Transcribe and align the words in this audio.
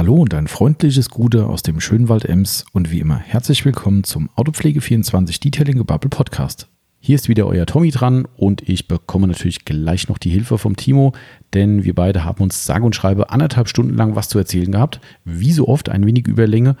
Hallo 0.00 0.14
und 0.14 0.32
ein 0.32 0.46
freundliches 0.46 1.10
Gute 1.10 1.44
aus 1.44 1.62
dem 1.62 1.78
schönen 1.78 2.08
Wald 2.08 2.24
Ems 2.24 2.64
und 2.72 2.90
wie 2.90 3.00
immer 3.00 3.18
herzlich 3.18 3.66
willkommen 3.66 4.02
zum 4.02 4.30
Autopflege24 4.34 5.42
Detailing 5.42 5.76
Gebubble 5.76 6.08
Podcast. 6.08 6.68
Hier 7.00 7.16
ist 7.16 7.28
wieder 7.28 7.46
euer 7.46 7.66
Tommy 7.66 7.90
dran 7.90 8.26
und 8.38 8.66
ich 8.66 8.88
bekomme 8.88 9.26
natürlich 9.26 9.66
gleich 9.66 10.08
noch 10.08 10.16
die 10.16 10.30
Hilfe 10.30 10.56
vom 10.56 10.74
Timo, 10.74 11.12
denn 11.52 11.84
wir 11.84 11.94
beide 11.94 12.24
haben 12.24 12.42
uns 12.42 12.64
sage 12.64 12.86
und 12.86 12.96
schreibe 12.96 13.28
anderthalb 13.28 13.68
Stunden 13.68 13.94
lang 13.94 14.16
was 14.16 14.30
zu 14.30 14.38
erzählen 14.38 14.72
gehabt. 14.72 15.02
Wie 15.26 15.52
so 15.52 15.68
oft 15.68 15.90
ein 15.90 16.06
wenig 16.06 16.26
Überlänge. 16.26 16.76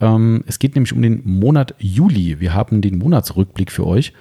Ähm, 0.00 0.42
es 0.46 0.58
geht 0.58 0.74
nämlich 0.74 0.94
um 0.94 1.02
den 1.02 1.20
Monat 1.26 1.74
Juli. 1.78 2.40
Wir 2.40 2.54
haben 2.54 2.80
den 2.80 2.96
Monatsrückblick 2.96 3.70
für 3.70 3.86
euch 3.86 4.14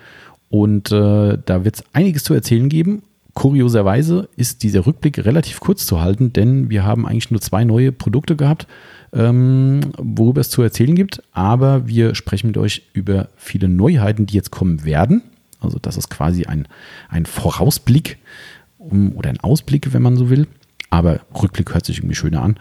und 0.50 0.92
äh, 0.92 1.38
da 1.46 1.64
wird 1.64 1.76
es 1.76 1.84
einiges 1.94 2.26
zu 2.26 2.34
erzählen 2.34 2.68
geben. 2.68 3.04
Kurioserweise 3.34 4.28
ist 4.36 4.64
dieser 4.64 4.86
Rückblick 4.86 5.24
relativ 5.26 5.60
kurz 5.60 5.86
zu 5.86 6.02
halten, 6.02 6.34
denn 6.34 6.70
wir 6.70 6.84
haben 6.84 7.06
eigentlich 7.08 7.32
nur 7.32 7.42
zwei 7.42 7.64
neue 7.64 7.92
Produkte 7.92 8.36
gehabt, 8.36 8.68
ähm, 9.14 9.82
worüber 9.98 10.42
es 10.42 10.50
zu 10.50 10.62
erzählen 10.62 10.96
gibt. 10.96 11.24
Aber 11.32 11.88
wir 11.88 12.16
sprechen 12.16 12.48
mit 12.48 12.58
euch 12.58 12.84
über 12.94 13.30
viele 13.38 13.70
Neuheiten, 13.70 14.26
die 14.26 14.36
jetzt 14.36 14.52
kommen 14.52 14.84
werden. 14.84 15.22
Also 15.62 15.80
das 15.80 15.96
ist 15.96 16.10
quasi 16.10 16.46
ein, 16.46 16.68
ein 17.10 17.26
Vorausblick 17.26 18.18
um, 18.78 19.14
oder 19.16 19.30
ein 19.30 19.40
Ausblick, 19.40 19.94
wenn 19.94 20.02
man 20.02 20.18
so 20.18 20.30
will. 20.30 20.48
Aber 20.90 21.22
Rückblick 21.42 21.74
hört 21.74 21.86
sich 21.86 22.00
irgendwie 22.00 22.16
schöner 22.16 22.42
an. 22.42 22.58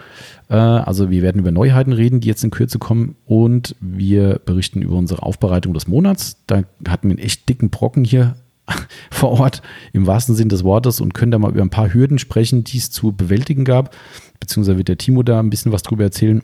Äh, 0.48 0.54
also 0.54 1.10
wir 1.10 1.22
werden 1.22 1.40
über 1.40 1.50
Neuheiten 1.50 1.92
reden, 1.92 2.20
die 2.20 2.28
jetzt 2.28 2.44
in 2.44 2.50
Kürze 2.50 2.78
kommen. 2.78 3.16
Und 3.26 3.74
wir 3.80 4.40
berichten 4.44 4.82
über 4.82 4.94
unsere 4.94 5.22
Aufbereitung 5.22 5.74
des 5.74 5.88
Monats. 5.88 6.36
Da 6.46 6.62
hatten 6.86 7.08
wir 7.08 7.16
einen 7.16 7.18
echt 7.18 7.48
dicken 7.48 7.70
Brocken 7.70 8.04
hier 8.04 8.36
vor 9.10 9.40
Ort 9.40 9.62
im 9.92 10.06
wahrsten 10.06 10.34
Sinn 10.34 10.48
des 10.48 10.64
Wortes 10.64 11.00
und 11.00 11.14
können 11.14 11.32
da 11.32 11.38
mal 11.38 11.50
über 11.50 11.62
ein 11.62 11.70
paar 11.70 11.92
Hürden 11.92 12.18
sprechen, 12.18 12.64
die 12.64 12.78
es 12.78 12.90
zu 12.90 13.12
bewältigen 13.12 13.64
gab. 13.64 13.94
Beziehungsweise 14.38 14.78
wird 14.78 14.88
der 14.88 14.98
Timo 14.98 15.22
da 15.22 15.40
ein 15.40 15.50
bisschen 15.50 15.72
was 15.72 15.82
drüber 15.82 16.04
erzählen. 16.04 16.42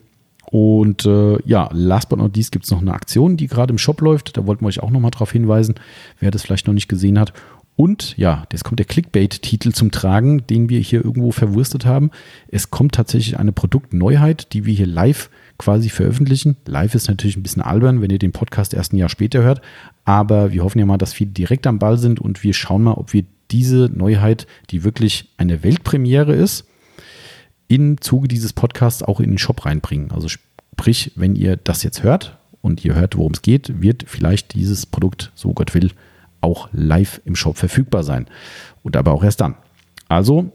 Und 0.51 1.05
äh, 1.07 1.39
ja, 1.45 1.69
last 1.73 2.09
but 2.09 2.19
not 2.19 2.37
least 2.37 2.53
gibt 2.53 2.67
es 2.67 2.71
noch 2.71 2.81
eine 2.81 2.95
Aktion, 2.95 3.37
die 3.37 3.49
gerade 3.49 3.73
im 3.73 3.79
Shop 3.79 4.01
läuft. 4.01 4.37
Da 4.37 4.47
wollten 4.47 4.65
wir 4.65 4.69
euch 4.69 4.81
auch 4.81 4.91
nochmal 4.91 5.11
drauf 5.11 5.33
hinweisen, 5.33 5.75
wer 6.21 6.31
das 6.31 6.43
vielleicht 6.43 6.67
noch 6.69 6.75
nicht 6.75 6.89
gesehen 6.89 7.19
hat. 7.19 7.33
Und 7.75 8.17
ja, 8.17 8.45
jetzt 8.53 8.65
kommt 8.65 8.79
der 8.79 8.87
Clickbait-Titel 8.87 9.73
zum 9.73 9.91
Tragen, 9.91 10.47
den 10.47 10.71
wir 10.71 10.81
hier 10.81 11.05
irgendwo 11.05 11.31
verwurstet 11.31 11.85
haben. 11.85 12.11
Es 12.49 12.71
kommt 12.71 12.95
tatsächlich 12.95 13.39
eine 13.39 13.53
Produktneuheit, 13.53 14.53
die 14.55 14.65
wir 14.65 14.73
hier 14.73 14.87
live 14.87 15.29
quasi 15.59 15.89
veröffentlichen. 15.89 16.57
Live 16.67 16.95
ist 16.95 17.09
natürlich 17.09 17.37
ein 17.37 17.43
bisschen 17.43 17.63
albern, 17.63 18.01
wenn 18.01 18.11
ihr 18.11 18.19
den 18.19 18.33
Podcast 18.33 18.75
erst 18.75 18.93
ein 18.93 18.99
Jahr 18.99 19.09
später 19.09 19.43
hört. 19.43 19.61
Aber 20.05 20.53
wir 20.53 20.63
hoffen 20.63 20.79
ja 20.79 20.87
mal, 20.87 20.99
dass 20.99 21.13
viele 21.13 21.31
direkt 21.31 21.67
am 21.67 21.79
Ball 21.79 21.99
sind 21.99 22.21
und 22.21 22.43
wir 22.43 22.55
schauen 22.55 22.83
mal, 22.83 22.93
ob 22.95 23.13
wir 23.13 23.25
diese 23.51 23.91
Neuheit, 23.95 24.47
die 24.71 24.85
wirklich 24.85 25.29
eine 25.37 25.63
Weltpremiere 25.63 26.35
ist, 26.35 26.67
im 27.69 28.01
Zuge 28.01 28.29
dieses 28.29 28.53
Podcasts 28.53 29.03
auch 29.03 29.21
in 29.21 29.31
den 29.31 29.39
Shop 29.39 29.65
reinbringen. 29.65 30.11
Also 30.13 30.29
sprich, 30.29 31.13
wenn 31.17 31.35
ihr 31.35 31.57
das 31.57 31.83
jetzt 31.83 32.03
hört 32.03 32.39
und 32.63 32.85
ihr 32.85 32.95
hört, 32.95 33.17
worum 33.17 33.33
es 33.33 33.43
geht, 33.43 33.81
wird 33.81 34.05
vielleicht 34.07 34.55
dieses 34.55 34.87
Produkt, 34.87 35.33
so 35.35 35.53
Gott 35.53 35.75
will, 35.75 35.91
auch 36.41 36.69
live 36.73 37.21
im 37.25 37.35
Shop 37.35 37.57
verfügbar 37.57 38.05
sein. 38.05 38.27
Und 38.83 38.97
aber 38.97 39.13
auch 39.13 39.25
erst 39.25 39.41
dann. 39.41 39.57
Also, 40.09 40.53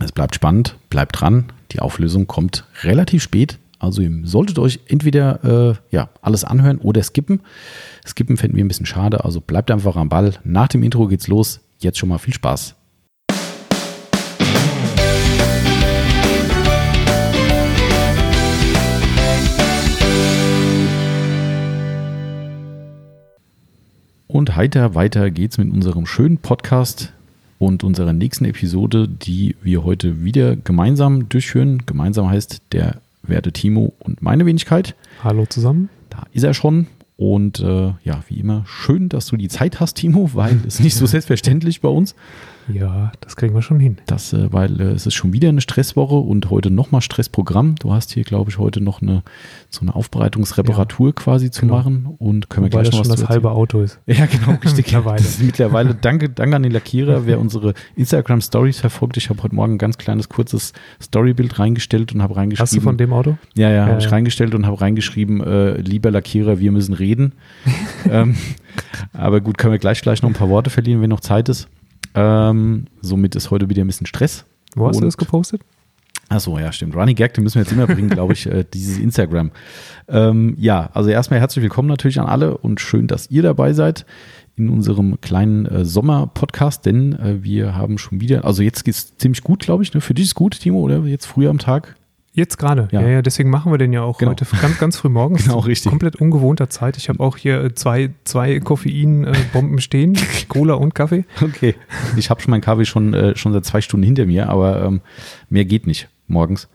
es 0.00 0.12
bleibt 0.12 0.34
spannend, 0.34 0.76
bleibt 0.90 1.20
dran. 1.20 1.52
Die 1.72 1.80
Auflösung 1.80 2.26
kommt 2.26 2.64
relativ 2.82 3.22
spät. 3.22 3.58
Also 3.78 4.02
ihr 4.02 4.10
solltet 4.24 4.58
euch 4.58 4.80
entweder 4.88 5.44
äh, 5.70 5.74
ja, 5.94 6.08
alles 6.22 6.44
anhören 6.44 6.78
oder 6.78 7.02
skippen. 7.02 7.40
Skippen 8.06 8.36
finden 8.36 8.56
wir 8.56 8.64
ein 8.64 8.68
bisschen 8.68 8.86
schade, 8.86 9.24
also 9.24 9.40
bleibt 9.40 9.70
einfach 9.70 9.96
am 9.96 10.08
Ball. 10.08 10.34
Nach 10.44 10.68
dem 10.68 10.82
Intro 10.82 11.06
geht's 11.06 11.28
los. 11.28 11.60
Jetzt 11.78 11.98
schon 11.98 12.08
mal 12.08 12.18
viel 12.18 12.34
Spaß. 12.34 12.74
Und 24.28 24.56
heiter 24.56 24.94
weiter 24.94 25.30
geht's 25.30 25.56
mit 25.56 25.72
unserem 25.72 26.04
schönen 26.04 26.38
Podcast 26.38 27.12
und 27.58 27.84
unserer 27.84 28.12
nächsten 28.12 28.44
Episode, 28.44 29.08
die 29.08 29.56
wir 29.62 29.84
heute 29.84 30.24
wieder 30.24 30.56
gemeinsam 30.56 31.28
durchführen. 31.28 31.84
Gemeinsam 31.86 32.28
heißt 32.28 32.60
der 32.72 33.00
werte 33.28 33.52
Timo 33.52 33.94
und 33.98 34.22
meine 34.22 34.46
Wenigkeit. 34.46 34.94
Hallo 35.22 35.46
zusammen. 35.46 35.88
Da 36.10 36.24
ist 36.32 36.44
er 36.44 36.54
schon. 36.54 36.86
Und 37.16 37.60
äh, 37.60 37.92
ja, 38.04 38.22
wie 38.28 38.40
immer, 38.40 38.64
schön, 38.66 39.08
dass 39.08 39.26
du 39.26 39.36
die 39.36 39.48
Zeit 39.48 39.80
hast, 39.80 39.94
Timo, 39.94 40.30
weil 40.34 40.60
es 40.66 40.80
nicht 40.80 40.96
so 40.96 41.06
selbstverständlich 41.06 41.80
bei 41.80 41.88
uns. 41.88 42.14
Ja, 42.68 43.12
das 43.20 43.36
kriegen 43.36 43.54
wir 43.54 43.62
schon 43.62 43.78
hin. 43.80 43.98
Das, 44.06 44.32
äh, 44.32 44.52
weil 44.52 44.80
äh, 44.80 44.84
es 44.84 45.06
ist 45.06 45.14
schon 45.14 45.32
wieder 45.32 45.48
eine 45.48 45.60
Stresswoche 45.60 46.16
und 46.16 46.50
heute 46.50 46.70
nochmal 46.70 47.00
Stressprogramm. 47.00 47.76
Du 47.76 47.92
hast 47.92 48.12
hier, 48.12 48.24
glaube 48.24 48.50
ich, 48.50 48.58
heute 48.58 48.80
noch 48.80 49.02
eine 49.02 49.22
so 49.70 49.82
eine 49.82 49.94
Aufbereitungsreparatur 49.94 51.08
ja, 51.08 51.12
quasi 51.12 51.50
zu 51.50 51.62
genau. 51.62 51.76
machen 51.76 52.14
und 52.18 52.50
können 52.50 52.66
Wobei 52.66 52.78
wir 52.78 52.90
gleich 52.90 52.92
noch 52.92 53.00
was 53.00 53.20
das 53.20 53.28
halbe 53.28 53.50
Auto 53.50 53.80
ist. 53.80 53.98
Ja, 54.06 54.24
genau, 54.26 54.52
richtig. 54.52 54.86
mittlerweile. 54.86 55.18
Das 55.18 55.26
ist 55.26 55.42
mittlerweile. 55.42 55.94
Danke, 56.00 56.30
danke 56.30 56.56
an 56.56 56.62
den 56.62 56.72
Lackierer, 56.72 57.26
wer 57.26 57.38
unsere 57.38 57.74
Instagram 57.96 58.40
Stories 58.40 58.80
verfolgt. 58.80 59.16
Ich 59.16 59.28
habe 59.28 59.42
heute 59.42 59.54
Morgen 59.54 59.74
ein 59.74 59.78
ganz 59.78 59.98
kleines 59.98 60.28
kurzes 60.28 60.72
Storybild 61.02 61.58
reingestellt 61.58 62.14
und 62.14 62.22
habe 62.22 62.36
reingeschrieben. 62.36 62.66
Hast 62.66 62.76
du 62.76 62.80
von 62.80 62.96
dem 62.96 63.12
Auto? 63.12 63.36
Ja, 63.54 63.68
ja, 63.68 63.74
ja 63.74 63.86
habe 63.86 63.98
ich 63.98 64.10
reingestellt 64.10 64.54
und 64.54 64.66
habe 64.66 64.80
reingeschrieben, 64.80 65.40
äh, 65.42 65.78
lieber 65.80 66.10
Lackierer, 66.10 66.58
wir 66.60 66.72
müssen 66.72 66.94
reden. 66.94 67.32
ähm, 68.10 68.36
aber 69.12 69.40
gut, 69.40 69.58
können 69.58 69.72
wir 69.72 69.78
gleich 69.78 70.00
gleich 70.00 70.22
noch 70.22 70.30
ein 70.30 70.34
paar 70.34 70.48
Worte 70.48 70.70
verlieren, 70.70 71.02
wenn 71.02 71.10
noch 71.10 71.20
Zeit 71.20 71.48
ist. 71.48 71.68
Ähm, 72.16 72.86
somit 73.02 73.36
ist 73.36 73.50
heute 73.50 73.68
wieder 73.68 73.84
ein 73.84 73.86
bisschen 73.86 74.06
Stress. 74.06 74.44
Wo 74.74 74.88
hast 74.88 74.96
Und, 74.96 75.02
du 75.02 75.06
das 75.06 75.16
gepostet? 75.16 75.60
Achso, 76.28 76.58
ja, 76.58 76.72
stimmt. 76.72 76.96
Running 76.96 77.14
Gag, 77.14 77.34
den 77.34 77.44
müssen 77.44 77.56
wir 77.56 77.62
jetzt 77.62 77.72
immer 77.72 77.86
bringen, 77.86 78.08
glaube 78.08 78.32
ich, 78.32 78.46
äh, 78.46 78.64
dieses 78.74 78.98
Instagram. 78.98 79.52
Ähm, 80.08 80.56
ja, 80.58 80.90
also 80.92 81.08
erstmal 81.10 81.38
herzlich 81.38 81.62
willkommen 81.62 81.88
natürlich 81.88 82.18
an 82.18 82.26
alle 82.26 82.58
und 82.58 82.80
schön, 82.80 83.06
dass 83.06 83.30
ihr 83.30 83.42
dabei 83.42 83.72
seid 83.74 84.06
in 84.56 84.68
unserem 84.68 85.20
kleinen 85.20 85.66
äh, 85.66 85.84
Sommer-Podcast, 85.84 86.84
denn 86.86 87.12
äh, 87.12 87.44
wir 87.44 87.76
haben 87.76 87.98
schon 87.98 88.20
wieder, 88.20 88.44
also 88.44 88.62
jetzt 88.62 88.84
geht 88.84 88.94
es 88.94 89.16
ziemlich 89.18 89.42
gut, 89.42 89.60
glaube 89.60 89.82
ich. 89.82 89.94
Ne? 89.94 90.00
Für 90.00 90.14
dich 90.14 90.26
ist 90.26 90.34
gut, 90.34 90.58
Timo, 90.58 90.80
oder 90.80 91.00
jetzt 91.04 91.26
früher 91.26 91.50
am 91.50 91.58
Tag? 91.58 91.94
Jetzt 92.36 92.58
gerade. 92.58 92.86
Ja. 92.92 93.00
ja. 93.00 93.08
ja, 93.08 93.22
deswegen 93.22 93.48
machen 93.48 93.72
wir 93.72 93.78
den 93.78 93.94
ja 93.94 94.02
auch 94.02 94.18
genau. 94.18 94.32
heute 94.32 94.44
ganz, 94.60 94.78
ganz 94.78 94.96
früh 94.98 95.08
morgens. 95.08 95.44
genau, 95.44 95.60
richtig. 95.60 95.88
Komplett 95.88 96.16
ungewohnter 96.16 96.68
Zeit. 96.68 96.98
Ich 96.98 97.08
habe 97.08 97.18
auch 97.20 97.38
hier 97.38 97.64
äh, 97.64 97.74
zwei, 97.74 98.10
zwei 98.24 98.60
Koffeinbomben 98.60 99.80
stehen, 99.80 100.18
Cola 100.48 100.74
und 100.74 100.94
Kaffee. 100.94 101.24
Okay. 101.40 101.74
Ich 102.18 102.28
habe 102.28 102.42
schon 102.42 102.50
meinen 102.50 102.60
Kaffee 102.60 102.84
schon, 102.84 103.14
äh, 103.14 103.34
schon 103.36 103.54
seit 103.54 103.64
zwei 103.64 103.80
Stunden 103.80 104.04
hinter 104.04 104.26
mir, 104.26 104.50
aber 104.50 104.84
ähm, 104.84 105.00
mehr 105.48 105.64
geht 105.64 105.86
nicht 105.86 106.10
morgens. 106.28 106.68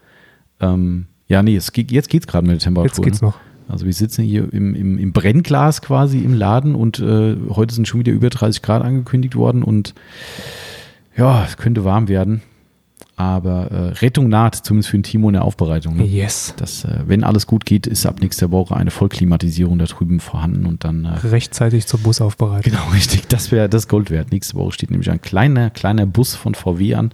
Ähm, 0.59 1.05
ja, 1.27 1.43
nee, 1.43 1.55
es 1.55 1.71
geht, 1.71 1.91
jetzt 1.91 2.09
geht 2.09 2.23
es 2.23 2.27
gerade 2.27 2.47
mit 2.47 2.55
der 2.55 2.59
Temperatur. 2.59 2.87
Jetzt 2.89 3.03
geht's 3.03 3.21
ne? 3.21 3.27
noch. 3.27 3.39
Also 3.69 3.85
wir 3.85 3.93
sitzen 3.93 4.23
hier 4.23 4.51
im, 4.51 4.73
im, 4.73 4.97
im 4.97 5.13
Brennglas 5.13 5.83
quasi 5.83 6.21
im 6.21 6.33
Laden 6.33 6.73
und 6.73 6.99
äh, 6.99 7.37
heute 7.51 7.75
sind 7.75 7.87
schon 7.87 7.99
wieder 7.99 8.13
über 8.13 8.31
30 8.31 8.63
Grad 8.63 8.81
angekündigt 8.81 9.35
worden 9.35 9.61
und 9.61 9.93
ja, 11.15 11.45
es 11.45 11.57
könnte 11.57 11.85
warm 11.85 12.07
werden. 12.07 12.41
Aber 13.21 13.69
äh, 13.69 13.75
Rettung 13.99 14.29
naht, 14.29 14.55
zumindest 14.55 14.89
für 14.89 14.97
den 14.97 15.03
Timo 15.03 15.29
in 15.29 15.33
der 15.33 15.43
Aufbereitung. 15.43 15.95
Ne? 15.95 16.05
Yes. 16.05 16.55
Das, 16.57 16.85
äh, 16.85 17.01
wenn 17.05 17.23
alles 17.23 17.45
gut 17.45 17.67
geht, 17.67 17.85
ist 17.85 18.07
ab 18.07 18.19
nächster 18.19 18.49
Woche 18.49 18.75
eine 18.75 18.89
Vollklimatisierung 18.89 19.77
da 19.77 19.85
drüben 19.85 20.19
vorhanden 20.19 20.65
und 20.65 20.83
dann. 20.83 21.05
Äh, 21.05 21.27
Rechtzeitig 21.27 21.85
zur 21.85 21.99
Busaufbereitung. 21.99 22.73
Genau, 22.73 22.83
richtig. 22.95 23.27
Das 23.27 23.51
wäre 23.51 23.69
das 23.69 23.87
Gold 23.87 24.09
wert. 24.09 24.31
Nächste 24.31 24.55
Woche 24.55 24.71
steht 24.71 24.89
nämlich 24.89 25.11
ein 25.11 25.21
kleiner, 25.21 25.69
kleiner 25.69 26.07
Bus 26.07 26.33
von 26.33 26.55
VW 26.55 26.95
an. 26.95 27.11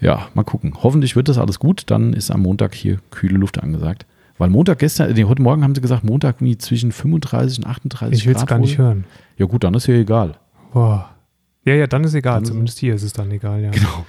Ja, 0.00 0.28
mal 0.32 0.44
gucken. 0.44 0.72
Hoffentlich 0.82 1.14
wird 1.14 1.28
das 1.28 1.36
alles 1.36 1.58
gut. 1.58 1.90
Dann 1.90 2.14
ist 2.14 2.30
am 2.30 2.40
Montag 2.40 2.74
hier 2.74 2.96
kühle 3.10 3.36
Luft 3.36 3.62
angesagt. 3.62 4.06
Weil 4.38 4.48
Montag 4.48 4.78
gestern, 4.78 5.12
nee, 5.12 5.24
heute 5.24 5.42
Morgen 5.42 5.62
haben 5.62 5.74
sie 5.74 5.82
gesagt, 5.82 6.04
Montag 6.04 6.36
wie 6.40 6.56
zwischen 6.56 6.90
35 6.90 7.58
und 7.58 7.66
38 7.66 8.18
Ich 8.18 8.26
will 8.26 8.34
es 8.34 8.46
gar 8.46 8.58
nicht 8.58 8.78
hören. 8.78 9.04
Ja, 9.36 9.44
gut, 9.44 9.62
dann 9.62 9.74
ist 9.74 9.86
ja 9.88 9.94
egal. 9.94 10.36
Boah. 10.72 11.10
Ja, 11.66 11.74
ja, 11.74 11.86
dann 11.86 12.02
ist 12.02 12.14
egal. 12.14 12.36
Dann 12.36 12.46
Zumindest 12.46 12.78
hier 12.78 12.94
ist 12.94 13.02
es 13.02 13.12
dann 13.12 13.30
egal, 13.30 13.60
ja. 13.60 13.70
Genau. 13.72 14.06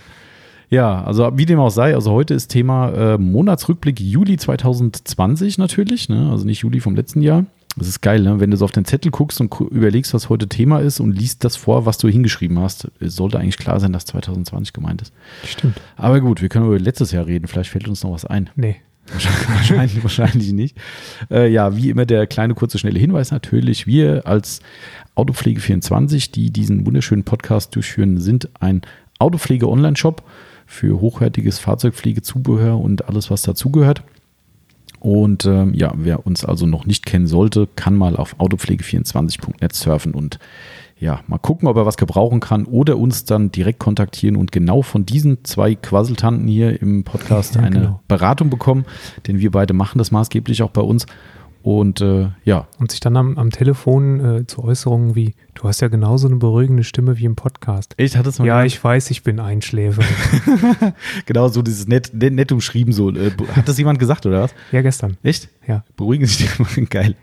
Ja, 0.74 1.04
also 1.04 1.38
wie 1.38 1.46
dem 1.46 1.60
auch 1.60 1.70
sei, 1.70 1.94
also 1.94 2.12
heute 2.12 2.34
ist 2.34 2.48
Thema 2.48 2.90
äh, 3.14 3.18
Monatsrückblick 3.20 4.00
Juli 4.00 4.38
2020 4.38 5.60
natürlich, 5.60 6.10
ne? 6.10 6.32
also 6.32 6.46
nicht 6.46 6.62
Juli 6.62 6.80
vom 6.80 6.96
letzten 6.96 7.22
Jahr. 7.22 7.46
Das 7.76 7.88
ist 7.88 8.02
geil, 8.02 8.24
ne? 8.24 8.40
wenn 8.40 8.50
du 8.50 8.58
so 8.58 8.66
auf 8.66 8.72
den 8.72 8.84
Zettel 8.84 9.12
guckst 9.12 9.40
und 9.40 9.54
überlegst, 9.70 10.16
was 10.16 10.30
heute 10.30 10.50
Thema 10.50 10.80
ist 10.80 11.00
und 11.00 11.12
liest 11.12 11.44
das 11.44 11.58
vor, 11.58 11.86
was 11.86 12.00
du 12.00 12.08
hingeschrieben 12.08 12.58
hast. 12.58 12.88
Es 13.00 13.16
sollte 13.16 13.38
eigentlich 13.38 13.60
klar 13.60 13.80
sein, 13.80 13.94
dass 13.94 14.06
2020 14.06 14.74
gemeint 14.74 15.04
ist. 15.04 15.14
Stimmt. 15.46 15.80
Aber 15.96 16.20
gut, 16.22 16.42
wir 16.42 16.50
können 16.50 16.66
über 16.66 16.80
letztes 16.80 17.12
Jahr 17.12 17.28
reden. 17.28 17.46
Vielleicht 17.46 17.70
fällt 17.70 17.88
uns 17.88 18.04
noch 18.04 18.12
was 18.12 18.26
ein. 18.26 18.50
Nee. 18.56 18.78
Wahrscheinlich, 19.48 20.02
wahrscheinlich 20.02 20.54
nicht. 20.54 20.76
Äh, 21.30 21.52
ja, 21.52 21.78
wie 21.78 21.92
immer 21.92 22.08
der 22.08 22.26
kleine, 22.26 22.56
kurze, 22.56 22.80
schnelle 22.80 22.98
Hinweis 22.98 23.30
natürlich. 23.30 23.86
Wir 23.86 24.26
als 24.26 24.62
Autopflege24, 25.16 26.32
die 26.32 26.50
diesen 26.50 26.88
wunderschönen 26.88 27.26
Podcast 27.26 27.76
durchführen, 27.76 28.20
sind 28.20 28.50
ein 28.60 28.82
Autopflege-Online-Shop 29.20 30.24
für 30.66 31.00
hochwertiges 31.02 31.60
Fahrzeugpflegezubehör 31.60 32.80
und 32.80 33.08
alles, 33.08 33.30
was 33.30 33.42
dazugehört. 33.42 34.04
Und 35.00 35.46
ähm, 35.46 35.74
ja, 35.74 35.92
wer 35.98 36.26
uns 36.26 36.46
also 36.46 36.66
noch 36.66 36.86
nicht 36.86 37.06
kennen 37.06 37.28
sollte, 37.28 37.68
kann 37.76 37.96
mal 37.96 38.16
auf 38.16 38.40
autopflege24.net 38.40 39.74
surfen 39.74 40.14
und 40.14 40.40
ja, 40.98 41.20
mal 41.28 41.38
gucken, 41.38 41.68
ob 41.68 41.76
er 41.76 41.86
was 41.86 41.98
gebrauchen 41.98 42.40
kann 42.40 42.64
oder 42.64 42.98
uns 42.98 43.26
dann 43.26 43.52
direkt 43.52 43.80
kontaktieren 43.80 44.38
und 44.38 44.54
genau 44.54 44.82
von 44.82 45.06
diesen 45.06 45.44
zwei 45.44 45.76
Quasseltanten 45.76 46.48
hier 46.48 46.82
im 46.82 47.04
Podcast 47.04 47.56
Ja, 47.56 47.62
eine 47.62 47.80
genau. 47.80 48.00
Beratung 48.08 48.50
bekommen, 48.50 48.86
denn 49.28 49.40
wir 49.40 49.52
beide 49.52 49.74
machen 49.74 49.98
das 49.98 50.12
maßgeblich 50.12 50.64
auch 50.64 50.70
bei 50.70 50.82
uns. 50.82 51.06
Und 51.64 52.02
äh, 52.02 52.28
ja, 52.44 52.68
Und 52.78 52.92
sich 52.92 53.00
dann 53.00 53.16
am, 53.16 53.38
am 53.38 53.50
Telefon 53.50 54.20
äh, 54.42 54.46
zu 54.48 54.62
Äußerungen 54.64 55.16
wie, 55.16 55.34
du 55.56 55.64
hast 55.64 55.80
ja 55.82 55.88
genauso 55.88 56.28
eine 56.28 56.36
beruhigende 56.36 56.84
Stimme 56.84 57.18
wie 57.18 57.24
im 57.26 57.36
Podcast. 57.38 57.94
ich 57.98 58.18
hatte 58.18 58.30
es 58.30 58.38
mal 58.40 58.46
Ja, 58.46 58.64
ich 58.66 58.84
weiß, 58.84 59.10
ich 59.12 59.24
bin 59.24 59.40
Einschläfer. 59.40 60.04
genau 61.26 61.48
so 61.48 61.62
dieses 61.62 61.88
nett, 61.88 62.14
nett, 62.14 62.34
nett 62.34 62.52
umschrieben 62.52 62.94
so. 62.94 63.10
Äh, 63.12 63.32
hat 63.56 63.68
das 63.68 63.78
jemand 63.78 64.00
gesagt 64.00 64.26
oder 64.26 64.42
was? 64.42 64.54
ja, 64.72 64.82
gestern. 64.82 65.18
Echt? 65.24 65.50
Ja. 65.68 65.84
Beruhigen 65.96 66.26
Sie 66.26 66.44
sich 66.44 66.60
mal. 66.60 66.68
Geil. 66.90 67.16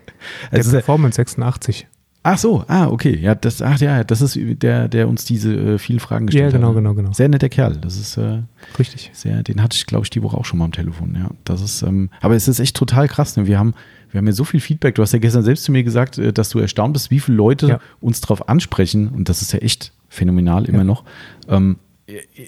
Der 0.52 0.58
Also, 0.58 0.70
Performance 0.72 1.16
86. 1.16 1.86
ach 2.22 2.38
so, 2.38 2.64
ah, 2.68 2.88
okay. 2.88 3.16
Ja, 3.18 3.34
das, 3.34 3.62
ach 3.62 3.78
ja, 3.78 4.04
das 4.04 4.20
ist 4.22 4.38
der, 4.40 4.88
der 4.88 5.08
uns 5.08 5.24
diese 5.24 5.54
äh, 5.54 5.78
vielen 5.78 6.00
Fragen 6.00 6.26
gestellt 6.26 6.52
Ja, 6.52 6.58
genau, 6.58 6.68
hat. 6.70 6.76
genau, 6.76 6.94
genau. 6.94 7.12
Sehr 7.12 7.28
netter 7.28 7.48
Kerl. 7.48 7.76
Das 7.76 7.96
ist 7.96 8.16
äh, 8.16 8.42
Richtig. 8.78 9.10
sehr, 9.12 9.42
den 9.42 9.62
hatte 9.62 9.76
ich, 9.76 9.86
glaube 9.86 10.04
ich, 10.04 10.10
die 10.10 10.22
Woche 10.22 10.36
auch 10.36 10.44
schon 10.44 10.58
mal 10.58 10.66
am 10.66 10.72
Telefon. 10.72 11.14
Ja, 11.14 11.30
das 11.44 11.60
ist, 11.62 11.82
ähm, 11.82 12.10
aber 12.20 12.36
es 12.36 12.48
ist 12.48 12.58
echt 12.60 12.76
total 12.76 13.08
krass. 13.08 13.36
Ne? 13.36 13.46
Wir 13.46 13.58
haben, 13.58 13.74
wir 14.10 14.18
haben 14.18 14.26
ja 14.26 14.32
so 14.32 14.44
viel 14.44 14.60
Feedback. 14.60 14.94
Du 14.96 15.02
hast 15.02 15.12
ja 15.12 15.18
gestern 15.18 15.42
selbst 15.42 15.64
zu 15.64 15.72
mir 15.72 15.82
gesagt, 15.84 16.18
äh, 16.18 16.32
dass 16.32 16.48
du 16.50 16.58
erstaunt 16.58 16.92
bist, 16.94 17.10
wie 17.10 17.20
viele 17.20 17.36
Leute 17.36 17.66
Ja. 17.68 17.80
uns 18.00 18.20
darauf 18.20 18.48
ansprechen. 18.48 19.08
Und 19.08 19.28
das 19.28 19.42
ist 19.42 19.52
ja 19.52 19.58
echt 19.60 19.92
phänomenal 20.08 20.64
immer 20.66 20.78
Ja. 20.78 20.84
noch. 20.84 21.04
Ähm, 21.48 21.76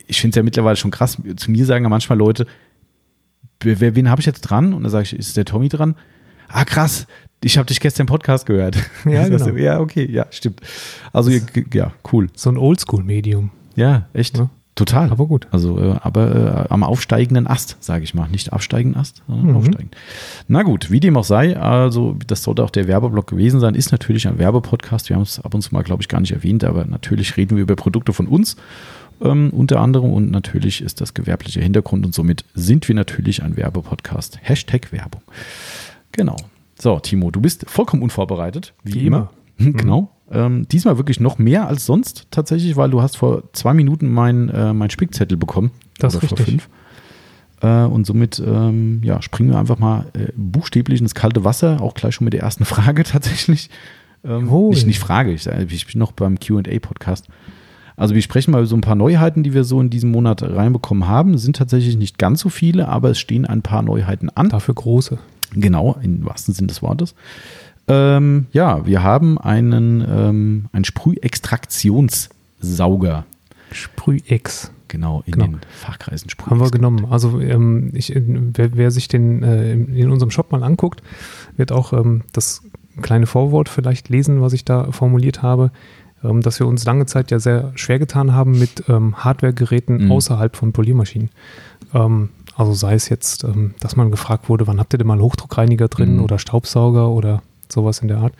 ich 0.09 0.21
finde 0.21 0.35
es 0.35 0.37
ja 0.37 0.43
mittlerweile 0.43 0.77
schon 0.77 0.91
krass. 0.91 1.19
Zu 1.37 1.51
mir 1.51 1.65
sagen 1.67 1.85
ja 1.85 1.89
manchmal 1.89 2.19
Leute, 2.19 2.47
wer, 3.61 3.95
wen 3.95 4.11
habe 4.11 4.21
ich 4.21 4.27
jetzt 4.27 4.41
dran? 4.43 4.75
Und 4.75 4.83
dann 4.83 4.91
sage 4.91 5.05
ich, 5.05 5.13
ist 5.17 5.37
der 5.37 5.45
Tommy 5.45 5.69
dran? 5.69 5.95
Ah, 6.49 6.65
krass. 6.65 7.07
Ich 7.45 7.59
habe 7.59 7.67
dich 7.67 7.81
gestern 7.81 8.03
im 8.05 8.09
Podcast 8.09 8.47
gehört. 8.47 8.77
Ja, 9.05 9.27
genau. 9.29 9.49
ja, 9.57 9.81
okay, 9.81 10.09
ja, 10.11 10.27
stimmt. 10.31 10.61
Also, 11.13 11.31
ja, 11.73 11.93
cool. 12.13 12.29
So 12.35 12.51
ein 12.51 12.57
Oldschool-Medium. 12.59 13.51
Ja, 13.77 14.09
echt. 14.13 14.37
Ja. 14.39 14.51
Total. 14.75 15.11
Aber 15.11 15.27
gut. 15.27 15.49
Also, 15.51 15.79
äh, 15.79 15.97
aber 16.01 16.65
äh, 16.69 16.73
am 16.73 16.83
aufsteigenden 16.83 17.47
Ast, 17.47 17.77
sage 17.81 18.05
ich 18.05 18.15
mal. 18.15 18.29
Nicht 18.29 18.53
absteigenden 18.55 18.99
Ast, 19.01 19.23
sondern 19.27 19.51
Mhm. 19.51 19.57
aufsteigend. 19.57 19.97
Na 20.49 20.63
gut, 20.63 20.91
wie 20.91 20.99
dem 21.01 21.17
auch 21.19 21.25
sei, 21.25 21.57
also 21.59 22.17
das 22.27 22.43
sollte 22.43 22.65
auch 22.65 22.71
der 22.71 22.89
Werbeblock 22.89 23.27
gewesen 23.27 23.61
sein, 23.61 23.75
ist 23.75 23.93
natürlich 23.93 24.27
ein 24.29 24.39
Werbepodcast. 24.39 25.11
Wir 25.11 25.17
haben 25.17 25.23
es 25.25 25.39
ab 25.41 25.55
und 25.55 25.61
zu 25.61 25.75
mal, 25.75 25.83
glaube 25.83 26.03
ich, 26.03 26.09
gar 26.09 26.21
nicht 26.21 26.33
erwähnt, 26.33 26.65
aber 26.65 26.87
natürlich 26.87 27.37
reden 27.37 27.57
wir 27.57 27.63
über 27.63 27.77
Produkte 27.77 28.15
von 28.15 28.27
uns 28.27 28.57
ähm, 29.21 29.51
unter 29.51 29.79
anderem 29.81 30.11
und 30.11 30.31
natürlich 30.31 30.81
ist 30.81 31.03
das 31.03 31.13
gewerblicher 31.13 31.61
Hintergrund 31.61 32.07
und 32.07 32.15
somit 32.15 32.45
sind 32.55 32.89
wir 32.89 32.95
natürlich 32.95 33.43
ein 33.43 33.57
Werbepodcast. 33.59 34.39
Hashtag 34.43 34.91
Werbung. 34.91 35.21
Genau. 36.13 36.37
So, 36.81 36.99
Timo, 36.99 37.31
du 37.31 37.41
bist 37.43 37.65
vollkommen 37.69 38.03
unvorbereitet, 38.03 38.73
wie, 38.85 38.95
Wie 38.95 39.07
immer. 39.07 39.31
immer. 39.59 39.73
Genau. 39.79 40.11
Ähm, 40.33 40.67
diesmal 40.69 40.97
wirklich 40.97 41.21
noch 41.21 41.39
mehr 41.39 41.69
als 41.69 41.85
sonst 41.85 42.27
tatsächlich, 42.31 42.77
weil 42.77 42.91
du 42.91 43.03
hast 43.03 43.17
vor 43.17 43.43
zwei 43.53 43.75
Minuten 43.75 44.11
mein, 44.11 44.49
äh, 44.49 44.73
mein 44.73 44.91
Spickzettel 44.91 45.37
bekommen. 45.37 45.71
Das 45.99 46.15
ist 46.15 46.23
richtig. 46.23 46.47
fünf. 46.47 46.69
Äh, 47.61 47.85
und 47.85 48.07
somit 48.07 48.43
ähm, 48.45 49.01
ja, 49.05 49.21
springen 49.21 49.51
wir 49.51 49.59
einfach 49.59 49.79
mal 49.79 50.07
äh, 50.15 50.33
buchstäblich 50.35 51.01
ins 51.01 51.15
kalte 51.15 51.45
Wasser, 51.45 51.81
auch 51.81 51.95
gleich 51.95 52.15
schon 52.15 52.25
mit 52.25 52.33
der 52.33 52.41
ersten 52.41 52.65
Frage 52.65 53.05
tatsächlich. 53.05 53.71
Ähm, 54.25 54.49
nicht, 54.71 54.87
nicht 54.87 55.01
Frage, 55.01 55.33
ich, 55.33 55.47
ich 55.47 55.87
bin 55.87 55.99
noch 55.99 56.13
beim 56.13 56.39
QA-Podcast. 56.39 57.29
Also 57.97 58.15
wir 58.15 58.23
sprechen 58.23 58.53
mal 58.53 58.59
über 58.59 58.67
so 58.67 58.77
ein 58.77 58.81
paar 58.81 58.95
Neuheiten, 58.95 59.43
die 59.43 59.53
wir 59.53 59.65
so 59.65 59.81
in 59.81 59.91
diesem 59.91 60.11
Monat 60.11 60.43
reinbekommen 60.43 61.07
haben. 61.07 61.35
Es 61.35 61.43
sind 61.43 61.57
tatsächlich 61.57 61.97
nicht 61.97 62.19
ganz 62.19 62.41
so 62.41 62.49
viele, 62.49 62.89
aber 62.89 63.11
es 63.11 63.19
stehen 63.19 63.47
ein 63.47 63.63
paar 63.63 63.83
Neuheiten 63.83 64.31
an. 64.31 64.49
Dafür 64.49 64.75
große. 64.75 65.19
Genau, 65.55 65.97
im 66.03 66.25
wahrsten 66.25 66.55
Sinn 66.55 66.69
des 66.69 66.83
Wortes. 66.83 67.15
Ähm, 67.93 68.47
ja, 68.53 68.85
wir 68.87 69.03
haben 69.03 69.39
einen, 69.39 70.01
ähm, 70.09 70.67
einen 70.73 70.85
Sprühextraktionssauger. 70.85 73.25
Sprüh-X. 73.71 74.71
Genau, 74.89 75.23
in 75.25 75.33
Genau. 75.33 75.47
den 75.47 75.61
Fachkreisen 75.71 76.29
Sprüh. 76.29 76.51
Haben 76.51 76.61
wir 76.61 76.71
genommen. 76.71 77.07
Also 77.11 77.41
ähm, 77.41 77.91
ich, 77.95 78.13
wer, 78.15 78.77
wer 78.77 78.91
sich 78.91 79.09
den 79.09 79.43
äh, 79.43 79.73
in 79.73 80.11
unserem 80.11 80.31
Shop 80.31 80.53
mal 80.53 80.63
anguckt, 80.63 81.03
wird 81.57 81.73
auch 81.73 81.95
ähm, 81.95 82.25
das 82.35 82.61
kleine 83.01 83.27
Vorwort 83.27 83.71
vielleicht 83.71 84.11
lesen, 84.11 84.43
was 84.43 84.53
ich 84.53 84.67
da 84.67 84.93
formuliert 84.93 85.41
habe, 85.41 85.71
ähm, 86.23 86.43
dass 86.43 86.61
wir 86.61 86.67
uns 86.67 86.85
lange 86.85 87.07
Zeit 87.07 87.31
ja 87.31 87.39
sehr 87.39 87.73
schwer 87.75 87.99
getan 87.99 88.35
haben 88.35 88.59
mit 88.59 88.85
ähm, 88.89 89.15
Hardware-Geräten 89.17 90.05
Mhm. 90.07 90.13
außerhalb 90.13 90.57
von 90.57 90.75
Poliermaschinen. 90.75 91.31
Ähm, 91.95 92.29
also 92.55 92.75
sei 92.75 92.93
es 92.93 93.09
jetzt, 93.09 93.47
dass 93.81 93.97
man 93.97 94.11
gefragt 94.11 94.51
wurde, 94.51 94.67
wann 94.67 94.79
habt 94.79 94.93
ihr 94.93 94.99
denn 94.99 95.07
mal 95.07 95.21
Hochdruckreiniger 95.21 95.89
drin 95.89 96.17
Mhm. 96.19 96.25
oder 96.25 96.39
Staubsauger 96.39 97.09
oder 97.09 97.43
sowas 97.73 97.99
in 98.01 98.09
der 98.09 98.19
Art. 98.19 98.35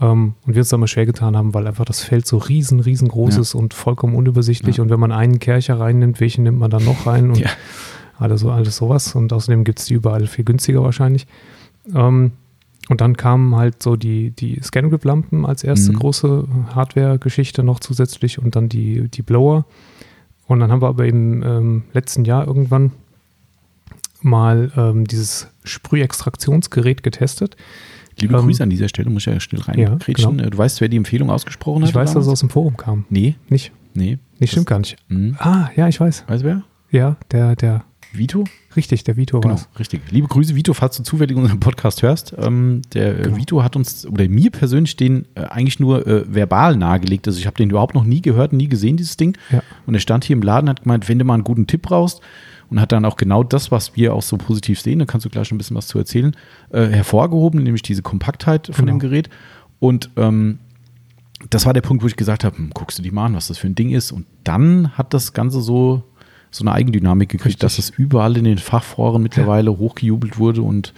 Ähm, 0.00 0.34
und 0.46 0.54
wir 0.54 0.60
uns 0.60 0.68
da 0.68 0.76
mal 0.76 0.86
schwer 0.86 1.06
getan 1.06 1.36
haben, 1.36 1.54
weil 1.54 1.66
einfach 1.66 1.84
das 1.84 2.00
Feld 2.02 2.26
so 2.26 2.36
riesen, 2.38 2.80
riesengroß 2.80 3.34
Ja. 3.34 3.40
ist 3.40 3.54
und 3.54 3.74
vollkommen 3.74 4.14
unübersichtlich. 4.14 4.76
Ja. 4.76 4.82
Und 4.84 4.90
wenn 4.90 5.00
man 5.00 5.10
einen 5.12 5.40
Kercher 5.40 5.80
reinnimmt, 5.80 6.20
welchen 6.20 6.44
nimmt 6.44 6.58
man 6.58 6.70
dann 6.70 6.84
noch 6.84 7.06
rein? 7.06 7.30
Und 7.30 7.38
Ja. 7.38 7.50
alles, 8.18 8.40
so, 8.42 8.50
alles 8.52 8.76
sowas. 8.76 9.14
Und 9.16 9.32
außerdem 9.32 9.64
gibt 9.64 9.80
es 9.80 9.86
die 9.86 9.94
überall 9.94 10.26
viel 10.28 10.44
günstiger 10.44 10.82
wahrscheinlich. 10.84 11.26
Ähm, 11.94 12.32
und 12.88 13.00
dann 13.00 13.16
kamen 13.16 13.54
halt 13.56 13.82
so 13.82 13.96
die, 13.96 14.30
die 14.30 14.60
Scan-Grip-Lampen 14.62 15.44
als 15.44 15.62
erste 15.64 15.92
Mhm. 15.92 15.96
große 15.96 16.48
Hardware-Geschichte 16.74 17.62
noch 17.62 17.80
zusätzlich 17.80 18.38
und 18.38 18.56
dann 18.56 18.68
die, 18.68 19.08
die 19.08 19.22
Blower. 19.22 19.66
Und 20.46 20.60
dann 20.60 20.70
haben 20.72 20.80
wir 20.80 20.88
aber 20.88 21.06
im 21.06 21.42
ähm, 21.42 21.82
letzten 21.92 22.24
Jahr 22.24 22.46
irgendwann 22.46 22.92
mal 24.22 24.72
ähm, 24.76 25.06
dieses 25.06 25.48
Sprühextraktionsgerät 25.64 27.02
getestet. 27.02 27.56
Liebe 28.20 28.34
Ähm, 28.36 28.40
Grüße 28.46 28.62
an 28.62 28.70
dieser 28.70 28.88
Stelle, 28.88 29.10
muss 29.10 29.26
ich 29.26 29.32
ja 29.32 29.40
schnell 29.40 29.60
Ja, 29.76 29.88
reingrätschen. 29.90 30.38
Äh, 30.40 30.50
Du 30.50 30.58
weißt, 30.58 30.80
wer 30.80 30.88
die 30.88 30.96
Empfehlung 30.96 31.30
ausgesprochen 31.30 31.82
hat? 31.82 31.88
Ich 31.90 31.94
weiß, 31.94 32.14
dass 32.14 32.24
es 32.26 32.32
aus 32.32 32.40
dem 32.40 32.50
Forum 32.50 32.76
kam. 32.76 33.04
Nee, 33.10 33.36
Nicht? 33.48 33.72
nee. 33.94 34.18
Nee, 34.40 34.46
stimmt 34.46 34.66
gar 34.66 34.78
nicht. 34.78 34.96
Hm. 35.08 35.36
Ah, 35.38 35.68
ja, 35.76 35.88
ich 35.88 35.98
weiß. 36.00 36.24
Weißt 36.28 36.42
du 36.42 36.46
wer? 36.46 36.62
Ja, 36.90 37.16
der, 37.32 37.56
der, 37.56 37.84
Vito? 38.12 38.44
richtig, 38.76 39.04
der 39.04 39.16
Vito 39.16 39.40
Genau, 39.40 39.54
war's. 39.54 39.68
richtig. 39.78 40.00
Liebe 40.10 40.28
Grüße, 40.28 40.54
Vito, 40.54 40.72
falls 40.72 40.96
du 40.96 41.02
zufällig 41.02 41.36
unseren 41.36 41.60
Podcast 41.60 42.02
hörst. 42.02 42.34
Ähm, 42.38 42.82
der 42.94 43.18
äh, 43.18 43.22
Genau. 43.24 43.36
Vito 43.36 43.62
hat 43.62 43.76
uns, 43.76 44.06
oder 44.06 44.26
mir 44.28 44.50
persönlich, 44.50 44.96
den 44.96 45.26
äh, 45.34 45.42
eigentlich 45.42 45.78
nur 45.80 46.06
äh, 46.06 46.24
verbal 46.32 46.76
nahegelegt. 46.76 47.26
Also 47.26 47.38
ich 47.38 47.46
habe 47.46 47.56
den 47.56 47.68
überhaupt 47.70 47.94
noch 47.94 48.04
nie 48.04 48.22
gehört, 48.22 48.52
nie 48.52 48.68
gesehen, 48.68 48.96
dieses 48.96 49.16
Ding. 49.16 49.36
Ja. 49.50 49.62
Und 49.86 49.94
er 49.94 50.00
stand 50.00 50.24
hier 50.24 50.36
im 50.36 50.42
Laden, 50.42 50.68
hat 50.70 50.82
gemeint, 50.82 51.08
wenn 51.08 51.18
du 51.18 51.24
mal 51.24 51.34
einen 51.34 51.44
guten 51.44 51.66
Tipp 51.66 51.82
brauchst 51.82 52.20
und 52.70 52.80
hat 52.80 52.92
dann 52.92 53.04
auch 53.04 53.16
genau 53.16 53.42
das, 53.42 53.70
was 53.70 53.96
wir 53.96 54.14
auch 54.14 54.22
so 54.22 54.36
positiv 54.36 54.80
sehen, 54.80 54.98
da 54.98 55.04
kannst 55.06 55.24
du 55.24 55.30
gleich 55.30 55.48
schon 55.48 55.56
ein 55.56 55.58
bisschen 55.58 55.76
was 55.76 55.86
zu 55.86 55.98
erzählen, 55.98 56.36
äh, 56.70 56.86
hervorgehoben, 56.86 57.62
nämlich 57.62 57.82
diese 57.82 58.02
Kompaktheit 58.02 58.66
von 58.66 58.86
Genau. 58.86 58.96
dem 58.96 58.98
Gerät. 59.00 59.30
Und 59.80 60.10
ähm, 60.16 60.58
das 61.50 61.66
war 61.66 61.72
der 61.72 61.82
Punkt, 61.82 62.02
wo 62.02 62.06
ich 62.08 62.16
gesagt 62.16 62.44
habe, 62.44 62.56
hm, 62.58 62.70
guckst 62.74 62.98
du 62.98 63.02
die 63.02 63.10
mal 63.10 63.26
an, 63.26 63.34
was 63.34 63.48
das 63.48 63.58
für 63.58 63.68
ein 63.68 63.74
Ding 63.74 63.90
ist. 63.90 64.12
Und 64.12 64.26
dann 64.44 64.90
hat 64.98 65.14
das 65.14 65.32
Ganze 65.32 65.60
so, 65.60 66.02
so 66.50 66.64
eine 66.64 66.72
Eigendynamik 66.72 67.28
gekriegt, 67.28 67.46
Richtig. 67.46 67.60
dass 67.60 67.78
es 67.78 67.90
überall 67.90 68.36
in 68.36 68.44
den 68.44 68.58
Fachforen 68.58 69.22
mittlerweile 69.22 69.76
hochgejubelt 69.78 70.38
wurde. 70.38 70.62
Und 70.62 70.94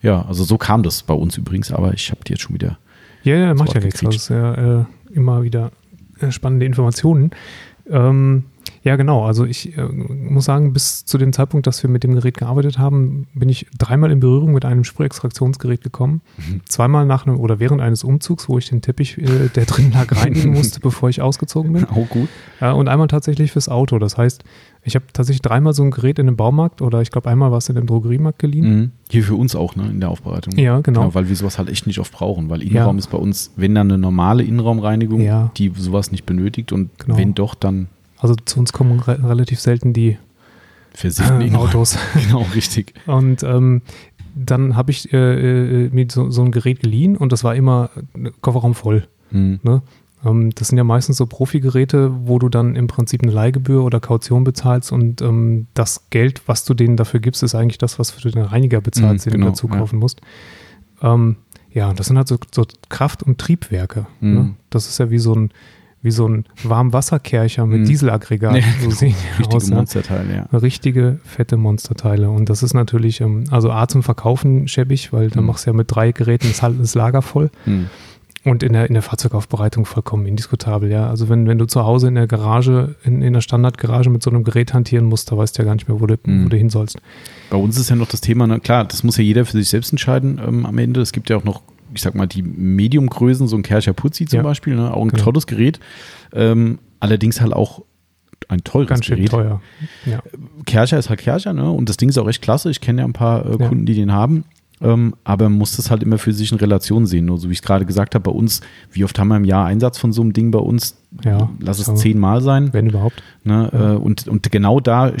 ja, 0.00 0.24
also 0.26 0.44
so 0.44 0.58
kam 0.58 0.82
das 0.82 1.02
bei 1.02 1.14
uns 1.14 1.36
übrigens, 1.36 1.72
aber 1.72 1.92
ich 1.92 2.10
habe 2.10 2.22
die 2.24 2.32
jetzt 2.32 2.42
schon 2.42 2.54
wieder. 2.54 2.78
Ja, 3.24 3.36
ja, 3.36 3.54
macht 3.54 3.74
ja 3.74 3.80
nichts. 3.80 4.00
Das 4.00 4.14
ist 4.14 4.28
ja 4.30 4.80
äh, 4.80 4.84
immer 5.12 5.42
wieder 5.42 5.72
äh, 6.20 6.30
spannende 6.30 6.64
Informationen. 6.66 7.32
Ähm, 7.90 8.44
ja, 8.82 8.96
genau. 8.96 9.24
Also 9.24 9.44
ich 9.44 9.76
äh, 9.76 9.82
muss 9.84 10.46
sagen, 10.46 10.72
bis 10.72 11.04
zu 11.04 11.18
dem 11.18 11.32
Zeitpunkt, 11.32 11.66
dass 11.66 11.82
wir 11.82 11.90
mit 11.90 12.02
dem 12.02 12.14
Gerät 12.14 12.38
gearbeitet 12.38 12.78
haben, 12.78 13.26
bin 13.34 13.48
ich 13.48 13.66
dreimal 13.78 14.10
in 14.10 14.20
Berührung 14.20 14.52
mit 14.52 14.64
einem 14.64 14.84
Sprühextraktionsgerät 14.84 15.82
gekommen. 15.82 16.22
Mhm. 16.38 16.60
Zweimal 16.66 17.04
nach 17.06 17.26
einem 17.26 17.38
oder 17.38 17.60
während 17.60 17.80
eines 17.80 18.04
Umzugs, 18.04 18.48
wo 18.48 18.58
ich 18.58 18.68
den 18.68 18.80
Teppich, 18.80 19.18
äh, 19.18 19.48
der 19.54 19.66
drin 19.66 19.92
lag, 19.92 20.06
reinigen 20.24 20.52
musste, 20.52 20.80
bevor 20.80 21.08
ich 21.10 21.20
ausgezogen 21.20 21.72
bin. 21.72 21.84
Auch 21.84 22.08
gut. 22.08 22.28
Ja, 22.60 22.72
und 22.72 22.88
einmal 22.88 23.08
tatsächlich 23.08 23.52
fürs 23.52 23.68
Auto. 23.68 23.98
Das 23.98 24.16
heißt, 24.16 24.44
ich 24.82 24.94
habe 24.94 25.04
tatsächlich 25.12 25.42
dreimal 25.42 25.74
so 25.74 25.82
ein 25.82 25.90
Gerät 25.90 26.18
in 26.18 26.26
einem 26.26 26.36
Baumarkt 26.36 26.80
oder 26.80 27.02
ich 27.02 27.10
glaube 27.10 27.28
einmal 27.28 27.50
war 27.50 27.58
es 27.58 27.68
in 27.68 27.76
einem 27.76 27.86
Drogeriemarkt 27.86 28.38
geliehen. 28.38 28.76
Mhm. 28.78 28.90
Hier 29.10 29.24
für 29.24 29.34
uns 29.34 29.54
auch, 29.54 29.76
ne, 29.76 29.90
in 29.90 30.00
der 30.00 30.08
Aufbereitung. 30.08 30.56
Ja, 30.56 30.80
genau. 30.80 31.14
weil 31.14 31.28
wir 31.28 31.36
sowas 31.36 31.58
halt 31.58 31.68
echt 31.68 31.86
nicht 31.86 31.98
oft 31.98 32.12
brauchen, 32.12 32.48
weil 32.48 32.62
Innenraum 32.62 32.96
ist 32.96 33.08
bei 33.08 33.18
uns, 33.18 33.52
wenn 33.56 33.74
dann 33.74 33.90
eine 33.90 33.98
normale 33.98 34.42
Innenraumreinigung, 34.42 35.20
Ja. 35.20 35.50
die 35.56 35.70
sowas 35.76 36.12
nicht 36.12 36.24
benötigt 36.24 36.72
und 36.72 36.90
Genau. 36.98 37.18
wenn 37.18 37.34
doch, 37.34 37.54
dann 37.54 37.88
Also 38.20 38.34
zu 38.44 38.60
uns 38.60 38.72
kommen 38.72 39.00
re 39.00 39.18
relativ 39.28 39.60
selten 39.60 39.92
die 39.92 40.16
äh. 41.02 41.54
Autos. 41.54 41.96
Genau, 42.14 42.46
richtig. 42.54 42.94
Und 43.06 43.42
ähm, 43.42 43.82
dann 44.34 44.76
habe 44.76 44.90
ich 44.90 45.12
äh, 45.12 45.86
äh, 45.86 45.90
mir 45.90 46.06
so, 46.10 46.30
so 46.30 46.42
ein 46.42 46.52
Gerät 46.52 46.80
geliehen 46.80 47.16
und 47.16 47.32
das 47.32 47.44
war 47.44 47.54
immer 47.54 47.90
äh, 48.14 48.30
Kofferraum 48.40 48.74
voll. 48.74 49.06
Mhm. 49.30 49.60
Ne? 49.62 49.82
Ähm, 50.24 50.50
das 50.54 50.68
sind 50.68 50.78
ja 50.78 50.84
meistens 50.84 51.16
so 51.16 51.26
Profi-Geräte, 51.26 52.12
wo 52.26 52.38
du 52.38 52.48
dann 52.48 52.76
im 52.76 52.86
Prinzip 52.86 53.22
eine 53.22 53.32
Leihgebühr 53.32 53.82
oder 53.82 54.00
Kaution 54.00 54.44
bezahlst 54.44 54.92
und 54.92 55.22
ähm, 55.22 55.66
das 55.74 56.10
Geld, 56.10 56.42
was 56.46 56.64
du 56.64 56.74
denen 56.74 56.96
dafür 56.96 57.20
gibst, 57.20 57.42
ist 57.42 57.54
eigentlich 57.54 57.78
das, 57.78 57.98
was 57.98 58.16
du 58.16 58.28
den 58.28 58.42
Reiniger 58.42 58.80
bezahlst, 58.80 59.26
Mhm, 59.26 59.30
den 59.30 59.40
genau, 59.40 59.46
du 59.46 59.52
dazu 59.52 59.68
ja. 59.68 59.78
kaufen 59.78 59.98
musst. 59.98 60.20
Ähm, 61.02 61.36
ja, 61.72 61.92
das 61.94 62.08
sind 62.08 62.16
halt 62.16 62.28
so, 62.28 62.36
so 62.52 62.66
Kraft- 62.88 63.22
und 63.22 63.38
Triebwerke. 63.38 64.06
Mhm. 64.20 64.34
Ne? 64.34 64.54
Das 64.70 64.88
ist 64.88 64.98
ja 64.98 65.10
wie 65.10 65.18
so 65.18 65.34
ein, 65.34 65.50
wie 66.02 66.10
so 66.10 66.26
ein 66.28 66.44
Warmwasserkercher 66.64 67.66
mit 67.66 67.80
Mhm. 67.80 67.84
Dieselaggregat. 67.84 68.56
Ja, 68.56 68.62
so 68.62 68.84
genau. 68.86 68.90
sehen 68.94 69.14
die 69.22 69.38
Richtige 69.38 69.56
aus. 69.56 69.68
Ne? 69.68 69.76
Monsterteile, 69.76 70.46
ja. 70.52 70.58
Richtige 70.58 71.18
fette 71.24 71.56
Monsterteile. 71.56 72.30
Und 72.30 72.48
das 72.48 72.62
ist 72.62 72.74
natürlich, 72.74 73.20
ähm, 73.20 73.44
also 73.50 73.70
A 73.70 73.86
zum 73.88 74.02
Verkaufen 74.02 74.66
schäbig, 74.68 75.12
weil 75.12 75.28
dann 75.30 75.42
Mhm. 75.44 75.48
machst 75.48 75.66
du 75.66 75.70
ja 75.70 75.76
mit 75.76 75.94
drei 75.94 76.12
Geräten 76.12 76.48
das, 76.78 76.94
Lager 76.94 77.22
voll. 77.22 77.50
Mhm. 77.66 77.86
Und 78.42 78.62
in 78.62 78.72
der, 78.72 78.86
in 78.88 78.94
der 78.94 79.02
Fahrzeugaufbereitung 79.02 79.84
vollkommen 79.84 80.24
indiskutabel, 80.24 80.90
ja. 80.90 81.10
Also 81.10 81.28
wenn, 81.28 81.46
wenn 81.46 81.58
du 81.58 81.66
zu 81.66 81.84
Hause 81.84 82.08
in 82.08 82.14
der 82.14 82.26
Garage, 82.26 82.94
in, 83.04 83.20
in 83.20 83.34
der 83.34 83.42
Standardgarage 83.42 84.08
mit 84.08 84.22
so 84.22 84.30
einem 84.30 84.44
Gerät 84.44 84.72
hantieren 84.72 85.04
musst, 85.04 85.30
da 85.30 85.36
weißt 85.36 85.58
du 85.58 85.62
ja 85.62 85.66
gar 85.66 85.74
nicht 85.74 85.88
mehr, 85.88 86.00
wo 86.00 86.06
du, 86.06 86.14
Mhm. 86.24 86.46
wo 86.46 86.48
du 86.48 86.56
hin 86.56 86.70
sollst. 86.70 86.98
Bei 87.50 87.58
uns 87.58 87.76
ist 87.78 87.90
ja 87.90 87.96
noch 87.96 88.08
das 88.08 88.22
Thema, 88.22 88.46
na 88.46 88.58
klar, 88.58 88.86
das 88.86 89.02
muss 89.04 89.18
ja 89.18 89.24
jeder 89.24 89.44
für 89.44 89.58
sich 89.58 89.68
selbst 89.68 89.92
entscheiden 89.92 90.40
ähm, 90.42 90.64
am 90.64 90.78
Ende. 90.78 91.02
Es 91.02 91.12
gibt 91.12 91.28
ja 91.28 91.36
auch 91.36 91.44
noch, 91.44 91.60
ich 91.94 92.02
sag 92.02 92.14
mal, 92.14 92.26
die 92.26 92.42
Mediumgrößen, 92.42 93.48
so 93.48 93.56
ein 93.56 93.62
Kercher 93.62 93.92
Putzi 93.92 94.26
zum 94.26 94.38
Ja. 94.38 94.42
Beispiel, 94.42 94.74
ne? 94.76 94.92
auch 94.94 95.02
ein 95.02 95.08
Genau. 95.08 95.22
tolles 95.24 95.46
Gerät. 95.46 95.80
Ähm, 96.32 96.78
allerdings 97.00 97.40
halt 97.40 97.52
auch 97.52 97.82
ein 98.48 98.64
teures 98.64 98.88
Ganz 98.88 99.04
schön 99.04 99.16
Gerät. 99.16 99.30
teuer. 99.30 99.60
Ja. 100.06 100.22
Kercher 100.66 100.98
ist 100.98 101.08
halt 101.10 101.20
Kercher, 101.20 101.52
ne? 101.52 101.70
Und 101.70 101.88
das 101.88 101.96
Ding 101.96 102.08
ist 102.08 102.18
auch 102.18 102.28
echt 102.28 102.42
klasse. 102.42 102.70
Ich 102.70 102.80
kenne 102.80 103.02
ja 103.02 103.06
ein 103.06 103.12
paar 103.12 103.44
äh, 103.46 103.50
Ja. 103.60 103.68
Kunden, 103.68 103.86
die 103.86 103.94
den 103.94 104.12
haben. 104.12 104.44
Ähm, 104.82 105.14
aber 105.24 105.48
man 105.48 105.58
muss 105.58 105.76
das 105.76 105.90
halt 105.90 106.02
immer 106.02 106.16
für 106.18 106.32
sich 106.32 106.52
in 106.52 106.58
Relation 106.58 107.06
sehen. 107.06 107.26
Nur 107.26 107.38
so 107.38 107.48
wie 107.48 107.52
ich 107.52 107.58
es 107.58 107.62
gerade 107.62 107.84
gesagt 107.84 108.14
habe, 108.14 108.22
bei 108.22 108.30
uns, 108.30 108.62
wie 108.92 109.04
oft 109.04 109.18
haben 109.18 109.28
wir 109.28 109.36
im 109.36 109.44
Jahr 109.44 109.66
Einsatz 109.66 109.98
von 109.98 110.12
so 110.12 110.22
einem 110.22 110.32
Ding 110.32 110.50
bei 110.50 110.58
uns? 110.58 110.96
Ja, 111.24 111.50
Lass 111.58 111.80
es 111.80 111.86
so. 111.86 111.94
zehnmal 111.94 112.40
sein. 112.40 112.72
Wenn 112.72 112.86
überhaupt. 112.86 113.22
Ne? 113.44 113.68
Ja. 113.72 113.92
Äh, 113.92 113.96
und, 113.96 114.26
und 114.28 114.50
genau 114.50 114.80
da, 114.80 115.12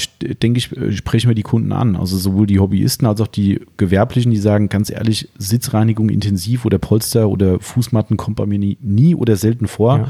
denke 0.42 0.58
ich, 0.58 0.74
äh, 0.76 0.92
sprechen 0.92 1.28
wir 1.28 1.34
die 1.34 1.42
Kunden 1.42 1.72
an. 1.72 1.96
Also 1.96 2.16
sowohl 2.16 2.46
die 2.46 2.58
Hobbyisten 2.58 3.06
als 3.06 3.20
auch 3.20 3.26
die 3.26 3.60
Gewerblichen, 3.76 4.30
die 4.30 4.38
sagen, 4.38 4.68
ganz 4.68 4.88
ehrlich, 4.90 5.28
Sitzreinigung 5.36 6.08
intensiv 6.08 6.64
oder 6.64 6.78
Polster 6.78 7.28
oder 7.28 7.60
Fußmatten 7.60 8.16
kommt 8.16 8.36
bei 8.36 8.46
mir 8.46 8.58
nie, 8.58 8.78
nie 8.80 9.14
oder 9.14 9.36
selten 9.36 9.66
vor. 9.66 9.98
Ja. 9.98 10.08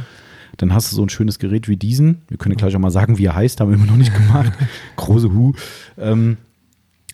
Dann 0.58 0.74
hast 0.74 0.92
du 0.92 0.96
so 0.96 1.02
ein 1.02 1.08
schönes 1.08 1.38
Gerät 1.38 1.68
wie 1.68 1.76
diesen. 1.76 2.22
Wir 2.28 2.36
können 2.36 2.52
ja 2.52 2.58
gleich 2.58 2.76
auch 2.76 2.80
mal 2.80 2.90
sagen, 2.90 3.18
wie 3.18 3.24
er 3.24 3.34
heißt, 3.34 3.60
haben 3.60 3.70
wir 3.70 3.76
immer 3.76 3.86
noch 3.86 3.96
nicht 3.96 4.14
gemacht. 4.26 4.52
Große 4.96 5.32
Hu. 5.32 5.54
Ähm, 5.98 6.36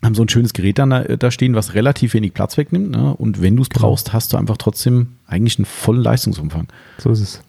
haben 0.06 0.14
so 0.14 0.22
ein 0.22 0.28
schönes 0.28 0.52
Gerät 0.54 0.78
dann 0.78 0.90
da, 0.90 1.02
da 1.04 1.30
stehen, 1.30 1.54
was 1.54 1.75
relativ 1.75 2.14
wenig 2.14 2.32
Platz 2.32 2.56
wegnimmt. 2.56 2.90
Ne? 2.90 3.14
Und 3.14 3.42
wenn 3.42 3.56
du 3.56 3.62
es 3.62 3.68
Genau. 3.68 3.88
brauchst, 3.88 4.12
hast 4.14 4.32
du 4.32 4.36
einfach 4.38 4.56
trotzdem 4.56 5.16
eigentlich 5.26 5.58
einen 5.58 5.66
vollen 5.66 6.02
Leistungsumfang. 6.02 6.68
So 6.98 7.10
ist 7.10 7.20
es. 7.20 7.42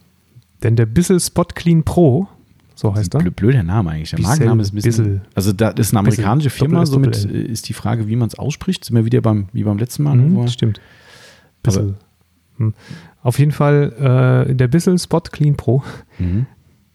Denn 0.64 0.76
der 0.76 0.86
Bissel 0.88 1.20
Spot 1.20 1.46
Clean 1.46 1.84
Pro, 1.84 2.28
so 2.76 2.94
heißt 2.96 3.14
er. 3.16 3.22
Blö- 3.22 3.30
Blöder 3.32 3.64
Name 3.64 3.92
eigentlich. 3.92 4.10
Der 4.10 4.18
Bissel, 4.18 4.30
Markenname 4.30 4.62
ist 4.62 4.74
ein 4.74 4.76
bisschen. 4.76 4.92
Bissel. 5.06 5.22
Also 5.36 5.54
da 5.54 5.72
das 5.72 5.88
ist 5.88 5.94
eine 5.94 6.00
amerikanische 6.00 6.50
Firma, 6.50 6.84
Doppel-S, 6.84 7.22
somit 7.22 7.24
Doppel-L. 7.26 7.46
äh, 7.48 7.52
ist 7.52 7.70
die 7.70 7.74
Frage, 7.74 8.08
wie 8.08 8.16
man 8.16 8.28
es 8.28 8.38
ausspricht. 8.38 8.84
Sind 8.86 8.96
wir 8.96 9.06
wieder 9.06 9.22
beim, 9.22 9.48
wie 9.54 9.64
beim 9.64 9.78
letzten 9.78 10.04
Mal. 10.04 10.16
ne, 10.18 10.24
Mhm, 10.24 10.48
stimmt. 10.50 10.82
Bissel. 11.64 11.96
Hm. 12.58 12.74
Auf 13.24 13.40
jeden 13.40 13.52
Fall, 13.52 14.46
äh, 14.50 14.56
der 14.56 14.68
Bissel 14.68 14.98
Spot 15.00 15.22
Clean 15.22 15.56
Pro 15.56 15.84
Mhm. 16.20 16.46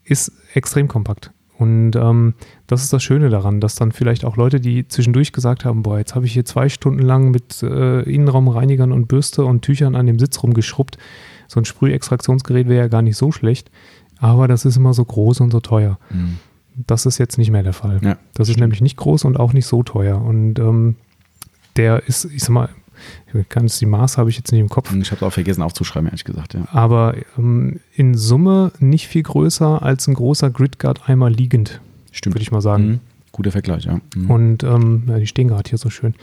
ist 0.03 0.31
extrem 0.53 0.87
kompakt. 0.87 1.31
Und 1.57 1.95
ähm, 1.95 2.33
das 2.67 2.83
ist 2.83 2.93
das 2.93 3.03
Schöne 3.03 3.29
daran, 3.29 3.59
dass 3.61 3.75
dann 3.75 3.91
vielleicht 3.91 4.25
auch 4.25 4.37
Leute, 4.37 4.59
die 4.59 4.87
zwischendurch 4.87 5.33
gesagt 5.33 5.65
haben, 5.65 5.83
boah, 5.83 5.99
jetzt 5.99 6.15
habe 6.15 6.25
ich 6.25 6.33
hier 6.33 6.45
zwei 6.45 6.67
Stunden 6.67 7.01
lang 7.01 7.31
mit 7.31 7.61
äh, 7.61 8.01
Innenraumreinigern 8.01 8.91
und 8.91 9.07
Bürste 9.07 9.45
und 9.45 9.61
Tüchern 9.61 9.95
an 9.95 10.07
dem 10.07 10.17
Sitz 10.17 10.41
rumgeschrubbt. 10.41 10.97
So 11.47 11.59
ein 11.59 11.65
Sprühextraktionsgerät 11.65 12.67
wäre 12.67 12.83
ja 12.83 12.87
gar 12.87 13.03
nicht 13.03 13.17
so 13.17 13.31
schlecht, 13.31 13.69
aber 14.17 14.47
das 14.47 14.65
ist 14.65 14.77
immer 14.77 14.93
so 14.93 15.05
groß 15.05 15.41
und 15.41 15.51
so 15.51 15.59
teuer. 15.59 15.99
Mhm. 16.09 16.37
Das 16.87 17.05
ist 17.05 17.19
jetzt 17.19 17.37
nicht 17.37 17.51
mehr 17.51 17.61
der 17.61 17.73
Fall. 17.73 17.99
Ja. 18.03 18.17
Das 18.33 18.49
ist 18.49 18.59
nämlich 18.59 18.81
nicht 18.81 18.97
groß 18.97 19.25
und 19.25 19.39
auch 19.39 19.53
nicht 19.53 19.67
so 19.67 19.83
teuer. 19.83 20.19
Und 20.19 20.57
ähm, 20.57 20.95
der 21.75 22.07
ist, 22.07 22.25
ich 22.25 22.41
sag 22.41 22.49
mal, 22.49 22.69
ganz 23.49 23.79
die 23.79 23.85
Maße 23.85 24.17
habe 24.17 24.29
ich 24.29 24.37
jetzt 24.37 24.51
nicht 24.51 24.61
im 24.61 24.69
Kopf, 24.69 24.93
Ich 24.95 25.11
habe 25.11 25.17
es 25.17 25.23
auch 25.23 25.33
vergessen 25.33 25.61
aufzuschreiben, 25.61 26.07
ehrlich 26.07 26.23
gesagt. 26.23 26.53
Ja. 26.53 26.65
aber 26.71 27.15
ähm, 27.37 27.79
in 27.95 28.15
Summe 28.15 28.71
nicht 28.79 29.07
viel 29.07 29.23
größer 29.23 29.81
als 29.81 30.07
ein 30.07 30.13
großer 30.13 30.49
Gridguard 30.49 31.09
einmal 31.09 31.31
liegend, 31.31 31.81
Stimmt. 32.11 32.35
würde 32.35 32.43
ich 32.43 32.51
mal 32.51 32.61
sagen. 32.61 32.85
Mhm. 32.87 32.99
Guter 33.31 33.51
Vergleich, 33.51 33.85
ja. 33.85 33.99
Mhm. 34.15 34.29
Und 34.29 34.63
ähm, 34.63 35.03
ja, 35.07 35.17
die 35.17 35.27
stehen 35.27 35.47
gerade 35.47 35.67
hier 35.67 35.79
so 35.79 35.89
schön. 35.89 36.13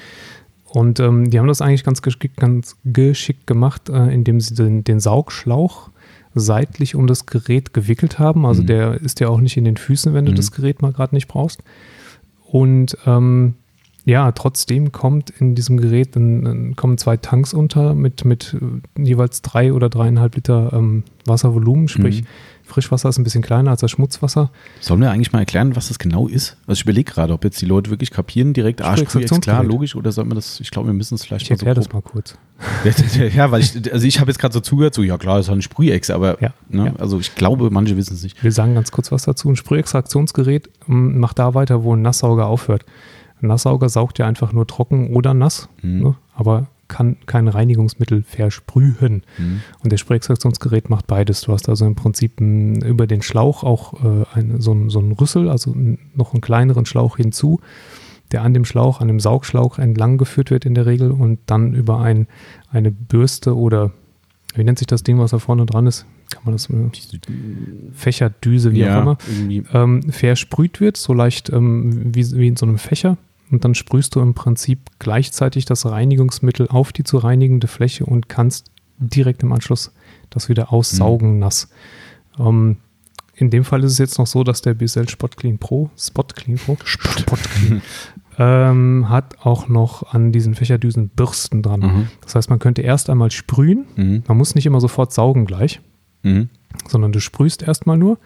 Und 0.65 1.01
ähm, 1.01 1.31
die 1.31 1.39
haben 1.41 1.49
das 1.49 1.61
eigentlich 1.61 1.83
ganz 1.83 2.01
geschickt, 2.03 2.37
ganz 2.37 2.77
geschickt 2.85 3.47
gemacht, 3.49 3.89
äh, 3.89 4.15
indem 4.15 4.41
sie 4.41 4.55
den, 4.55 4.85
den 4.85 5.01
Saugschlauch 5.01 5.91
seitlich 6.37 6.95
um 6.95 7.09
das 7.09 7.27
Gerät 7.27 7.75
gewickelt 7.75 8.21
haben. 8.21 8.47
Also 8.47 8.63
Mhm. 8.63 8.67
der 8.69 9.01
ist 9.01 9.19
ja 9.19 9.27
auch 9.29 9.41
nicht 9.41 9.57
in 9.57 9.65
den 9.65 9.77
Füßen, 9.77 10.15
wenn 10.15 10.27
du 10.27 10.31
Mhm. 10.31 10.37
das 10.37 10.53
Gerät 10.53 10.81
mal 10.83 10.93
gerade 10.93 11.13
nicht 11.17 11.27
brauchst. 11.27 11.61
Und 12.47 12.97
ähm, 13.07 13.55
ja, 14.05 14.33
trotzdem 14.33 14.93
kommt 14.93 15.31
in 15.31 15.55
diesem 15.55 15.77
Gerät 15.77 16.17
dann, 16.17 16.45
dann 16.45 16.77
kommen 16.77 16.99
zwei 16.99 17.17
Tanks 17.17 17.53
unter 17.55 17.95
mit, 17.95 18.25
mit 18.25 18.57
äh, 18.97 19.03
jeweils 19.03 19.43
drei 19.43 19.73
oder 19.73 19.89
dreieinhalb 19.89 20.37
Liter 20.37 20.73
ähm, 20.73 21.05
Wasservolumen, 21.27 21.89
sprich 21.89 22.23
Mhm. 22.23 22.27
Frischwasser 22.71 23.09
ist 23.09 23.19
ein 23.19 23.25
bisschen 23.25 23.43
kleiner 23.43 23.73
als 23.73 23.81
das 23.81 23.91
Schmutzwasser. 23.91 24.51
Sollen 24.81 25.01
wir 25.01 25.11
eigentlich 25.11 25.33
mal 25.33 25.41
erklären, 25.41 25.77
was 25.77 25.89
das 25.89 25.99
genau 25.99 26.29
ist? 26.29 26.57
Also 26.67 26.79
ich 26.79 26.83
überlege 26.83 27.13
gerade, 27.13 27.33
ob 27.33 27.45
jetzt 27.45 27.61
die 27.61 27.67
Leute 27.67 27.91
wirklich 27.91 28.11
kapieren 28.11 28.53
direkt, 28.53 28.81
ah, 28.81 28.95
klar, 28.95 29.65
logisch, 29.65 29.97
oder 29.97 30.13
sollten 30.13 30.31
wir 30.31 30.37
das, 30.37 30.61
ich 30.61 30.71
glaube, 30.71 30.89
wir 30.89 30.95
müssen 30.95 31.17
es 31.17 31.25
vielleicht 31.25 31.43
Ich 31.43 31.51
erkläre 31.51 31.75
so 31.75 31.83
das 31.83 31.93
mal 31.93 32.01
kurz. 32.01 32.39
Ja, 33.35 33.51
weil 33.51 33.61
ich, 33.61 33.93
also 33.93 34.07
ich 34.07 34.21
habe 34.21 34.31
jetzt 34.31 34.39
gerade 34.39 34.55
so 34.55 34.61
zugehört, 34.61 34.95
so, 34.95 35.03
ja 35.03 35.19
klar, 35.19 35.37
das 35.37 35.47
ist 35.47 35.49
halt 35.51 35.59
ein 35.59 35.63
Sprühex, 35.63 36.11
aber, 36.11 36.41
Ja, 36.41 36.53
ne, 36.69 36.87
ja. 36.87 36.93
also 36.99 37.19
ich 37.19 37.35
glaube, 37.35 37.71
manche 37.71 37.97
wissen 37.97 38.15
es 38.15 38.23
nicht. 38.23 38.43
Wir 38.43 38.53
sagen 38.53 38.75
ganz 38.75 38.91
kurz 38.93 39.11
was 39.11 39.25
dazu. 39.25 39.49
Ein 39.49 39.57
Sprühextraktionsgerät 39.57 40.71
ähm, 40.89 41.19
macht 41.19 41.39
da 41.39 41.55
weiter, 41.55 41.83
wo 41.83 41.95
ein 41.97 42.03
Nasssauger 42.03 42.47
aufhört. 42.47 42.85
Ein 43.43 43.49
Nasssauger 43.49 43.89
saugt 43.89 44.19
ja 44.19 44.27
einfach 44.27 44.53
nur 44.53 44.67
trocken 44.67 45.15
oder 45.15 45.35
nass, 45.35 45.69
Mhm. 45.83 46.01
ne, 46.03 46.15
aber 46.35 46.69
kann 46.89 47.17
kein 47.27 47.47
Reinigungsmittel 47.47 48.25
versprühen. 48.25 49.23
Mhm. 49.39 49.61
Und 49.83 49.93
das 49.93 50.01
Sprühextraktionsgerät 50.01 50.91
macht 50.91 51.07
beides. 51.07 51.43
Du 51.43 51.53
hast 51.53 51.69
also 51.69 51.87
im 51.87 51.95
Prinzip 51.95 52.41
m, 52.41 52.75
über 52.83 53.07
den 53.07 53.23
Schlauch 53.23 53.63
auch 53.63 53.95
äh, 54.05 54.25
ein, 54.35 54.61
so, 54.61 54.73
ein, 54.73 54.91
so 54.91 54.99
einen 54.99 55.13
Rüssel, 55.13 55.49
also 55.49 55.73
noch 56.15 56.33
einen 56.33 56.41
kleineren 56.41 56.87
Schlauch 56.87 57.17
hinzu, 57.17 57.61
der 58.33 58.43
an 58.43 58.55
dem 58.55 58.65
Schlauch, 58.65 59.01
an 59.01 59.07
dem 59.07 59.21
Saugschlauch 59.21 59.79
entlang 59.79 60.19
geführt 60.19 60.51
wird 60.51 60.67
in 60.67 60.75
der 60.75 60.87
Regel 60.87 61.13
und 61.13 61.39
dann 61.47 61.75
über 61.75 62.01
ein, 62.01 62.27
eine 62.73 62.91
Bürste 62.91 63.57
oder 63.57 63.93
wie 64.57 64.65
nennt 64.65 64.79
sich 64.79 64.89
das 64.89 65.05
Ding, 65.05 65.19
was 65.21 65.31
da 65.31 65.39
vorne 65.39 65.67
dran 65.67 65.87
ist? 65.87 66.07
Kann 66.33 66.43
man 66.45 66.55
das 66.55 66.69
äh, 66.71 66.91
Fächerdüse, 67.93 68.73
wie 68.73 68.81
ja, 68.81 68.99
auch 68.99 69.03
immer, 69.03 69.19
ähm, 69.73 70.03
versprüht 70.11 70.81
wird, 70.81 70.97
so 70.97 71.13
leicht 71.13 71.51
ähm, 71.51 72.15
wie, 72.15 72.31
wie 72.33 72.49
in 72.49 72.57
so 72.57 72.67
einem 72.67 72.79
Fächer. 72.79 73.17
Und 73.51 73.65
dann 73.65 73.75
sprühst 73.75 74.15
du 74.15 74.21
im 74.21 74.35
Prinzip 74.35 74.79
gleichzeitig 74.99 75.65
das 75.65 75.85
Reinigungsmittel 75.87 76.69
auf 76.69 76.93
die 76.93 77.05
zu 77.05 77.19
reinigende 77.19 77.67
Fläche 77.67 78.07
und 78.07 78.29
kannst 78.29 78.71
direkt 78.99 79.43
im 79.43 79.53
Anschluss 79.53 79.93
das 80.31 80.49
wieder 80.49 80.73
aussaugen 80.73 81.39
nass. 81.39 81.69
Ähm, 82.39 82.77
in 83.35 83.51
dem 83.51 83.65
Fall 83.65 83.83
ist 83.85 83.93
es 83.93 83.99
jetzt 83.99 84.19
noch 84.19 84.27
so, 84.27 84.45
dass 84.45 84.61
der 84.63 84.75
Bissell 84.75 85.09
Spot 85.09 85.29
Clean 85.29 85.59
Pro, 85.59 85.91
Spot 85.99 86.25
Clean 86.25 86.59
Pro, 86.59 86.77
Spot 86.85 87.37
Clean, 87.37 87.81
ähm, 88.39 89.09
hat 89.09 89.39
auch 89.45 89.69
noch 89.69 90.13
an 90.13 90.31
diesen 90.31 90.55
Fächerdüsen 90.55 91.09
Bürsten 91.09 91.63
dran. 91.63 91.81
Mhm. 91.81 92.09
Das 92.23 92.35
heißt, 92.35 92.51
man 92.51 92.59
könnte 92.59 92.83
erst 92.83 93.09
einmal 93.11 93.31
sprühen. 93.31 93.87
Mhm. 93.97 94.23
Man 94.29 94.37
muss 94.37 94.55
nicht 94.55 94.67
immer 94.67 94.81
sofort 94.81 95.13
saugen 95.13 95.47
gleich, 95.47 95.81
Mhm. 96.23 96.51
sondern 96.87 97.13
du 97.13 97.21
sprühst 97.21 97.63
erstmal 97.63 97.97
nur 97.97 98.19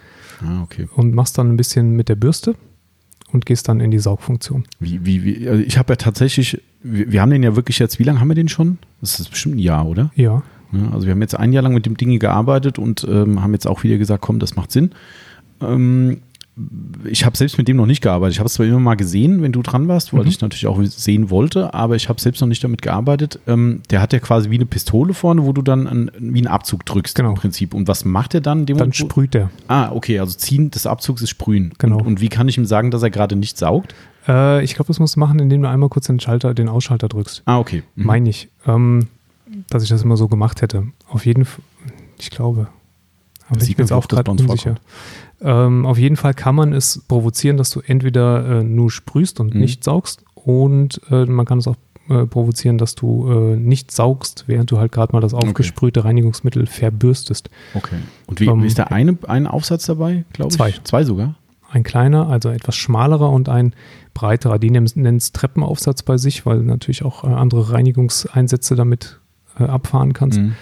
Ah, 0.45 0.63
okay. 0.63 0.89
und 0.97 1.15
machst 1.15 1.39
dann 1.39 1.49
ein 1.53 1.57
bisschen 1.57 1.93
mit 1.93 2.09
der 2.09 2.17
Bürste 2.17 2.57
und 3.35 3.45
gehst 3.45 3.69
dann 3.69 3.81
in 3.81 3.91
die 3.91 3.99
Saugfunktion. 3.99 4.65
Wie, 4.81 5.05
wie, 5.05 5.25
wie, 5.25 5.49
also 5.49 5.63
ich 5.63 5.77
habe 5.77 5.93
ja 5.93 5.97
tatsächlich, 5.97 6.63
wir, 6.83 7.13
wir 7.13 7.21
haben 7.21 7.31
den 7.31 7.43
ja 7.43 7.57
wirklich 7.57 7.79
jetzt, 7.79 7.99
wie 7.99 8.05
lange 8.05 8.21
haben 8.21 8.29
wir 8.29 8.35
den 8.35 8.49
schon? 8.49 8.79
Das 9.01 9.21
ist 9.21 9.31
bestimmt 9.31 9.57
ein 9.57 9.59
Jahr, 9.59 9.87
oder? 9.87 10.11
Ja, 10.15 10.43
Ja, 10.73 10.91
also 10.93 11.07
wir 11.07 11.13
haben 11.13 11.21
jetzt 11.21 11.37
ein 11.39 11.53
Jahr 11.53 11.63
lang 11.63 11.75
mit 11.75 11.87
dem 11.87 11.97
Ding 11.97 12.19
gearbeitet 12.19 12.79
und 12.79 13.07
ähm, 13.09 13.43
haben 13.43 13.53
jetzt 13.53 13.67
auch 13.67 13.83
wieder 13.85 13.99
gesagt, 13.99 14.23
komm, 14.23 14.39
das 14.39 14.57
macht 14.57 14.73
Sinn. 14.73 14.93
Ähm, 15.61 16.21
ich 17.05 17.25
habe 17.25 17.37
selbst 17.37 17.59
mit 17.59 17.67
dem 17.67 17.77
noch 17.77 17.87
nicht 17.87 18.01
gearbeitet. 18.01 18.35
Ich 18.35 18.39
habe 18.39 18.47
es 18.47 18.55
zwar 18.55 18.65
immer 18.67 18.79
mal 18.79 18.95
gesehen, 18.95 19.43
wenn 19.43 19.51
du 19.51 19.61
dran 19.63 19.89
warst, 19.89 20.13
weil 20.13 20.23
Mhm. 20.23 20.29
ich 20.29 20.41
natürlich 20.41 20.67
auch 20.69 20.81
sehen 20.85 21.29
wollte, 21.31 21.75
aber 21.75 21.97
ich 21.97 22.09
habe 22.09 22.21
selbst 22.21 22.41
noch 22.41 22.47
nicht 22.49 22.63
damit 22.63 22.81
gearbeitet. 22.81 23.41
Ähm, 23.49 23.83
der 23.91 24.01
hat 24.01 24.13
ja 24.13 24.21
quasi 24.21 24.51
wie 24.51 24.55
eine 24.55 24.67
Pistole 24.67 25.15
vorne, 25.15 25.45
wo 25.45 25.53
du 25.53 25.63
dann 25.63 25.89
an, 25.89 26.11
wie 26.17 26.39
einen 26.39 26.47
Abzug 26.47 26.87
drückst 26.87 27.17
Genau. 27.17 27.31
im 27.31 27.35
Prinzip. 27.35 27.75
Und 27.75 27.89
was 27.89 28.05
macht 28.05 28.35
er 28.35 28.41
dann? 28.41 28.67
dann 28.67 28.77
Moment, 28.77 28.95
sprüht 28.95 29.35
der. 29.35 29.51
Ah, 29.67 29.91
okay, 29.91 30.21
also 30.21 30.37
Ziehen 30.37 30.71
des 30.71 30.87
Abzugs 30.87 31.23
ist 31.23 31.31
Sprühen. 31.31 31.73
Genau. 31.79 31.97
Und, 31.99 32.07
und 32.07 32.21
wie 32.21 32.29
kann 32.29 32.47
ich 32.49 32.57
ihm 32.57 32.67
sagen, 32.67 32.93
dass 32.93 33.03
er 33.03 33.11
gerade 33.11 33.35
nicht 33.35 33.59
saugt? 33.59 33.93
Äh, 34.29 34.63
ich 34.63 34.75
glaube, 34.75 34.87
das 34.87 35.01
musst 35.01 35.17
du 35.17 35.21
machen, 35.21 35.41
indem 35.41 35.63
du 35.63 35.69
einmal 35.69 35.89
kurz 35.89 36.07
den 36.07 36.21
Schalter, 36.21 36.55
den 36.55 36.69
Ausschalter 36.69 37.09
drückst. 37.09 37.43
Ah, 37.47 37.59
okay. 37.59 37.83
Mhm. 37.97 38.07
Meine 38.07 38.31
ich, 38.31 38.49
ähm, 38.67 39.09
dass 39.71 39.83
ich 39.83 39.89
das 39.89 40.03
immer 40.03 40.17
so 40.17 40.29
gemacht 40.29 40.63
hätte. 40.63 40.87
Auf 41.09 41.27
jeden 41.27 41.45
Fall, 41.45 41.65
ich 42.21 42.31
glaube. 42.31 42.69
Aber 43.49 43.59
Das 43.59 43.69
ich 43.69 43.77
bin 43.77 43.85
jetzt 43.85 43.93
auch 43.93 44.09
gerade 44.09 44.31
unsicher. 44.31 44.77
Ähm, 45.41 45.85
auf 45.87 45.99
jeden 45.99 46.17
Fall 46.17 46.35
kann 46.35 46.55
man 46.55 46.73
es 46.73 47.03
provozieren, 47.09 47.57
dass 47.57 47.71
du 47.71 47.81
entweder 47.81 48.61
äh, 48.61 48.65
nur 48.65 48.91
sprühst 48.91 49.41
und 49.41 49.55
Mhm. 49.55 49.61
nicht 49.61 49.85
saugst 49.85 50.25
und 50.35 51.01
äh, 51.11 51.25
man 51.27 51.45
kann 51.47 51.59
es 51.59 51.67
auch 51.67 51.77
äh, 52.09 52.27
provozieren, 52.27 52.77
dass 52.79 52.95
du 52.95 53.31
äh, 53.31 53.57
nicht 53.57 53.91
saugst, 53.91 54.45
während 54.47 54.71
du 54.71 54.79
halt 54.79 54.93
gerade 54.93 55.13
mal 55.13 55.21
das 55.21 55.33
aufgesprühte 55.35 56.05
Reinigungsmittel 56.05 56.67
verbürstest. 56.67 57.49
Okay. 57.75 57.97
Und 58.27 58.41
wie, 58.41 58.47
Ähm, 58.47 58.63
ist 58.65 58.79
da 58.79 58.85
eine, 58.85 59.17
ein 59.27 59.47
Aufsatz 59.47 59.87
dabei, 59.87 60.25
glaube 60.33 60.51
ich? 60.51 60.57
Zwei. 60.57 60.75
Zwei 60.85 61.05
sogar? 61.05 61.35
Ein 61.71 61.83
kleiner, 61.83 62.29
also 62.29 62.51
etwas 62.51 62.77
schmalerer 62.77 63.31
und 63.31 63.49
ein 63.49 63.75
breiterer. 64.13 64.59
Die 64.59 64.71
nennen 64.71 65.17
es 65.17 65.33
Treppenaufsatz 65.33 66.03
bei 66.03 66.19
sich, 66.19 66.45
weil 66.47 66.59
du 66.59 66.65
natürlich 66.65 67.05
auch 67.05 67.25
äh, 67.25 67.29
andere 67.29 67.73
Reinigungseinsätze 67.73 68.77
damit 68.77 69.19
äh, 69.59 69.65
abfahren 69.65 70.13
kannst. 70.13 70.39
Mhm. 70.39 70.55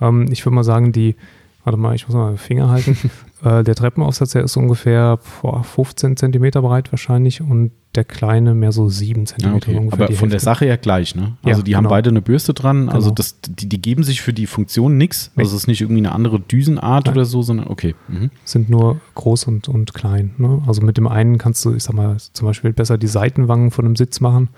Ähm, 0.00 0.26
ich 0.30 0.46
würde 0.46 0.54
mal 0.54 0.64
sagen, 0.64 0.92
die, 0.92 1.16
warte 1.64 1.76
mal, 1.76 1.94
ich 1.94 2.06
muss 2.06 2.16
mal 2.16 2.36
Finger 2.36 2.68
halten. 2.70 2.96
Äh, 3.44 3.62
der 3.62 3.74
Treppenaufsatz, 3.74 4.30
der 4.32 4.44
ist 4.44 4.56
ungefähr 4.56 5.18
boah, 5.42 5.62
15 5.62 6.16
Zentimeter 6.16 6.62
breit 6.62 6.90
wahrscheinlich 6.92 7.42
und 7.42 7.72
der 7.94 8.04
kleine 8.04 8.54
mehr 8.54 8.72
so 8.72 8.88
7 8.88 9.26
Zentimeter 9.26 9.68
Ja, 9.70 9.74
okay. 9.74 9.78
ungefähr. 9.78 10.04
Aber 10.06 10.06
die 10.10 10.14
von 10.16 10.30
der 10.30 10.36
Hälfte. 10.36 10.44
Sache 10.46 10.64
her 10.64 10.78
gleich, 10.78 11.14
ne? 11.14 11.36
Also 11.44 11.60
Ja, 11.60 11.64
die 11.64 11.76
haben 11.76 11.84
genau. 11.84 11.94
beide 11.94 12.10
eine 12.10 12.22
Bürste 12.22 12.54
dran, 12.54 12.88
also 12.88 13.08
Genau. 13.08 13.14
das, 13.16 13.40
die, 13.46 13.68
die 13.68 13.80
geben 13.82 14.02
sich 14.02 14.22
für 14.22 14.32
die 14.32 14.46
Funktion 14.46 14.96
nichts. 14.96 15.30
Also 15.36 15.54
es 15.54 15.62
ist 15.62 15.66
nicht 15.68 15.82
irgendwie 15.82 16.00
eine 16.00 16.12
andere 16.12 16.40
Düsenart 16.40 17.06
Nein. 17.06 17.14
oder 17.14 17.24
so, 17.26 17.42
sondern 17.42 17.68
okay. 17.68 17.94
Mhm. 18.08 18.30
sind 18.44 18.70
nur 18.70 19.00
groß 19.14 19.44
und, 19.44 19.68
und 19.68 19.92
klein. 19.94 20.30
Ne? 20.38 20.62
Also 20.66 20.80
mit 20.82 20.96
dem 20.96 21.06
einen 21.06 21.36
kannst 21.38 21.64
du, 21.66 21.74
ich 21.74 21.84
sag 21.84 21.94
mal, 21.94 22.16
zum 22.32 22.46
Beispiel 22.46 22.72
besser 22.72 22.96
die 22.98 23.06
Seitenwangen 23.06 23.70
von 23.70 23.84
einem 23.84 23.94
Sitz 23.96 24.20
machen, 24.20 24.48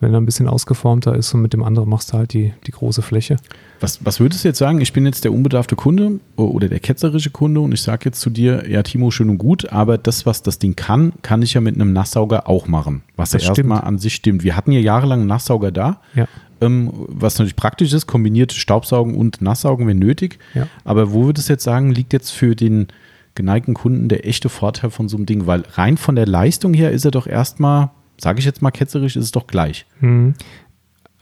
wenn 0.00 0.12
er 0.12 0.20
ein 0.20 0.26
bisschen 0.26 0.48
ausgeformter 0.48 1.14
ist 1.14 1.32
und 1.32 1.42
mit 1.42 1.52
dem 1.52 1.62
anderen 1.62 1.88
machst 1.88 2.12
du 2.12 2.18
halt 2.18 2.32
die, 2.34 2.52
die 2.66 2.72
große 2.72 3.00
Fläche. 3.02 3.36
Was, 3.80 4.04
was 4.04 4.20
würdest 4.20 4.44
du 4.44 4.48
jetzt 4.48 4.58
sagen? 4.58 4.80
Ich 4.80 4.92
bin 4.92 5.04
jetzt 5.06 5.24
der 5.24 5.32
unbedarfte 5.32 5.76
Kunde 5.76 6.20
oder 6.36 6.68
der 6.68 6.80
ketzerische 6.80 7.30
Kunde 7.30 7.60
und 7.60 7.72
ich 7.72 7.82
sage 7.82 8.06
jetzt 8.06 8.20
zu 8.20 8.30
dir, 8.30 8.68
ja, 8.68 8.82
Timo, 8.82 9.10
schön 9.10 9.28
und 9.30 9.38
gut, 9.38 9.70
aber 9.72 9.98
das, 9.98 10.24
was 10.26 10.42
das 10.42 10.58
Ding 10.58 10.76
kann, 10.76 11.12
kann 11.22 11.42
ich 11.42 11.54
ja 11.54 11.60
mit 11.60 11.74
einem 11.74 11.92
Nasssauger 11.92 12.48
auch 12.48 12.66
machen. 12.68 13.02
Was 13.16 13.30
Das 13.30 13.42
ja 13.42 13.48
erstmal 13.50 13.82
an 13.82 13.98
sich 13.98 14.14
stimmt. 14.14 14.44
Wir 14.44 14.56
hatten 14.56 14.72
ja 14.72 14.80
jahrelang 14.80 15.20
einen 15.20 15.28
Nasssauger 15.28 15.72
da, 15.72 16.00
Ja, 16.14 16.26
ähm, 16.60 16.90
was 17.08 17.34
natürlich 17.34 17.56
praktisch 17.56 17.92
ist, 17.92 18.06
kombiniert 18.06 18.52
Staubsaugen 18.52 19.14
und 19.14 19.42
Nasssaugen, 19.42 19.86
wenn 19.86 19.98
nötig. 19.98 20.38
ja. 20.54 20.66
Aber 20.84 21.12
wo 21.12 21.26
würdest 21.26 21.48
du 21.48 21.52
jetzt 21.52 21.64
sagen, 21.64 21.92
liegt 21.92 22.12
jetzt 22.14 22.30
für 22.30 22.56
den 22.56 22.86
geneigten 23.34 23.74
Kunden 23.74 24.08
der 24.08 24.26
echte 24.26 24.48
Vorteil 24.48 24.88
von 24.90 25.08
so 25.10 25.18
einem 25.18 25.26
Ding? 25.26 25.46
Weil 25.46 25.64
rein 25.74 25.98
von 25.98 26.16
der 26.16 26.26
Leistung 26.26 26.72
her 26.72 26.92
ist 26.92 27.04
er 27.04 27.10
doch 27.10 27.26
erstmal, 27.26 27.90
sage 28.18 28.38
ich 28.38 28.46
jetzt 28.46 28.62
mal 28.62 28.70
ketzerisch, 28.70 29.16
ist 29.16 29.24
es 29.24 29.32
doch 29.32 29.46
gleich. 29.46 29.84
Mhm. 30.00 30.32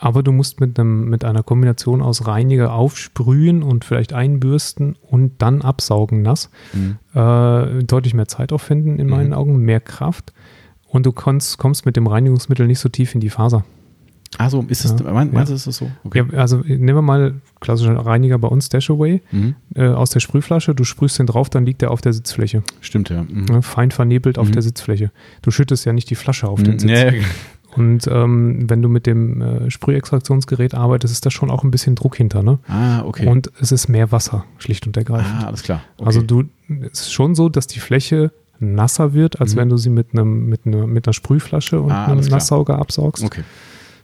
Aber 0.04 0.22
du 0.22 0.32
musst 0.32 0.60
mit, 0.60 0.78
einem, 0.78 1.08
mit 1.08 1.24
einer 1.24 1.42
Kombination 1.42 2.02
aus 2.02 2.26
Reiniger 2.26 2.74
aufsprühen 2.74 3.62
und 3.62 3.86
vielleicht 3.86 4.12
einbürsten 4.12 4.96
und 5.00 5.32
dann 5.40 5.62
absaugen 5.62 6.20
nass. 6.20 6.50
Äh, 7.14 7.82
deutlich 7.84 8.12
mehr 8.12 8.28
Zeit 8.28 8.52
aufwenden 8.52 8.98
in 8.98 9.06
meinen 9.08 9.28
Mhm. 9.28 9.32
Augen, 9.32 9.56
mehr 9.58 9.80
Kraft. 9.80 10.34
Und 10.88 11.06
du 11.06 11.12
kommst, 11.12 11.56
kommst 11.56 11.86
mit 11.86 11.96
dem 11.96 12.06
Reinigungsmittel 12.06 12.66
nicht 12.66 12.80
so 12.80 12.90
tief 12.90 13.14
in 13.14 13.22
die 13.22 13.30
Faser. 13.30 13.64
Also 14.36 14.64
ist 14.68 14.84
es, 14.84 14.90
Ja. 15.00 15.10
mein, 15.12 15.32
meinst 15.32 15.48
du, 15.48 15.52
Ja. 15.54 15.56
ist 15.56 15.66
das 15.68 15.76
so? 15.76 15.90
Ja, 16.12 16.26
also 16.36 16.58
nehmen 16.58 16.96
wir 16.96 17.02
mal 17.02 17.34
klassischer 17.60 17.94
Reiniger 17.96 18.36
bei 18.38 18.48
uns, 18.48 18.68
Dashaway, 18.68 19.22
Mhm. 19.32 19.54
äh, 19.74 19.86
aus 19.86 20.10
der 20.10 20.20
Sprühflasche. 20.20 20.74
Du 20.74 20.84
sprühst 20.84 21.18
den 21.18 21.26
drauf, 21.26 21.48
dann 21.48 21.64
liegt 21.64 21.80
der 21.82 21.90
auf 21.92 22.02
der 22.02 22.12
Sitzfläche. 22.12 22.62
Stimmt, 22.82 23.08
ja. 23.08 23.22
Mhm. 23.22 23.62
Fein 23.62 23.90
vernebelt 23.90 24.38
auf 24.38 24.48
Mhm. 24.48 24.52
der 24.52 24.62
Sitzfläche. 24.62 25.12
Du 25.40 25.50
schüttest 25.50 25.86
ja 25.86 25.92
nicht 25.94 26.10
die 26.10 26.14
Flasche 26.16 26.46
auf 26.48 26.62
den 26.62 26.74
Mhm. 26.74 26.78
Sitz. 26.80 26.90
Ja, 26.90 27.10
ja, 27.12 27.22
Und 27.76 28.06
ähm, 28.06 28.68
wenn 28.70 28.82
du 28.82 28.88
mit 28.88 29.06
dem 29.06 29.40
äh, 29.42 29.70
Sprühextraktionsgerät 29.70 30.74
arbeitest, 30.74 31.12
ist 31.12 31.26
da 31.26 31.30
schon 31.30 31.50
auch 31.50 31.64
ein 31.64 31.70
bisschen 31.70 31.94
Druck 31.94 32.16
hinter. 32.16 32.42
Ne? 32.42 32.58
Ah, 32.68 33.02
okay. 33.04 33.26
Und 33.26 33.50
es 33.60 33.72
ist 33.72 33.88
mehr 33.88 34.12
Wasser, 34.12 34.44
schlicht 34.58 34.86
und 34.86 34.96
ergreifend. 34.96 35.42
ah, 35.42 35.46
alles 35.46 35.62
klar. 35.62 35.80
Okay. 35.96 36.06
Also 36.06 36.22
du, 36.22 36.44
es 36.92 37.00
ist 37.02 37.12
schon 37.12 37.34
so, 37.34 37.48
dass 37.48 37.66
die 37.66 37.80
Fläche 37.80 38.30
nasser 38.60 39.12
wird, 39.14 39.40
als 39.40 39.54
Mhm. 39.54 39.58
wenn 39.58 39.68
du 39.70 39.76
sie 39.76 39.90
mit, 39.90 40.08
einem, 40.12 40.46
mit, 40.48 40.66
einer, 40.66 40.86
mit 40.86 41.06
einer 41.06 41.12
Sprühflasche 41.12 41.80
und 41.80 41.90
Ah, 41.90 42.06
einem. 42.06 42.20
Nasssauger 42.20 42.78
absaugst 42.78 43.24
okay, 43.24 43.42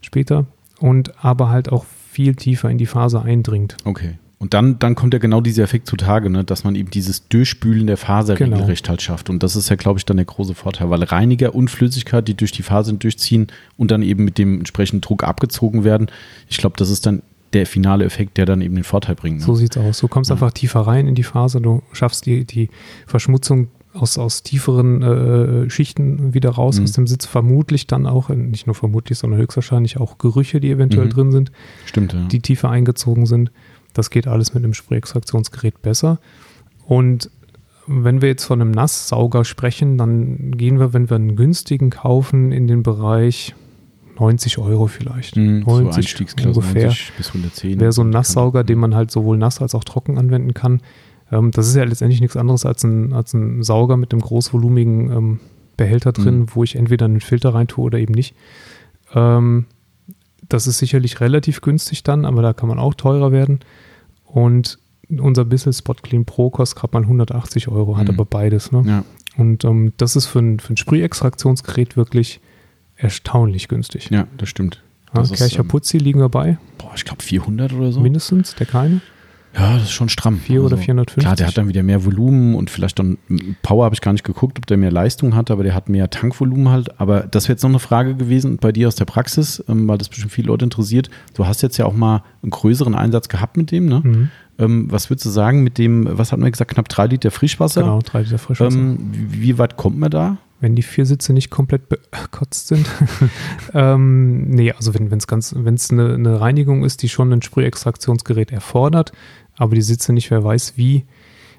später. 0.01 0.47
Und 0.81 1.25
aber 1.25 1.51
halt 1.51 1.71
auch 1.71 1.85
viel 2.11 2.35
tiefer 2.35 2.69
in 2.71 2.79
die 2.79 2.87
Faser 2.87 3.23
eindringt. 3.23 3.77
okay. 3.85 4.19
Und 4.43 4.55
dann, 4.55 4.79
dann 4.79 4.95
kommt 4.95 5.13
ja 5.13 5.21
genau 5.21 5.43
dieser 5.43 5.63
Effekt 5.65 5.87
zutage, 5.87 6.31
ne, 6.31 6.45
dass 6.45 6.65
man 6.65 6.75
eben 6.75 6.91
dieses 6.91 7.29
Durchspülen 7.29 7.87
der 7.87 7.99
Faser 7.99 8.37
Genau. 8.37 8.57
regelrecht 8.57 8.89
halt 8.89 9.03
schafft. 9.03 9.29
Und 9.29 9.43
das 9.43 9.55
ist 9.55 9.69
ja, 9.69 9.77
glaube 9.77 9.99
ich, 9.99 10.07
dann 10.07 10.17
der 10.17 10.25
große 10.25 10.55
Vorteil, 10.55 10.89
weil 10.89 11.03
Reiniger 11.03 11.55
und 11.55 11.69
Flüssigkeit, 11.71 12.27
die 12.27 12.35
durch 12.35 12.51
die 12.51 12.63
Fasern 12.63 12.99
durchziehen 12.99 13.49
und 13.77 13.91
dann 13.91 14.01
eben 14.03 14.25
mit 14.25 14.39
dem 14.39 14.59
entsprechenden 14.61 15.03
Druck 15.03 15.25
abgezogen 15.25 15.85
werden, 15.85 16.07
ich 16.49 16.57
glaube, 16.57 16.77
das 16.79 16.89
ist 16.89 17.05
dann 17.05 17.23
der 17.53 17.67
finale 17.67 18.07
Effekt, 18.07 18.39
der 18.39 18.47
dann 18.47 18.63
eben 18.63 18.77
den 18.77 18.85
Vorteil 18.85 19.15
bringt. 19.15 19.41
Ne? 19.41 19.45
So 19.45 19.55
sieht's 19.57 19.77
aus. 19.77 19.99
Du 19.99 20.09
kommst 20.09 20.31
Ja. 20.31 20.37
einfach 20.37 20.53
tiefer 20.53 20.81
rein 20.81 21.07
in 21.07 21.15
die 21.15 21.23
Faser, 21.25 21.61
du 21.61 21.83
schaffst 21.93 22.25
die, 22.25 22.47
die 22.47 22.71
Verschmutzung 23.07 23.69
aus, 23.93 24.17
aus 24.17 24.43
tieferen 24.45 25.03
äh, 25.03 25.69
Schichten 25.69 26.33
wieder 26.33 26.51
raus 26.51 26.79
Mhm. 26.79 26.85
aus 26.85 26.93
dem 26.93 27.07
Sitz. 27.09 27.27
Vermutlich 27.27 27.87
dann 27.89 28.07
auch, 28.07 28.31
nicht 28.31 28.67
nur 28.67 28.75
vermutlich, 28.77 29.19
sondern 29.19 29.39
höchstwahrscheinlich 29.41 29.99
auch 29.99 30.17
Gerüche, 30.17 30.61
die 30.61 30.71
eventuell 30.71 31.07
Mhm. 31.07 31.11
drin 31.11 31.33
sind, 31.33 31.53
Stimmt, 31.85 32.13
ja. 32.15 32.25
die 32.29 32.41
tiefer 32.41 32.71
eingezogen 32.71 33.27
sind. 33.27 33.51
Das 33.93 34.11
geht 34.11 34.27
alles 34.27 34.55
mit 34.55 34.65
einem 34.65 34.75
Sprühextraktionsgerät 34.75 35.83
besser. 35.83 36.19
Und 36.87 37.31
wenn 37.87 38.23
wir 38.23 38.29
jetzt 38.29 38.45
von 38.45 38.61
einem 38.61 38.71
Nasssauger 38.71 39.45
sprechen, 39.45 39.99
dann 39.99 40.53
gehen 40.53 40.79
wir, 40.79 40.93
wenn 40.93 41.11
wir 41.11 41.17
einen 41.17 41.37
günstigen 41.37 41.91
kaufen, 41.91 42.53
in 42.53 42.67
den 42.69 42.83
Bereich 42.83 43.55
90 44.19 44.59
Euro 44.59 44.87
vielleicht. 44.87 45.37
Mhm, 45.37 45.65
so 45.65 45.81
90 45.81 45.97
Einstiegsklasse 45.97 46.49
ungefähr. 46.61 46.87
90 46.87 47.13
bis 47.17 47.29
110. 47.29 47.81
Wäre 47.81 47.93
so 47.93 48.03
ein 48.03 48.11
Nasssauger, 48.11 48.65
den 48.65 48.79
man 48.79 48.95
halt 48.95 49.11
sowohl 49.11 49.39
nass 49.39 49.61
als 49.61 49.75
auch 49.75 49.83
trocken 49.85 50.19
anwenden 50.19 50.55
kann. 50.55 50.83
Ähm, 51.33 51.51
das 51.53 51.69
ist 51.69 51.75
ja 51.77 51.85
letztendlich 51.85 52.21
nichts 52.21 52.37
anderes 52.37 52.67
als 52.67 52.85
ein, 52.85 53.13
als 53.13 53.33
ein 53.35 53.63
Sauger 53.63 53.97
mit 53.97 54.13
einem 54.13 54.21
großvolumigen 54.21 55.11
ähm, 55.11 55.41
Behälter 55.77 56.13
drin, 56.13 56.41
Mhm. 56.41 56.47
wo 56.55 56.63
ich 56.63 56.77
entweder 56.77 57.07
einen 57.07 57.21
Filter 57.21 57.55
rein 57.55 57.67
tue 57.67 57.85
oder 57.87 57.99
eben 57.99 58.13
nicht. 58.13 58.35
Ähm, 59.15 59.65
das 60.49 60.67
ist 60.67 60.79
sicherlich 60.79 61.21
relativ 61.21 61.61
günstig 61.61 62.03
dann, 62.03 62.25
aber 62.25 62.43
da 62.43 62.53
kann 62.53 62.69
man 62.69 62.79
auch 62.79 62.95
teurer 62.95 63.33
werden. 63.33 63.61
Und 64.33 64.79
unser 65.19 65.45
Bissel 65.45 65.73
Spot 65.73 65.95
Clean 65.95 66.25
Pro 66.25 66.51
kostet 66.51 66.79
gerade 66.79 66.95
mal 66.97 67.03
180 67.03 67.69
Euro, 67.69 67.97
hat 67.97 68.05
Mhm. 68.09 68.15
aber 68.15 68.25
beides. 68.25 68.71
Ne? 68.73 68.83
Ja, 68.87 69.05
Und 69.37 69.65
ähm, 69.65 69.93
das 69.97 70.15
ist 70.17 70.27
für 70.27 70.39
ein, 70.41 70.61
für 70.61 70.73
ein 70.73 70.77
Sprühextraktionsgerät 70.77 71.97
wirklich 71.97 72.41
erstaunlich 72.97 73.69
günstig. 73.69 74.11
ja, 74.11 74.27
das 74.39 74.49
stimmt. 74.49 74.83
Ja, 75.15 75.21
Das 75.21 75.31
ist, 75.31 75.39
Kercher 75.39 75.61
ähm, 75.61 75.69
Putzi 75.69 75.99
liegen 75.99 76.21
wir 76.21 76.29
bei, 76.29 76.59
Boah, 76.79 76.93
ich 76.95 77.05
glaube 77.05 77.23
400 77.23 77.73
oder 77.73 77.91
so. 77.93 78.01
mindestens, 78.01 78.55
der 78.55 78.67
kleine. 78.67 79.01
Ja, 79.55 79.75
das 79.75 79.85
ist 79.85 79.93
schon 79.93 80.09
stramm. 80.09 80.35
Also, 80.35 80.47
4 80.47 80.63
oder 80.63 80.77
450. 80.77 81.23
Klar, 81.23 81.37
der 81.37 81.49
hat 81.49 81.59
dann 81.59 81.69
wieder 81.69 81.83
mehr 81.83 82.05
Volumen 82.05 82.55
und 82.55 82.71
vielleicht 82.71 82.99
dann 82.99 83.19
Power 83.63 83.85
habe 83.85 83.95
ich 83.95 84.01
gar 84.01 84.13
nicht 84.13 84.25
geguckt, 84.25 84.59
ob 84.59 84.67
der 84.67 84.77
mehr 84.77 84.93
Leistung 84.93 85.35
hat, 85.35 85.51
aber 85.51 85.65
der 85.65 85.75
hat 85.75 85.89
mehr 85.89 86.09
Tankvolumen 86.09 86.69
halt. 86.69 87.01
Aber 87.01 87.23
das 87.23 87.45
wäre 87.45 87.55
jetzt 87.55 87.63
noch 87.63 87.71
eine 87.71 87.81
Frage 87.81 88.15
gewesen 88.15 88.59
bei 88.59 88.71
dir 88.71 88.87
aus 88.89 88.95
der 88.95 89.07
Praxis, 89.07 89.63
ähm, 89.69 89.89
weil 89.89 89.99
das 89.99 90.09
bestimmt 90.09 90.33
viele 90.33 90.49
Leute 90.49 90.65
interessiert. 90.65 91.11
Du 91.35 91.47
hast 91.47 91.63
jetzt 91.63 91.77
ja 91.79 91.87
auch 91.87 91.95
mal 91.95 92.23
einen 92.43 92.51
größeren 92.51 92.95
Einsatz 92.95 93.29
gehabt 93.29 93.57
mit 93.57 93.71
dem, 93.71 93.87
ne? 93.87 94.01
Mhm. 94.05 94.31
Ähm, 94.59 94.87
was 94.91 95.11
würdest 95.11 95.27
du 95.27 95.31
sagen 95.31 95.63
mit 95.63 95.79
dem, 95.79 96.07
was 96.11 96.33
hatten 96.33 96.43
wir 96.43 96.51
gesagt, 96.51 96.71
knapp 96.71 96.89
drei 96.89 97.07
Liter 97.07 97.31
Frischwasser? 97.31 97.81
Genau, 97.81 98.01
drei 98.01 98.23
Liter 98.23 98.39
Frischwasser. 98.39 98.79
Ähm, 98.79 99.11
wie 99.13 99.59
weit 99.59 99.77
kommt 99.77 99.99
man 99.99 100.11
da? 100.11 100.37
Wenn 100.61 100.77
die 100.77 100.83
vier 100.83 101.07
Sitze 101.07 101.33
nicht 101.33 101.51
komplett 101.51 101.89
bekotzt 101.89 102.69
sind. 102.69 102.87
ähm, 103.75 104.49
nee, 104.51 104.73
also 104.73 104.95
wenn 104.95 105.11
es 105.13 105.27
ganz, 105.27 105.55
wenn 105.57 105.75
es 105.75 105.91
eine, 105.91 106.15
eine 106.15 106.41
Reinigung 106.41 106.85
ist, 106.85 107.03
die 107.03 107.09
schon 107.09 107.33
ein 107.33 107.43
Sprühextraktionsgerät 107.43 108.51
erfordert, 108.53 109.13
aber 109.57 109.75
die 109.75 109.83
Sitze 109.83 110.13
nicht 110.13 110.31
wer 110.31 110.43
weiß 110.45 110.75
wie 110.77 111.05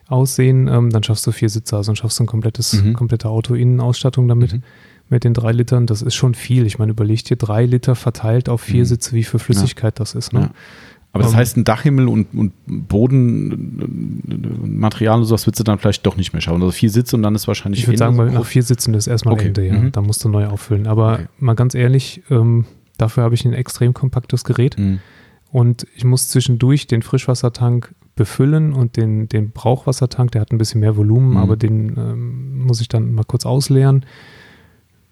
aussehen, 0.08 0.68
ähm, 0.68 0.90
dann 0.90 1.04
schaffst 1.04 1.26
du 1.26 1.32
vier 1.32 1.50
Sitze, 1.50 1.76
also 1.78 1.90
dann 1.90 1.96
schaffst 1.96 2.20
du 2.20 2.24
ein 2.24 2.28
komplettes, 2.28 2.74
Mhm. 2.74 2.94
komplette 2.94 3.30
Auto-Innenausstattung 3.30 4.28
damit. 4.28 4.54
Mhm. 4.54 4.64
Mit 5.10 5.26
den 5.26 5.34
drei 5.34 5.52
Litern, 5.52 5.88
das 5.88 6.02
ist 6.02 6.16
schon 6.16 6.36
viel. 6.36 6.66
Ich 6.66 6.80
meine, 6.80 6.92
überleg 6.94 7.26
dir 7.26 7.36
drei 7.36 7.66
Liter 7.66 7.96
verteilt 7.96 8.48
auf 8.48 8.62
vier 8.62 8.82
Mhm. 8.82 8.86
Sitze, 8.86 9.12
wie 9.14 9.26
viel 9.26 9.42
Flüssigkeit 9.42 10.00
das 10.00 10.16
ist. 10.16 10.32
Ne? 10.32 10.40
Ja. 10.40 10.52
Aber 11.14 11.24
das 11.24 11.34
Ähm, 11.34 11.38
heißt, 11.40 11.58
ein 11.58 11.64
Dachhimmel 11.66 12.08
und, 12.08 12.28
und 12.34 12.54
Bodenmaterial 13.72 15.20
und 15.20 15.26
sowas 15.26 15.46
würdest 15.46 15.60
du 15.60 15.64
dann 15.64 15.78
vielleicht 15.80 16.06
doch 16.06 16.16
nicht 16.18 16.34
mehr 16.34 16.42
schauen. 16.42 16.62
Also 16.62 16.72
vier 16.72 16.90
Sitze 16.90 17.16
und 17.16 17.24
dann 17.24 17.36
ist 17.36 17.48
wahrscheinlich 17.48 17.82
Ich 17.82 17.88
würde 17.88 17.98
sagen, 17.98 18.16
so 18.16 18.24
nach 18.24 18.46
vier 18.46 18.64
Sitzen 18.64 18.94
ist 18.94 19.08
erstmal 19.08 19.34
Okay. 19.34 19.48
Ende, 19.48 19.66
ja. 19.68 19.74
Mhm. 19.74 19.92
Da 19.92 20.02
musst 20.02 20.24
du 20.24 20.30
neu 20.30 20.48
auffüllen. 20.48 20.88
Aber 20.88 21.14
Okay. 21.14 21.26
mal 21.40 21.54
ganz 21.56 21.76
ehrlich, 21.76 22.24
ähm, 22.30 22.66
dafür 22.98 23.24
habe 23.24 23.36
ich 23.36 23.46
ein 23.46 23.54
extrem 23.54 23.94
kompaktes 23.94 24.44
Gerät. 24.44 24.78
Mhm. 24.78 25.00
Und 25.52 25.86
ich 25.96 26.06
muss 26.06 26.30
zwischendurch 26.30 26.88
den 26.88 27.02
Frischwassertank 27.02 27.94
befüllen 28.16 28.72
und 28.74 28.96
den, 28.98 29.28
den 29.28 29.52
Brauchwassertank, 29.52 30.32
der 30.32 30.42
hat 30.42 30.52
ein 30.54 30.58
bisschen 30.58 30.80
mehr 30.80 30.96
Volumen, 30.96 31.32
Mhm. 31.32 31.38
aber 31.38 31.58
den 31.58 31.98
ähm, 31.98 32.64
muss 32.66 32.80
ich 32.82 32.88
dann 32.88 33.12
mal 33.14 33.24
kurz 33.26 33.46
ausleeren. 33.46 34.06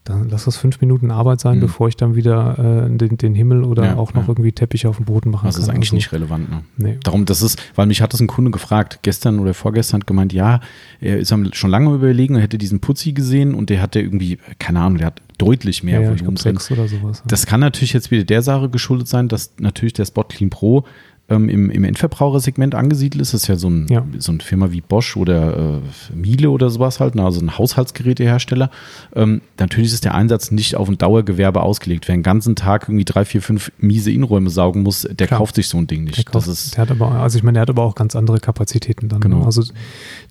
Dann 0.06 0.28
lass 0.30 0.46
das 0.46 0.58
fünf 0.58 0.82
Minuten 0.82 1.12
Arbeit 1.12 1.40
sein, 1.40 1.58
Mhm. 1.58 1.62
bevor 1.62 1.88
ich 1.88 1.96
dann 1.96 2.16
wieder 2.16 2.88
äh, 2.88 2.98
den, 2.98 3.18
den 3.18 3.36
Himmel 3.36 3.64
oder 3.64 3.86
Ja, 3.86 3.96
auch 3.98 4.14
noch 4.16 4.24
ja. 4.24 4.30
irgendwie 4.30 4.52
Teppich 4.52 4.88
auf 4.88 4.96
dem 4.96 5.06
Boden 5.06 5.30
machen 5.30 5.46
Das 5.46 5.56
kann. 5.56 5.64
ist 5.64 5.70
eigentlich 5.70 5.90
Also, 5.90 5.96
nicht 5.98 6.12
relevant. 6.12 6.50
Ne? 6.50 6.64
Nee. 6.78 6.98
Darum, 7.04 7.26
das 7.26 7.42
ist, 7.44 7.62
weil 7.76 7.86
mich 7.86 8.02
hat 8.02 8.12
das 8.14 8.20
ein 8.20 8.28
Kunde 8.28 8.50
gefragt, 8.50 9.00
gestern 9.04 9.40
oder 9.40 9.54
vorgestern 9.54 10.02
hat 10.02 10.08
gemeint, 10.08 10.34
ja, 10.34 10.62
er 11.00 11.20
ist 11.20 11.34
schon 11.54 11.70
lange 11.70 11.94
überlegen, 11.94 12.36
er 12.36 12.42
hätte 12.42 12.58
diesen 12.58 12.80
Putzi 12.80 13.12
gesehen 13.14 13.54
und 13.54 13.70
der 13.70 13.82
hatte 13.82 14.00
irgendwie, 14.00 14.40
keine 14.58 14.80
Ahnung, 14.80 14.98
der 14.98 15.08
hat 15.08 15.22
deutlich 15.38 15.84
mehr 15.84 16.02
Ja, 16.02 16.08
ja, 16.08 16.14
ich 16.14 16.22
Volumen 16.22 16.38
drin. 16.38 16.58
sowas. 16.58 17.24
Das 17.28 17.46
kann 17.46 17.60
natürlich 17.60 17.94
jetzt 17.94 18.10
wieder 18.10 18.24
der 18.24 18.42
Sache 18.42 18.70
geschuldet 18.70 19.08
sein, 19.08 19.28
dass 19.28 19.52
natürlich 19.60 19.94
der 19.94 20.06
Spot 20.06 20.24
Clean 20.24 20.50
Pro 20.50 20.86
ähm, 21.30 21.50
im, 21.50 21.70
im 21.70 21.84
Endverbrauchersegment 21.84 22.76
angesiedelt 22.76 23.22
ist. 23.22 23.34
Das 23.34 23.44
ist 23.44 23.48
ja 23.48 23.56
so, 23.56 23.70
ein, 23.70 23.88
Ja. 23.90 24.06
so 24.18 24.32
eine 24.32 24.42
Firma 24.42 24.72
wie 24.72 24.82
Bosch 24.82 25.16
oder 25.18 25.80
äh, 26.12 26.16
Miele 26.16 26.50
oder 26.50 26.70
sowas 26.70 27.00
halt, 27.00 27.16
ne, 27.16 27.24
also 27.24 27.40
ein 27.42 27.58
Haushaltsgerätehersteller. 27.58 28.70
Ähm, 29.16 29.42
natürlich 29.58 29.94
ist 29.94 30.06
der 30.06 30.16
Einsatz 30.16 30.52
nicht 30.52 30.76
auf 30.76 30.90
ein 30.90 30.98
Dauergewerbe 30.98 31.62
ausgelegt. 31.62 32.08
Wer 32.08 32.16
den 32.16 32.24
ganzen 32.24 32.56
Tag 32.56 32.88
irgendwie 32.88 33.06
drei, 33.06 33.26
vier, 33.26 33.42
fünf 33.42 33.72
miese 33.78 34.12
Innenräume 34.12 34.50
saugen 34.50 34.84
muss, 34.84 35.08
der 35.10 35.28
Klar. 35.28 35.40
kauft 35.40 35.56
sich 35.56 35.68
so 35.68 35.78
ein 35.78 35.88
Ding 35.88 36.04
nicht. 36.04 36.18
Der, 36.18 36.24
kauft, 36.26 36.36
das 36.36 36.48
ist, 36.48 36.76
der 36.76 36.82
hat 36.84 36.92
aber, 36.92 37.12
also 37.12 37.38
ich 37.38 37.44
meine, 37.44 37.56
der 37.56 37.62
hat 37.64 37.70
aber 37.70 37.84
auch 37.84 37.96
ganz 37.96 38.16
andere 38.16 38.40
Kapazitäten 38.40 39.10
dann. 39.10 39.22
Genau. 39.22 39.40
Ne? 39.40 39.46
Also 39.46 39.64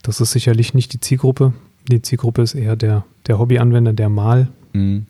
das 0.03 0.21
ist 0.21 0.33
sicherlich 0.33 0.75
nicht 0.75 0.93
die 0.93 1.01
Zielgruppe. 1.01 1.53
Die 1.91 2.03
Zielgruppe 2.03 2.43
ist 2.43 2.55
eher 2.55 2.77
der, 2.77 3.05
der 3.27 3.39
Hobbyanwender, 3.39 3.93
der 3.93 4.09
mal 4.09 4.49
mh, 4.73 5.03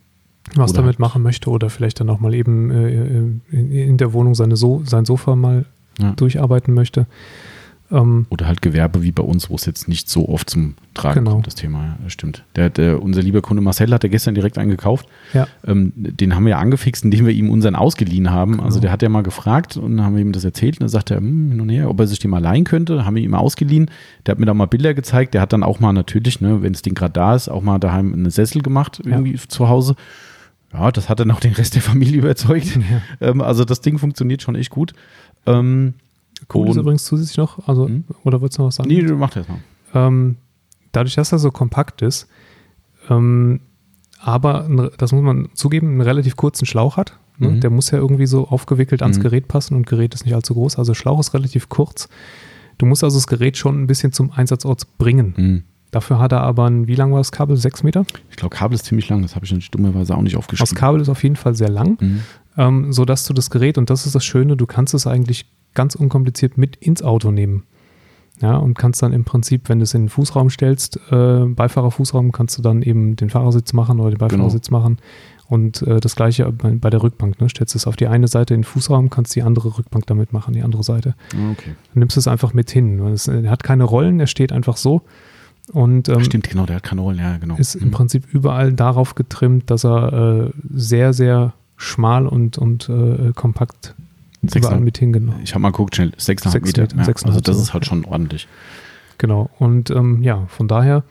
was 0.54 0.70
Oder 0.72 0.82
damit 0.82 0.98
machen 0.98 1.22
möchte 1.22 1.50
oder 1.50 1.68
vielleicht 1.70 2.00
dann 2.00 2.08
auch 2.08 2.20
mal 2.20 2.32
eben 2.34 2.70
äh, 2.70 3.18
in, 3.50 3.70
in 3.70 3.96
der 3.98 4.12
Wohnung 4.14 4.34
seine 4.34 4.56
so 4.56 4.82
sein 4.86 5.04
Sofa 5.04 5.36
mal 5.36 5.66
Ja. 5.98 6.12
durcharbeiten 6.12 6.74
möchte. 6.74 7.06
Ähm, 7.90 8.26
Oder 8.28 8.46
halt 8.46 8.60
Gewerbe 8.60 9.02
wie 9.02 9.12
bei 9.12 9.22
uns, 9.22 9.48
wo 9.48 9.54
es 9.54 9.64
jetzt 9.64 9.88
nicht 9.88 10.10
so 10.10 10.28
oft 10.28 10.50
zum 10.50 10.74
Tragen 10.92 11.20
Genau. 11.20 11.30
kommt, 11.32 11.46
das 11.46 11.54
Thema. 11.54 11.96
Ja, 12.02 12.10
stimmt. 12.10 12.44
Der, 12.54 12.68
der, 12.68 13.02
unser 13.02 13.22
lieber 13.22 13.40
Kunde 13.40 13.62
Marcel 13.62 13.90
hat 13.94 14.02
ja 14.04 14.10
gestern 14.10 14.34
direkt 14.34 14.58
einen 14.58 14.68
gekauft. 14.70 15.06
ja, 15.32 15.46
Ähm, 15.66 15.94
den 15.96 16.34
haben 16.34 16.44
wir 16.44 16.50
ja 16.50 16.58
angefixt, 16.58 17.02
indem 17.04 17.24
wir 17.24 17.32
ihm 17.32 17.48
unseren 17.48 17.74
ausgeliehen 17.74 18.30
haben. 18.30 18.52
Genau. 18.52 18.64
Also 18.64 18.78
der 18.78 18.92
hat 18.92 19.00
ja 19.00 19.08
mal 19.08 19.22
gefragt 19.22 19.78
und 19.78 19.96
dann 19.96 20.04
haben 20.04 20.16
wir 20.16 20.20
ihm 20.20 20.32
das 20.32 20.44
erzählt 20.44 20.74
und 20.74 20.80
dann 20.80 20.88
sagte 20.90 21.14
er, 21.14 21.20
hm, 21.20 21.50
hin 21.52 21.60
und 21.62 21.70
her, 21.70 21.88
ob 21.88 21.98
er 21.98 22.06
sich 22.06 22.18
den 22.18 22.30
mal 22.30 22.42
leihen 22.42 22.64
könnte. 22.64 23.06
Haben 23.06 23.16
wir 23.16 23.22
ihm 23.22 23.32
ausgeliehen. 23.34 23.90
Der 24.26 24.32
hat 24.32 24.38
mir 24.38 24.44
da 24.44 24.52
mal 24.52 24.66
Bilder 24.66 24.92
gezeigt. 24.92 25.32
Der 25.32 25.40
hat 25.40 25.54
dann 25.54 25.62
auch 25.62 25.80
mal 25.80 25.94
natürlich, 25.94 26.42
ne, 26.42 26.60
wenn 26.60 26.74
das 26.74 26.82
Ding 26.82 26.92
gerade 26.94 27.14
da 27.14 27.34
ist, 27.34 27.48
auch 27.48 27.62
mal 27.62 27.78
daheim 27.78 28.12
einen 28.12 28.28
Sessel 28.28 28.60
gemacht, 28.60 29.00
irgendwie 29.02 29.36
zu 29.48 29.70
Hause. 29.70 29.96
Ja, 30.72 30.90
das 30.92 31.08
hat 31.08 31.20
dann 31.20 31.30
auch 31.30 31.40
den 31.40 31.54
Rest 31.54 31.74
der 31.74 31.82
Familie 31.82 32.18
überzeugt. 32.18 32.78
Ähm, 33.20 33.40
also 33.40 33.64
das 33.64 33.80
Ding 33.80 33.98
funktioniert 33.98 34.42
schon 34.42 34.54
echt 34.54 34.70
gut. 34.70 34.92
Ähm, 35.46 35.94
cool 36.54 36.68
ist 36.68 36.76
übrigens 36.76 37.04
zusätzlich 37.04 37.36
noch, 37.38 37.66
also, 37.66 37.86
Hm? 37.88 38.04
oder 38.24 38.40
würdest 38.40 38.58
du 38.58 38.62
noch 38.62 38.68
was 38.68 38.76
sagen? 38.76 38.88
Nee, 38.88 39.02
du 39.02 39.16
mach 39.16 39.30
das 39.30 39.46
mal. 39.48 39.58
Ähm, 39.94 40.36
dadurch, 40.92 41.14
dass 41.14 41.32
er 41.32 41.38
so 41.38 41.50
kompakt 41.50 42.02
ist, 42.02 42.28
ähm, 43.08 43.60
aber, 44.20 44.90
das 44.98 45.12
muss 45.12 45.22
man 45.22 45.48
zugeben, 45.54 45.88
einen 45.88 46.00
relativ 46.02 46.36
kurzen 46.36 46.66
Schlauch 46.66 46.96
hat. 46.96 47.16
Ne? 47.38 47.50
Mhm. 47.50 47.60
Der 47.60 47.70
muss 47.70 47.90
ja 47.92 47.98
irgendwie 47.98 48.26
so 48.26 48.48
aufgewickelt 48.48 49.00
ans 49.02 49.18
Mhm. 49.18 49.22
Gerät 49.22 49.48
passen 49.48 49.74
und 49.76 49.86
Gerät 49.86 50.12
ist 50.14 50.24
nicht 50.24 50.34
allzu 50.34 50.54
groß. 50.54 50.76
Also 50.76 50.92
Schlauch 50.92 51.20
ist 51.20 51.32
relativ 51.34 51.68
kurz. 51.68 52.08
Du 52.78 52.86
musst 52.86 53.04
also 53.04 53.16
das 53.16 53.26
Gerät 53.28 53.56
schon 53.56 53.80
ein 53.80 53.86
bisschen 53.86 54.12
zum 54.12 54.32
Einsatzort 54.32 54.98
bringen. 54.98 55.64
Dafür 55.90 56.18
hat 56.18 56.32
er 56.32 56.42
aber 56.42 56.66
ein, 56.68 56.86
wie 56.86 56.94
lang 56.94 57.12
war 57.12 57.18
das 57.18 57.32
Kabel? 57.32 57.56
Sechs 57.56 57.82
Meter? 57.82 58.04
Ich 58.30 58.36
glaube, 58.36 58.54
Kabel 58.54 58.74
ist 58.74 58.84
ziemlich 58.84 59.08
lang. 59.08 59.22
Das 59.22 59.34
habe 59.34 59.44
ich 59.46 59.50
natürlich 59.50 59.70
dummerweise 59.70 60.14
auch 60.16 60.22
nicht 60.22 60.34
Das 60.34 60.38
aufgeschrieben. 60.40 60.74
Kabel 60.76 61.00
ist 61.00 61.08
auf 61.08 61.22
jeden 61.22 61.36
Fall 61.36 61.54
sehr 61.54 61.70
lang, 61.70 61.96
Mhm. 62.00 62.20
ähm, 62.58 62.92
sodass 62.92 63.24
du 63.26 63.32
das 63.32 63.48
Gerät, 63.50 63.78
und 63.78 63.88
das 63.90 64.04
ist 64.04 64.14
das 64.14 64.24
Schöne, 64.24 64.56
du 64.56 64.66
kannst 64.66 64.92
es 64.94 65.06
eigentlich 65.06 65.46
ganz 65.74 65.94
unkompliziert 65.94 66.58
mit 66.58 66.76
ins 66.76 67.02
Auto 67.02 67.30
nehmen. 67.30 67.62
Ja, 68.40 68.56
und 68.56 68.78
kannst 68.78 69.02
dann 69.02 69.12
im 69.12 69.24
Prinzip, 69.24 69.68
wenn 69.68 69.80
du 69.80 69.82
es 69.82 69.94
in 69.94 70.02
den 70.04 70.08
Fußraum 70.10 70.48
stellst, 70.50 71.00
äh, 71.10 71.44
Beifahrerfußraum, 71.46 72.30
kannst 72.30 72.56
du 72.56 72.62
dann 72.62 72.82
eben 72.82 73.16
den 73.16 73.30
Fahrersitz 73.30 73.72
machen 73.72 73.98
oder 73.98 74.10
den 74.10 74.18
Beifahrersitz 74.18 74.70
machen. 74.70 74.98
Und 75.48 75.82
äh, 75.82 75.98
das 75.98 76.14
gleiche 76.14 76.52
bei, 76.52 76.70
bei 76.72 76.90
der 76.90 77.02
Rückbank. 77.02 77.40
Ne? 77.40 77.48
Stellst 77.48 77.74
es 77.74 77.86
auf 77.86 77.96
die 77.96 78.06
eine 78.06 78.28
Seite 78.28 78.54
in 78.54 78.60
den 78.60 78.64
Fußraum, 78.64 79.10
kannst 79.10 79.34
die 79.34 79.42
andere 79.42 79.76
Rückbank 79.78 80.06
damit 80.06 80.32
machen, 80.32 80.52
die 80.54 80.62
andere 80.62 80.84
Seite. 80.84 81.14
Ah, 81.34 81.50
Okay. 81.52 81.70
Dann 81.94 82.00
nimmst 82.00 82.16
es 82.16 82.28
einfach 82.28 82.52
mit 82.54 82.70
hin. 82.70 83.00
es, 83.06 83.26
er 83.26 83.50
hat 83.50 83.64
keine 83.64 83.84
Rollen, 83.84 84.20
er 84.20 84.26
steht 84.28 84.52
einfach 84.52 84.76
so. 84.76 85.02
Und 85.72 86.08
ähm, 86.08 86.24
Stimmt, 86.24 86.48
genau, 86.48 86.66
der 86.66 86.76
hat 86.76 86.82
keine 86.82 87.00
Rollen. 87.02 87.18
Ja, 87.18 87.36
genau. 87.36 87.56
ist 87.56 87.74
im 87.74 87.88
Mhm. 87.88 87.92
Prinzip 87.92 88.32
überall 88.32 88.72
darauf 88.72 89.14
getrimmt, 89.14 89.70
dass 89.70 89.84
er 89.84 90.46
äh, 90.46 90.50
sehr, 90.74 91.12
sehr 91.12 91.52
schmal 91.76 92.26
und, 92.26 92.58
und 92.58 92.88
äh, 92.88 93.32
kompakt 93.34 93.94
Sechs- 94.42 94.66
überall 94.66 94.80
mit 94.80 94.98
hingenommen. 94.98 95.40
Ich 95.42 95.52
habe 95.54 95.60
mal 95.62 95.70
geguckt, 95.70 95.96
schnell, 95.96 96.10
6,5 96.18 96.50
Sechs 96.50 96.66
Meter. 96.66 96.82
Meter, 96.82 96.96
Ja, 96.96 97.26
also 97.26 97.40
das 97.40 97.58
ist 97.58 97.74
halt 97.74 97.86
schon 97.86 98.04
ordentlich. 98.04 98.48
Genau. 99.18 99.50
Und 99.58 99.90
ähm, 99.90 100.22
ja, 100.22 100.46
von 100.48 100.68
daher 100.68 101.04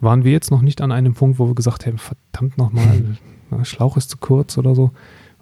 waren 0.00 0.24
wir 0.24 0.32
jetzt 0.32 0.50
noch 0.50 0.62
nicht 0.62 0.80
an 0.80 0.92
einem 0.92 1.14
Punkt, 1.14 1.38
wo 1.38 1.48
wir 1.48 1.54
gesagt 1.54 1.86
haben, 1.86 1.98
verdammt 1.98 2.56
nochmal, 2.58 3.18
Schlauch 3.64 3.96
ist 3.96 4.08
zu 4.10 4.16
kurz 4.18 4.56
oder 4.56 4.74
so. 4.74 4.92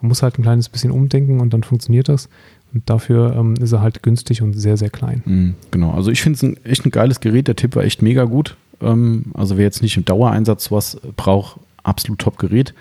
Man 0.01 0.09
muss 0.09 0.23
halt 0.23 0.39
ein 0.39 0.43
kleines 0.43 0.69
bisschen 0.69 0.91
umdenken 0.91 1.41
und 1.41 1.53
dann 1.53 1.63
funktioniert 1.63 2.09
das. 2.09 2.29
Und 2.75 2.89
dafür 2.91 3.35
ähm, 3.37 3.55
ist 3.61 3.73
er 3.73 3.81
halt 3.81 4.03
günstig 4.03 4.43
und 4.43 4.53
sehr, 4.55 4.77
sehr 4.77 4.91
klein. 4.91 5.23
Mhm, 5.25 5.55
genau, 5.71 5.93
also 5.93 6.11
ich 6.11 6.21
finde 6.23 6.37
es 6.37 6.43
ein, 6.43 6.57
echt 6.65 6.85
ein 6.85 6.91
geiles 6.91 7.21
Gerät. 7.21 7.49
Der 7.49 7.57
Tipp 7.57 7.75
war 7.77 7.85
echt 7.85 8.03
mega 8.03 8.25
gut. 8.25 8.57
Ähm, 8.81 9.27
also 9.35 9.57
wer 9.57 9.65
jetzt 9.65 9.83
nicht 9.83 9.97
im 9.97 10.05
Dauereinsatz 10.05 10.65
sowas 10.65 10.99
braucht, 11.17 11.59
absolut 11.83 12.19
top 12.19 12.39
Gerät. 12.39 12.75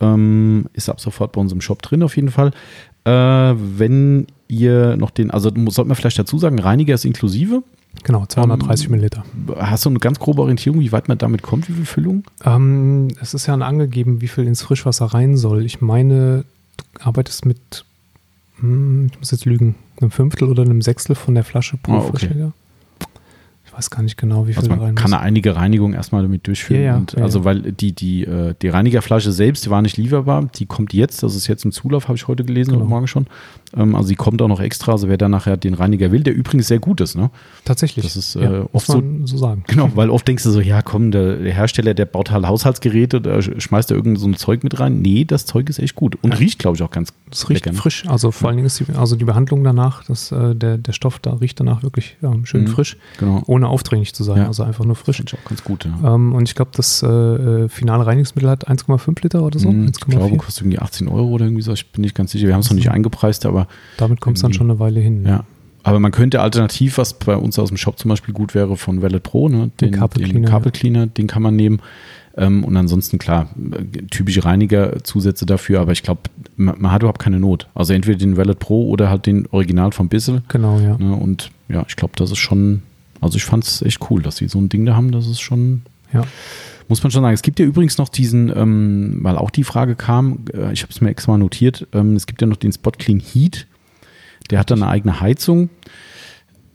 Ähm, 0.00 0.66
ist 0.74 0.88
ab 0.88 1.00
sofort 1.00 1.32
bei 1.32 1.40
uns 1.40 1.52
im 1.52 1.60
Shop 1.60 1.82
drin 1.82 2.02
auf 2.02 2.16
jeden 2.16 2.30
Fall. 2.30 2.52
Äh, 3.04 3.10
wenn 3.10 4.26
ihr 4.48 4.96
noch 4.96 5.10
den, 5.10 5.30
also 5.30 5.50
muss- 5.50 5.74
sollte 5.74 5.88
man 5.88 5.96
vielleicht 5.96 6.18
dazu 6.18 6.38
sagen, 6.38 6.58
Reiniger 6.58 6.94
ist 6.94 7.04
inklusive. 7.04 7.62
Genau, 8.04 8.24
230 8.26 8.86
Ähm, 8.86 8.92
Milliliter. 8.92 9.24
Hast 9.58 9.84
du 9.84 9.90
eine 9.90 9.98
ganz 9.98 10.18
grobe 10.18 10.42
Orientierung, 10.42 10.80
wie 10.80 10.92
weit 10.92 11.08
man 11.08 11.18
damit 11.18 11.42
kommt, 11.42 11.68
wie 11.68 11.72
viel 11.72 11.84
Füllung? 11.86 12.22
Ähm, 12.44 13.08
es 13.20 13.34
ist 13.34 13.46
ja 13.46 13.54
angegeben, 13.54 14.20
wie 14.20 14.28
viel 14.28 14.44
ins 14.46 14.62
Frischwasser 14.62 15.06
rein 15.06 15.36
soll. 15.36 15.64
Ich 15.66 15.80
meine, 15.80 16.44
du 16.76 16.84
arbeitest 17.04 17.44
mit, 17.44 17.84
hm, 18.60 19.08
ich 19.12 19.18
muss 19.18 19.30
jetzt 19.30 19.44
lügen, 19.44 19.74
einem 20.00 20.10
Fünftel 20.10 20.48
oder 20.48 20.62
einem 20.62 20.82
Sechstel 20.82 21.14
von 21.16 21.34
der 21.34 21.44
Flasche 21.44 21.76
pro 21.76 21.92
Ah, 21.92 22.04
okay. 22.08 22.28
Ich 23.64 23.74
weiß 23.74 23.90
gar 23.90 24.02
nicht 24.02 24.16
genau, 24.16 24.46
wie 24.48 24.52
viel 24.54 24.58
Also 24.58 24.70
man 24.70 24.80
rein 24.80 24.94
kann 24.96 25.10
muss. 25.12 25.20
einige 25.20 25.54
Reinigung 25.54 25.92
erstmal 25.92 26.22
damit 26.22 26.46
durchführen. 26.46 26.80
Ja, 26.80 26.86
ja, 26.86 26.96
und 26.96 27.12
ja, 27.12 27.22
also 27.22 27.44
weil 27.44 27.60
die, 27.72 27.92
die, 27.92 28.24
äh, 28.24 28.54
die 28.60 28.68
Reinigerflasche 28.68 29.30
selbst, 29.30 29.64
die 29.66 29.70
war 29.70 29.82
nicht 29.82 29.96
lieferbar, 29.96 30.48
die 30.56 30.66
kommt 30.66 30.92
jetzt, 30.94 31.22
das 31.22 31.36
ist 31.36 31.46
jetzt 31.46 31.64
im 31.64 31.70
Zulauf, 31.70 32.08
habe 32.08 32.16
ich 32.16 32.26
heute 32.26 32.44
gelesen, 32.44 32.70
Genau. 32.70 32.80
heute 32.82 32.90
Morgen 32.90 33.06
schon. 33.06 33.26
Ähm, 33.76 33.94
also 33.94 34.08
die 34.08 34.14
kommt 34.14 34.40
auch 34.40 34.48
noch 34.48 34.60
extra, 34.60 34.92
also 34.92 35.08
wer 35.08 35.18
dann 35.18 35.30
nachher 35.30 35.56
den 35.58 35.74
Reiniger 35.74 36.10
will, 36.10 36.22
der 36.22 36.34
übrigens 36.34 36.68
sehr 36.68 36.78
gut 36.78 37.00
ist, 37.02 37.16
ne? 37.16 37.30
Tatsächlich. 37.66 38.04
Das 38.04 38.16
ist, 38.16 38.34
ja, 38.34 38.40
äh, 38.42 38.58
muss 38.60 38.68
oft 38.72 38.86
so- 38.86 38.96
man 39.00 39.26
so 39.26 39.36
sagen. 39.36 39.64
Genau, 39.66 39.90
weil 39.94 40.08
oft 40.10 40.26
denkst 40.26 40.42
du 40.44 40.50
so, 40.50 40.60
ja 40.60 40.80
komm, 40.80 41.10
der, 41.10 41.36
der 41.36 41.52
Hersteller, 41.52 41.92
der 41.92 42.06
baut 42.06 42.30
halt 42.30 42.46
Haushaltsgeräte, 42.46 43.20
da 43.20 43.36
sch- 43.38 43.60
schmeißt 43.60 43.90
da 43.90 43.94
irgend 43.94 44.18
so 44.18 44.26
ein 44.26 44.36
Zeug 44.36 44.64
mit 44.64 44.80
rein. 44.80 45.02
Nee, 45.02 45.24
das 45.26 45.44
Zeug 45.44 45.68
ist 45.68 45.78
echt 45.80 45.94
gut 45.94 46.16
und 46.22 46.32
Ja. 46.32 46.38
riecht, 46.38 46.58
glaube 46.58 46.76
ich, 46.76 46.82
auch 46.82 46.90
ganz 46.90 47.12
Es 47.30 47.48
riecht 47.50 47.66
lecker, 47.66 47.72
ne? 47.74 47.78
frisch. 47.78 48.04
Also 48.08 48.30
vor 48.30 48.48
allen 48.48 48.56
Dingen 48.56 48.66
ist 48.66 48.80
die, 48.80 48.86
also 48.96 49.16
die 49.16 49.26
Behandlung 49.26 49.62
danach, 49.64 50.02
das, 50.04 50.32
äh, 50.32 50.54
der, 50.54 50.78
der 50.78 50.92
Stoff 50.92 51.18
da 51.18 51.34
riecht 51.34 51.60
danach 51.60 51.82
wirklich 51.82 52.16
ähm, 52.22 52.46
schön 52.46 52.62
Mhm. 52.62 52.68
frisch, 52.68 52.96
Genau. 53.18 53.42
ohne 53.46 53.68
aufdringlich 53.68 54.14
zu 54.14 54.24
sein. 54.24 54.38
Ja. 54.38 54.46
Also 54.46 54.62
einfach 54.62 54.84
nur 54.86 54.94
Das 54.94 55.02
frisch. 55.04 55.20
ich 55.20 55.34
auch 55.34 55.44
ganz 55.46 55.62
gut, 55.62 55.84
ja. 55.84 56.14
Ähm, 56.14 56.32
und 56.34 56.48
ich 56.48 56.54
glaube, 56.54 56.70
das 56.74 57.02
äh, 57.02 57.06
äh, 57.06 57.68
finale 57.68 58.06
Reinigungsmittel 58.06 58.48
hat 58.48 58.66
1,5 58.68 59.22
Liter 59.22 59.42
oder 59.42 59.58
so. 59.58 59.68
Hm, 59.68 59.86
ich 59.88 60.00
glaube, 60.00 60.24
1,4. 60.24 60.36
kostet 60.38 60.62
irgendwie 60.64 60.78
18 60.78 61.08
Euro 61.08 61.28
oder 61.28 61.44
irgendwie 61.44 61.62
so. 61.62 61.72
Ich 61.74 61.92
bin 61.92 62.00
nicht 62.02 62.14
ganz 62.14 62.32
sicher. 62.32 62.46
Wir 62.46 62.54
haben 62.54 62.60
es 62.60 62.70
noch 62.70 62.76
nicht 62.76 62.86
So. 62.86 62.90
eingepreist, 62.92 63.44
aber 63.44 63.57
Damit 63.96 64.20
kommt 64.20 64.36
es 64.36 64.42
dann 64.42 64.52
schon 64.52 64.70
eine 64.70 64.78
Weile 64.78 65.00
hin. 65.00 65.24
Ja. 65.26 65.44
Aber 65.82 66.00
man 66.00 66.12
könnte 66.12 66.40
alternativ, 66.40 66.98
was 66.98 67.14
bei 67.14 67.36
uns 67.36 67.58
aus 67.58 67.68
dem 67.68 67.76
Shop 67.76 67.98
zum 67.98 68.10
Beispiel 68.10 68.34
gut 68.34 68.54
wäre, 68.54 68.76
von 68.76 69.00
Valet 69.00 69.22
Pro, 69.22 69.48
ne? 69.48 69.70
den, 69.80 69.92
Carpet 69.92 70.26
den 70.26 70.44
Carpet 70.44 70.74
Cleaner, 70.74 71.06
den 71.06 71.26
kann 71.26 71.42
man 71.42 71.56
nehmen. 71.56 71.80
Ähm, 72.36 72.62
und 72.62 72.76
ansonsten, 72.76 73.18
klar, 73.18 73.48
typische 74.10 74.44
Reinigerzusätze 74.44 75.46
dafür, 75.46 75.80
aber 75.80 75.92
ich 75.92 76.02
glaube, 76.02 76.22
man, 76.56 76.80
man 76.80 76.92
hat 76.92 77.02
überhaupt 77.02 77.20
keine 77.20 77.40
Not. 77.40 77.68
Also 77.74 77.94
entweder 77.94 78.18
den 78.18 78.36
Valet 78.36 78.58
Pro 78.58 78.88
oder 78.88 79.10
halt 79.10 79.26
den 79.26 79.46
Original 79.50 79.92
von 79.92 80.08
Bissel. 80.08 80.42
Genau, 80.48 80.78
ja. 80.78 80.96
Ne? 80.98 81.14
Und 81.14 81.50
ja, 81.68 81.84
ich 81.88 81.96
glaube, 81.96 82.12
das 82.16 82.30
ist 82.30 82.38
schon, 82.38 82.82
also 83.20 83.36
ich 83.36 83.44
fand 83.44 83.64
es 83.64 83.82
echt 83.82 84.10
cool, 84.10 84.22
dass 84.22 84.36
sie 84.36 84.48
so 84.48 84.58
ein 84.60 84.68
Ding 84.68 84.84
da 84.86 84.94
haben. 84.94 85.10
Das 85.10 85.26
ist 85.26 85.40
schon, 85.40 85.82
Ja. 86.12 86.24
muss 86.88 87.02
man 87.02 87.10
schon 87.10 87.22
sagen. 87.22 87.34
Es 87.34 87.42
gibt 87.42 87.58
ja 87.58 87.66
übrigens 87.66 87.98
noch 87.98 88.08
diesen, 88.08 88.52
ähm, 88.54 89.18
weil 89.22 89.36
auch 89.36 89.50
die 89.50 89.64
Frage 89.64 89.94
kam, 89.94 90.44
äh, 90.52 90.72
ich 90.72 90.82
habe 90.82 90.92
es 90.92 91.00
mir 91.00 91.10
extra 91.10 91.32
mal 91.32 91.38
notiert, 91.38 91.86
ähm, 91.92 92.16
es 92.16 92.26
gibt 92.26 92.40
ja 92.40 92.46
noch 92.46 92.56
den 92.56 92.72
Spot 92.72 92.92
Clean 92.92 93.20
Heat. 93.20 93.66
Der 94.50 94.58
hat 94.58 94.70
dann 94.70 94.82
eine 94.82 94.90
eigene 94.90 95.20
Heizung. 95.20 95.68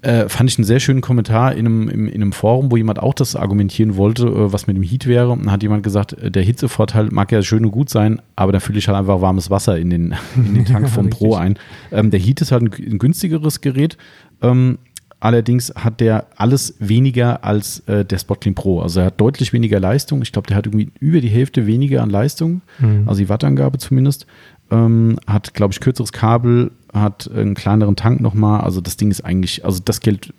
Äh, 0.04 0.28
fand 0.28 0.50
ich 0.50 0.58
einen 0.58 0.66
sehr 0.66 0.82
schönen 0.82 1.00
Kommentar 1.00 1.54
in 1.54 1.66
einem, 1.66 1.88
im, 1.88 2.08
in 2.10 2.22
einem 2.22 2.34
Forum, 2.34 2.70
wo 2.70 2.76
jemand 2.76 3.00
auch 3.00 3.14
das 3.14 3.38
argumentieren 3.38 3.96
wollte, 3.96 4.26
äh, 4.26 4.52
was 4.52 4.68
mit 4.68 4.76
dem 4.76 4.84
Heat 4.84 5.08
wäre. 5.08 5.30
Und 5.30 5.46
dann 5.46 5.52
hat 5.54 5.64
jemand 5.64 5.82
gesagt, 5.82 6.12
äh, 6.12 6.30
der 6.30 6.44
Hitzevorteil 6.44 7.08
mag 7.12 7.32
ja 7.32 7.42
schön 7.42 7.64
und 7.64 7.72
gut 7.72 7.90
sein, 7.90 8.22
aber 8.36 8.52
da 8.52 8.60
fülle 8.60 8.80
ich 8.80 8.88
halt 8.90 8.98
einfach 8.98 9.22
warmes 9.22 9.50
Wasser 9.50 9.78
in 9.78 9.90
den, 9.90 10.14
in 10.36 10.56
den 10.56 10.66
Tank 10.66 10.90
vom 10.94 11.10
Pro 11.10 11.36
ein. 11.36 11.58
Ähm, 11.94 12.12
der 12.12 12.20
Heat 12.20 12.42
ist 12.42 12.52
halt 12.52 12.64
ein, 12.64 12.72
ein 12.74 13.00
günstigeres 13.00 13.62
Gerät. 13.62 13.98
Ähm, 14.42 14.78
allerdings 15.24 15.74
hat 15.76 16.00
der 16.02 16.26
alles 16.36 16.76
weniger 16.80 17.44
als 17.44 17.80
äh, 17.88 18.04
der 18.04 18.18
Spotclean 18.20 18.56
Pro. 18.56 18.82
Also 18.82 19.00
er 19.00 19.08
hat 19.08 19.22
deutlich 19.22 19.54
weniger 19.54 19.80
Leistung. 19.80 20.22
Ich 20.22 20.32
glaube, 20.32 20.48
der 20.48 20.58
hat 20.58 20.66
irgendwie 20.68 20.92
über 21.00 21.22
die 21.22 21.30
Hälfte 21.30 21.66
weniger 21.66 22.02
an 22.04 22.10
Leistung, 22.10 22.62
Mhm. 22.80 23.04
also 23.08 23.20
die 23.20 23.30
Wattangabe 23.30 23.78
zumindest. 23.78 24.26
Ähm, 24.72 25.18
hat, 25.28 25.54
glaube 25.54 25.74
ich, 25.74 25.80
kürzeres 25.80 26.12
Kabel, 26.12 26.72
hat 26.94 27.30
einen 27.34 27.54
kleineren 27.54 27.96
Tank 27.96 28.22
nochmal. 28.22 28.62
Also 28.62 28.82
das 28.82 28.98
Ding 28.98 29.12
ist 29.12 29.22
eigentlich, 29.22 29.64
also 29.66 29.82
das 29.84 30.00
Geld, 30.02 30.34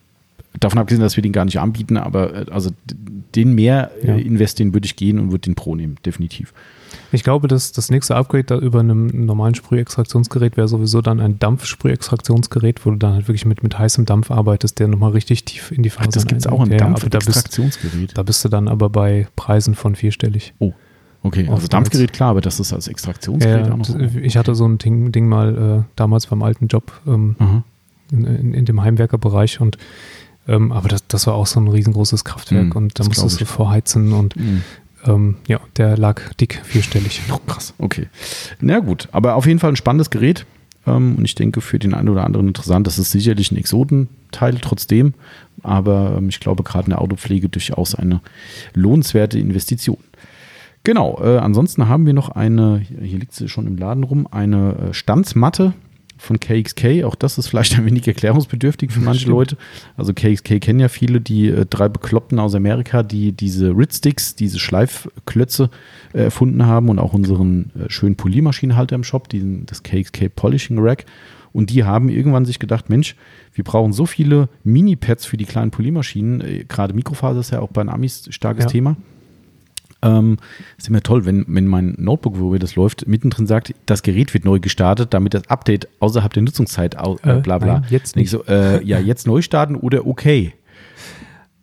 davon 0.60 0.78
abgesehen, 0.78 1.02
dass 1.02 1.16
wir 1.16 1.22
den 1.22 1.32
gar 1.32 1.44
nicht 1.44 1.58
anbieten, 1.60 1.96
aber 1.96 2.34
äh, 2.34 2.50
also 2.50 2.70
den 3.34 3.54
mehr 3.54 3.90
Ja. 4.02 4.14
äh, 4.16 4.20
invest, 4.20 4.58
den 4.58 4.72
würde 4.74 4.86
ich 4.86 4.96
gehen 4.96 5.18
und 5.18 5.30
würde 5.30 5.42
den 5.42 5.54
Pro 5.54 5.74
nehmen, 5.74 5.96
definitiv. 6.04 6.52
Ich 7.12 7.22
glaube, 7.24 7.48
dass 7.48 7.72
das 7.72 7.90
nächste 7.90 8.16
Upgrade 8.16 8.44
da 8.44 8.58
über 8.58 8.80
einem 8.80 9.26
normalen 9.26 9.54
Sprühextraktionsgerät 9.54 10.56
wäre 10.56 10.68
sowieso 10.68 11.00
dann 11.00 11.20
ein 11.20 11.38
Dampfsprühextraktionsgerät, 11.38 12.84
wo 12.84 12.90
du 12.90 12.96
dann 12.96 13.14
halt 13.14 13.28
wirklich 13.28 13.46
mit, 13.46 13.62
mit 13.62 13.78
heißem 13.78 14.04
Dampf 14.04 14.30
arbeitest, 14.30 14.78
der 14.78 14.88
nochmal 14.88 15.12
richtig 15.12 15.44
tief 15.44 15.70
in 15.70 15.82
die 15.82 15.90
Ach, 15.90 15.94
Fasern 15.96 16.12
das 16.12 16.26
gibt 16.26 16.40
es 16.40 16.46
auch, 16.46 16.60
ein. 16.60 16.70
Ja, 16.72 16.86
aber 16.86 16.94
da 16.94 16.96
bist, 16.98 17.14
Dampfextraktionsgerät. 17.14 18.16
da 18.16 18.22
bist 18.22 18.44
du 18.44 18.48
dann 18.48 18.68
aber 18.68 18.90
bei 18.90 19.26
Preisen 19.36 19.74
von 19.74 19.94
vierstellig. 19.94 20.54
Okay, 21.22 21.48
also. 21.48 21.66
Dampfgerät 21.68 22.12
klar, 22.12 22.30
aber 22.30 22.40
das 22.42 22.60
ist 22.60 22.72
als 22.72 22.86
Extraktionsgerät 22.88 23.66
Ja, 23.66 23.72
auch 23.72 23.78
noch. 23.78 23.88
ich 24.22 24.36
hatte 24.36 24.54
so 24.54 24.66
ein 24.66 24.78
Ding, 24.78 25.10
Ding 25.10 25.26
mal 25.28 25.84
äh, 25.86 25.92
damals 25.96 26.26
beim 26.26 26.42
alten 26.42 26.66
Job 26.66 26.92
ähm, 27.06 27.36
in, 28.12 28.24
in, 28.24 28.54
in 28.54 28.64
dem 28.66 28.82
Heimwerkerbereich 28.82 29.60
und 29.60 29.78
ähm, 30.46 30.72
aber 30.72 30.88
das, 30.90 31.06
das 31.08 31.26
war 31.26 31.32
auch 31.34 31.46
so 31.46 31.58
ein 31.58 31.68
riesengroßes 31.68 32.24
Kraftwerk 32.24 32.66
Mhm, 32.66 32.72
und 32.72 32.98
da 33.00 33.04
musstest 33.04 33.40
du 33.40 33.46
vorheizen 33.46 34.12
und 34.12 34.36
Mhm. 34.36 34.60
Ähm, 35.06 35.36
ja, 35.46 35.60
der 35.76 35.96
lag 35.96 36.34
dick 36.34 36.60
vierstellig. 36.64 37.22
Oh, 37.32 37.38
krass, 37.46 37.74
okay. 37.78 38.08
Na 38.60 38.80
gut, 38.80 39.08
aber 39.12 39.34
auf 39.34 39.46
jeden 39.46 39.58
Fall 39.58 39.72
ein 39.72 39.76
spannendes 39.76 40.10
Gerät. 40.10 40.46
Ähm, 40.86 41.16
und 41.16 41.24
ich 41.24 41.34
denke, 41.34 41.60
für 41.60 41.78
den 41.78 41.94
einen 41.94 42.08
oder 42.08 42.24
anderen 42.24 42.48
interessant. 42.48 42.86
Das 42.86 42.98
ist 42.98 43.10
sicherlich 43.10 43.50
ein 43.50 43.56
Exotenteil 43.56 44.56
trotzdem. 44.60 45.14
Aber 45.62 46.16
ähm, 46.18 46.28
ich 46.28 46.40
glaube, 46.40 46.62
gerade 46.62 46.86
in 46.86 46.90
der 46.90 47.00
Autopflege 47.00 47.48
durchaus 47.48 47.94
eine 47.94 48.20
lohnenswerte 48.74 49.38
Investition. 49.38 49.98
Genau, 50.82 51.18
äh, 51.22 51.38
ansonsten 51.38 51.88
haben 51.88 52.04
wir 52.04 52.12
noch 52.12 52.28
eine, 52.28 52.78
hier 52.78 53.18
liegt 53.18 53.32
sie 53.32 53.48
schon 53.48 53.66
im 53.66 53.78
Laden 53.78 54.04
rum, 54.04 54.28
eine 54.30 54.90
äh, 54.90 54.94
Stanzmatte 54.94 55.72
von 56.24 56.40
KXK. 56.40 57.04
Auch 57.04 57.14
das 57.14 57.38
ist 57.38 57.48
vielleicht 57.48 57.74
ein 57.78 57.86
wenig 57.86 58.06
erklärungsbedürftig 58.06 58.90
für 58.90 59.00
manche 59.00 59.28
Leute. 59.28 59.56
Also 59.96 60.12
KXK 60.12 60.60
kennen 60.60 60.80
ja 60.80 60.88
viele, 60.88 61.20
die 61.20 61.48
äh, 61.48 61.66
drei 61.66 61.88
Bekloppten 61.88 62.38
aus 62.38 62.54
Amerika, 62.54 63.02
die 63.02 63.32
diese 63.32 63.70
Rit-Sticks, 63.70 64.34
diese 64.34 64.58
Schleifklötze 64.58 65.70
äh, 66.12 66.24
erfunden 66.24 66.66
haben 66.66 66.88
und 66.88 66.98
auch 66.98 67.12
unseren 67.12 67.70
äh, 67.78 67.90
schönen 67.90 68.16
Poliermaschinenhalter 68.16 68.96
im 68.96 69.04
Shop, 69.04 69.28
diesen, 69.28 69.66
das 69.66 69.82
KXK 69.82 70.34
Polishing 70.34 70.78
Rack. 70.78 71.04
Und 71.52 71.70
die 71.70 71.84
haben 71.84 72.08
irgendwann 72.08 72.44
sich 72.44 72.58
gedacht, 72.58 72.90
Mensch, 72.90 73.14
wir 73.52 73.62
brauchen 73.62 73.92
so 73.92 74.06
viele 74.06 74.48
Mini-Pads 74.64 75.24
für 75.24 75.36
die 75.36 75.44
kleinen 75.44 75.70
Poliermaschinen. 75.70 76.40
Äh, 76.40 76.64
Gerade 76.64 76.94
Mikrofaser 76.94 77.40
ist 77.40 77.52
ja 77.52 77.60
auch 77.60 77.70
bei 77.70 77.82
den 77.82 77.88
Amis 77.90 78.26
starkes 78.30 78.64
Ja. 78.64 78.70
Thema. 78.70 78.96
Ähm, 80.04 80.36
ist 80.78 80.88
immer 80.88 81.00
toll, 81.02 81.24
wenn, 81.24 81.44
wenn 81.48 81.66
mein 81.66 81.94
Notebook, 81.98 82.38
wo 82.38 82.50
mir 82.50 82.58
das 82.60 82.76
läuft, 82.76 83.08
mittendrin 83.08 83.46
sagt, 83.46 83.74
das 83.86 84.02
Gerät 84.02 84.34
wird 84.34 84.44
neu 84.44 84.60
gestartet, 84.60 85.14
damit 85.14 85.34
das 85.34 85.48
Update 85.48 85.88
außerhalb 86.00 86.32
der 86.32 86.42
Nutzungszeit, 86.44 86.94
äh, 86.94 86.98
Äh, 87.38 87.40
bla 87.40 87.58
bla. 87.58 87.80
nein, 87.80 87.86
jetzt 87.90 88.14
Und 88.16 88.22
ich 88.22 88.30
so, 88.30 88.44
äh, 88.44 88.84
ja, 88.84 88.98
jetzt 89.00 89.26
neu 89.26 89.40
starten 89.42 89.74
oder 89.76 90.06
okay. 90.06 90.52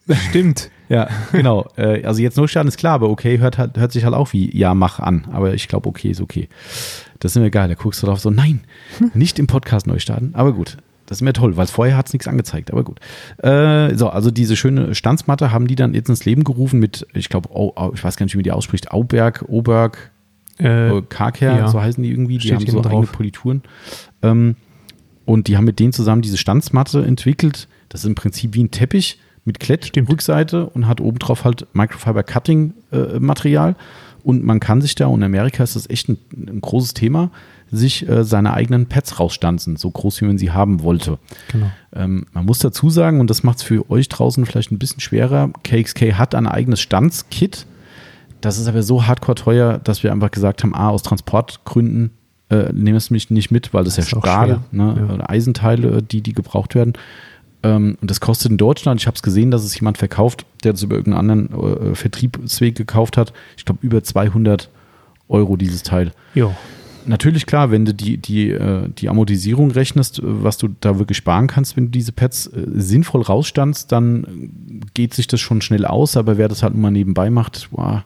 Stimmt. 0.29 0.71
Ja, 0.89 1.07
genau. 1.31 1.69
Äh, 1.77 2.03
also 2.03 2.21
jetzt 2.21 2.35
neu 2.35 2.47
starten 2.47 2.67
ist 2.67 2.77
klar, 2.77 2.95
aber 2.95 3.09
okay 3.09 3.39
hört, 3.39 3.57
halt- 3.57 3.77
hört 3.77 3.91
sich 3.93 4.03
halt 4.03 4.13
auch 4.13 4.33
wie 4.33 4.55
ja, 4.57 4.73
mach 4.73 4.99
an. 4.99 5.25
Aber 5.31 5.53
ich 5.53 5.67
glaube, 5.69 5.87
okay 5.87 6.09
ist 6.09 6.19
okay. 6.19 6.49
Das 7.19 7.33
ist 7.35 7.41
mir 7.41 7.51
geil. 7.51 7.69
Da 7.69 7.75
guckst 7.75 8.01
du 8.03 8.07
drauf 8.07 8.19
so, 8.19 8.29
nein, 8.29 8.61
nicht 9.13 9.39
im 9.39 9.47
Podcast 9.47 9.87
neu 9.87 9.99
starten. 9.99 10.31
Aber 10.33 10.51
gut, 10.53 10.77
das 11.11 11.17
ist 11.17 11.23
mir 11.23 11.33
toll, 11.33 11.57
weil 11.57 11.67
vorher 11.67 11.97
hat 11.97 12.07
es 12.07 12.13
nichts 12.13 12.25
angezeigt. 12.29 12.71
Aber 12.71 12.85
gut. 12.85 12.99
Äh, 13.43 13.95
so, 13.97 14.07
also 14.09 14.31
diese 14.31 14.55
schöne 14.55 14.95
Stanzmatte 14.95 15.51
haben 15.51 15.67
die 15.67 15.75
dann 15.75 15.93
jetzt 15.93 16.07
ins 16.07 16.23
Leben 16.23 16.45
gerufen 16.45 16.79
mit, 16.79 17.05
ich 17.13 17.27
glaube, 17.27 17.49
Au- 17.49 17.73
Au- 17.75 17.91
ich 17.93 18.01
weiß 18.01 18.15
gar 18.15 18.25
nicht, 18.25 18.33
wie 18.33 18.37
man 18.37 18.43
die 18.43 18.53
ausspricht, 18.53 18.91
Auberg, 18.91 19.43
Oberg, 19.49 20.11
Äh, 20.57 20.89
äh, 20.97 21.01
Karker, 21.09 21.57
ja. 21.57 21.67
so 21.67 21.81
heißen 21.81 22.01
die 22.01 22.09
irgendwie. 22.11 22.37
Die 22.37 22.47
Steht 22.47 22.53
haben 22.55 22.65
so 22.65 22.71
hinten 22.73 22.87
eigene 22.87 23.05
drauf. 23.07 23.11
Polituren. 23.11 23.61
Ähm, 24.21 24.55
und 25.25 25.47
die 25.49 25.57
haben 25.57 25.65
mit 25.65 25.79
denen 25.79 25.91
zusammen 25.91 26.21
diese 26.21 26.37
Stanzmatte 26.37 27.03
entwickelt. 27.03 27.67
Das 27.89 28.01
ist 28.01 28.07
im 28.07 28.15
Prinzip 28.15 28.53
wie 28.53 28.63
ein 28.63 28.71
Teppich 28.71 29.19
mit 29.43 29.59
Klett, 29.59 29.87
Stimmt. 29.87 30.09
Rückseite 30.09 30.67
und 30.67 30.87
hat 30.87 31.01
obendrauf 31.01 31.43
halt 31.43 31.67
Microfiber 31.73 32.23
Cutting 32.23 32.73
äh, 32.91 33.19
Material. 33.19 33.75
Und 34.23 34.43
man 34.43 34.59
kann 34.59 34.81
sich 34.81 34.95
da, 34.95 35.07
und 35.07 35.19
in 35.19 35.25
Amerika 35.25 35.63
ist 35.63 35.75
das 35.75 35.89
echt 35.89 36.09
ein, 36.09 36.17
ein 36.35 36.61
großes 36.61 36.93
Thema, 36.93 37.31
sich 37.71 38.07
äh, 38.07 38.23
seine 38.23 38.53
eigenen 38.53 38.87
Pads 38.87 39.19
rausstanzen, 39.19 39.77
so 39.77 39.89
groß 39.89 40.21
wie 40.21 40.25
man 40.25 40.37
sie 40.37 40.51
haben 40.51 40.83
wollte. 40.83 41.19
genau. 41.51 41.71
Ähm, 41.93 42.25
man 42.33 42.45
muss 42.45 42.59
dazu 42.59 42.89
sagen, 42.89 43.19
und 43.19 43.29
das 43.29 43.43
macht 43.43 43.59
es 43.59 43.63
für 43.63 43.89
euch 43.89 44.09
draußen 44.09 44.45
vielleicht 44.45 44.71
ein 44.71 44.79
bisschen 44.79 44.99
schwerer, 44.99 45.49
KXK 45.63 46.13
hat 46.13 46.35
ein 46.35 46.47
eigenes 46.47 46.81
Stanzkit. 46.81 47.65
Das 48.41 48.57
ist 48.57 48.67
aber 48.67 48.83
so 48.83 49.05
hardcore 49.05 49.35
teuer, 49.35 49.79
dass 49.83 50.03
wir 50.03 50.11
einfach 50.11 50.31
gesagt 50.31 50.63
haben, 50.63 50.73
ah, 50.75 50.89
aus 50.89 51.03
Transportgründen 51.03 52.11
äh, 52.49 52.73
nehmen 52.73 52.97
es 52.97 53.09
mich 53.09 53.29
nicht 53.29 53.51
mit, 53.51 53.73
weil 53.73 53.83
das, 53.83 53.95
Das 53.95 54.11
ja 54.11 54.19
Stahl, 54.19 54.59
ne, 54.71 55.07
Ja. 55.19 55.29
Eisenteile, 55.29 56.01
die, 56.03 56.21
die 56.21 56.33
gebraucht 56.33 56.75
werden. 56.75 56.93
Ähm, 57.63 57.97
und 58.01 58.09
das 58.09 58.19
kostet 58.19 58.51
in 58.51 58.57
Deutschland, 58.57 58.99
ich 58.99 59.07
habe 59.07 59.15
es 59.15 59.21
gesehen, 59.21 59.51
dass 59.51 59.63
es 59.63 59.75
jemand 59.79 59.97
verkauft, 59.97 60.45
der 60.63 60.73
das 60.73 60.83
über 60.83 60.95
irgendeinen 60.95 61.29
anderen 61.31 61.91
äh, 61.91 61.95
Vertriebsweg 61.95 62.75
gekauft 62.75 63.17
hat. 63.17 63.33
Ich 63.57 63.65
glaube, 63.65 63.79
über 63.85 64.03
200 64.03 64.69
Euro 65.29 65.55
dieses 65.55 65.83
Teil. 65.83 66.11
Ja. 66.33 66.55
Natürlich 67.05 67.47
klar, 67.47 67.71
wenn 67.71 67.85
du 67.85 67.93
die, 67.93 68.17
die, 68.17 68.51
äh, 68.51 68.87
die 68.89 69.09
Amortisierung 69.09 69.71
rechnest, 69.71 70.19
äh, 70.19 70.23
was 70.23 70.57
du 70.57 70.69
da 70.81 70.99
wirklich 70.99 71.17
sparen 71.17 71.47
kannst, 71.47 71.75
wenn 71.75 71.85
du 71.85 71.91
diese 71.91 72.11
Pads 72.11 72.47
äh, 72.47 72.65
sinnvoll 72.75 73.21
rausstandst, 73.21 73.91
dann 73.91 74.23
äh, 74.23 74.85
geht 74.93 75.13
sich 75.13 75.27
das 75.27 75.39
schon 75.39 75.61
schnell 75.61 75.85
aus, 75.85 76.17
aber 76.17 76.37
wer 76.37 76.47
das 76.47 76.63
halt 76.63 76.73
nur 76.73 76.83
mal 76.83 76.91
nebenbei 76.91 77.29
macht, 77.29 77.69
wow, 77.71 78.01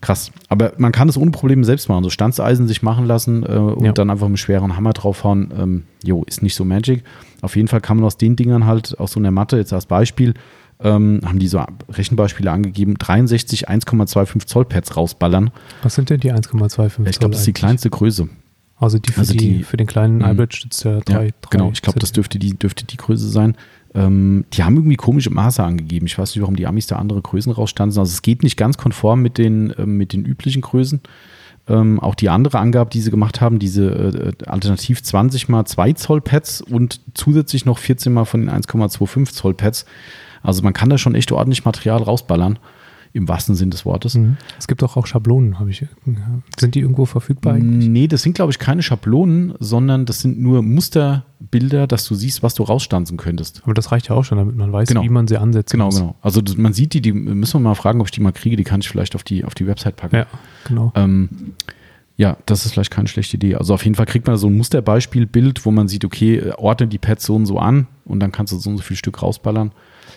krass. 0.00 0.30
Aber 0.48 0.72
man 0.78 0.92
kann 0.92 1.08
es 1.08 1.16
ohne 1.16 1.30
Probleme 1.30 1.64
selbst 1.64 1.88
machen. 1.88 2.04
So 2.04 2.10
Stanzeisen 2.10 2.66
sich 2.68 2.82
machen 2.82 3.06
lassen 3.06 3.42
äh, 3.42 3.48
und 3.56 3.84
Ja. 3.84 3.92
dann 3.92 4.10
einfach 4.10 4.28
mit 4.28 4.38
schweren 4.38 4.76
Hammer 4.76 4.92
draufhauen, 4.92 5.52
ähm, 5.58 5.84
jo, 6.04 6.22
ist 6.24 6.42
nicht 6.42 6.54
so 6.54 6.64
magic. 6.64 7.02
Auf 7.42 7.56
jeden 7.56 7.68
Fall 7.68 7.80
kann 7.80 7.96
man 7.96 8.06
aus 8.06 8.16
den 8.16 8.36
Dingern 8.36 8.66
halt, 8.66 8.98
aus 8.98 9.12
so 9.12 9.20
einer 9.20 9.30
Matte, 9.30 9.56
jetzt 9.56 9.72
als 9.72 9.86
Beispiel, 9.86 10.34
ähm, 10.80 11.20
haben 11.24 11.38
die 11.40 11.48
so 11.48 11.60
Rechenbeispiele 11.90 12.50
angegeben, 12.50 12.94
63 12.98 13.68
1,25 13.68 14.46
Zoll 14.46 14.64
Pads 14.64 14.96
rausballern. 14.96 15.50
Was 15.82 15.96
sind 15.96 16.10
denn 16.10 16.20
die 16.20 16.32
1,25 16.32 17.06
Ich 17.08 17.18
glaube, 17.18 17.32
das 17.32 17.40
ist 17.40 17.46
die 17.46 17.52
kleinste 17.52 17.90
Größe. 17.90 18.28
Also 18.80 19.00
die 19.00 19.10
für, 19.10 19.18
Also 19.20 19.32
die, 19.32 19.38
die- 19.58 19.62
für 19.64 19.76
den 19.76 19.88
kleinen 19.88 20.18
Mhm. 20.18 20.24
iBridge 20.26 20.56
stützt 20.56 20.84
ja 20.84 20.92
Ja, 20.92 21.00
drei, 21.00 21.14
drei 21.30 21.32
genau, 21.50 21.70
ich 21.72 21.82
glaube, 21.82 21.98
das 21.98 22.12
dürfte 22.12 22.38
die, 22.38 22.56
dürfte 22.56 22.84
die 22.86 22.96
Größe 22.96 23.28
sein. 23.28 23.56
Ähm, 23.94 24.44
die 24.52 24.62
haben 24.62 24.76
irgendwie 24.76 24.96
komische 24.96 25.30
Maße 25.30 25.62
angegeben. 25.62 26.06
Ich 26.06 26.18
weiß 26.18 26.34
nicht, 26.34 26.42
warum 26.42 26.56
die 26.56 26.66
Amis 26.66 26.86
da 26.86 26.96
andere 26.96 27.22
Größen 27.22 27.52
rausstanden. 27.52 27.98
Also 27.98 28.12
es 28.12 28.22
geht 28.22 28.42
nicht 28.42 28.56
ganz 28.56 28.76
konform 28.76 29.22
mit 29.22 29.38
den, 29.38 29.72
ähm, 29.78 29.96
mit 29.96 30.12
den 30.12 30.24
üblichen 30.24 30.62
Größen. 30.62 31.00
Ähm, 31.68 32.00
auch 32.00 32.14
die 32.14 32.30
andere 32.30 32.58
Angabe, 32.58 32.90
die 32.90 33.00
sie 33.00 33.10
gemacht 33.10 33.40
haben, 33.40 33.58
diese 33.58 33.90
äh, 33.90 34.44
alternativ 34.46 35.02
20 35.02 35.48
mal 35.48 35.64
2 35.66 35.92
Zoll 35.94 36.20
Pads 36.20 36.62
und 36.62 37.00
zusätzlich 37.14 37.66
noch 37.66 37.78
14 37.78 38.12
mal 38.12 38.24
von 38.24 38.40
den 38.40 38.50
1,25 38.50 39.32
Zoll 39.32 39.54
Pads. 39.54 39.84
Also 40.42 40.62
man 40.62 40.72
kann 40.72 40.88
da 40.88 40.98
schon 40.98 41.14
echt 41.14 41.32
ordentlich 41.32 41.64
Material 41.64 42.02
rausballern, 42.02 42.58
im 43.12 43.28
wahrsten 43.28 43.54
Sinn 43.54 43.70
des 43.70 43.84
Wortes. 43.84 44.14
Mhm. 44.14 44.36
Es 44.58 44.68
gibt 44.68 44.82
auch, 44.82 44.96
auch 44.96 45.06
Schablonen, 45.06 45.58
habe 45.58 45.70
ich. 45.70 45.84
Sind 46.58 46.74
die 46.74 46.80
irgendwo 46.80 47.04
verfügbar 47.04 47.54
eigentlich? 47.54 47.88
Nee, 47.88 48.06
das 48.08 48.22
sind, 48.22 48.34
glaube 48.34 48.52
ich, 48.52 48.58
keine 48.58 48.82
Schablonen, 48.82 49.54
sondern 49.60 50.04
das 50.06 50.20
sind 50.20 50.38
nur 50.40 50.62
Musterbilder, 50.62 51.86
dass 51.86 52.04
du 52.06 52.14
siehst, 52.14 52.42
was 52.42 52.54
du 52.54 52.62
rausstanzen 52.62 53.16
könntest. 53.16 53.62
Aber 53.64 53.74
das 53.74 53.92
reicht 53.92 54.08
ja 54.08 54.14
auch 54.14 54.24
schon, 54.24 54.38
damit 54.38 54.56
man 54.56 54.72
weiß, 54.72 54.88
Genau. 54.88 55.02
wie 55.02 55.08
man 55.08 55.26
sie 55.28 55.38
ansetzen 55.38 55.72
Genau, 55.76 55.86
muss. 55.86 55.96
genau. 55.98 56.14
Also 56.22 56.42
man 56.56 56.72
sieht 56.72 56.94
die, 56.94 57.00
die 57.00 57.12
müssen 57.12 57.54
wir 57.54 57.60
mal 57.60 57.74
fragen, 57.74 58.00
ob 58.00 58.06
ich 58.08 58.12
die 58.12 58.20
mal 58.20 58.32
kriege. 58.32 58.56
Die 58.56 58.64
kann 58.64 58.80
ich 58.80 58.88
vielleicht 58.88 59.14
auf 59.14 59.22
die, 59.24 59.44
auf 59.44 59.54
die 59.54 59.66
Website 59.66 59.96
packen. 59.96 60.16
Ja, 60.16 60.26
genau. 60.66 60.92
Ähm, 60.94 61.28
ja, 62.16 62.36
das 62.46 62.66
ist 62.66 62.72
vielleicht 62.72 62.90
keine 62.90 63.06
schlechte 63.08 63.36
Idee. 63.36 63.54
Also 63.54 63.74
auf 63.74 63.84
jeden 63.84 63.94
Fall 63.94 64.06
kriegt 64.06 64.26
man 64.26 64.36
so 64.36 64.48
ein 64.48 64.56
Musterbeispielbild, 64.56 65.64
wo 65.64 65.70
man 65.70 65.86
sieht, 65.88 66.04
okay, 66.04 66.36
äh, 66.36 66.52
ordne 66.56 66.88
die 66.88 66.98
Pads 66.98 67.24
so 67.24 67.36
und 67.36 67.46
so 67.46 67.58
an 67.58 67.86
und 68.04 68.20
dann 68.20 68.32
kannst 68.32 68.52
du 68.52 68.58
so 68.58 68.70
und 68.70 68.76
so 68.76 68.82
viel 68.82 68.96
Stück 68.96 69.22
rausballern. 69.22 69.70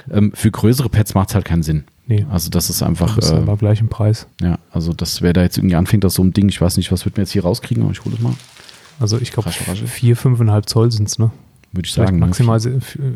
Ähm, 0.09 0.31
für 0.33 0.49
größere 0.49 0.89
Pads 0.89 1.13
macht 1.13 1.29
es 1.29 1.35
halt 1.35 1.45
keinen 1.45 1.61
Sinn. 1.63 1.83
Nee, 2.11 2.25
Also 2.29 2.49
das 2.49 2.69
ist 2.69 2.83
einfach, 2.83 3.15
das 3.15 3.25
ist 3.27 3.31
äh, 3.31 3.35
aber 3.37 3.57
gleich 3.57 3.79
im 3.81 3.87
Preis. 3.89 4.27
ja, 4.41 4.57
also 4.71 4.93
das, 4.93 5.21
wer 5.21 5.33
da 5.33 5.41
jetzt 5.43 5.57
irgendwie 5.57 5.75
anfängt 5.75 6.03
aus 6.05 6.15
so 6.15 6.21
einem 6.21 6.33
Ding, 6.33 6.49
ich 6.49 6.59
weiß 6.61 6.77
nicht, 6.77 6.91
was 6.91 7.05
wird 7.05 7.17
mir 7.17 7.23
jetzt 7.23 7.31
hier 7.31 7.43
rauskriegen, 7.43 7.83
aber 7.83 7.91
ich 7.91 8.03
hole 8.03 8.15
das 8.15 8.21
mal, 8.23 8.33
Also 8.99 9.17
ich 9.19 9.31
glaube, 9.31 9.49
vier, 9.51 10.15
fünfeinhalb 10.17 10.67
Zoll 10.69 10.91
sind 10.91 11.07
es, 11.07 11.17
ne? 11.19 11.31
würde 11.73 11.85
ich 11.87 11.93
Vielleicht 11.93 12.09
sagen. 12.09 12.19
ne? 12.19 12.25
maximal, 12.25 12.59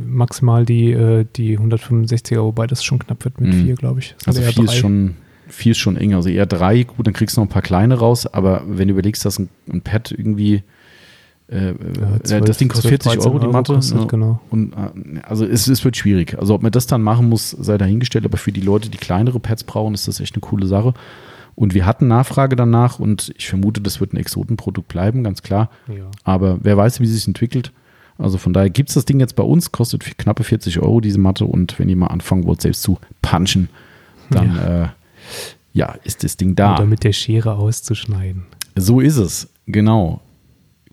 maximal 0.08 0.66
die, 0.66 0.92
äh, 0.92 1.26
die 1.36 1.60
165er, 1.60 2.42
wobei 2.42 2.68
das 2.68 2.84
schon 2.86 3.00
knapp 3.00 3.26
wird 3.26 3.40
mit 3.42 3.54
Mhm. 3.54 3.66
vier, 3.66 3.76
glaube 3.76 4.00
ich. 4.00 4.16
Das 4.26 4.38
Also 4.38 4.42
vier 4.50 4.64
ist, 4.64 4.76
schon, 4.76 5.16
vier 5.50 5.72
ist 5.74 5.78
schon 5.78 5.98
eng. 5.98 6.14
Also 6.14 6.30
eher 6.30 6.46
drei, 6.46 6.84
gut, 6.84 7.06
dann 7.06 7.14
kriegst 7.14 7.36
du 7.36 7.42
noch 7.42 7.48
ein 7.48 7.52
paar 7.52 7.62
kleine 7.62 7.96
raus, 7.96 8.26
aber 8.28 8.64
wenn 8.66 8.88
du 8.88 8.94
überlegst, 8.94 9.26
dass 9.26 9.40
ein, 9.40 9.50
ein 9.72 9.82
Pad 9.82 10.12
irgendwie, 10.18 10.64
äh, 11.48 11.68
Ja, 11.68 12.16
äh, 12.16 12.24
12, 12.24 12.46
das 12.46 12.58
Ding 12.58 12.68
kostet 12.70 13.04
12, 13.04 13.16
40 13.16 13.26
Euro 13.26 13.40
die 13.40 13.46
13 13.46 13.52
Matte. 13.52 13.74
kostet, 13.74 14.00
ne? 14.00 14.08
Genau. 14.08 14.40
Und 14.50 14.74
äh, 14.74 15.20
also 15.24 15.46
es, 15.46 15.68
es 15.68 15.84
wird 15.84 15.98
schwierig. 15.98 16.38
Also 16.40 16.54
ob 16.56 16.64
man 16.64 16.72
das 16.72 16.88
dann 16.88 17.02
machen 17.02 17.30
muss, 17.30 17.52
sei 17.52 17.78
dahingestellt, 17.78 18.26
aber 18.26 18.38
für 18.38 18.52
die 18.52 18.62
Leute, 18.62 18.90
die 18.90 18.98
kleinere 18.98 19.40
Pads 19.40 19.64
brauchen, 19.64 19.94
ist 19.94 20.08
das 20.08 20.20
echt 20.20 20.36
eine 20.36 20.42
coole 20.42 20.68
Sache. 20.68 20.94
Und 21.56 21.74
wir 21.74 21.86
hatten 21.86 22.08
Nachfrage 22.08 22.56
danach 22.56 23.00
und 23.00 23.34
ich 23.38 23.48
vermute, 23.48 23.80
das 23.80 24.02
wird 24.02 24.14
ein 24.14 24.18
Exotenprodukt 24.18 24.90
bleiben, 24.90 25.24
ganz 25.24 25.42
klar. 25.42 25.70
Ja. 25.88 26.04
Aber 26.24 26.58
wer 26.62 26.76
weiß, 26.76 27.00
wie 27.00 27.08
sich 27.08 27.22
es 27.22 27.28
entwickelt. 27.28 27.72
Also 28.18 28.38
von 28.38 28.54
daher 28.54 28.70
gibt 28.70 28.90
es 28.90 28.96
das 28.96 29.06
Ding 29.06 29.20
jetzt 29.20 29.36
bei 29.36 29.44
uns, 29.44 29.72
kostet 29.72 30.18
knappe 30.18 30.44
40 30.44 30.80
Euro 30.80 31.02
diese 31.02 31.20
Matte 31.20 31.46
und 31.46 31.80
wenn 31.80 31.90
ihr 31.90 31.98
mal 31.98 32.08
anfangen 32.08 32.46
wollt, 32.46 32.62
selbst 32.62 32.82
zu 32.82 32.98
punchen, 33.22 33.70
dann 34.30 34.56
ja, 34.56 34.84
äh, 34.84 34.88
ja 35.74 35.96
ist 36.04 36.24
das 36.24 36.38
Ding 36.38 36.56
da. 36.56 36.76
Oder 36.76 36.86
mit 36.86 37.04
der 37.04 37.14
Schere 37.14 37.56
auszuschneiden. 37.56 38.46
So 38.76 39.00
ist 39.02 39.18
es, 39.18 39.50
genau. 39.68 40.22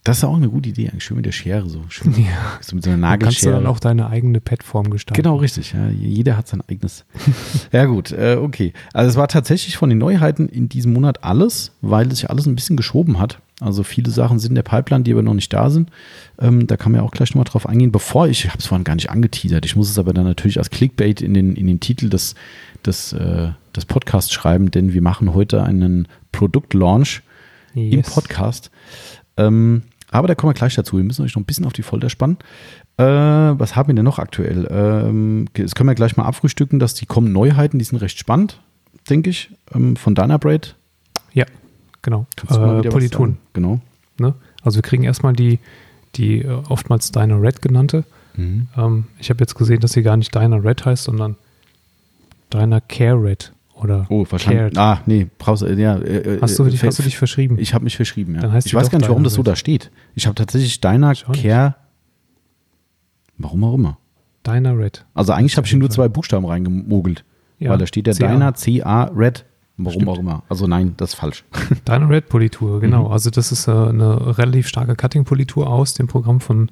Das 0.05 0.19
ist 0.19 0.25
auch 0.25 0.35
eine 0.37 0.49
gute 0.49 0.69
Idee, 0.71 0.89
eigentlich 0.91 1.05
schön 1.05 1.17
mit 1.19 1.27
der 1.27 1.33
Schere, 1.33 1.69
so 1.69 1.85
schön 1.89 2.13
Ja. 2.15 2.59
so 2.61 2.75
mit 2.75 2.85
so 2.85 2.91
einer 2.91 3.01
Da 3.03 3.17
kannst 3.17 3.23
du 3.43 3.47
Nagelschere. 3.47 3.53
dann 3.55 3.67
auch 3.67 3.79
deine 3.79 4.09
eigene 4.09 4.41
Padform 4.41 4.91
gestalten. 4.91 5.23
Genau, 5.23 5.37
richtig. 5.37 5.75
Ja, 5.75 5.89
jeder 5.91 6.37
hat 6.37 6.49
sein 6.49 6.61
eigenes. 6.69 7.05
ja, 7.71 7.85
gut, 7.85 8.11
äh, 8.11 8.37
okay. 8.41 8.73
Also 8.93 9.11
es 9.11 9.17
war 9.17 9.29
tatsächlich 9.29 9.77
von 9.77 9.91
den 9.91 9.99
Neuheiten 9.99 10.49
in 10.49 10.69
diesem 10.69 10.93
Monat 10.93 11.23
alles, 11.23 11.71
weil 11.83 12.13
ja 12.13 12.31
alles 12.31 12.47
ein 12.47 12.57
bisschen 12.57 12.77
geschoben 12.77 13.21
hat. 13.21 13.39
Also 13.61 13.85
viele 13.85 14.11
Sachen 14.11 14.41
sind 14.41 14.51
in 14.51 14.55
der 14.57 14.65
Pipeline, 14.65 15.05
die 15.05 15.13
aber 15.13 15.23
noch 15.23 15.35
nicht 15.35 15.53
da 15.53 15.71
sind. 15.71 15.89
Ähm, 16.41 16.67
da 16.67 16.77
kann 16.77 16.91
man 16.91 17.01
ja 17.03 17.07
auch 17.07 17.13
gleich 17.13 17.31
nochmal 17.31 17.45
drauf 17.45 17.69
eingehen. 17.69 17.93
Bevor 17.93 18.27
ich, 18.27 18.45
ich 18.45 18.51
habe 18.51 18.59
es 18.59 18.67
vorhin 18.67 18.83
gar 18.83 18.97
nicht 18.97 19.09
angeteasert, 19.11 19.65
ich 19.65 19.77
muss 19.77 19.89
es 19.89 20.01
aber 20.01 20.13
dann 20.13 20.25
natürlich 20.25 20.59
als 20.59 20.71
Clickbait 20.71 21.21
in 21.23 21.33
den, 21.33 21.55
in 21.55 21.69
den 21.69 21.79
Titel 21.79 22.09
des, 22.09 22.35
des, 22.85 23.13
äh, 23.13 23.51
des 23.77 23.85
Podcasts 23.85 24.33
schreiben, 24.33 24.73
denn 24.73 24.93
wir 24.95 25.01
machen 25.03 25.33
heute 25.33 25.63
einen 25.63 26.09
Produktlaunch 26.33 27.23
im 27.77 27.83
Yes. 27.93 28.11
Podcast. 28.13 28.73
Ähm, 29.37 29.83
aber 30.13 30.29
da 30.29 30.35
kommen 30.35 30.51
wir 30.51 30.55
gleich 30.59 30.75
dazu. 30.75 30.97
Wir 30.97 31.05
müssen 31.05 31.25
euch 31.25 31.35
noch 31.35 31.43
ein 31.43 31.47
bisschen 31.47 31.65
auf 31.67 31.73
die 31.73 31.83
Folter 31.83 32.11
spannen. 32.11 32.37
Äh, 32.99 33.05
was 33.05 33.75
haben 33.75 33.89
wir 33.89 33.95
denn 33.95 34.05
noch 34.05 34.19
aktuell? 34.19 34.69
Ähm, 34.71 35.47
das 35.55 35.75
können 35.75 35.89
wir 35.89 35.95
gleich 35.95 36.17
mal 36.17 36.25
abfrühstücken, 36.25 36.79
dass 36.79 36.95
die 36.95 37.07
kommen 37.07 37.33
Neuheiten, 37.33 37.79
die 37.79 37.85
sind 37.85 37.99
recht 37.99 38.19
spannend, 38.19 38.61
denke 39.11 39.31
ich, 39.31 39.51
ähm, 39.75 39.97
von 39.97 40.15
Dynabraid. 40.15 40.77
Ja, 41.33 41.47
genau. 42.03 42.27
Kannst 42.37 42.53
Äh, 42.53 42.55
sagen? 42.61 42.83
Genau. 43.53 43.81
Ne? 44.19 44.35
Also 44.63 44.77
wir 44.79 44.83
kriegen 44.83 45.03
erstmal 45.03 45.33
die, 45.33 45.59
die 46.15 46.43
äh, 46.43 46.51
oftmals 46.69 47.11
Dyna 47.11 47.37
Red 47.37 47.63
genannte. 47.63 48.05
Ähm, 48.77 49.05
ich 49.19 49.31
habe 49.31 49.41
jetzt 49.41 49.55
gesehen, 49.55 49.81
dass 49.81 49.93
sie 49.93 50.03
gar 50.03 50.17
nicht 50.17 50.35
Dyna 50.35 50.57
Red 50.57 50.85
heißt, 50.85 51.05
sondern 51.05 51.37
Dyna 52.53 52.81
Care 52.81 53.23
Red 53.23 53.53
oder 53.83 54.07
Oh, 54.09 54.27
wahrscheinlich. 54.29 54.75
Cared. 54.75 54.79
Ah, 54.79 55.01
nee, 55.07 55.29
brauchst 55.39 55.63
ja. 55.63 55.99
Äh, 55.99 56.39
Hast 56.41 56.59
du, 56.59 56.65
äh, 56.65 56.71
dich, 56.71 56.83
hast 56.83 56.99
du 56.99 57.03
dich 57.03 57.17
verschrieben? 57.19 57.57
Ich 57.59 57.75
habe 57.75 57.85
mich 57.85 57.97
verschrieben, 57.97 58.35
ja. 58.35 58.41
Dann 58.43 58.53
heißt 58.53 58.67
ich 58.67 58.75
weiß 58.75 58.91
gar 58.91 58.99
nicht, 58.99 59.09
warum 59.09 59.25
das 59.25 59.35
so 59.35 59.43
da 59.43 59.57
steht. 59.57 59.91
Ich 60.15 60.27
habe 60.27 60.35
tatsächlich 60.35 60.81
Deiner. 60.81 61.15
Care. 61.15 61.75
Warum 63.39 63.65
auch 63.65 63.75
immer. 63.75 63.99
Dynared. 64.47 65.05
Also 65.15 65.33
eigentlich 65.33 65.57
habe 65.57 65.67
ich 65.67 65.71
hier 65.71 65.79
nur 65.79 65.91
zwei 65.91 66.09
Buchstaben 66.09 66.45
reingemogelt. 66.47 67.25
Ja, 67.59 67.71
Weil 67.71 67.79
da 67.79 67.87
steht 67.87 68.07
der 68.07 68.15
CA. 68.15 68.27
Deiner 68.29 68.53
CA 68.53 69.05
Red. 69.05 69.45
Warum 69.79 69.93
Stimmt. 69.93 70.09
auch 70.11 70.19
immer. 70.19 70.43
Also 70.51 70.67
nein, 70.67 70.95
das 70.99 71.11
ist 71.11 71.15
falsch. 71.17 71.45
Dynared 71.89 72.29
Politur, 72.29 72.81
genau. 72.81 73.07
Mhm. 73.07 73.13
Also 73.13 73.31
das 73.31 73.53
ist 73.53 73.69
äh, 73.69 73.71
eine 73.73 74.37
relativ 74.39 74.69
starke 74.69 74.95
Cutting-Politur 74.95 75.67
aus 75.69 75.95
dem 75.95 76.09
Programm 76.09 76.41
von 76.41 76.71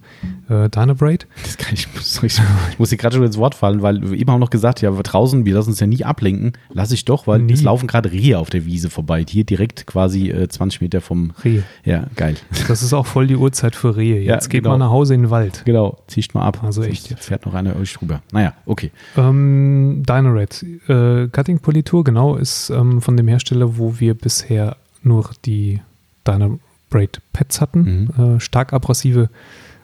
äh, 0.48 0.68
Dynabraid. 0.68 1.26
Das 1.42 1.56
kann 1.56 1.72
ich, 1.74 1.88
sorry, 2.00 2.26
ich, 2.26 2.40
ich 2.72 2.78
muss 2.78 2.90
hier 2.90 2.98
gerade 2.98 3.16
schon 3.16 3.24
ins 3.24 3.38
Wort 3.38 3.54
fallen, 3.54 3.80
weil 3.80 4.02
wir 4.02 4.18
eben 4.18 4.30
haben 4.30 4.38
noch 4.40 4.50
gesagt, 4.50 4.82
ja, 4.82 4.90
draußen, 4.90 5.46
wir 5.46 5.54
lassen 5.54 5.70
uns 5.70 5.80
ja 5.80 5.86
nie 5.86 6.04
ablenken. 6.04 6.52
Lass 6.72 6.92
ich 6.92 7.04
doch, 7.06 7.26
weil 7.26 7.40
Nie. 7.40 7.54
es 7.54 7.62
laufen 7.62 7.86
gerade 7.86 8.12
Rehe 8.12 8.38
auf 8.38 8.50
der 8.50 8.66
Wiese 8.66 8.90
vorbei. 8.90 9.24
Hier 9.26 9.44
direkt 9.44 9.86
quasi 9.86 10.30
äh, 10.30 10.48
20 10.48 10.82
Meter 10.82 11.00
vom. 11.00 11.32
Rehe. 11.42 11.62
Ja, 11.84 12.04
geil. 12.16 12.36
Das 12.68 12.82
ist 12.82 12.92
auch 12.92 13.06
voll 13.06 13.26
die 13.26 13.36
Uhrzeit 13.36 13.74
für 13.74 13.96
Rehe. 13.96 14.20
Ja, 14.30 14.34
Jetzt 14.34 14.50
geht 14.50 14.64
genau. 14.64 14.76
mal 14.76 14.84
nach 14.84 14.90
Hause 14.90 15.14
in 15.14 15.22
den 15.22 15.30
Wald. 15.30 15.62
Genau, 15.64 15.98
ziehst 16.06 16.34
mal 16.34 16.44
ab. 16.44 16.62
Also 16.62 16.82
echt 16.82 17.10
jetzt. 17.10 17.24
Fährt 17.24 17.46
noch 17.46 17.54
einer 17.54 17.74
euch 17.76 17.94
drüber. 17.94 18.20
Naja, 18.32 18.52
okay. 18.66 18.90
Ähm, 19.16 20.02
Dynared. 20.06 20.62
Äh, 20.88 21.28
Cutting-Politur, 21.28 22.04
genau, 22.04 22.36
ist 22.36 22.70
ähm, 22.70 22.89
von 23.00 23.16
dem 23.16 23.28
Hersteller, 23.28 23.78
wo 23.78 24.00
wir 24.00 24.14
bisher 24.14 24.76
nur 25.02 25.30
die 25.44 25.80
Dynabraid 26.26 27.20
Pads 27.32 27.60
hatten. 27.60 28.10
Äh, 28.18 28.40
stark 28.40 28.72
abrasive 28.72 29.30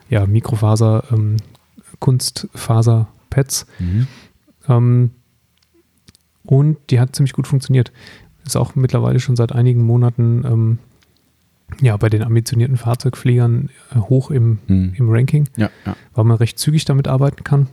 ja, 0.08 0.26
Mikrofaser, 0.26 1.04
ähm, 1.12 1.36
Kunstfaser-Pads. 2.00 3.66
Mhm. 3.78 4.06
Ähm, 4.68 5.10
und 6.44 6.76
die 6.90 7.00
hat 7.00 7.14
ziemlich 7.16 7.32
gut 7.32 7.46
funktioniert. 7.46 7.92
Ist 8.44 8.56
auch 8.56 8.74
mittlerweile 8.76 9.18
schon 9.20 9.36
seit 9.36 9.52
einigen 9.52 9.82
Monaten 9.82 10.44
ähm, 10.44 10.78
ja, 11.80 11.96
bei 11.96 12.08
den 12.08 12.22
ambitionierten 12.22 12.76
Fahrzeugpflegern 12.76 13.70
äh, 13.94 13.98
hoch 13.98 14.30
im, 14.30 14.58
Mhm. 14.68 14.92
im 14.96 15.10
Ranking, 15.10 15.48
Ja, 15.56 15.70
ja. 15.84 15.96
weil 16.14 16.24
man 16.24 16.36
recht 16.36 16.58
zügig 16.58 16.84
damit 16.84 17.08
arbeiten 17.08 17.42
kann. 17.42 17.66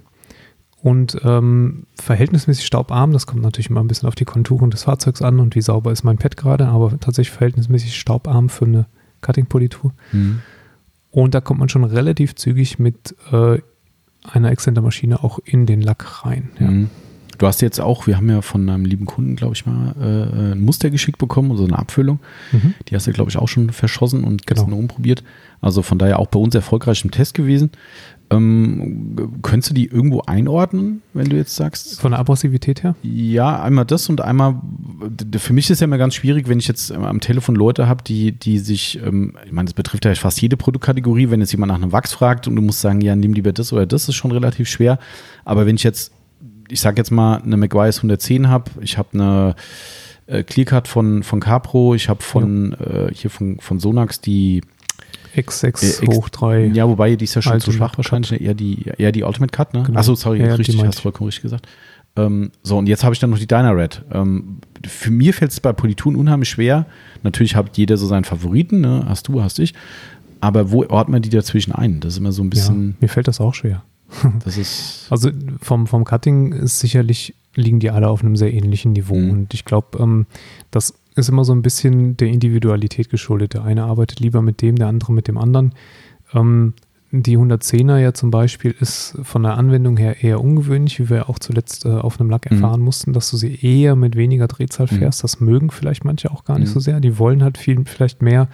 Und 0.84 1.18
ähm, 1.24 1.86
verhältnismäßig 1.96 2.66
staubarm, 2.66 3.14
das 3.14 3.26
kommt 3.26 3.42
natürlich 3.42 3.70
immer 3.70 3.80
ein 3.80 3.88
bisschen 3.88 4.10
auf 4.10 4.16
die 4.16 4.26
Konturen 4.26 4.70
des 4.70 4.84
Fahrzeugs 4.84 5.22
an 5.22 5.40
und 5.40 5.56
wie 5.56 5.62
sauber 5.62 5.94
ist 5.94 6.04
mein 6.04 6.18
Pad 6.18 6.36
gerade, 6.36 6.68
aber 6.68 7.00
tatsächlich 7.00 7.32
verhältnismäßig 7.32 7.98
staubarm 7.98 8.50
für 8.50 8.66
eine 8.66 8.86
Cutting-Politur. 9.22 9.94
Mhm. 10.12 10.42
Und 11.10 11.34
da 11.36 11.40
kommt 11.40 11.62
man 11.62 11.70
schon 11.70 11.86
relativ 11.86 12.36
zügig 12.36 12.80
mit 12.80 13.16
äh, 13.32 13.60
einer 14.30 14.52
Exzentermaschine 14.52 15.24
auch 15.24 15.40
in 15.46 15.66
den 15.66 15.80
Lack 15.80 16.26
rein. 16.26 16.50
Ja. 16.60 16.68
Mhm. 16.70 16.90
Du 17.38 17.48
hast 17.48 17.62
jetzt 17.62 17.80
auch, 17.80 18.06
wir 18.06 18.18
haben 18.18 18.30
ja 18.30 18.42
von 18.42 18.70
einem 18.70 18.84
lieben 18.84 19.06
Kunden, 19.06 19.36
glaube 19.38 19.54
ich 19.56 19.66
mal, 19.66 19.96
äh, 20.00 20.52
ein 20.52 20.62
Muster 20.62 20.90
geschickt 20.90 21.18
bekommen, 21.18 21.50
also 21.52 21.64
eine 21.64 21.80
Abfüllung. 21.80 22.20
Mhm. 22.52 22.74
Die 22.90 22.96
hast 22.96 23.08
du, 23.08 23.12
glaube 23.14 23.30
ich, 23.30 23.38
auch 23.38 23.48
schon 23.48 23.70
verschossen 23.72 24.24
und 24.26 24.46
Genau. 24.46 24.62
gestern 24.62 24.74
rumprobiert. 24.74 25.24
Also 25.62 25.82
von 25.82 25.98
daher 25.98 26.20
auch 26.20 26.28
bei 26.28 26.40
uns 26.40 26.54
erfolgreich 26.54 27.04
im 27.06 27.12
Test 27.12 27.34
gewesen. 27.34 27.72
Ähm, 28.38 29.40
könntest 29.42 29.72
du 29.72 29.74
die 29.74 29.86
irgendwo 29.86 30.22
einordnen, 30.22 31.02
wenn 31.14 31.30
du 31.30 31.36
jetzt 31.36 31.56
sagst? 31.56 32.00
Von 32.00 32.12
der 32.12 32.20
Abrasivität 32.20 32.84
her? 32.84 32.96
Ja, 33.04 33.62
einmal 33.62 33.86
das 33.86 34.10
und 34.10 34.22
einmal, 34.22 34.56
für 35.38 35.54
mich 35.54 35.70
ist 35.70 35.82
ja 35.82 35.86
immer 35.86 35.98
ganz 35.98 36.16
schwierig, 36.16 36.48
wenn 36.48 36.60
ich 36.60 36.68
jetzt 36.68 36.90
ähm, 36.92 37.04
am 37.04 37.20
Telefon 37.20 37.56
Leute 37.56 37.88
habe, 37.88 38.04
die, 38.04 38.32
die 38.32 38.60
sich, 38.60 39.00
ähm, 39.04 39.36
ich 39.46 39.52
meine, 39.52 39.66
das 39.66 39.74
betrifft 39.74 40.06
ja 40.06 40.16
fast 40.16 40.42
jede 40.42 40.58
Produktkategorie, 40.58 41.30
wenn 41.30 41.40
jetzt 41.40 41.52
jemand 41.52 41.70
nach 41.70 41.82
einem 41.82 41.92
Wachs 41.92 42.14
fragt 42.14 42.48
und 42.48 42.56
du 42.56 42.62
musst 42.62 42.82
sagen, 42.82 43.02
ja, 43.02 43.16
nimm 43.16 43.34
lieber 43.34 43.54
das 43.54 43.74
oder 43.74 43.86
das, 43.86 44.08
ist 44.10 44.16
schon 44.16 44.32
relativ 44.32 44.68
schwer. 44.68 45.00
Aber 45.46 45.66
wenn 45.66 45.76
ich 45.76 45.84
jetzt, 45.84 46.12
ich 46.70 46.82
sage 46.82 46.98
jetzt 46.98 47.12
mal, 47.12 47.38
eine 47.38 47.58
McGuire's 47.58 47.98
110 47.98 48.50
habe, 48.50 48.72
ich 48.82 48.98
habe 48.98 49.10
eine 49.14 49.56
äh, 50.28 50.44
Clearcut 50.44 50.88
von, 50.88 51.24
von 51.24 51.40
Capro, 51.40 51.96
ich 51.96 52.10
habe 52.10 52.22
von, 52.22 52.74
äh, 52.74 53.14
hier 53.14 53.30
von, 53.30 53.60
von 53.60 53.80
Sonax 53.80 54.22
die 54.22 54.62
X6 55.36 55.64
Äh, 55.66 55.70
X- 55.70 56.02
hoch 56.08 56.30
3. 56.30 56.66
ja, 56.74 56.88
wobei 56.88 57.16
die 57.16 57.26
ist 57.26 57.34
ja 57.36 57.42
schon 57.42 57.60
zu 57.60 57.72
schwach 57.72 57.98
wahrscheinlich, 57.98 58.40
eher 58.42 58.54
die, 58.54 58.86
eher 58.98 59.12
die 59.12 59.24
Ultimate 59.24 59.52
Cut, 59.52 59.74
ne? 59.74 59.84
Genau. 59.84 60.00
Achso, 60.00 60.16
sorry, 60.16 60.40
Ja, 60.40 60.48
ja, 60.48 60.56
richtig, 60.56 60.84
hast 60.86 61.00
vollkommen 61.02 61.28
richtig 61.28 61.44
gesagt. 61.44 61.68
Ähm, 62.16 62.52
so, 62.62 62.78
und 62.78 62.88
jetzt 62.88 63.04
habe 63.04 63.14
ich 63.14 63.20
dann 63.20 63.32
noch 63.32 63.40
die 63.40 63.48
Dynared. 63.48 64.04
Ähm, 64.12 64.60
für 64.86 65.10
mir 65.10 65.34
fällt 65.34 65.50
es 65.52 65.60
bei 65.60 65.74
Polituren 65.74 66.16
unheimlich 66.16 66.50
schwer. 66.50 66.86
Natürlich 67.24 67.56
hat 67.56 67.76
jeder 67.78 67.98
so 67.98 68.06
seinen 68.06 68.24
Favoriten, 68.24 68.82
ne? 68.82 69.04
Hast 69.08 69.28
du, 69.28 69.42
hast 69.42 69.58
ich. 69.58 69.74
Aber 70.40 70.72
wo 70.72 70.82
ordnet 70.84 71.10
man 71.10 71.22
die 71.24 71.30
dazwischen 71.30 71.72
ein? 71.72 72.00
Das 72.02 72.14
ist 72.14 72.20
immer 72.20 72.32
so 72.32 72.44
ein 72.44 72.48
Ja, 72.48 72.50
bisschen, 72.52 72.96
mir 73.00 73.08
fällt 73.08 73.28
das 73.28 73.42
auch 73.42 73.56
schwer. 73.56 73.84
das 74.46 74.58
ist, 74.58 75.08
Also 75.10 75.32
vom, 75.62 75.88
vom 75.88 76.04
Cutting 76.04 76.52
ist 76.54 76.80
sicherlich, 76.80 77.34
liegen 77.56 77.80
die 77.80 77.90
alle 77.90 78.10
auf 78.10 78.22
einem 78.24 78.36
sehr 78.36 78.54
ähnlichen 78.54 78.92
Niveau. 78.94 79.16
Mhm. 79.16 79.32
Und 79.32 79.54
ich 79.56 79.66
glaube, 79.66 79.98
ähm, 80.00 80.28
das 80.70 80.94
ist 81.16 81.30
immer 81.30 81.46
so 81.46 81.54
ein 81.54 81.62
bisschen 81.62 82.18
der 82.18 82.28
Individualität 82.30 83.10
geschuldet. 83.10 83.54
Der 83.54 83.64
eine 83.64 83.84
arbeitet 83.84 84.20
lieber 84.20 84.42
mit 84.42 84.62
dem, 84.62 84.76
der 84.76 84.88
andere 84.88 85.14
mit 85.14 85.28
dem 85.28 85.38
anderen. 85.38 85.74
Ähm, 86.34 86.74
die 87.12 87.38
110er 87.38 87.98
ja 88.00 88.14
zum 88.16 88.32
Beispiel 88.32 88.74
ist 88.80 89.16
von 89.22 89.44
der 89.44 89.56
Anwendung 89.56 89.98
her 89.98 90.24
eher 90.24 90.42
ungewöhnlich, 90.42 91.00
wie 91.00 91.10
wir 91.12 91.30
auch 91.30 91.38
zuletzt 91.38 91.86
äh, 91.86 91.90
auf 91.90 92.20
einem 92.20 92.32
Lack 92.32 92.50
Mhm. 92.50 92.58
erfahren 92.58 92.82
mussten, 92.82 93.14
dass 93.14 93.30
du 93.30 93.38
sie 93.38 93.54
eher 93.62 93.96
mit 93.96 94.16
weniger 94.16 94.48
Drehzahl 94.48 94.88
Mhm. 94.90 94.96
fährst. 94.96 95.24
Das 95.24 95.40
mögen 95.40 95.70
vielleicht 95.70 96.06
manche 96.06 96.32
auch 96.32 96.44
gar 96.44 96.58
nicht 96.58 96.70
Mhm. 96.70 96.74
so 96.74 96.80
sehr. 96.80 97.00
Die 97.00 97.20
wollen 97.20 97.44
halt 97.44 97.60
viel, 97.60 97.86
vielleicht 97.86 98.24
mehr, 98.24 98.48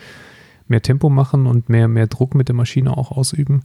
mehr 0.68 0.82
Tempo 0.82 1.10
machen 1.10 1.48
und 1.48 1.70
mehr, 1.70 1.88
mehr 1.88 2.08
Druck 2.08 2.36
mit 2.36 2.50
der 2.50 2.56
Maschine 2.56 2.98
auch 2.98 3.12
ausüben 3.12 3.62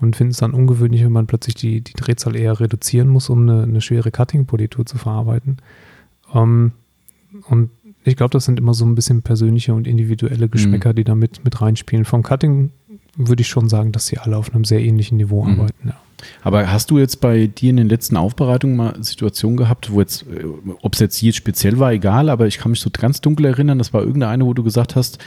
und 0.00 0.16
finden 0.16 0.30
es 0.30 0.38
dann 0.38 0.52
ungewöhnlich, 0.54 1.04
wenn 1.04 1.12
man 1.12 1.26
plötzlich 1.26 1.54
die, 1.56 1.82
die 1.82 1.92
Drehzahl 1.92 2.34
eher 2.34 2.58
reduzieren 2.60 3.08
muss, 3.08 3.28
um 3.28 3.42
eine, 3.42 3.64
eine 3.64 3.82
schwere 3.82 4.10
Cutting-Politur 4.10 4.86
zu 4.86 4.96
verarbeiten. 4.96 5.58
Ähm, 6.32 6.72
und 7.48 7.70
ich 8.04 8.16
glaube, 8.16 8.30
das 8.30 8.44
sind 8.46 8.58
immer 8.58 8.74
so 8.74 8.84
ein 8.84 8.94
bisschen 8.94 9.22
persönliche 9.22 9.74
und 9.74 9.86
individuelle 9.86 10.48
Geschmäcker, 10.48 10.94
die 10.94 11.04
da 11.04 11.14
mit, 11.14 11.44
mit 11.44 11.60
reinspielen. 11.60 12.04
Vom 12.04 12.22
Cutting 12.22 12.70
würde 13.16 13.42
ich 13.42 13.48
schon 13.48 13.68
sagen, 13.68 13.92
dass 13.92 14.06
sie 14.06 14.18
alle 14.18 14.36
auf 14.36 14.54
einem 14.54 14.64
sehr 14.64 14.80
ähnlichen 14.80 15.18
Niveau 15.18 15.44
Mhm. 15.44 15.60
arbeiten. 15.60 15.88
Ja. 15.88 15.94
Aber 16.42 16.70
hast 16.70 16.90
du 16.90 16.98
jetzt 16.98 17.20
bei 17.20 17.46
dir 17.46 17.70
in 17.70 17.76
den 17.78 17.88
letzten 17.88 18.16
Aufbereitungen 18.16 18.76
mal 18.76 19.02
Situationen 19.02 19.56
gehabt, 19.56 19.90
wo 19.90 20.00
jetzt, 20.00 20.24
ob 20.82 20.94
es 20.94 21.00
jetzt 21.00 21.16
hier 21.16 21.32
speziell 21.32 21.78
war, 21.78 21.92
egal, 21.92 22.28
aber 22.28 22.46
ich 22.46 22.58
kann 22.58 22.70
mich 22.72 22.80
so 22.80 22.90
ganz 22.90 23.20
dunkel 23.22 23.46
erinnern, 23.46 23.78
das 23.78 23.92
war 23.94 24.02
irgendeine, 24.02 24.44
wo 24.44 24.52
du 24.54 24.62
gesagt 24.62 24.96
hast, 24.96 25.18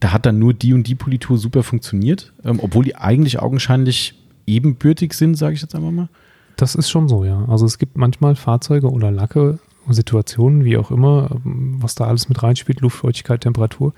da 0.00 0.12
hat 0.12 0.26
dann 0.26 0.40
nur 0.40 0.52
die 0.52 0.74
und 0.74 0.86
die 0.88 0.96
Politur 0.96 1.38
super 1.38 1.62
funktioniert, 1.62 2.32
ähm, 2.44 2.58
obwohl 2.60 2.84
die 2.84 2.96
eigentlich 2.96 3.38
augenscheinlich 3.40 4.14
ebenbürtig 4.48 5.12
sind, 5.14 5.36
sage 5.36 5.54
ich 5.54 5.62
jetzt 5.62 5.76
einfach 5.76 5.92
mal. 5.92 6.08
Das 6.56 6.74
ist 6.74 6.90
schon 6.90 7.08
so, 7.08 7.24
ja. 7.24 7.44
Also 7.46 7.64
es 7.64 7.78
gibt 7.78 7.96
manchmal 7.96 8.34
Fahrzeuge 8.34 8.90
oder 8.90 9.12
Lacke, 9.12 9.60
Situationen, 9.88 10.64
wie 10.64 10.76
auch 10.76 10.90
immer, 10.90 11.30
was 11.44 11.94
da 11.94 12.04
alles 12.06 12.28
mit 12.28 12.42
reinspielt, 12.42 12.80
Luftfeuchtigkeit, 12.80 13.40
Temperatur, 13.40 13.94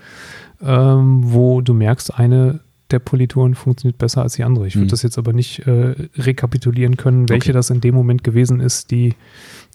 ähm, 0.61 1.21
wo 1.23 1.61
du 1.61 1.73
merkst, 1.73 2.17
eine 2.17 2.61
der 2.91 2.99
Polituren 2.99 3.55
funktioniert 3.55 3.97
besser 3.97 4.21
als 4.21 4.33
die 4.33 4.43
andere. 4.43 4.67
Ich 4.67 4.75
würde 4.75 4.85
Mhm. 4.85 4.89
das 4.89 5.01
jetzt 5.01 5.17
aber 5.17 5.33
nicht 5.33 5.59
äh, 5.67 5.95
rekapitulieren 6.17 6.97
können, 6.97 7.27
welche 7.29 7.49
Okay. 7.49 7.53
das 7.53 7.71
in 7.71 7.81
dem 7.81 7.95
Moment 7.95 8.23
gewesen 8.23 8.59
ist, 8.59 8.91
die 8.91 9.15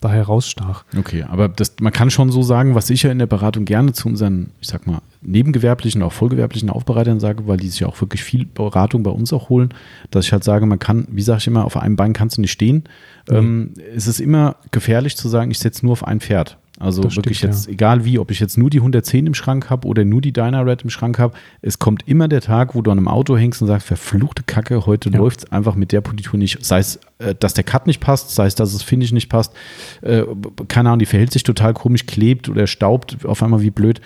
da 0.00 0.10
herausstach. 0.10 0.84
Okay, 0.96 1.24
aber 1.28 1.48
das, 1.48 1.74
man 1.80 1.92
kann 1.92 2.10
schon 2.10 2.30
so 2.30 2.42
sagen, 2.42 2.74
was 2.74 2.90
ich 2.90 3.02
ja 3.02 3.10
in 3.10 3.18
der 3.18 3.26
Beratung 3.26 3.64
gerne 3.64 3.92
zu 3.92 4.08
unseren, 4.08 4.50
ich 4.60 4.68
sag 4.68 4.86
mal, 4.86 5.00
nebengewerblichen, 5.22 6.02
auch 6.02 6.12
vollgewerblichen 6.12 6.70
Aufbereitern 6.70 7.20
sage, 7.20 7.46
weil 7.46 7.58
die 7.58 7.68
sich 7.68 7.80
ja 7.80 7.86
auch 7.86 8.00
wirklich 8.00 8.24
viel 8.24 8.46
Beratung 8.46 9.02
bei 9.02 9.10
uns 9.10 9.32
auch 9.32 9.48
holen, 9.48 9.74
dass 10.10 10.26
ich 10.26 10.32
halt 10.32 10.44
sage, 10.44 10.66
man 10.66 10.78
kann, 10.78 11.06
wie 11.10 11.22
sage 11.22 11.38
ich 11.38 11.46
immer, 11.46 11.64
auf 11.64 11.76
einem 11.76 11.96
Bein 11.96 12.12
kannst 12.12 12.36
du 12.36 12.40
nicht 12.40 12.52
stehen. 12.52 12.84
Nee. 13.28 13.36
Ähm, 13.36 13.74
es 13.94 14.06
ist 14.06 14.20
immer 14.20 14.56
gefährlich 14.70 15.16
zu 15.16 15.28
sagen, 15.28 15.50
ich 15.50 15.58
setze 15.58 15.84
nur 15.84 15.92
auf 15.92 16.06
ein 16.06 16.20
Pferd. 16.20 16.56
Also 16.80 17.02
Das 17.02 17.14
wirklich 17.14 17.38
stimmt, 17.38 17.52
jetzt, 17.52 17.68
egal 17.68 18.06
wie, 18.06 18.18
ob 18.18 18.30
ich 18.30 18.40
jetzt 18.40 18.56
nur 18.56 18.70
die 18.70 18.78
110 18.78 19.26
im 19.26 19.34
Schrank 19.34 19.68
habe 19.68 19.86
oder 19.86 20.06
nur 20.06 20.22
die 20.22 20.32
Dynared 20.32 20.82
im 20.82 20.88
Schrank 20.88 21.18
habe, 21.18 21.34
es 21.60 21.78
kommt 21.78 22.08
immer 22.08 22.26
der 22.26 22.40
Tag, 22.40 22.74
wo 22.74 22.80
du 22.80 22.90
an 22.90 22.96
einem 22.96 23.06
Auto 23.06 23.36
hängst 23.36 23.60
und 23.60 23.68
sagst, 23.68 23.86
verfluchte 23.86 24.42
Kacke, 24.44 24.86
heute 24.86 25.10
Ja. 25.10 25.18
läuft 25.18 25.40
es 25.40 25.52
einfach 25.52 25.74
mit 25.74 25.92
der 25.92 26.00
Politur 26.00 26.38
nicht. 26.38 26.64
Sei 26.64 26.78
es, 26.78 26.98
äh, 27.18 27.34
dass 27.38 27.52
der 27.52 27.64
Cut 27.64 27.86
nicht 27.86 28.00
passt, 28.00 28.30
sei 28.34 28.46
es, 28.46 28.54
dass 28.54 28.72
das 28.72 28.82
Finish 28.82 29.12
nicht 29.12 29.28
passt. 29.28 29.52
Äh, 30.00 30.22
keine 30.68 30.88
Ahnung, 30.88 31.00
die 31.00 31.06
verhält 31.06 31.32
sich 31.32 31.42
total 31.42 31.74
komisch, 31.74 32.06
klebt 32.06 32.48
oder 32.48 32.66
staubt 32.66 33.26
auf 33.26 33.42
einmal 33.42 33.60
wie 33.60 33.70
blöd. 33.70 34.00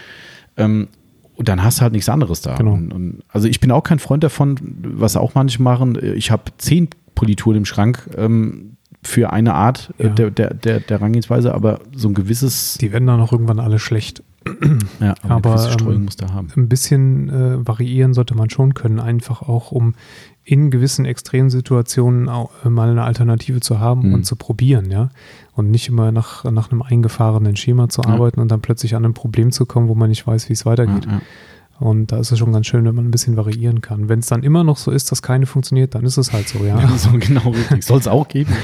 Ähm, 0.57 0.89
und 1.37 1.49
dann 1.49 1.63
hast 1.63 1.79
du 1.79 1.83
halt 1.83 1.93
nichts 1.93 2.09
anderes 2.09 2.41
da. 2.41 2.57
Genau. 2.57 2.73
Und, 2.73 2.93
und, 2.93 3.23
also 3.29 3.47
ich 3.47 3.61
bin 3.61 3.71
auch 3.71 3.83
kein 3.85 4.01
Freund 4.01 4.25
davon, 4.25 4.57
was 4.83 5.17
auch 5.17 5.35
manche 5.35 5.63
machen. 5.63 5.97
Ich 6.17 6.31
habe 6.33 6.45
zehn 6.59 6.89
Polituren 7.15 7.59
im 7.59 7.65
Schrank 7.65 8.11
ähm, 8.17 8.74
für 9.07 9.33
eine 9.33 9.55
Art 9.55 9.93
äh, 9.99 10.05
Ja. 10.07 10.09
der, 10.11 10.31
der, 10.31 10.55
der, 10.55 10.81
der 10.81 11.01
Rangehensweise, 11.01 11.55
aber 11.55 11.81
so 11.95 12.09
ein 12.09 12.15
gewisses, 12.15 12.77
Die 12.81 12.93
werden 12.93 13.07
dann 13.07 13.21
auch 13.21 13.33
irgendwann 13.33 13.61
alle 13.61 13.79
schlecht. 13.79 14.23
ja, 15.01 15.15
aber, 15.23 15.55
aber, 15.55 15.77
ähm, 15.93 16.05
muss 16.05 16.17
da 16.17 16.33
haben. 16.33 16.49
Ein 16.57 16.69
bisschen 16.69 17.29
äh, 17.31 17.67
variieren 17.67 18.13
sollte 18.13 18.35
man 18.35 18.51
schon 18.51 18.75
können, 18.75 19.01
einfach 19.01 19.41
auch 19.43 19.73
um 19.73 19.95
in 20.47 20.71
gewissen 20.71 21.07
Extremsituationen 21.07 22.29
auch, 22.29 22.51
äh, 22.65 22.69
mal 22.69 22.91
eine 22.91 23.05
Alternative 23.05 23.61
zu 23.61 23.81
haben 23.81 24.09
Mhm. 24.09 24.15
und 24.15 24.25
zu 24.27 24.37
probieren, 24.37 24.91
ja. 24.91 25.09
Und 25.55 25.71
nicht 25.71 25.89
immer 25.89 26.13
nach, 26.13 26.45
nach 26.51 26.71
einem 26.71 26.83
eingefahrenen 26.83 27.57
Schema 27.57 27.89
zu 27.89 28.03
Ja. 28.03 28.11
arbeiten 28.11 28.41
und 28.41 28.51
dann 28.51 28.61
plötzlich 28.61 28.95
an 28.97 29.05
ein 29.05 29.15
Problem 29.15 29.53
zu 29.53 29.65
kommen, 29.67 29.89
wo 29.89 29.95
man 29.95 30.11
nicht 30.11 30.27
weiß, 30.27 30.49
wie 30.49 30.53
es 30.53 30.67
weitergeht. 30.67 31.07
Ja. 31.07 31.21
Und 31.85 32.13
da 32.13 32.19
ist 32.19 32.33
es 32.33 32.39
schon 32.39 32.51
ganz 32.51 32.67
schön, 32.67 32.87
wenn 32.87 32.95
man 32.95 33.05
ein 33.05 33.11
bisschen 33.11 33.37
variieren 33.37 33.83
kann. 33.83 34.09
Wenn 34.09 34.21
es 34.21 34.27
dann 34.27 34.43
immer 34.43 34.65
noch 34.65 34.79
so 34.79 34.91
ist, 34.91 35.13
dass 35.13 35.21
keine 35.21 35.45
funktioniert, 35.45 35.95
dann 35.95 36.07
ist 36.07 36.17
es 36.17 36.33
halt 36.33 36.49
so, 36.49 36.65
ja. 36.65 36.81
Ja, 36.81 36.89
so 36.97 37.11
genau 37.19 37.51
richtig. 37.51 37.85
Soll 37.85 37.99
es 37.99 38.09
auch 38.09 38.27
geben. 38.29 38.53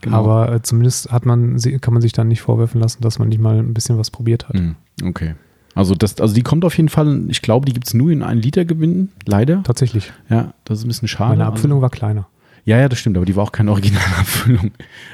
Genau. 0.00 0.18
Aber 0.18 0.52
äh, 0.52 0.60
zumindest 0.60 1.10
hat 1.10 1.24
man, 1.24 1.56
kann 1.80 1.94
man 1.94 2.02
sich 2.02 2.12
dann 2.12 2.28
nicht 2.28 2.42
vorwerfen 2.42 2.78
lassen, 2.78 3.00
dass 3.00 3.18
man 3.18 3.28
nicht 3.30 3.40
mal 3.40 3.56
ein 3.58 3.72
bisschen 3.72 3.96
was 3.96 4.10
probiert 4.10 4.48
hat. 4.48 4.56
Hm, 4.56 4.74
Okay. 5.02 5.34
Also, 5.74 5.94
das, 5.94 6.20
also 6.20 6.34
die 6.34 6.42
kommt 6.42 6.64
auf 6.66 6.76
jeden 6.76 6.90
Fall, 6.90 7.22
ich 7.28 7.40
glaube, 7.40 7.64
die 7.64 7.72
gibt 7.72 7.86
es 7.86 7.94
nur 7.94 8.10
in 8.10 8.22
1 8.22 8.44
Liter 8.44 8.66
Gewinnen, 8.66 9.12
leider. 9.24 9.62
Tatsächlich. 9.62 10.12
Ja, 10.28 10.52
das 10.64 10.78
ist 10.80 10.84
ein 10.84 10.88
bisschen 10.88 11.08
schade. 11.08 11.30
Meine 11.30 11.44
Also- 11.44 11.54
Abfüllung 11.54 11.80
war 11.80 11.88
kleiner. 11.88 12.26
Ja, 12.66 12.78
ja, 12.78 12.88
das 12.88 12.98
stimmt, 12.98 13.16
aber 13.18 13.26
die 13.26 13.36
war 13.36 13.44
auch 13.44 13.52
keine 13.52 13.70
Originalabfüllung. 13.72 14.70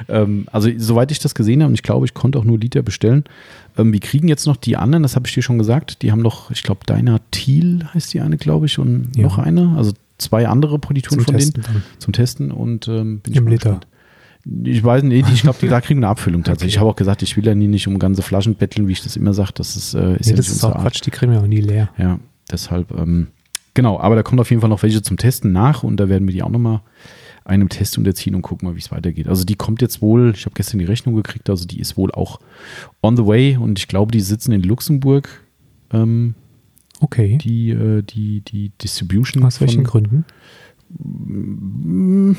ähm, 0.08 0.46
also, 0.52 0.70
soweit 0.76 1.10
ich 1.10 1.18
das 1.18 1.34
gesehen 1.34 1.62
habe, 1.62 1.68
und 1.70 1.74
ich 1.74 1.82
glaube, 1.82 2.06
ich 2.06 2.14
konnte 2.14 2.38
auch 2.38 2.44
nur 2.44 2.58
Liter 2.58 2.82
bestellen. 2.82 3.24
Ähm, 3.76 3.92
wir 3.92 4.00
kriegen 4.00 4.28
jetzt 4.28 4.46
noch 4.46 4.56
die 4.56 4.76
anderen, 4.76 5.02
das 5.02 5.16
habe 5.16 5.26
ich 5.26 5.34
dir 5.34 5.42
schon 5.42 5.58
gesagt. 5.58 6.02
Die 6.02 6.12
haben 6.12 6.22
noch, 6.22 6.50
ich 6.52 6.62
glaube, 6.62 6.80
Deiner 6.86 7.20
Thiel 7.32 7.84
heißt 7.92 8.14
die 8.14 8.20
eine, 8.20 8.36
glaube 8.36 8.66
ich, 8.66 8.78
und 8.78 9.10
Ja. 9.16 9.24
noch 9.24 9.38
eine. 9.38 9.74
Also 9.76 9.92
zwei 10.18 10.46
andere 10.46 10.78
Polituren 10.78 11.20
von 11.20 11.34
Testen 11.34 11.62
denen 11.62 11.74
dann. 11.74 11.82
zum 11.98 12.12
Testen 12.12 12.50
und 12.52 12.86
ähm, 12.88 13.18
bin 13.20 13.34
Im 13.34 13.44
mal 13.44 13.50
Liter. 13.50 13.80
gespannt. 13.80 13.86
Ich 14.64 14.82
weiß 14.82 15.02
nicht, 15.02 15.28
ich 15.32 15.42
glaube, 15.42 15.58
die 15.60 15.68
da 15.68 15.80
kriegen 15.82 16.00
eine 16.00 16.08
Abfüllung 16.08 16.44
tatsächlich. 16.44 16.74
Ich 16.74 16.78
habe 16.80 16.88
auch 16.88 16.96
gesagt, 16.96 17.22
ich 17.22 17.36
will 17.36 17.44
ja 17.46 17.54
nie 17.54 17.66
nicht 17.68 17.86
um 17.88 17.98
ganze 17.98 18.22
Flaschen 18.22 18.54
betteln, 18.54 18.88
wie 18.88 18.92
ich 18.92 19.02
das 19.02 19.16
immer 19.16 19.34
sage. 19.34 19.50
Das 19.54 19.76
ist, 19.76 19.92
äh, 19.94 20.14
ist 20.16 20.26
Nee, 20.26 20.30
ja 20.32 20.36
das 20.36 20.48
ist 20.48 20.64
auch 20.64 20.74
Art. 20.74 20.82
Quatsch, 20.82 21.00
die 21.04 21.10
kriegen 21.10 21.32
wir 21.32 21.40
auch 21.40 21.46
nie 21.46 21.60
leer. 21.60 21.90
Ja, 21.98 22.18
deshalb, 22.50 22.90
ähm, 22.96 23.26
genau, 23.74 23.98
aber 24.00 24.14
da 24.16 24.22
kommt 24.22 24.40
auf 24.40 24.48
jeden 24.50 24.60
Fall 24.60 24.70
noch 24.70 24.82
welche 24.82 25.02
zum 25.02 25.18
Testen 25.18 25.52
nach 25.52 25.82
und 25.82 25.98
da 25.98 26.08
werden 26.08 26.26
wir 26.26 26.32
die 26.32 26.42
auch 26.42 26.48
nochmal 26.48 26.80
einem 27.44 27.68
Test 27.68 27.96
unterziehen 27.98 28.34
und 28.34 28.42
gucken 28.42 28.68
mal, 28.68 28.74
wie 28.76 28.80
es 28.80 28.90
weitergeht. 28.90 29.28
Also 29.28 29.44
die 29.44 29.54
kommt 29.56 29.82
jetzt 29.82 30.02
wohl, 30.02 30.32
ich 30.34 30.44
habe 30.44 30.54
gestern 30.54 30.78
die 30.78 30.84
Rechnung 30.84 31.14
gekriegt, 31.14 31.48
also 31.50 31.66
die 31.66 31.80
ist 31.80 31.96
wohl 31.96 32.10
auch 32.12 32.38
on 33.02 33.16
the 33.16 33.26
way 33.26 33.56
und 33.56 33.78
ich 33.78 33.88
glaube, 33.88 34.12
die 34.12 34.20
sitzen 34.20 34.52
in 34.52 34.62
Luxemburg, 34.62 35.28
ähm, 35.92 36.34
Okay. 37.00 37.38
die, 37.38 37.70
äh, 37.70 38.02
die, 38.02 38.42
die 38.42 38.70
Distribution. 38.82 39.42
Aus 39.44 39.60
welchen 39.60 39.84
Gründen? 39.84 40.24
Mm, 40.98 42.32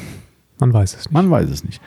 Man 0.59 0.73
weiß 0.73 0.93
es 0.95 1.05
nicht. 1.05 1.11
Man 1.11 1.29
weiß 1.31 1.49
es 1.49 1.63
nicht. 1.63 1.81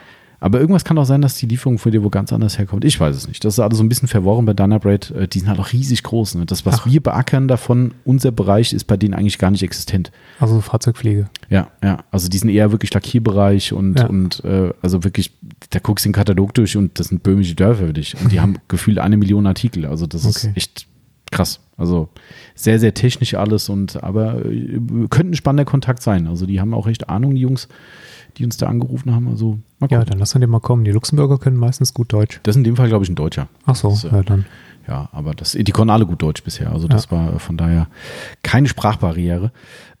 Aber 0.45 0.59
irgendwas 0.59 0.85
kann 0.85 0.95
auch 0.99 1.05
sein, 1.05 1.23
dass 1.23 1.33
die 1.37 1.47
Lieferung 1.47 1.79
von 1.79 1.91
dir 1.91 2.03
wo 2.03 2.11
ganz 2.11 2.31
anders 2.31 2.59
herkommt. 2.59 2.85
Ich 2.85 2.99
weiß 2.99 3.15
es 3.15 3.27
nicht. 3.27 3.43
Das 3.43 3.55
ist 3.55 3.59
alles 3.59 3.79
so 3.79 3.83
ein 3.83 3.89
bisschen 3.89 4.07
verworren 4.07 4.45
bei 4.45 4.53
Dynabread. 4.53 5.09
Äh, 5.09 5.27
Die 5.27 5.39
sind 5.39 5.49
halt 5.49 5.59
auch 5.59 5.73
riesig 5.73 6.03
groß. 6.03 6.35
Ne? 6.35 6.45
Das, 6.45 6.67
was 6.67 6.81
Ach. 6.81 6.85
wir 6.85 7.01
beackern 7.01 7.47
davon, 7.47 7.95
unser 8.03 8.29
Bereich 8.31 8.71
ist 8.71 8.83
bei 8.85 8.95
denen 8.95 9.15
eigentlich 9.15 9.39
gar 9.39 9.49
nicht 9.49 9.63
existent. 9.63 10.11
Also 10.39 10.61
Fahrzeugpflege. 10.61 11.31
Ja, 11.49 11.69
ja. 11.83 12.03
Also 12.11 12.29
die 12.29 12.37
sind 12.37 12.49
eher 12.49 12.71
wirklich 12.71 12.93
Lackierbereich 12.93 13.73
und, 13.73 13.97
Ja. 13.97 14.05
und 14.05 14.43
äh, 14.45 14.71
also 14.83 15.03
wirklich, 15.03 15.31
da 15.71 15.79
guckst 15.79 16.05
du 16.05 16.09
den 16.09 16.13
Katalog 16.13 16.53
durch 16.53 16.77
und 16.77 16.99
das 16.99 17.07
sind 17.07 17.23
böhmische 17.23 17.55
Dörfer 17.55 17.87
für 17.87 17.93
dich. 17.93 18.15
Und 18.21 18.31
die 18.31 18.39
haben 18.41 18.57
gefühlt 18.67 18.99
eine 18.99 19.17
Million 19.17 19.47
Artikel. 19.47 19.87
Also 19.87 20.05
das 20.05 20.25
Okay. 20.27 20.49
ist 20.49 20.57
echt 20.57 20.87
krass. 21.31 21.59
Also 21.75 22.09
sehr, 22.53 22.79
sehr 22.79 22.93
technisch 22.93 23.33
alles 23.33 23.67
und 23.67 24.03
aber 24.03 24.45
äh, 24.45 24.79
könnte 25.09 25.31
ein 25.31 25.35
spannender 25.35 25.65
Kontakt 25.65 26.03
sein. 26.03 26.27
Also 26.27 26.45
die 26.45 26.61
haben 26.61 26.75
auch 26.75 26.85
echt 26.87 27.09
Ahnung, 27.09 27.33
die 27.33 27.41
Jungs, 27.41 27.67
die 28.37 28.45
uns 28.45 28.57
da 28.57 28.67
angerufen 28.67 29.13
haben. 29.13 29.27
Also 29.27 29.59
mal 29.79 29.89
Ja, 29.89 30.03
dann 30.05 30.19
lass 30.19 30.33
wir 30.35 30.39
den 30.39 30.49
mal 30.49 30.59
kommen. 30.59 30.83
Die 30.85 30.91
Luxemburger 30.91 31.37
können 31.37 31.57
meistens 31.57 31.93
gut 31.93 32.11
Deutsch. 32.13 32.39
Das 32.43 32.53
ist 32.53 32.57
in 32.57 32.63
dem 32.63 32.75
Fall, 32.75 32.87
glaube 32.87 33.03
ich, 33.03 33.09
ein 33.09 33.15
Deutscher. 33.15 33.47
Ach 33.65 33.75
so, 33.75 33.89
Das, 33.89 34.03
äh, 34.03 34.09
ja, 34.11 34.23
dann. 34.23 34.45
Ja, 34.87 35.09
aber 35.11 35.33
das, 35.33 35.53
die 35.53 35.71
konnten 35.71 35.89
alle 35.89 36.05
gut 36.05 36.21
Deutsch 36.21 36.43
bisher. 36.43 36.71
Also 36.71 36.87
das 36.87 37.05
Ja. 37.05 37.11
war 37.11 37.39
von 37.39 37.57
daher 37.57 37.87
keine 38.43 38.67
Sprachbarriere. 38.67 39.51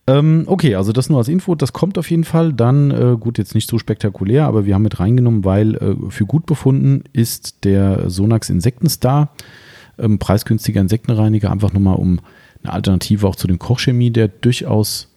Ähm, 0.07 0.43
okay, 0.45 0.75
also 0.75 0.91
das 0.91 1.09
nur 1.09 1.17
als 1.17 1.27
Info. 1.27 1.55
Das 1.55 1.73
kommt 1.73 1.97
auf 1.97 2.11
jeden 2.11 2.25
Fall. 2.25 2.53
Dann, 2.53 2.91
äh, 2.91 3.17
gut, 3.19 3.39
jetzt 3.39 3.55
nicht 3.55 3.67
so 3.67 3.79
spektakulär, 3.79 4.45
aber 4.45 4.65
wir 4.67 4.75
haben 4.75 4.83
mit 4.83 4.99
reingenommen, 4.99 5.43
weil 5.43 5.75
äh, 5.75 5.95
für 6.11 6.25
gut 6.27 6.45
befunden 6.45 7.03
ist 7.13 7.63
der 7.63 8.09
Sonax 8.11 8.51
Insektenstar. 8.51 9.29
Ähm, 9.97 10.19
preisgünstiger 10.19 10.81
Insektenreiniger, 10.81 11.49
einfach 11.51 11.73
nochmal 11.73 11.95
um 11.95 12.19
eine 12.61 12.73
Alternative 12.73 13.27
auch 13.27 13.35
zu 13.35 13.47
dem 13.47 13.57
Kochchemie, 13.57 14.11
der 14.11 14.27
durchaus 14.27 15.07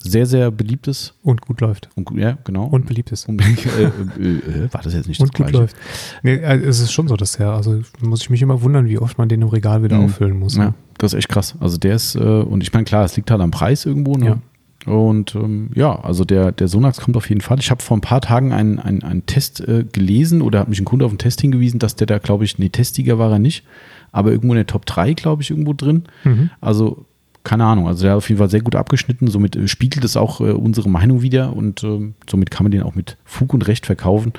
sehr, 0.00 0.26
sehr 0.26 0.50
beliebt 0.50 0.86
ist. 0.88 1.14
Und 1.22 1.40
gut 1.42 1.60
läuft. 1.60 1.88
Und, 1.96 2.10
ja, 2.16 2.38
genau. 2.44 2.64
Und 2.66 2.86
beliebt 2.86 3.10
ist. 3.12 3.28
Und, 3.28 3.40
äh, 3.42 3.82
äh, 3.84 3.84
äh, 3.86 4.72
war 4.72 4.82
das 4.82 4.94
jetzt 4.94 5.08
nicht 5.08 5.20
Und 5.20 5.28
das 5.28 5.36
gut 5.36 5.46
Gleiche? 5.46 5.58
läuft. 5.58 5.76
Nee, 6.22 6.34
äh, 6.36 6.56
es 6.64 6.80
ist 6.80 6.92
schon 6.92 7.08
so, 7.08 7.16
dass 7.16 7.32
der, 7.32 7.50
also 7.50 7.80
muss 8.00 8.20
ich 8.22 8.30
mich 8.30 8.40
immer 8.42 8.62
wundern, 8.62 8.86
wie 8.88 8.98
oft 8.98 9.18
man 9.18 9.28
den 9.28 9.42
im 9.42 9.48
Regal 9.48 9.82
wieder 9.82 9.98
Mhm. 9.98 10.04
auffüllen 10.04 10.38
muss. 10.38 10.56
Ja, 10.56 10.66
ne? 10.66 10.74
das 10.98 11.12
ist 11.12 11.18
echt 11.18 11.28
krass. 11.28 11.54
Also 11.60 11.78
der 11.78 11.94
ist, 11.96 12.14
äh, 12.14 12.18
und 12.20 12.62
ich 12.62 12.72
meine, 12.72 12.84
klar, 12.84 13.04
es 13.04 13.16
liegt 13.16 13.30
halt 13.30 13.40
am 13.40 13.50
Preis 13.50 13.86
irgendwo. 13.86 14.14
Ne? 14.16 14.40
Und 14.86 15.34
ähm, 15.34 15.70
ja, 15.74 15.98
also 16.00 16.24
der, 16.24 16.52
der 16.52 16.68
Sonax 16.68 17.00
kommt 17.00 17.16
auf 17.16 17.28
jeden 17.28 17.40
Fall. 17.40 17.58
Ich 17.58 17.70
habe 17.70 17.82
vor 17.82 17.96
ein 17.96 18.00
paar 18.00 18.20
Tagen 18.20 18.52
einen, 18.52 18.78
einen, 18.78 19.02
einen 19.02 19.26
Test 19.26 19.60
äh, 19.60 19.84
gelesen 19.84 20.40
oder 20.40 20.60
hat 20.60 20.68
mich 20.68 20.80
ein 20.80 20.84
Kunde 20.84 21.04
auf 21.04 21.10
einen 21.10 21.18
Test 21.18 21.40
hingewiesen, 21.40 21.78
dass 21.80 21.96
der 21.96 22.06
da, 22.06 22.18
glaube 22.18 22.44
ich, 22.44 22.58
nee, 22.58 22.68
Testsieger 22.68 23.18
war 23.18 23.30
er 23.32 23.38
nicht, 23.40 23.64
aber 24.12 24.30
irgendwo 24.30 24.54
in 24.54 24.58
der 24.58 24.66
Top 24.66 24.86
3, 24.86 25.12
glaube 25.14 25.42
ich, 25.42 25.50
irgendwo 25.50 25.72
drin. 25.74 26.04
Mhm. 26.24 26.50
Also 26.60 27.04
keine 27.48 27.64
Ahnung, 27.64 27.88
also 27.88 28.02
der 28.02 28.10
hat 28.10 28.18
auf 28.18 28.28
jeden 28.28 28.38
Fall 28.38 28.50
sehr 28.50 28.60
gut 28.60 28.76
abgeschnitten. 28.76 29.26
Somit 29.28 29.56
äh, 29.56 29.68
spiegelt 29.68 30.04
es 30.04 30.18
auch 30.18 30.42
äh, 30.42 30.52
unsere 30.52 30.90
Meinung 30.90 31.22
wieder 31.22 31.56
und 31.56 31.82
ähm, 31.82 32.12
somit 32.28 32.50
kann 32.50 32.64
man 32.64 32.72
den 32.72 32.82
auch 32.82 32.94
mit 32.94 33.16
Fug 33.24 33.54
und 33.54 33.66
Recht 33.66 33.86
verkaufen. 33.86 34.34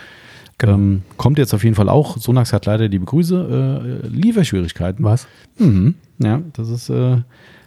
Genau. 0.60 0.74
Ähm, 0.74 1.02
kommt 1.18 1.40
jetzt 1.40 1.56
auf 1.56 1.64
jeden 1.64 1.76
Fall 1.76 1.90
auch. 1.90 2.18
Sonax 2.18 2.54
hat 2.54 2.68
leider, 2.68 2.88
liebe 2.88 3.06
Grüße, 3.06 4.04
äh, 4.04 4.08
Lieferschwierigkeiten. 4.08 5.04
Was? 5.04 5.26
Mhm. 5.58 5.96
Ja, 6.20 6.42
das 6.54 6.70
ist 6.70 6.90
äh, 6.92 7.18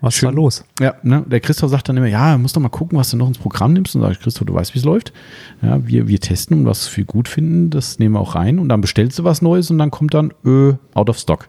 Was 0.01 0.15
Schön. 0.15 0.29
war 0.29 0.35
los? 0.35 0.65
ja, 0.79 0.95
ne, 1.03 1.25
der 1.27 1.41
Christoph 1.41 1.71
sagt 1.71 1.89
dann 1.89 1.97
immer, 1.97 2.07
ja, 2.07 2.39
musst 2.39 2.55
doch 2.55 2.61
mal 2.61 2.69
gucken, 2.69 2.97
was 2.97 3.11
du 3.11 3.17
noch 3.17 3.27
ins 3.27 3.39
Programm 3.39 3.73
nimmst. 3.73 3.97
Und 3.97 4.03
sage 4.03 4.13
ich, 4.13 4.21
Christoph, 4.21 4.47
du 4.47 4.55
weißt, 4.55 4.75
wie 4.75 4.79
es 4.79 4.85
läuft. 4.85 5.13
Ja, 5.61 5.85
wir, 5.85 6.07
wir 6.07 6.21
testen 6.21 6.61
und 6.61 6.67
was 6.67 6.97
wir 6.97 7.05
gut 7.05 7.27
finden, 7.27 7.71
das 7.71 7.99
nehmen 7.99 8.15
wir 8.15 8.21
auch 8.21 8.37
rein. 8.37 8.61
Und 8.61 8.69
dann 8.69 8.81
bestellst 8.81 9.19
du 9.19 9.25
was 9.25 9.43
Neues 9.43 9.73
und 9.73 9.79
dann 9.79 9.91
kommt 9.91 10.15
dann, 10.15 10.33
ö, 10.45 10.75
out 10.95 11.11
of 11.11 11.19
stock. 11.19 11.49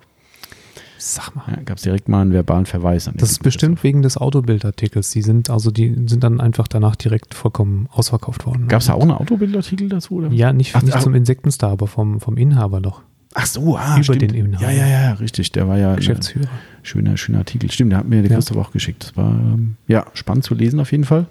Sag 1.06 1.36
mal. 1.36 1.44
Ja, 1.50 1.62
Gab 1.64 1.76
es 1.78 1.84
direkt 1.84 2.08
mal 2.08 2.22
einen 2.22 2.32
verbalen 2.32 2.66
Verweis 2.66 3.10
an 3.10 3.16
den 3.16 3.20
Das 3.20 3.32
ist 3.32 3.44
bestimmt 3.44 3.84
wegen 3.84 4.02
des 4.04 4.16
Autobildartikels. 4.16 5.10
Die 5.12 5.22
sind 5.22 5.50
also 5.50 5.70
die 5.70 5.94
sind 6.08 6.24
dann 6.24 6.40
einfach 6.40 6.66
danach 6.70 6.96
direkt 6.96 7.34
vollkommen 7.34 7.90
ausverkauft 7.92 8.46
worden. 8.46 8.70
Gab 8.70 8.80
es 8.80 8.88
da 8.88 8.94
auch 8.94 9.02
einen 9.02 9.12
Autobildartikel 9.12 9.90
dazu? 9.90 10.16
Oder? 10.16 10.30
Ja, 10.30 10.54
nicht, 10.54 10.74
Ach, 10.76 10.82
nicht 10.82 10.96
ach. 10.96 11.04
zum 11.04 11.14
Insektenstar, 11.14 11.72
aber 11.72 11.88
vom, 11.88 12.22
vom 12.22 12.38
Inhaber 12.38 12.80
doch. 12.80 13.02
Ach 13.34 13.46
so, 13.46 13.76
ah, 13.76 13.96
Über 13.96 14.04
stimmt. 14.04 14.22
den 14.22 14.34
Inhaber. 14.34 14.64
Ja, 14.64 14.72
ja, 14.72 14.88
ja, 14.88 15.12
richtig. 15.16 15.52
Der 15.52 15.68
war 15.68 15.78
ja 15.78 15.96
Geschäftsführer. 15.96 16.46
Ein 16.46 16.86
schöner, 16.86 17.18
schöner 17.18 17.40
Artikel. 17.40 17.70
Stimmt, 17.70 17.92
der 17.92 18.00
hat 18.00 18.08
mir 18.08 18.22
der 18.22 18.32
Ja. 18.32 18.38
Christoph 18.38 18.58
auch 18.58 18.72
geschickt. 18.72 19.04
Das 19.04 19.18
war 19.18 19.32
ähm, 19.32 19.76
ja 19.88 20.06
spannend 20.14 20.46
zu 20.46 20.56
lesen 20.56 20.80
auf 20.80 20.92
jeden 20.94 21.04
Fall. 21.04 21.26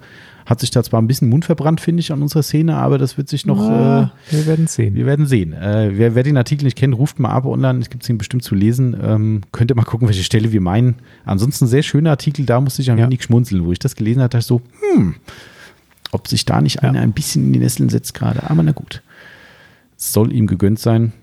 Hat 0.45 0.59
sich 0.59 0.71
da 0.71 0.83
zwar 0.83 1.01
ein 1.01 1.07
bisschen 1.07 1.29
Mund 1.29 1.45
verbrannt, 1.45 1.79
finde 1.81 2.01
ich, 2.01 2.11
an 2.11 2.21
unserer 2.21 2.43
Szene, 2.43 2.75
aber 2.75 2.97
das 2.97 3.17
wird 3.17 3.29
sich 3.29 3.45
noch. 3.45 3.59
Äh, 3.69 3.71
Ah, 3.73 4.11
wir 4.29 4.45
werden 4.45 4.67
sehen. 4.67 4.95
Wir 4.95 5.05
werden 5.05 5.25
sehen. 5.25 5.53
Äh, 5.53 5.91
wer, 5.97 6.15
wer 6.15 6.23
den 6.23 6.35
Artikel 6.37 6.65
nicht 6.65 6.77
kennt, 6.77 6.97
ruft 6.97 7.19
mal 7.19 7.29
ab 7.29 7.45
online. 7.45 7.79
Es 7.79 7.89
gibt 7.89 8.07
ihn 8.09 8.17
bestimmt 8.17 8.43
zu 8.43 8.53
lesen. 8.55 8.95
Ähm, 9.01 9.41
könnt 9.51 9.71
ihr 9.71 9.75
mal 9.75 9.83
gucken, 9.83 10.07
welche 10.07 10.23
Stelle 10.23 10.51
wir 10.51 10.61
meinen. 10.61 10.95
Ansonsten 11.25 11.67
sehr 11.67 11.83
schöner 11.83 12.09
Artikel. 12.11 12.45
Da 12.45 12.59
musste 12.59 12.81
ich 12.81 12.91
ein 12.91 12.97
Ja. 12.97 13.05
wenig 13.05 13.23
schmunzeln. 13.23 13.63
Wo 13.65 13.71
ich 13.71 13.79
das 13.79 13.95
gelesen 13.95 14.19
habe, 14.21 14.29
dachte 14.29 14.39
ich 14.41 14.45
so, 14.47 14.61
hm, 14.95 15.15
ob 16.11 16.27
sich 16.27 16.45
da 16.45 16.61
nicht 16.61 16.83
einer 16.83 16.99
ein 17.01 17.13
bisschen 17.13 17.45
in 17.45 17.53
die 17.53 17.59
Nesseln 17.59 17.89
setzt 17.89 18.13
gerade. 18.13 18.49
Aber 18.49 18.61
na 18.63 18.71
gut. 18.73 19.01
Es 19.97 20.11
soll 20.13 20.33
ihm 20.33 20.47
gegönnt 20.47 20.79
sein. 20.79 21.13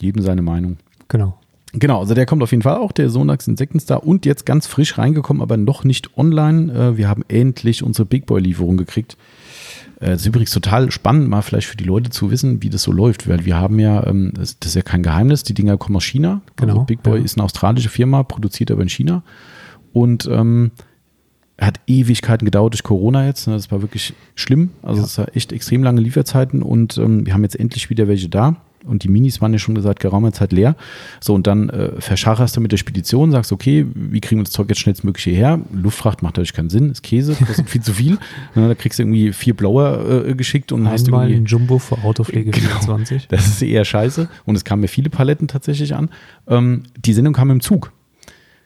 Jedem 0.00 0.22
seine 0.22 0.42
Meinung. 0.42 0.78
Genau. 1.08 1.38
Genau, 1.74 2.00
also 2.00 2.12
der 2.14 2.26
kommt 2.26 2.42
auf 2.42 2.50
jeden 2.50 2.62
Fall 2.62 2.76
auch, 2.76 2.92
der 2.92 3.08
Sonax 3.08 3.48
Insektenstar 3.48 4.04
und 4.06 4.26
jetzt 4.26 4.44
ganz 4.44 4.66
frisch 4.66 4.98
reingekommen, 4.98 5.42
aber 5.42 5.56
noch 5.56 5.84
nicht 5.84 6.18
online. 6.18 6.72
Äh, 6.72 6.96
wir 6.98 7.08
haben 7.08 7.24
endlich 7.28 7.82
unsere 7.82 8.04
Big 8.04 8.26
Boy-Lieferung 8.26 8.76
gekriegt. 8.76 9.16
Äh, 10.00 10.10
Das 10.10 10.20
ist 10.20 10.26
übrigens 10.26 10.50
total 10.50 10.90
spannend, 10.90 11.28
mal 11.30 11.40
vielleicht 11.40 11.66
für 11.68 11.78
die 11.78 11.84
Leute 11.84 12.10
zu 12.10 12.30
wissen, 12.30 12.62
wie 12.62 12.68
das 12.68 12.82
so 12.82 12.92
läuft, 12.92 13.26
weil 13.26 13.46
wir 13.46 13.56
haben 13.56 13.78
ja, 13.78 14.06
ähm, 14.06 14.32
das, 14.34 14.56
ist 14.62 14.74
ja 14.74 14.82
kein 14.82 15.02
Geheimnis, 15.02 15.44
die 15.44 15.54
Dinger 15.54 15.78
kommen 15.78 15.96
aus 15.96 16.04
China. 16.04 16.42
Genau, 16.56 16.72
Also 16.72 16.84
Big 16.84 17.02
Boy 17.02 17.18
ja. 17.18 17.24
ist 17.24 17.38
eine 17.38 17.44
australische 17.44 17.88
Firma, 17.88 18.22
produziert 18.22 18.70
aber 18.70 18.82
in 18.82 18.90
China 18.90 19.22
und 19.94 20.28
ähm, 20.30 20.72
hat 21.58 21.80
Ewigkeiten 21.86 22.44
gedauert 22.44 22.74
durch 22.74 22.82
Corona 22.82 23.26
jetzt. 23.26 23.46
ne, 23.46 23.54
Das 23.54 23.70
war 23.70 23.80
wirklich 23.82 24.12
schlimm. 24.34 24.70
Also 24.82 25.00
Ja. 25.00 25.06
es 25.06 25.16
war 25.18 25.36
echt 25.36 25.52
extrem 25.52 25.82
lange 25.82 26.00
Lieferzeiten 26.02 26.62
und 26.62 26.98
ähm, 26.98 27.24
wir 27.24 27.32
haben 27.32 27.44
jetzt 27.44 27.58
endlich 27.58 27.88
wieder 27.88 28.08
welche 28.08 28.28
da. 28.28 28.56
Und 28.84 29.04
die 29.04 29.08
Minis 29.08 29.40
waren 29.40 29.52
ja 29.52 29.58
schon 29.58 29.80
seit 29.80 30.00
geraumer 30.00 30.32
Zeit 30.32 30.52
leer. 30.52 30.76
So, 31.20 31.34
und 31.34 31.46
dann 31.46 31.70
äh, 31.70 32.00
verschacherst 32.00 32.56
du 32.56 32.60
mit 32.60 32.72
der 32.72 32.76
Spedition, 32.76 33.30
sagst, 33.30 33.52
okay, 33.52 33.86
wie 33.94 34.20
kriegen 34.20 34.40
wir 34.40 34.44
das 34.44 34.52
Zeug 34.52 34.68
jetzt 34.68 34.80
schnellstmöglich 34.80 35.24
hierher? 35.24 35.60
Luftfracht 35.72 36.22
macht 36.22 36.36
natürlich 36.36 36.52
keinen 36.52 36.70
Sinn, 36.70 36.90
ist 36.90 37.02
Käse, 37.02 37.34
kostet 37.34 37.68
viel 37.70 37.82
zu 37.82 37.92
viel. 37.92 38.18
Ne, 38.54 38.68
da 38.68 38.74
kriegst 38.74 38.98
du 38.98 39.02
irgendwie 39.04 39.32
vier 39.32 39.54
Blower 39.54 40.26
äh, 40.26 40.34
geschickt 40.34 40.72
und 40.72 40.88
hast 40.88 41.06
Einmal 41.06 41.28
irgendwie 41.30 41.42
ein 41.42 41.46
Jumbo 41.46 41.78
für 41.78 42.02
Autopflege 42.04 42.50
Genau. 42.52 42.68
24. 42.80 43.28
das 43.28 43.46
ist 43.46 43.62
eher 43.62 43.84
scheiße. 43.84 44.28
Und 44.44 44.56
es 44.56 44.64
kamen 44.64 44.82
mir 44.82 44.88
viele 44.88 45.10
Paletten 45.10 45.48
tatsächlich 45.48 45.94
an. 45.94 46.10
Ähm, 46.46 46.82
die 46.96 47.12
Sendung 47.12 47.32
kam 47.34 47.50
im 47.50 47.60
Zug. 47.60 47.92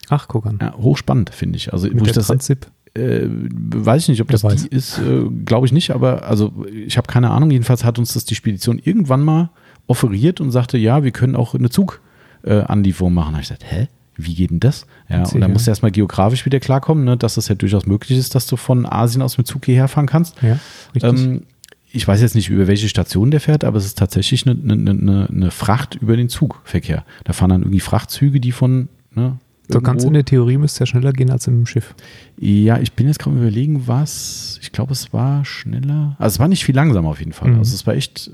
Ach, 0.09 0.27
guck 0.27 0.45
an. 0.45 0.59
Ja, 0.61 0.73
hochspannend, 0.77 1.29
finde 1.29 1.57
ich. 1.57 1.73
Also, 1.73 1.87
wo 1.89 1.93
Mit 1.93 2.07
ich 2.07 2.11
der 2.11 2.13
das 2.15 2.27
Transip. 2.27 2.67
äh, 2.93 3.27
weiß 3.27 4.03
ich 4.03 4.09
nicht, 4.09 4.21
ob 4.21 4.29
das 4.29 4.41
die 4.41 4.67
ist, 4.67 4.99
äh, 4.99 5.25
glaube 5.45 5.65
ich 5.67 5.73
nicht, 5.73 5.91
aber 5.91 6.23
also 6.23 6.65
ich 6.71 6.97
habe 6.97 7.07
keine 7.07 7.29
Ahnung. 7.31 7.51
Jedenfalls 7.51 7.83
hat 7.83 7.99
uns 7.99 8.13
das 8.13 8.25
die 8.25 8.35
Spedition 8.35 8.79
irgendwann 8.83 9.23
mal 9.23 9.49
offeriert 9.87 10.41
und 10.41 10.51
sagte, 10.51 10.77
ja, 10.77 11.03
wir 11.03 11.11
können 11.11 11.35
auch 11.35 11.55
eine 11.55 11.69
Zuganlieferung 11.69 13.11
äh, 13.11 13.15
machen. 13.15 13.29
Da 13.31 13.33
habe 13.37 13.41
ich 13.41 13.49
gesagt, 13.49 13.65
hä? 13.69 13.87
Wie 14.19 14.33
geht 14.33 14.49
denn 14.49 14.59
das? 14.59 14.87
Ja, 15.09 15.19
und 15.23 15.33
dann 15.35 15.41
ja. 15.41 15.47
musst 15.49 15.67
du 15.67 15.71
erstmal 15.71 15.91
geografisch 15.91 16.43
wieder 16.45 16.59
klarkommen, 16.59 17.03
ne, 17.05 17.17
dass 17.17 17.35
das 17.35 17.49
ja 17.49 17.55
durchaus 17.55 17.85
möglich 17.85 18.17
ist, 18.17 18.33
dass 18.33 18.47
du 18.47 18.55
von 18.57 18.87
Asien 18.87 19.21
aus 19.21 19.37
mit 19.37 19.45
Zug 19.45 19.65
hierher 19.65 19.87
fahren 19.87 20.07
kannst. 20.07 20.41
Ja. 20.41 20.57
Ähm, 21.03 21.43
ich 21.91 22.07
weiß 22.07 22.19
jetzt 22.21 22.33
nicht, 22.33 22.49
über 22.49 22.65
welche 22.67 22.89
Station 22.89 23.29
der 23.29 23.39
fährt, 23.39 23.63
aber 23.63 23.77
es 23.77 23.85
ist 23.85 23.97
tatsächlich 23.97 24.47
eine, 24.47 24.59
eine, 24.59 24.91
eine, 24.91 25.27
eine 25.31 25.51
Fracht 25.51 25.95
über 25.95 26.17
den 26.17 26.29
Zugverkehr. 26.29 27.05
Da 27.25 27.33
fahren 27.33 27.51
dann 27.51 27.61
irgendwie 27.61 27.79
Frachtzüge, 27.79 28.39
die 28.39 28.51
von 28.51 28.89
ne, 29.13 29.37
so 29.69 29.81
ganz 29.81 30.01
irgendwo- 30.01 30.07
in 30.07 30.13
der 30.15 30.25
Theorie 30.25 30.57
müsste 30.57 30.83
er 30.83 30.87
schneller 30.87 31.13
gehen 31.13 31.29
als 31.29 31.45
im 31.45 31.67
Schiff. 31.67 31.93
ja, 32.39 32.79
ich 32.79 32.93
bin 32.93 33.05
jetzt 33.05 33.19
gerade 33.19 33.37
überlegen, 33.37 33.83
was. 33.85 34.57
Ich 34.63 34.71
glaube, 34.71 34.93
es 34.93 35.13
war 35.13 35.45
schneller. 35.45 36.15
Also 36.17 36.35
es 36.35 36.39
war 36.39 36.47
nicht 36.47 36.65
viel 36.65 36.75
langsamer 36.75 37.09
auf 37.09 37.19
jeden 37.19 37.33
Fall. 37.33 37.51
Mhm. 37.51 37.59
Also 37.59 37.75
es 37.75 37.85
war 37.85 37.93
echt, 37.93 38.31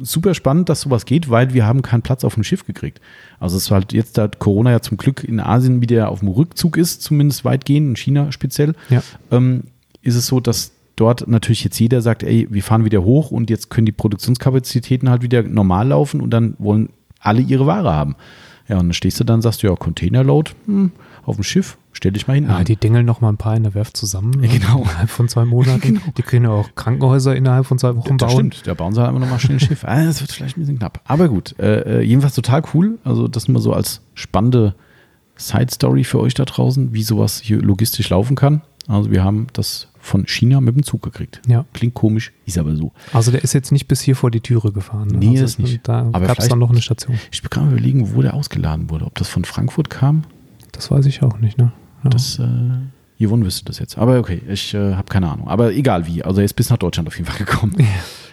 super 0.00 0.34
spannend, 0.34 0.68
dass 0.68 0.82
sowas 0.82 1.04
geht, 1.04 1.30
weil 1.30 1.54
wir 1.54 1.66
haben 1.66 1.82
keinen 1.82 2.02
Platz 2.02 2.24
auf 2.24 2.34
dem 2.34 2.44
Schiff 2.44 2.64
gekriegt. 2.64 3.00
Also 3.38 3.56
es 3.56 3.70
war 3.70 3.80
halt 3.80 3.92
jetzt, 3.92 4.18
da 4.18 4.28
Corona 4.28 4.70
ja 4.70 4.80
zum 4.80 4.96
Glück 4.96 5.24
in 5.24 5.40
Asien 5.40 5.80
wieder 5.80 6.10
auf 6.10 6.20
dem 6.20 6.28
Rückzug 6.28 6.76
ist, 6.76 7.02
zumindest 7.02 7.44
weitgehend, 7.44 7.88
in 7.90 7.96
China 7.96 8.32
speziell, 8.32 8.74
Ja. 8.88 9.02
ähm, 9.30 9.64
ist 10.02 10.14
es 10.14 10.26
so, 10.26 10.40
dass 10.40 10.72
dort 10.96 11.26
natürlich 11.28 11.64
jetzt 11.64 11.78
jeder 11.78 12.02
sagt, 12.02 12.22
ey, 12.22 12.46
wir 12.50 12.62
fahren 12.62 12.84
wieder 12.84 13.02
hoch 13.02 13.30
und 13.30 13.50
jetzt 13.50 13.70
können 13.70 13.86
die 13.86 13.92
Produktionskapazitäten 13.92 15.08
halt 15.10 15.22
wieder 15.22 15.42
normal 15.42 15.88
laufen 15.88 16.20
und 16.20 16.30
dann 16.30 16.54
wollen 16.58 16.90
alle 17.20 17.40
ihre 17.40 17.66
Ware 17.66 17.92
haben. 17.92 18.16
Ja, 18.68 18.76
und 18.78 18.86
dann 18.88 18.92
stehst 18.92 19.18
du 19.18 19.24
dann 19.24 19.36
und 19.36 19.42
sagst, 19.42 19.62
ja, 19.62 19.74
Containerload 19.74 20.52
hm, 20.66 20.92
auf 21.24 21.36
dem 21.36 21.44
Schiff, 21.44 21.76
stell 22.00 22.12
dich 22.12 22.26
mal 22.26 22.34
hin. 22.34 22.46
Ja, 22.48 22.64
die 22.64 22.76
dengeln 22.76 23.04
noch 23.04 23.20
mal 23.20 23.28
ein 23.28 23.36
paar 23.36 23.54
in 23.56 23.62
der 23.62 23.74
Werft 23.74 23.96
zusammen. 23.96 24.30
ne? 24.30 24.46
Ja, 24.46 24.52
genau. 24.58 24.78
Innerhalb 24.82 25.10
von 25.10 25.28
zwei 25.28 25.44
Monaten. 25.44 26.00
Die 26.16 26.22
können 26.22 26.46
ja 26.46 26.50
auch 26.50 26.74
Krankenhäuser 26.74 27.36
innerhalb 27.36 27.66
von 27.66 27.78
zwei 27.78 27.94
Wochen 27.94 28.16
das 28.16 28.32
bauen. 28.32 28.50
stimmt, 28.52 28.66
da 28.66 28.74
bauen 28.74 28.94
sie 28.94 29.00
halt 29.00 29.08
einfach 29.10 29.20
nochmal 29.20 29.38
schnell 29.38 29.56
ein 29.58 29.60
Schiff. 29.60 29.84
Ah, 29.90 30.04
das 30.04 30.20
wird 30.20 30.32
vielleicht 30.32 30.56
ein 30.56 30.60
bisschen 30.60 30.78
knapp. 30.78 31.00
Aber 31.04 31.28
gut, 31.28 31.54
äh, 31.58 32.00
äh, 32.00 32.02
jedenfalls 32.02 32.34
total 32.34 32.62
cool. 32.74 32.98
Also 33.04 33.28
das 33.28 33.48
nur 33.48 33.60
so 33.60 33.72
als 33.74 34.00
spannende 34.14 34.74
Side-Story 35.36 36.04
für 36.04 36.20
euch 36.20 36.34
da 36.34 36.44
draußen, 36.44 36.92
wie 36.92 37.02
sowas 37.02 37.40
hier 37.42 37.60
logistisch 37.60 38.08
laufen 38.10 38.34
kann. 38.36 38.62
Also 38.88 39.10
wir 39.10 39.22
haben 39.22 39.46
das 39.52 39.88
von 40.00 40.26
China 40.26 40.60
mit 40.60 40.74
dem 40.74 40.82
Zug 40.82 41.02
gekriegt. 41.02 41.40
Ja. 41.46 41.64
Klingt 41.74 41.94
komisch, 41.94 42.32
ist 42.46 42.58
aber 42.58 42.74
so. 42.76 42.92
Also 43.12 43.30
der 43.30 43.44
ist 43.44 43.52
jetzt 43.52 43.70
nicht 43.72 43.86
bis 43.88 44.00
hier 44.00 44.16
vor 44.16 44.30
die 44.30 44.40
Türe 44.40 44.72
gefahren. 44.72 45.08
ne? 45.08 45.18
Nee, 45.18 45.28
also 45.30 45.42
das 45.42 45.58
nicht. 45.58 45.86
Da 45.86 46.08
Aber 46.12 46.26
gab 46.26 46.38
es 46.38 46.48
dann 46.48 46.58
noch 46.58 46.70
eine 46.70 46.80
Station. 46.82 47.18
Ich 47.30 47.42
gerade 47.42 47.66
mal 47.66 47.72
überlegen, 47.72 48.14
wo 48.14 48.22
der 48.22 48.34
ausgeladen 48.34 48.90
wurde. 48.90 49.04
Ob 49.04 49.14
das 49.16 49.28
von 49.28 49.44
Frankfurt 49.44 49.90
kam? 49.90 50.24
Das 50.72 50.90
weiß 50.90 51.06
ich 51.06 51.22
auch 51.22 51.38
nicht. 51.38 51.58
Ne? 51.58 51.72
Ja. 52.04 52.10
Das, 52.10 52.38
äh, 52.38 53.24
Yvonne 53.26 53.44
wüsste 53.44 53.64
das 53.66 53.78
jetzt. 53.78 53.98
Aber 53.98 54.18
okay, 54.18 54.40
ich 54.48 54.72
äh, 54.74 54.94
habe 54.94 55.08
keine 55.08 55.28
Ahnung. 55.30 55.48
Aber 55.48 55.72
egal 55.74 56.06
wie. 56.06 56.22
Also 56.22 56.40
er 56.40 56.44
ist 56.46 56.54
bis 56.54 56.70
nach 56.70 56.78
Deutschland 56.78 57.06
auf 57.08 57.16
jeden 57.18 57.28
Fall 57.30 57.38
gekommen. 57.38 57.74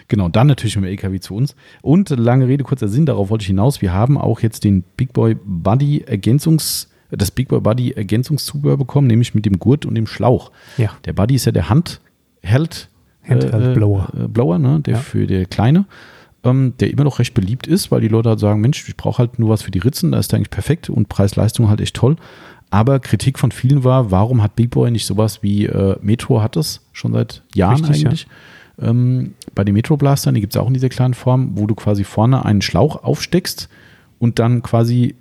Genau, 0.08 0.30
dann 0.30 0.46
natürlich 0.46 0.74
mit 0.76 0.86
dem 0.86 0.90
LKW 0.92 1.20
zu 1.20 1.34
uns. 1.34 1.54
Und 1.82 2.08
lange 2.08 2.48
Rede, 2.48 2.64
kurzer 2.64 2.88
Sinn, 2.88 3.04
darauf 3.04 3.28
wollte 3.28 3.42
ich 3.42 3.48
hinaus. 3.48 3.82
Wir 3.82 3.92
haben 3.92 4.16
auch 4.16 4.40
jetzt 4.40 4.64
den 4.64 4.82
Big 4.96 5.12
Boy 5.12 5.36
Buddy 5.44 6.04
Ergänzungs, 6.06 6.88
das 7.10 7.30
Big 7.30 7.48
Boy 7.48 7.60
Buddy 7.60 7.90
Ergänzungszubehör 7.92 8.78
bekommen, 8.78 9.06
nämlich 9.06 9.34
mit 9.34 9.44
dem 9.44 9.58
Gurt 9.58 9.84
und 9.84 9.94
dem 9.94 10.06
Schlauch. 10.06 10.50
ja. 10.78 10.92
Der 11.04 11.12
Buddy 11.12 11.34
ist 11.34 11.44
ja 11.44 11.52
der 11.52 11.68
Handheld, 11.68 12.88
Handheld 13.28 13.74
Blower. 13.74 14.08
Äh, 14.18 14.28
Blower, 14.28 14.58
ne? 14.58 14.80
Der 14.80 14.94
Ja. 14.94 15.00
für 15.00 15.26
der 15.26 15.44
kleine, 15.44 15.84
ähm, 16.44 16.72
der 16.80 16.90
immer 16.90 17.04
noch 17.04 17.18
recht 17.18 17.34
beliebt 17.34 17.66
ist, 17.66 17.90
weil 17.90 18.00
die 18.00 18.08
Leute 18.08 18.30
halt 18.30 18.40
sagen, 18.40 18.62
Mensch, 18.62 18.88
ich 18.88 18.96
brauche 18.96 19.18
halt 19.18 19.38
nur 19.38 19.50
was 19.50 19.60
für 19.60 19.70
die 19.70 19.80
Ritzen, 19.80 20.12
da 20.12 20.18
ist 20.18 20.32
der 20.32 20.38
eigentlich 20.38 20.48
perfekt 20.50 20.88
und 20.88 21.10
Preis-Leistung 21.10 21.68
halt 21.68 21.82
echt 21.82 21.96
toll. 21.96 22.16
Aber 22.70 23.00
Kritik 23.00 23.38
von 23.38 23.50
vielen 23.50 23.84
war, 23.84 24.10
warum 24.10 24.42
hat 24.42 24.56
Big 24.56 24.70
Boy 24.70 24.90
nicht 24.90 25.06
sowas 25.06 25.42
wie 25.42 25.66
äh, 25.66 25.96
Metro 26.02 26.42
hat 26.42 26.56
das 26.56 26.80
schon 26.92 27.12
seit 27.12 27.42
Jahren 27.54 27.84
Richtig, 27.84 28.02
ja. 28.02 28.08
eigentlich. 28.08 28.26
Ähm, 28.80 29.34
bei 29.54 29.64
den 29.64 29.74
Metro 29.74 29.96
Blastern, 29.96 30.34
die 30.34 30.40
gibt 30.40 30.54
es 30.54 30.60
auch 30.60 30.68
in 30.68 30.74
dieser 30.74 30.88
kleinen 30.88 31.14
Form, 31.14 31.52
wo 31.54 31.66
du 31.66 31.74
quasi 31.74 32.04
vorne 32.04 32.44
einen 32.44 32.62
Schlauch 32.62 33.02
aufsteckst 33.02 33.68
und 34.18 34.38
dann 34.38 34.62
quasi 34.62 35.14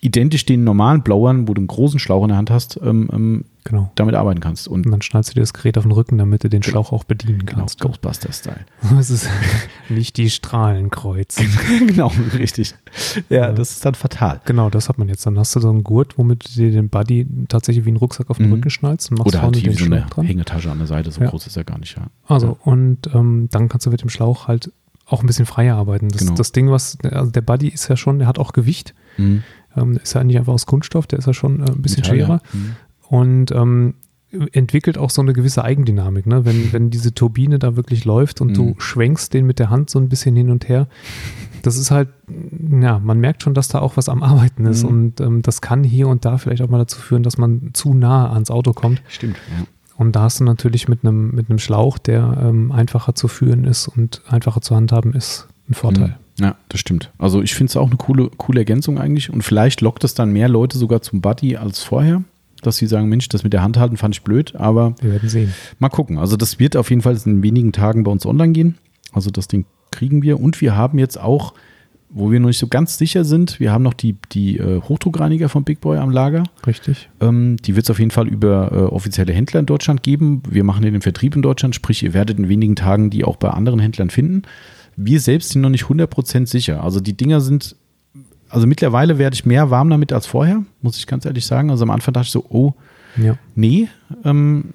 identisch 0.00 0.44
den 0.44 0.64
normalen 0.64 1.02
Blowern, 1.02 1.48
wo 1.48 1.54
du 1.54 1.60
einen 1.60 1.68
großen 1.68 1.98
Schlauch 1.98 2.22
in 2.22 2.28
der 2.28 2.36
Hand 2.36 2.50
hast, 2.50 2.78
ähm, 2.82 3.08
ähm, 3.12 3.44
Genau. 3.64 3.92
damit 3.94 4.14
arbeiten 4.16 4.40
kannst. 4.40 4.66
Und 4.68 4.86
Und 4.86 4.92
dann 4.92 5.02
schnallst 5.02 5.30
du 5.30 5.34
dir 5.34 5.40
das 5.40 5.52
Gerät 5.52 5.78
auf 5.78 5.84
den 5.84 5.92
Rücken, 5.92 6.18
damit 6.18 6.42
du 6.44 6.48
den 6.48 6.62
Schlauch 6.62 6.92
auch 6.92 7.04
bedienen 7.04 7.46
genau, 7.46 7.60
kannst. 7.60 7.80
Ghostbuster-Style. 7.80 8.60
Das 8.96 9.10
ist 9.10 9.28
nicht 9.88 10.16
die 10.16 10.30
Strahlenkreuz. 10.30 11.36
genau, 11.86 12.12
richtig. 12.36 12.74
Ja, 13.28 13.36
Ja. 13.48 13.52
das 13.52 13.70
ist 13.72 13.84
dann 13.84 13.94
fatal. 13.94 14.40
Genau, 14.44 14.70
das 14.70 14.88
hat 14.88 14.98
man 14.98 15.08
jetzt. 15.08 15.24
Dann 15.26 15.38
hast 15.38 15.54
du 15.56 15.60
so 15.60 15.70
einen 15.70 15.84
Gurt, 15.84 16.18
womit 16.18 16.44
du 16.48 16.52
dir 16.60 16.70
den 16.72 16.88
Buddy 16.88 17.26
tatsächlich 17.48 17.84
wie 17.84 17.90
einen 17.90 17.96
Rucksack 17.98 18.30
auf 18.30 18.38
den 18.38 18.46
Mhm. 18.48 18.54
Rücken 18.54 18.70
schnallst 18.70 19.10
und 19.10 19.18
machst 19.18 19.28
Oder 19.28 19.42
halt 19.42 19.54
vorne 19.56 19.64
wie 19.64 19.68
den 19.70 19.78
so 19.78 19.84
eine 19.84 20.06
dran. 20.10 20.26
Hängetasche 20.26 20.70
an 20.70 20.78
der 20.78 20.86
Seite, 20.86 21.10
so 21.10 21.20
Ja. 21.20 21.30
groß 21.30 21.46
ist 21.46 21.56
er 21.56 21.64
gar 21.64 21.78
nicht, 21.78 21.96
ja. 21.96 22.06
Also, 22.26 22.56
und 22.62 23.08
ähm, 23.14 23.48
dann 23.50 23.68
kannst 23.68 23.86
du 23.86 23.90
mit 23.90 24.02
dem 24.02 24.08
Schlauch 24.08 24.48
halt 24.48 24.72
auch 25.06 25.20
ein 25.20 25.26
bisschen 25.26 25.46
freier 25.46 25.76
arbeiten. 25.76 26.08
Das, 26.08 26.20
Genau. 26.22 26.34
das 26.34 26.52
Ding, 26.52 26.70
was, 26.70 26.96
also 27.02 27.30
der 27.30 27.40
Buddy 27.42 27.68
ist 27.68 27.88
ja 27.88 27.96
schon, 27.96 28.18
der 28.18 28.28
hat 28.28 28.38
auch 28.38 28.52
Gewicht. 28.52 28.94
Mhm. 29.18 29.42
Ähm, 29.76 29.96
ist 30.02 30.14
ja 30.14 30.22
nicht 30.24 30.38
einfach 30.38 30.52
aus 30.52 30.66
Kunststoff, 30.66 31.06
der 31.06 31.18
ist 31.18 31.26
ja 31.26 31.34
schon 31.34 31.60
äh, 31.60 31.70
ein 31.70 31.80
bisschen 31.82 32.02
Metall, 32.02 32.16
ja. 32.18 32.26
schwerer. 32.26 32.42
Mhm. 32.52 32.76
Und 33.12 33.50
ähm, 33.52 33.94
entwickelt 34.52 34.96
auch 34.96 35.10
so 35.10 35.20
eine 35.20 35.34
gewisse 35.34 35.62
Eigendynamik. 35.62 36.26
Ne? 36.26 36.46
Wenn, 36.46 36.72
wenn 36.72 36.88
diese 36.88 37.12
Turbine 37.12 37.58
da 37.58 37.76
wirklich 37.76 38.06
läuft 38.06 38.40
und 38.40 38.56
du 38.56 38.68
Mhm. 38.68 38.74
schwenkst 38.80 39.34
den 39.34 39.44
mit 39.44 39.58
der 39.58 39.68
Hand 39.68 39.90
so 39.90 39.98
ein 39.98 40.08
bisschen 40.08 40.34
hin 40.34 40.48
und 40.48 40.70
her, 40.70 40.88
das 41.60 41.76
ist 41.76 41.90
halt, 41.90 42.08
ja, 42.80 42.98
man 42.98 43.20
merkt 43.20 43.42
schon, 43.42 43.52
dass 43.52 43.68
da 43.68 43.80
auch 43.80 43.98
was 43.98 44.08
am 44.08 44.22
Arbeiten 44.22 44.64
ist. 44.64 44.84
Mhm. 44.84 44.88
Und 44.88 45.20
ähm, 45.20 45.42
das 45.42 45.60
kann 45.60 45.84
hier 45.84 46.08
und 46.08 46.24
da 46.24 46.38
vielleicht 46.38 46.62
auch 46.62 46.70
mal 46.70 46.78
dazu 46.78 46.98
führen, 46.98 47.22
dass 47.22 47.36
man 47.36 47.70
zu 47.74 47.92
nah 47.92 48.32
ans 48.32 48.50
Auto 48.50 48.72
kommt. 48.72 49.02
Stimmt, 49.08 49.36
ja. 49.50 49.66
Und 49.98 50.16
da 50.16 50.22
hast 50.22 50.40
du 50.40 50.44
natürlich 50.44 50.88
mit 50.88 51.04
einem 51.04 51.32
mit 51.34 51.50
einem 51.50 51.58
Schlauch, 51.58 51.98
der 51.98 52.38
ähm, 52.42 52.72
einfacher 52.72 53.14
zu 53.14 53.28
führen 53.28 53.64
ist 53.64 53.86
und 53.86 54.22
einfacher 54.26 54.62
zu 54.62 54.74
handhaben 54.74 55.12
ist, 55.12 55.46
einen 55.68 55.74
Vorteil. 55.74 56.08
Mhm. 56.38 56.44
Ja, 56.44 56.56
das 56.70 56.80
stimmt. 56.80 57.12
Also 57.18 57.42
ich 57.42 57.54
finde 57.54 57.70
es 57.70 57.76
auch 57.76 57.88
eine 57.88 57.98
coole, 57.98 58.30
coole 58.38 58.60
Ergänzung 58.60 58.98
eigentlich 58.98 59.30
und 59.30 59.42
vielleicht 59.42 59.82
lockt 59.82 60.02
es 60.04 60.14
dann 60.14 60.32
mehr 60.32 60.48
Leute 60.48 60.78
sogar 60.78 61.02
zum 61.02 61.20
Buddy 61.20 61.58
als 61.58 61.82
vorher, 61.82 62.22
dass 62.62 62.76
sie 62.76 62.86
sagen, 62.86 63.08
Mensch, 63.08 63.28
das 63.28 63.42
mit 63.44 63.52
der 63.52 63.62
Hand 63.62 63.76
halten 63.78 63.96
fand 63.96 64.14
ich 64.14 64.22
blöd, 64.22 64.54
aber 64.56 64.94
Wir 65.00 65.12
werden 65.12 65.28
sehen. 65.28 65.52
mal 65.78 65.88
gucken. 65.90 66.18
Also 66.18 66.36
das 66.36 66.58
wird 66.58 66.76
auf 66.76 66.90
jeden 66.90 67.02
Fall 67.02 67.16
in 67.24 67.42
wenigen 67.42 67.72
Tagen 67.72 68.04
bei 68.04 68.10
uns 68.10 68.24
online 68.24 68.52
gehen. 68.52 68.78
Also 69.12 69.30
das 69.30 69.48
Ding 69.48 69.66
kriegen 69.90 70.22
wir 70.22 70.40
und 70.40 70.60
wir 70.60 70.74
haben 70.74 70.98
jetzt 70.98 71.20
auch, 71.20 71.52
wo 72.08 72.30
wir 72.30 72.40
noch 72.40 72.48
nicht 72.48 72.58
so 72.58 72.66
ganz 72.66 72.98
sicher 72.98 73.24
sind, 73.24 73.58
wir 73.60 73.72
haben 73.72 73.82
noch 73.82 73.94
die, 73.94 74.16
die 74.32 74.58
äh, 74.58 74.80
Hochdruckreiniger 74.82 75.48
von 75.48 75.64
Big 75.64 75.80
Boy 75.80 75.98
am 75.98 76.10
Lager. 76.10 76.44
Richtig. 76.66 77.08
Ähm, 77.20 77.56
die 77.64 77.74
wird 77.74 77.86
es 77.86 77.90
auf 77.90 77.98
jeden 77.98 78.10
Fall 78.10 78.28
über 78.28 78.70
äh, 78.72 78.76
offizielle 78.76 79.32
Händler 79.32 79.60
in 79.60 79.66
Deutschland 79.66 80.02
geben. 80.02 80.42
Wir 80.48 80.62
machen 80.64 80.82
den 80.82 81.00
Vertrieb 81.02 81.34
in 81.36 81.42
Deutschland, 81.42 81.74
sprich, 81.74 82.02
ihr 82.02 82.12
werdet 82.14 82.38
in 82.38 82.48
wenigen 82.48 82.76
Tagen 82.76 83.10
die 83.10 83.24
auch 83.24 83.36
bei 83.36 83.50
anderen 83.50 83.80
Händlern 83.80 84.10
finden. 84.10 84.42
Wir 84.96 85.20
selbst 85.20 85.50
sind 85.50 85.62
noch 85.62 85.70
nicht 85.70 85.84
100% 85.84 86.46
sicher. 86.46 86.84
Also 86.84 87.00
die 87.00 87.16
Dinger 87.16 87.40
sind, 87.40 87.76
also 88.52 88.66
mittlerweile 88.66 89.18
werde 89.18 89.34
ich 89.34 89.44
mehr 89.46 89.70
warm 89.70 89.90
damit 89.90 90.12
als 90.12 90.26
vorher, 90.26 90.62
muss 90.82 90.96
ich 90.98 91.06
ganz 91.06 91.24
ehrlich 91.24 91.46
sagen. 91.46 91.70
Also 91.70 91.82
am 91.84 91.90
Anfang 91.90 92.14
dachte 92.14 92.26
ich 92.26 92.32
so, 92.32 92.44
oh, 92.48 92.74
Ja. 93.16 93.36
nee, 93.54 93.88
ähm, 94.24 94.66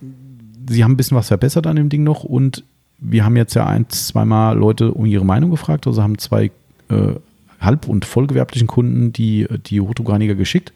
sie 0.69 0.83
haben 0.83 0.91
ein 0.93 0.97
bisschen 0.97 1.17
was 1.17 1.27
verbessert 1.27 1.67
an 1.67 1.75
dem 1.75 1.89
Ding 1.89 2.03
noch 2.03 2.23
und 2.23 2.63
wir 2.99 3.23
haben 3.23 3.35
jetzt 3.37 3.53
ja 3.53 3.65
ein, 3.67 3.87
zweimal 3.89 4.57
Leute 4.57 4.91
um 4.91 5.05
ihre 5.05 5.23
Meinung 5.25 5.51
gefragt, 5.51 5.85
also 5.87 6.01
haben 6.01 6.17
zwei 6.17 6.51
äh, 6.89 7.13
halb- 7.61 7.87
und 7.87 8.05
vollgewerblichen 8.05 8.67
Kunden 8.67 9.13
die, 9.13 9.47
die 9.67 9.79
Hochdruckreiniger 9.81 10.35
geschickt. 10.35 10.73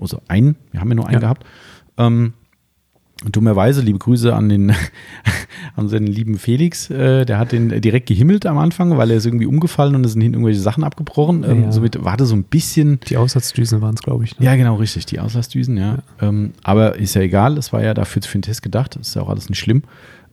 Also 0.00 0.20
einen, 0.28 0.56
wir 0.72 0.80
haben 0.80 0.88
ja 0.88 0.94
nur 0.94 1.06
einen 1.06 1.14
Ja. 1.14 1.20
gehabt. 1.20 1.44
Ähm, 1.98 2.32
dummerweise, 3.24 3.80
liebe 3.80 3.98
Grüße 3.98 4.34
an 4.34 4.48
den 4.48 4.70
an 5.76 5.84
unseren 5.84 6.06
lieben 6.06 6.38
Felix, 6.38 6.88
äh, 6.90 7.24
der 7.24 7.38
hat 7.38 7.52
den 7.52 7.80
direkt 7.80 8.06
gehimmelt 8.06 8.46
am 8.46 8.58
Anfang, 8.58 8.96
weil 8.96 9.10
er 9.10 9.16
ist 9.16 9.26
irgendwie 9.26 9.46
umgefallen 9.46 9.94
und 9.96 10.04
es 10.06 10.12
sind 10.12 10.22
hinten 10.22 10.36
irgendwelche 10.36 10.60
Sachen 10.60 10.84
abgebrochen. 10.84 11.44
Ähm, 11.44 11.62
Ja. 11.64 11.72
Somit 11.72 12.02
war 12.04 12.16
das 12.16 12.28
so 12.28 12.36
ein 12.36 12.44
bisschen 12.44 13.00
Die 13.08 13.16
Aussatzdüsen 13.16 13.80
waren 13.80 13.94
es, 13.94 14.02
glaube 14.02 14.24
ich. 14.24 14.38
Ne? 14.38 14.46
ja, 14.46 14.54
genau, 14.56 14.76
richtig. 14.76 15.06
Die 15.06 15.18
Auslassdüsen, 15.18 15.76
ja. 15.76 15.98
Ähm, 16.20 16.52
aber 16.62 16.96
ist 16.96 17.14
ja 17.14 17.22
egal, 17.22 17.58
es 17.58 17.72
war 17.72 17.82
ja 17.82 17.94
dafür 17.94 18.22
für 18.22 18.38
den 18.38 18.42
Test 18.42 18.62
gedacht, 18.62 18.96
das 18.96 19.08
ist 19.08 19.14
ja 19.14 19.22
auch 19.22 19.28
alles 19.30 19.48
nicht 19.48 19.58
schlimm. 19.58 19.82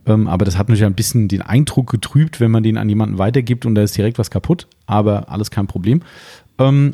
Ähm, 0.06 0.28
aber 0.28 0.46
das 0.46 0.58
hat 0.58 0.70
natürlich 0.70 0.86
ein 0.86 0.94
bisschen 0.94 1.28
den 1.28 1.42
Eindruck 1.42 1.90
getrübt, 1.90 2.40
wenn 2.40 2.52
man 2.52 2.62
den 2.62 2.78
an 2.78 2.88
jemanden 2.88 3.18
weitergibt 3.18 3.66
und 3.66 3.74
da 3.74 3.82
ist 3.82 3.98
direkt 3.98 4.20
was 4.20 4.30
kaputt. 4.30 4.68
Aber 4.86 5.32
alles 5.32 5.50
kein 5.50 5.66
Problem. 5.66 6.04
Ähm, 6.60 6.94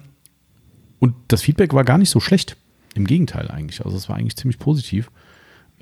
und 1.00 1.16
das 1.28 1.42
Feedback 1.42 1.74
war 1.74 1.84
gar 1.84 1.98
nicht 1.98 2.10
so 2.10 2.22
schlecht. 2.22 2.56
Im 2.94 3.06
Gegenteil 3.08 3.50
eigentlich. 3.50 3.84
Also 3.84 3.98
es 3.98 4.08
war 4.10 4.16
eigentlich 4.18 4.36
ziemlich 4.36 4.60
positiv. 4.60 5.12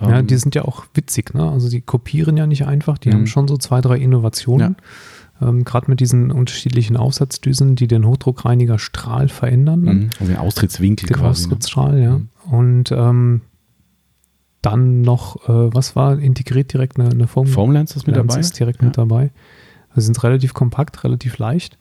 Ja, 0.02 0.20
Ähm, 0.20 0.28
die 0.28 0.38
sind 0.38 0.56
ja 0.56 0.64
auch 0.66 0.86
witzig, 0.94 1.34
ne? 1.34 1.50
Also 1.50 1.70
die 1.70 1.82
kopieren 1.82 2.38
ja 2.38 2.48
nicht 2.48 2.66
einfach, 2.66 2.98
die 2.98 3.10
Mhm. 3.10 3.14
haben 3.14 3.28
schon 3.28 3.48
so 3.48 3.58
zwei, 3.58 3.82
drei 3.82 3.98
Innovationen. 3.98 4.76
Ähm, 5.42 5.64
Gerade 5.64 5.90
mit 5.90 6.00
diesen 6.02 6.32
unterschiedlichen 6.32 6.98
Aufsatzdüsen, 6.98 7.76
die 7.76 7.88
den 7.88 8.06
Hochdruckreiniger-Strahl 8.06 9.30
verändern. 9.30 9.82
Ne? 9.82 9.94
mhm. 9.94 10.10
also 10.20 10.32
den 10.34 10.40
Austrittswinkel 10.42 11.08
Den 11.08 11.16
quasi. 11.16 11.24
Ne? 11.24 11.30
Austrittsstrahl, 11.32 12.00
ja. 12.02 12.18
Mhm. 12.18 12.30
Und 12.52 12.92
ähm, 12.92 13.42
dann 14.62 15.02
noch, 15.02 15.48
äh, 15.48 15.74
was 15.74 15.96
war 15.96 16.20
integriert 16.20 16.74
direkt 16.74 17.00
eine, 17.00 17.10
eine 17.10 17.28
Foam 17.28 17.48
Formlands 17.48 17.96
ist 17.96 18.08
mit 18.08 18.16
Lens 18.16 18.28
dabei. 18.28 18.40
ist 18.42 18.60
direkt 18.60 18.82
Ja. 18.82 18.88
mit 18.88 18.98
dabei. 18.98 19.32
Also 19.92 20.02
sind 20.06 20.22
relativ 20.24 20.54
kompakt, 20.54 21.04
relativ 21.04 21.38
leicht. 21.38 21.78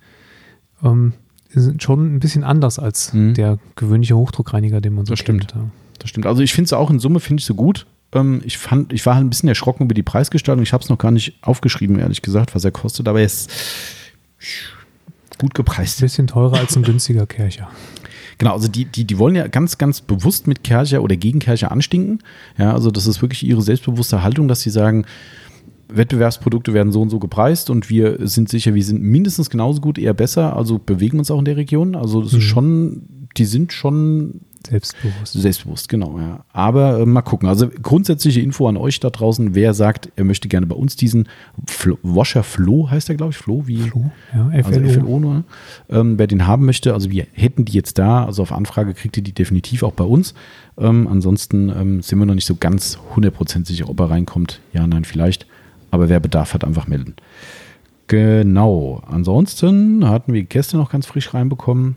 Ähm, 0.84 1.12
sind 1.50 1.82
schon 1.82 2.14
ein 2.14 2.20
bisschen 2.20 2.44
anders 2.44 2.78
als 2.78 3.12
Mhm. 3.12 3.34
der 3.34 3.58
gewöhnliche 3.74 4.16
Hochdruckreiniger, 4.16 4.80
den 4.80 4.94
man 4.94 5.06
so 5.06 5.12
Das 5.14 5.18
stimmt. 5.20 5.48
kennt. 5.48 5.54
Ja. 5.64 5.70
Das 5.98 6.10
stimmt. 6.10 6.26
Also 6.26 6.42
ich 6.42 6.52
finde 6.52 6.66
es 6.66 6.72
auch 6.72 6.90
in 6.90 7.00
Summe 7.00 7.18
finde 7.20 7.40
ich 7.40 7.46
so 7.46 7.54
gut. 7.54 7.86
Ähm, 8.12 8.40
ich 8.44 8.58
fand, 8.58 8.92
ich 8.92 9.04
war 9.06 9.14
halt 9.16 9.24
ein 9.26 9.30
bisschen 9.30 9.48
erschrocken 9.48 9.84
über 9.84 9.94
die 9.94 10.02
Preisgestaltung. 10.02 10.62
Ich 10.62 10.72
habe 10.72 10.82
es 10.82 10.88
noch 10.88 10.98
gar 10.98 11.10
nicht 11.10 11.34
aufgeschrieben, 11.42 11.98
ehrlich 11.98 12.22
gesagt, 12.22 12.54
was 12.54 12.64
er 12.64 12.70
kostet, 12.70 13.06
aber 13.08 13.20
er 13.20 13.26
ist 13.26 13.50
gut 15.38 15.50
Ein 15.50 15.54
gepreist. 15.54 16.00
bisschen 16.00 16.26
teurer 16.26 16.58
als 16.58 16.76
ein 16.76 16.82
günstiger 16.82 17.26
Kercher. 17.26 17.68
Genau, 18.38 18.52
also 18.52 18.68
die, 18.68 18.84
die, 18.84 19.04
die 19.04 19.18
wollen 19.18 19.34
ja 19.34 19.48
ganz, 19.48 19.78
ganz 19.78 20.00
bewusst 20.00 20.46
mit 20.46 20.62
Kercher 20.62 21.02
oder 21.02 21.16
gegen 21.16 21.38
Kercher 21.40 21.72
anstinken. 21.72 22.20
Ja, 22.56 22.72
also 22.72 22.90
das 22.90 23.06
ist 23.06 23.20
wirklich 23.20 23.44
ihre 23.44 23.62
selbstbewusste 23.62 24.22
Haltung, 24.22 24.46
dass 24.48 24.60
sie 24.60 24.70
sagen, 24.70 25.04
Wettbewerbsprodukte 25.88 26.74
werden 26.74 26.92
so 26.92 27.00
und 27.00 27.10
so 27.10 27.18
gepreist 27.18 27.70
und 27.70 27.88
wir 27.88 28.18
sind 28.28 28.48
sicher, 28.48 28.74
wir 28.74 28.84
sind 28.84 29.02
mindestens 29.02 29.48
genauso 29.50 29.80
gut, 29.80 29.98
eher 29.98 30.12
besser, 30.14 30.54
also 30.56 30.78
bewegen 30.78 31.18
uns 31.18 31.30
auch 31.30 31.38
in 31.38 31.46
der 31.46 31.56
Region. 31.56 31.94
Also 31.96 32.22
das 32.22 32.32
Mhm. 32.32 32.38
ist 32.38 32.44
schon, 32.44 33.02
die 33.36 33.44
sind 33.46 33.72
schon 33.72 34.40
Selbstbewusst. 34.66 35.32
Selbstbewusst, 35.32 35.88
genau, 35.88 36.18
ja. 36.18 36.44
Aber 36.52 37.00
äh, 37.00 37.06
mal 37.06 37.22
gucken. 37.22 37.48
Also 37.48 37.68
grundsätzliche 37.82 38.40
Info 38.40 38.68
an 38.68 38.76
euch 38.76 39.00
da 39.00 39.10
draußen, 39.10 39.54
wer 39.54 39.74
sagt, 39.74 40.10
er 40.16 40.24
möchte 40.24 40.48
gerne 40.48 40.66
bei 40.66 40.74
uns 40.74 40.96
diesen 40.96 41.28
Flo, 41.66 41.98
Washer 42.02 42.42
Flo, 42.42 42.90
heißt 42.90 43.08
der, 43.08 43.16
glaube 43.16 43.32
ich, 43.32 43.38
Flo, 43.38 43.66
wie 43.66 43.78
Flo, 43.78 44.10
ja, 44.34 44.50
also 44.52 44.80
FLO 44.80 45.20
nur. 45.20 45.44
Ähm, 45.88 46.18
wer 46.18 46.26
den 46.26 46.46
haben 46.46 46.64
möchte, 46.64 46.94
also 46.94 47.10
wir 47.10 47.26
hätten 47.32 47.64
die 47.64 47.72
jetzt 47.72 47.98
da, 47.98 48.24
also 48.24 48.42
auf 48.42 48.52
Anfrage 48.52 48.94
kriegt 48.94 49.16
ihr 49.16 49.22
die 49.22 49.32
definitiv 49.32 49.82
auch 49.82 49.92
bei 49.92 50.04
uns. 50.04 50.34
Ähm, 50.76 51.08
ansonsten 51.08 51.68
ähm, 51.70 52.02
sind 52.02 52.18
wir 52.18 52.26
noch 52.26 52.34
nicht 52.34 52.46
so 52.46 52.56
ganz 52.56 52.98
100% 53.16 53.66
sicher, 53.66 53.88
ob 53.88 54.00
er 54.00 54.10
reinkommt. 54.10 54.60
Ja, 54.72 54.86
nein, 54.86 55.04
vielleicht. 55.04 55.46
Aber 55.90 56.08
wer 56.08 56.20
Bedarf 56.20 56.54
hat, 56.54 56.64
einfach 56.64 56.86
melden. 56.86 57.14
Genau. 58.08 59.02
Ansonsten 59.06 60.08
hatten 60.08 60.32
wir 60.32 60.42
gestern 60.42 60.80
noch 60.80 60.90
ganz 60.90 61.06
frisch 61.06 61.34
reinbekommen. 61.34 61.96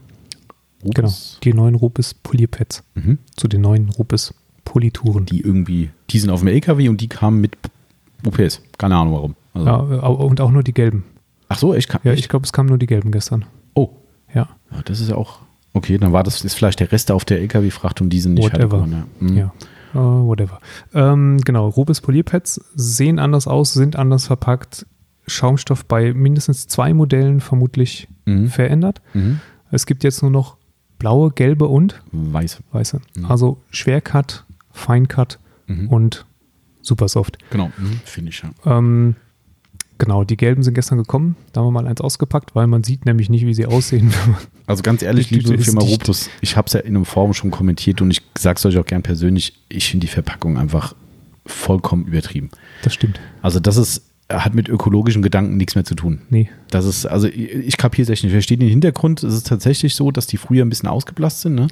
Rupes. 0.84 1.38
Genau, 1.41 1.43
die 1.43 1.53
neuen 1.53 1.75
Rupes 1.75 2.13
Polierpads. 2.13 2.84
Mhm. 2.95 3.19
Zu 3.36 3.47
den 3.47 3.61
neuen 3.61 3.89
Rupes 3.89 4.34
Polituren. 4.63 5.25
Die 5.25 5.41
irgendwie, 5.41 5.89
die 6.09 6.19
sind 6.19 6.29
auf 6.29 6.39
dem 6.39 6.47
LKW 6.47 6.89
und 6.89 7.01
die 7.01 7.07
kamen 7.07 7.41
mit 7.41 7.57
UPS. 8.25 8.61
Keine 8.77 8.95
Ahnung 8.95 9.13
warum. 9.13 9.36
Also. 9.53 9.67
Ja, 9.67 9.75
und 9.75 10.41
auch 10.41 10.51
nur 10.51 10.63
die 10.63 10.73
gelben. 10.73 11.03
Ach 11.49 11.57
so, 11.57 11.73
ich 11.73 11.88
kann. 11.88 12.01
Ja, 12.03 12.13
ich 12.13 12.29
glaube, 12.29 12.45
es 12.45 12.53
kamen 12.53 12.69
nur 12.69 12.77
die 12.77 12.86
gelben 12.86 13.11
gestern. 13.11 13.45
Oh. 13.73 13.89
Ja. 14.34 14.47
ja. 14.71 14.82
Das 14.86 14.99
ist 14.99 15.09
ja 15.09 15.15
auch. 15.15 15.39
Okay, 15.73 15.97
dann 15.97 16.13
war 16.13 16.23
das 16.23 16.43
ist 16.43 16.53
vielleicht 16.53 16.79
der 16.79 16.91
Rest 16.91 17.11
auf 17.11 17.25
der 17.25 17.39
LKW-Fracht 17.39 18.01
und 18.01 18.09
die 18.09 18.19
sind 18.19 18.36
nicht 18.36 18.53
Whatever. 18.53 18.82
Halt 18.82 18.91
ja. 18.91 19.05
Mhm. 19.19 19.38
ja. 19.38 19.53
Uh, 19.93 20.27
whatever. 20.27 20.59
Ähm, 20.93 21.41
genau, 21.43 21.67
Rubis 21.67 21.99
Polierpads 21.99 22.61
sehen 22.75 23.19
anders 23.19 23.47
aus, 23.47 23.73
sind 23.73 23.97
anders 23.97 24.27
verpackt. 24.27 24.86
Schaumstoff 25.27 25.86
bei 25.86 26.13
mindestens 26.13 26.67
zwei 26.67 26.93
Modellen 26.93 27.41
vermutlich 27.41 28.07
mhm. 28.25 28.47
verändert. 28.47 29.01
Mhm. 29.13 29.39
Es 29.69 29.86
gibt 29.86 30.03
jetzt 30.03 30.21
nur 30.21 30.32
noch 30.32 30.57
blaue, 31.01 31.31
gelbe 31.31 31.65
und 31.67 31.99
weiße. 32.11 32.59
Weiße. 32.71 33.01
Mhm. 33.17 33.25
Also 33.25 33.57
Schwercut, 33.71 34.45
Feincut 34.71 35.39
mhm. 35.65 35.87
und 35.89 36.25
Supersoft. 36.83 37.39
Genau, 37.49 37.71
mhm. 37.75 37.99
finde 38.05 38.29
ich 38.29 38.43
ja. 38.43 38.51
Ähm, 38.65 39.15
genau, 39.97 40.23
die 40.23 40.37
gelben 40.37 40.61
sind 40.61 40.75
gestern 40.75 40.99
gekommen. 40.99 41.35
Da 41.53 41.61
haben 41.61 41.67
wir 41.67 41.71
mal 41.71 41.87
eins 41.87 42.01
ausgepackt, 42.01 42.53
weil 42.53 42.67
man 42.67 42.83
sieht 42.83 43.05
nämlich 43.05 43.29
nicht, 43.29 43.47
wie 43.47 43.55
sie 43.55 43.65
aussehen. 43.65 44.13
also 44.67 44.83
ganz 44.83 45.01
ehrlich, 45.01 45.31
liebe 45.31 45.57
Firma 45.57 45.81
Rupus, 45.81 46.29
ich 46.39 46.55
habe 46.55 46.67
es 46.67 46.73
ja 46.73 46.81
in 46.81 46.95
einem 46.95 47.05
Forum 47.05 47.33
schon 47.33 47.49
kommentiert 47.49 47.99
und 48.01 48.11
ich 48.11 48.21
sage 48.37 48.57
es 48.57 48.65
euch 48.67 48.77
auch 48.77 48.85
gern 48.85 49.01
persönlich, 49.01 49.59
ich 49.69 49.89
finde 49.89 50.05
die 50.05 50.13
Verpackung 50.13 50.59
einfach 50.59 50.95
vollkommen 51.47 52.05
übertrieben. 52.05 52.51
Das 52.83 52.93
stimmt. 52.93 53.19
Also 53.41 53.59
das 53.59 53.77
ist 53.77 54.11
hat 54.39 54.53
mit 54.53 54.69
ökologischen 54.69 55.21
Gedanken 55.21 55.57
nichts 55.57 55.75
mehr 55.75 55.84
zu 55.84 55.95
tun. 55.95 56.21
Nee. 56.29 56.49
Das 56.69 56.86
ist, 56.86 57.05
also 57.05 57.27
ich 57.27 57.77
kapiere 57.77 58.03
es 58.03 58.09
echt 58.09 58.23
nicht. 58.23 58.32
Ich 58.32 58.36
verstehe 58.36 58.57
den 58.57 58.69
Hintergrund. 58.69 59.23
Es 59.23 59.34
ist 59.34 59.47
tatsächlich 59.47 59.95
so, 59.95 60.11
dass 60.11 60.27
die 60.27 60.38
früher 60.38 60.65
ein 60.65 60.69
bisschen 60.69 60.89
ausgeblasst 60.89 61.41
sind, 61.41 61.55
ne? 61.55 61.67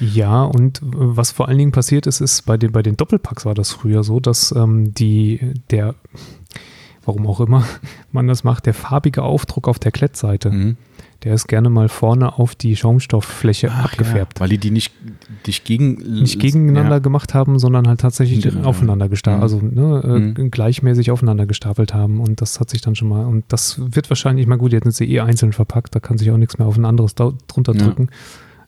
Ja, 0.00 0.42
und 0.42 0.80
was 0.82 1.30
vor 1.30 1.48
allen 1.48 1.58
Dingen 1.58 1.72
passiert 1.72 2.06
ist, 2.06 2.20
ist 2.20 2.42
bei 2.42 2.56
den, 2.56 2.72
bei 2.72 2.82
den 2.82 2.96
Doppelpacks 2.96 3.44
war 3.44 3.54
das 3.54 3.70
früher 3.70 4.02
so, 4.02 4.18
dass 4.18 4.52
ähm, 4.52 4.92
die, 4.92 5.54
der, 5.70 5.94
warum 7.04 7.26
auch 7.26 7.40
immer 7.40 7.64
man 8.12 8.26
das 8.26 8.44
macht, 8.44 8.66
der 8.66 8.74
farbige 8.74 9.22
Aufdruck 9.22 9.68
auf 9.68 9.78
der 9.78 9.92
Klettseite, 9.92 10.50
mhm 10.50 10.76
der 11.22 11.34
ist 11.34 11.48
gerne 11.48 11.70
mal 11.70 11.88
vorne 11.88 12.38
auf 12.38 12.54
die 12.54 12.76
Schaumstofffläche 12.76 13.70
Ach, 13.72 13.84
abgefärbt. 13.84 14.38
Ja, 14.38 14.40
weil 14.40 14.48
die 14.50 14.58
die 14.58 14.70
nicht, 14.70 14.92
nicht, 15.46 15.64
gegen, 15.64 15.94
nicht 16.22 16.38
gegeneinander 16.38 16.96
ja. 16.96 16.98
gemacht 16.98 17.34
haben, 17.34 17.58
sondern 17.58 17.88
halt 17.88 18.00
tatsächlich 18.00 18.44
ja, 18.44 18.62
aufeinander 18.62 19.08
gestapelt, 19.08 19.42
also 19.42 19.60
ne, 19.60 20.02
äh, 20.04 20.40
mhm. 20.42 20.50
gleichmäßig 20.50 21.10
aufeinander 21.10 21.46
gestapelt 21.46 21.94
haben. 21.94 22.20
Und 22.20 22.40
das 22.40 22.60
hat 22.60 22.70
sich 22.70 22.80
dann 22.80 22.94
schon 22.94 23.08
mal, 23.08 23.24
und 23.24 23.44
das 23.48 23.80
wird 23.94 24.10
wahrscheinlich 24.10 24.46
mal 24.46 24.56
gut, 24.56 24.72
jetzt 24.72 24.84
sind 24.84 24.94
sie 24.94 25.10
eh 25.10 25.20
einzeln 25.20 25.52
verpackt, 25.52 25.94
da 25.94 26.00
kann 26.00 26.18
sich 26.18 26.30
auch 26.30 26.36
nichts 26.36 26.58
mehr 26.58 26.66
auf 26.66 26.76
ein 26.76 26.84
anderes 26.84 27.14
drunter 27.14 27.72
drücken. 27.72 28.08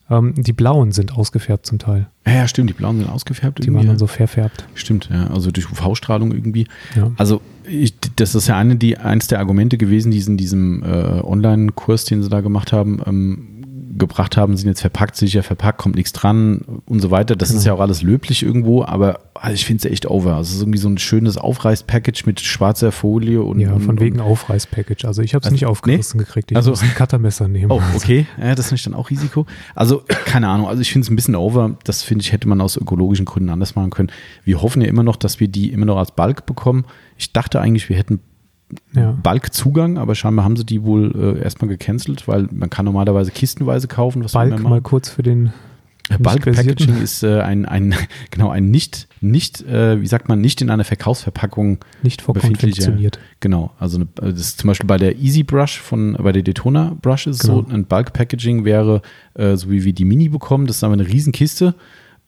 Ähm, 0.09 0.33
die 0.37 0.53
blauen 0.53 0.91
sind 0.91 1.17
ausgefärbt 1.17 1.65
zum 1.65 1.79
Teil. 1.79 2.07
Ja, 2.25 2.33
ja, 2.33 2.47
stimmt, 2.47 2.69
die 2.69 2.73
blauen 2.73 2.97
sind 2.97 3.09
ausgefärbt. 3.09 3.63
Die 3.63 3.73
waren 3.73 3.87
dann 3.87 3.97
so 3.97 4.07
verfärbt. 4.07 4.65
Stimmt, 4.73 5.09
ja, 5.11 5.27
also 5.27 5.51
durch 5.51 5.69
UV-Strahlung 5.69 6.31
irgendwie. 6.31 6.67
Ja. 6.95 7.11
Also 7.17 7.41
ich, 7.69 7.93
das 8.15 8.35
ist 8.35 8.47
ja 8.47 8.57
eine, 8.57 8.77
die, 8.77 8.97
eins 8.97 9.27
der 9.27 9.39
Argumente 9.39 9.77
gewesen, 9.77 10.11
die 10.11 10.19
in 10.19 10.37
diesem 10.37 10.83
äh, 10.83 11.21
Online-Kurs, 11.21 12.05
den 12.05 12.23
sie 12.23 12.29
da 12.29 12.41
gemacht 12.41 12.71
haben, 12.71 13.01
ähm, 13.05 13.56
gebracht 13.97 14.37
haben, 14.37 14.57
sind 14.57 14.67
jetzt 14.67 14.81
verpackt, 14.81 15.15
sicher 15.15 15.43
verpackt, 15.43 15.77
kommt 15.77 15.95
nichts 15.95 16.13
dran 16.13 16.81
und 16.85 16.99
so 16.99 17.11
weiter. 17.11 17.35
Das 17.35 17.49
genau. 17.49 17.59
ist 17.59 17.65
ja 17.65 17.73
auch 17.73 17.79
alles 17.79 18.01
löblich 18.01 18.43
irgendwo, 18.43 18.83
aber 18.83 19.19
also 19.33 19.53
ich 19.53 19.65
finde 19.65 19.85
es 19.87 19.91
echt 19.91 20.05
over. 20.07 20.35
Also 20.35 20.49
es 20.49 20.55
ist 20.55 20.61
irgendwie 20.61 20.79
so 20.79 20.89
ein 20.89 20.97
schönes 20.97 21.37
Aufreiß-Package 21.37 22.25
mit 22.25 22.39
schwarzer 22.39 22.91
Folie 22.91 23.41
und. 23.41 23.59
Ja, 23.59 23.77
von 23.79 23.89
und, 23.89 23.99
wegen 23.99 24.19
Aufreiß-Package. 24.19 25.05
Also 25.05 25.21
ich 25.21 25.33
habe 25.33 25.41
es 25.41 25.45
also, 25.47 25.53
nicht 25.53 25.65
aufgerissen 25.65 26.19
nee? 26.19 26.25
gekriegt. 26.25 26.51
Ich 26.51 26.57
also, 26.57 26.71
muss 26.71 26.81
ein 26.81 26.93
Cuttermesser 26.93 27.47
nehmen. 27.47 27.71
Oh, 27.71 27.81
okay. 27.95 28.25
Ja, 28.39 28.55
das 28.55 28.67
ist 28.67 28.71
nicht 28.71 28.85
dann 28.85 28.93
auch 28.93 29.09
Risiko. 29.09 29.45
Also, 29.75 30.03
keine 30.25 30.49
Ahnung. 30.49 30.67
Also 30.67 30.81
ich 30.81 30.91
finde 30.91 31.05
es 31.05 31.09
ein 31.09 31.15
bisschen 31.15 31.35
over. 31.35 31.77
Das 31.83 32.03
finde 32.03 32.23
ich, 32.23 32.31
hätte 32.31 32.47
man 32.47 32.61
aus 32.61 32.77
ökologischen 32.77 33.25
Gründen 33.25 33.49
anders 33.49 33.75
machen 33.75 33.89
können. 33.89 34.09
Wir 34.43 34.61
hoffen 34.61 34.81
ja 34.81 34.87
immer 34.87 35.03
noch, 35.03 35.15
dass 35.15 35.39
wir 35.39 35.47
die 35.47 35.71
immer 35.71 35.85
noch 35.85 35.97
als 35.97 36.11
Bulk 36.11 36.45
bekommen. 36.45 36.85
Ich 37.17 37.33
dachte 37.33 37.59
eigentlich, 37.59 37.89
wir 37.89 37.97
hätten 37.97 38.19
ja. 38.93 39.11
Bulk-Zugang, 39.11 39.97
aber 39.97 40.15
scheinbar 40.15 40.45
haben 40.45 40.57
sie 40.57 40.65
die 40.65 40.83
wohl 40.83 41.37
äh, 41.37 41.43
erstmal 41.43 41.69
gecancelt, 41.69 42.27
weil 42.27 42.47
man 42.51 42.69
kann 42.69 42.85
normalerweise 42.85 43.31
kistenweise 43.31 43.87
kaufen. 43.87 44.23
Was 44.23 44.33
Bulk 44.33 44.61
mal 44.61 44.81
kurz 44.81 45.09
für 45.09 45.23
den 45.23 45.53
Bulk 46.19 46.45
Packaging 46.45 47.01
ist 47.01 47.23
äh, 47.23 47.41
ein, 47.41 47.65
ein, 47.65 47.93
genau, 48.31 48.49
ein 48.49 48.69
nicht, 48.69 49.07
nicht 49.19 49.61
äh, 49.63 50.01
wie 50.01 50.07
sagt 50.07 50.29
man, 50.29 50.39
nicht 50.39 50.61
in 50.61 50.69
einer 50.69 50.85
Verkaufsverpackung 50.85 51.79
nicht 52.01 52.21
vorkonfektioniert. 52.21 53.19
Genau, 53.39 53.71
also 53.79 53.97
eine, 53.97 54.07
das 54.15 54.39
ist 54.39 54.59
zum 54.59 54.69
Beispiel 54.69 54.87
bei 54.87 54.97
der 54.97 55.17
Easy 55.17 55.43
Brush 55.43 55.79
von, 55.79 56.17
bei 56.19 56.31
der 56.31 56.43
Daytona 56.43 56.95
Brush 57.01 57.27
ist 57.27 57.41
genau. 57.41 57.65
so, 57.67 57.73
ein 57.73 57.85
Bulk 57.85 58.13
Packaging 58.13 58.63
wäre, 58.63 59.01
äh, 59.33 59.55
so 59.57 59.69
wie 59.69 59.83
wir 59.83 59.93
die 59.93 60.05
Mini 60.05 60.29
bekommen, 60.29 60.67
das 60.67 60.77
ist 60.77 60.83
aber 60.83 60.93
eine 60.93 61.07
Riesenkiste 61.07 61.67
ähm, 61.67 61.75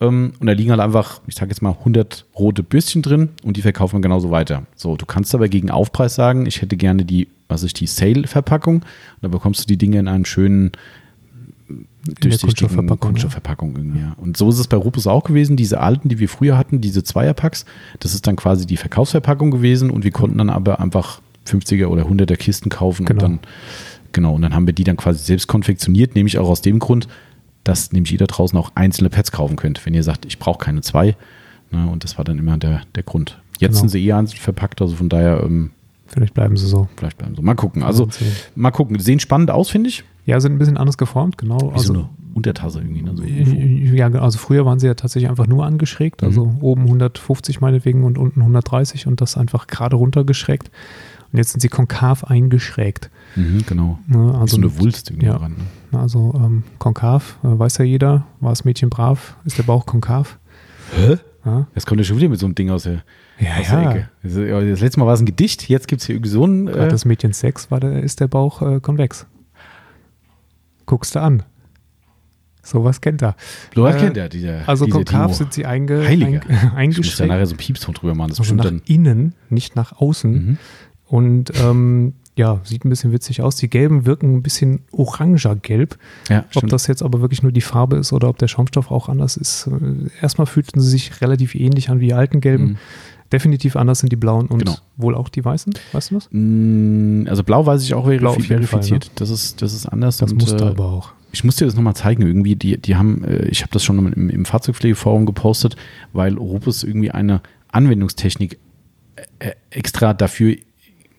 und 0.08 0.46
da 0.46 0.54
liegen 0.54 0.72
halt 0.72 0.80
einfach, 0.80 1.20
ich 1.28 1.36
sage 1.36 1.52
jetzt 1.52 1.62
mal, 1.62 1.72
100 1.72 2.26
rote 2.38 2.64
Bürstchen 2.64 3.02
drin 3.02 3.30
und 3.44 3.58
die 3.58 3.62
verkaufen 3.62 3.98
wir 3.98 4.02
genauso 4.02 4.32
weiter. 4.32 4.64
So, 4.76 4.96
du 4.96 5.06
kannst 5.06 5.36
aber 5.36 5.50
gegen 5.50 5.70
Aufpreis 5.70 6.16
sagen, 6.16 6.46
ich 6.46 6.62
hätte 6.62 6.78
gerne 6.78 7.04
die, 7.04 7.28
was 7.50 7.64
ist 7.64 7.80
die 7.82 7.88
Sale-Verpackung 7.88 8.76
und 8.76 8.86
da 9.22 9.28
bekommst 9.28 9.62
du 9.62 9.68
die 9.68 9.78
Dinge 9.78 10.00
in 10.00 10.08
einen 10.08 10.24
schönen 10.24 10.72
durchsichtigen 12.22 13.00
Kunststoffverpackung 13.00 13.74
ja. 13.74 13.78
irgendwie. 13.78 14.00
Ja. 14.00 14.16
Und 14.18 14.38
so 14.38 14.50
ist 14.50 14.60
es 14.60 14.68
bei 14.68 14.78
Rupus 14.78 15.06
auch 15.06 15.26
gewesen. 15.26 15.58
Diese 15.58 15.82
alten, 15.82 16.08
die 16.08 16.20
wir 16.20 16.30
früher 16.30 16.58
hatten, 16.58 16.80
diese 16.80 17.04
Zweierpacks, 17.04 17.66
das 18.00 18.16
ist 18.16 18.26
dann 18.26 18.38
quasi 18.38 18.66
die 18.66 18.78
Verkaufsverpackung 18.78 19.52
gewesen 19.52 19.90
und 19.90 20.06
wir 20.06 20.12
konnten 20.12 20.38
dann 20.38 20.50
aber 20.50 20.80
einfach 20.80 21.22
50er 21.46 21.88
oder 21.88 22.04
100er 22.04 22.38
Kisten 22.38 22.70
kaufen 22.70 23.06
genau. 23.06 23.26
und 23.26 23.32
dann 23.32 23.40
genau 24.12 24.34
und 24.36 24.42
dann 24.42 24.56
haben 24.56 24.66
wir 24.66 24.74
die 24.74 24.84
dann 24.84 24.98
quasi 24.98 25.24
selbst 25.24 25.48
konfektioniert, 25.48 26.16
nämlich 26.16 26.38
auch 26.38 26.50
aus 26.50 26.62
dem 26.62 26.80
Grund, 26.80 27.08
dass 27.64 27.92
nämlich 27.92 28.12
jeder 28.12 28.28
draußen 28.28 28.58
auch 28.58 28.72
einzelne 28.76 29.10
Pads 29.10 29.32
kaufen 29.32 29.56
könnte, 29.56 29.82
wenn 29.86 29.94
ihr 29.94 30.04
sagt, 30.04 30.26
ich 30.26 30.40
brauche 30.40 30.60
keine 30.60 30.82
zwei. 30.82 31.16
Ne, 31.72 31.88
und 31.88 32.04
das 32.04 32.18
war 32.18 32.26
dann 32.26 32.40
immer 32.40 32.58
der, 32.58 32.82
der 32.96 33.04
Grund. 33.04 33.40
Jetzt 33.60 33.72
genau. 33.72 33.80
sind 33.82 33.90
sie 33.90 34.06
eher 34.06 34.18
einzeln 34.18 34.40
verpackt, 34.40 34.82
also 34.82 34.96
von 34.96 35.10
daher. 35.10 35.44
Ähm, 35.44 35.72
vielleicht 36.08 36.34
bleiben 36.34 36.58
sie 36.58 36.68
so. 36.68 36.88
Vielleicht 36.96 37.18
bleiben 37.18 37.36
sie. 37.36 37.42
Mal 37.42 37.56
gucken. 37.56 37.84
Also, 37.84 38.08
mal 38.56 38.72
gucken. 38.72 38.98
Die 38.98 39.04
sehen 39.04 39.20
spannend 39.20 39.52
aus, 39.52 39.70
finde 39.70 39.90
ich. 39.90 40.04
Ja, 40.26 40.40
sind 40.40 40.54
ein 40.54 40.58
bisschen 40.60 40.78
anders 40.78 40.98
geformt, 40.98 41.38
genau. 41.38 41.60
Wie 41.60 41.74
also, 41.74 41.86
so 41.86 41.94
eine 41.94 42.10
Untertasse 42.34 42.80
irgendwie. 42.80 43.02
Ne? 43.02 43.16
So 43.16 43.24
ja, 43.24 44.12
also 44.12 44.38
früher 44.38 44.66
waren 44.66 44.80
sie 44.80 44.88
ja 44.88 44.94
tatsächlich 44.94 45.30
einfach 45.30 45.48
nur 45.48 45.66
angeschrägt. 45.66 46.24
Also 46.24 46.46
mhm. 46.46 46.62
oben 46.62 46.84
150 46.84 47.62
meinetwegen 47.62 48.04
und 48.04 48.18
unten 48.18 48.42
130 48.42 49.08
und 49.08 49.22
das 49.22 49.38
einfach 49.38 49.68
gerade 49.68 49.96
runtergeschrägt. 49.96 50.72
Und 51.32 51.38
jetzt 51.38 51.52
sind 51.52 51.60
sie 51.60 51.68
konkav 51.68 52.24
eingeschrägt. 52.24 53.10
Mhm, 53.36 53.64
genau. 53.66 54.00
Ne, 54.08 54.36
also 54.40 54.56
so 54.56 54.62
eine 54.62 54.80
Wulst 54.80 55.10
irgendwie 55.10 55.28
ja, 55.28 55.38
dran. 55.38 55.56
Ne? 55.92 56.00
Also 56.00 56.34
ähm, 56.36 56.64
konkav, 56.78 57.38
äh, 57.44 57.48
weiß 57.48 57.78
ja 57.80 57.86
jeder, 57.86 58.26
war 58.40 58.52
das 58.52 58.66
Mädchen 58.66 58.90
brav, 58.90 59.38
ist 59.46 59.58
der 59.58 59.64
Bauch 59.64 59.86
konkav. 59.86 60.40
Hä? 60.96 61.18
Ja? 61.46 61.68
Jetzt 61.76 61.86
kommt 61.86 62.00
ja 62.00 62.06
schon 62.06 62.18
wieder 62.18 62.30
mit 62.30 62.40
so 62.40 62.46
einem 62.46 62.56
Ding 62.56 62.70
aus 62.70 62.84
der, 62.84 63.04
ja, 63.40 63.58
aus 63.60 63.70
ja. 63.70 63.92
Ecke. 63.92 64.10
Das 64.24 64.82
letzte 64.82 65.00
Mal 65.00 65.06
war 65.06 65.14
es 65.14 65.22
ein 65.22 65.26
Gedicht, 65.26 65.70
jetzt 65.70 65.88
gibt 65.88 66.02
es 66.02 66.08
hier 66.08 66.16
irgendwie 66.16 66.32
so 66.32 66.46
ein. 66.46 66.68
Äh 66.68 66.90
das 66.90 67.06
Mädchen 67.06 67.34
Sex 67.34 67.72
war 67.72 67.80
der, 67.80 68.04
ist 68.04 68.20
der 68.20 68.28
Bauch 68.28 68.62
äh, 68.62 68.80
konvex. 68.80 69.26
Guckst 70.86 71.16
du 71.16 71.22
an. 71.22 71.44
Sowas 72.62 73.00
kennt 73.02 73.22
er. 73.22 73.36
Sowas 73.74 73.96
äh, 73.96 74.00
kennt 74.00 74.18
er, 74.18 74.30
dieser. 74.30 74.68
Also 74.68 74.86
diese 74.86 74.98
konkav 74.98 75.34
sind 75.34 75.54
sie 75.54 75.66
einge, 75.66 76.06
Heiliger. 76.06 76.42
Ein, 76.48 76.72
eingeschränkt. 76.76 77.00
Ich 77.00 77.06
muss 77.06 77.18
da 77.18 77.26
nachher 77.26 77.46
so 77.46 77.56
ein 77.56 77.58
Piepston 77.58 77.94
drüber 77.94 78.16
machen. 78.16 78.30
Das 78.30 78.40
also 78.40 78.56
nach 78.56 78.66
dann 78.66 78.82
innen, 78.86 79.34
nicht 79.50 79.76
nach 79.76 79.94
außen. 80.00 80.32
Mhm. 80.32 80.58
Und 81.06 81.52
ähm, 81.60 82.14
ja, 82.40 82.62
sieht 82.64 82.86
ein 82.86 82.90
bisschen 82.90 83.12
witzig 83.12 83.42
aus. 83.42 83.58
Die 83.58 83.70
gelben 83.70 84.06
wirken 84.06 84.38
ein 84.38 84.42
bisschen 84.42 84.80
oranger-gelb. 84.94 85.98
Ja, 86.30 86.46
ob 86.56 86.70
das 86.70 86.88
jetzt 86.88 87.04
aber 87.04 87.20
wirklich 87.20 87.44
nur 87.44 87.52
die 87.52 87.60
Farbe 87.60 87.98
ist 87.98 88.14
oder 88.14 88.30
ob 88.30 88.38
der 88.38 88.48
Schaumstoff 88.48 88.92
auch 88.92 89.10
anders 89.10 89.36
ist. 89.36 89.68
Äh, 89.68 90.10
erstmal 90.22 90.48
fühlten 90.48 90.80
sie 90.80 90.90
sich 90.90 91.20
relativ 91.20 91.54
ähnlich 91.54 91.90
an 91.90 92.00
wie 92.00 92.06
die 92.06 92.14
alten 92.14 92.40
gelben. 92.40 92.64
Mhm. 92.64 92.78
Definitiv 93.34 93.76
anders 93.76 94.00
sind 94.00 94.14
die 94.14 94.16
blauen 94.16 94.48
und 94.48 94.60
genau. 94.60 94.78
wohl 94.96 95.16
auch 95.16 95.28
die 95.28 95.44
weißen. 95.44 95.74
Weißt 95.92 96.12
du 96.12 96.16
das? 96.16 96.30
Mm, 96.32 97.28
also 97.28 97.44
blau 97.44 97.66
weiß 97.66 97.84
ich 97.84 97.94
auch 97.94 98.06
verifiziert. 98.06 98.48
verifiziert. 98.48 99.04
Fall, 99.04 99.12
ne? 99.12 99.16
das, 99.16 99.30
ist, 99.30 99.62
das 99.62 99.74
ist 99.74 99.86
anders. 99.86 100.16
Das 100.16 100.32
und, 100.32 100.40
Muster 100.40 100.68
äh, 100.68 100.70
aber 100.70 100.86
auch. 100.86 101.12
Ich 101.34 101.44
muss 101.44 101.58
dir 101.58 101.66
das 101.66 101.76
nochmal 101.76 101.96
zeigen. 101.96 102.22
Irgendwie, 102.22 102.56
die, 102.56 102.78
die 102.78 102.96
haben, 102.96 103.26
äh, 103.26 103.48
ich 103.48 103.64
habe 103.64 103.74
das 103.74 103.84
schon 103.84 104.00
im, 104.00 104.30
im 104.30 104.46
Fahrzeugpflegeforum 104.46 105.26
gepostet, 105.26 105.76
weil 106.14 106.38
Opus 106.38 106.86
irgendwie 106.86 107.12
eine 107.12 107.42
Anwendungstechnik 107.68 108.58
äh, 109.40 109.52
extra 109.72 110.14
dafür 110.14 110.56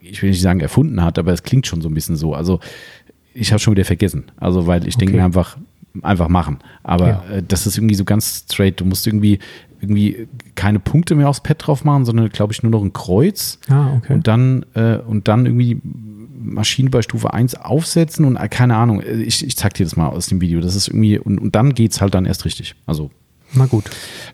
ich 0.01 0.23
will 0.23 0.31
nicht 0.31 0.43
sagen 0.43 0.61
erfunden 0.61 1.03
hat, 1.03 1.19
aber 1.19 1.33
es 1.33 1.43
klingt 1.43 1.67
schon 1.67 1.81
so 1.81 1.89
ein 1.89 1.95
bisschen 1.95 2.17
so. 2.17 2.35
Also 2.35 2.61
ich 3.35 3.53
habe 3.53 3.61
schon 3.61 3.73
wieder 3.73 3.85
vergessen. 3.85 4.25
Also 4.37 4.67
weil 4.67 4.87
ich 4.87 4.97
okay. 4.97 5.07
denke 5.07 5.17
mir 5.19 5.25
einfach, 5.25 5.57
einfach 6.03 6.29
machen. 6.29 6.59
Aber 6.83 7.09
Ja. 7.09 7.25
äh, 7.37 7.43
das 7.47 7.67
ist 7.67 7.77
irgendwie 7.79 7.95
so 7.95 8.05
ganz 8.05 8.45
straight. 8.51 8.81
Du 8.81 8.85
musst 8.85 9.07
irgendwie, 9.07 9.39
irgendwie 9.81 10.29
keine 10.55 10.79
Punkte 10.81 11.15
mehr 11.15 11.29
aufs 11.29 11.43
Pad 11.43 11.67
drauf 11.67 11.85
machen, 11.85 12.05
sondern, 12.05 12.29
glaube 12.31 12.53
ich, 12.53 12.63
nur 12.63 12.71
noch 12.73 12.83
ein 12.83 12.93
Kreuz. 12.93 13.59
Ah, 13.69 13.95
okay. 13.97 14.15
Und 14.15 14.27
dann, 14.27 14.67
äh, 14.75 14.97
und 14.99 15.29
dann 15.29 15.47
irgendwie 15.47 15.81
Maschine 16.43 16.91
bei 16.91 17.03
Stufe 17.03 17.33
1 17.35 17.55
aufsetzen 17.57 18.25
und 18.25 18.37
äh, 18.37 18.49
keine 18.49 18.77
Ahnung, 18.77 19.01
äh, 19.03 19.23
ich, 19.23 19.47
ich 19.47 19.57
zeig 19.57 19.75
dir 19.75 19.85
das 19.85 19.97
mal 19.97 20.09
aus 20.09 20.27
dem 20.29 20.41
Video. 20.41 20.61
Das 20.61 20.75
ist 20.75 20.89
irgendwie, 20.89 21.19
und, 21.19 21.39
und 21.39 21.55
dann 21.55 21.75
geht's 21.75 22.01
halt 22.01 22.15
dann 22.15 22.25
erst 22.27 22.45
richtig. 22.45 22.75
Also 22.87 23.11
Na 23.53 23.67
gut. 23.67 23.85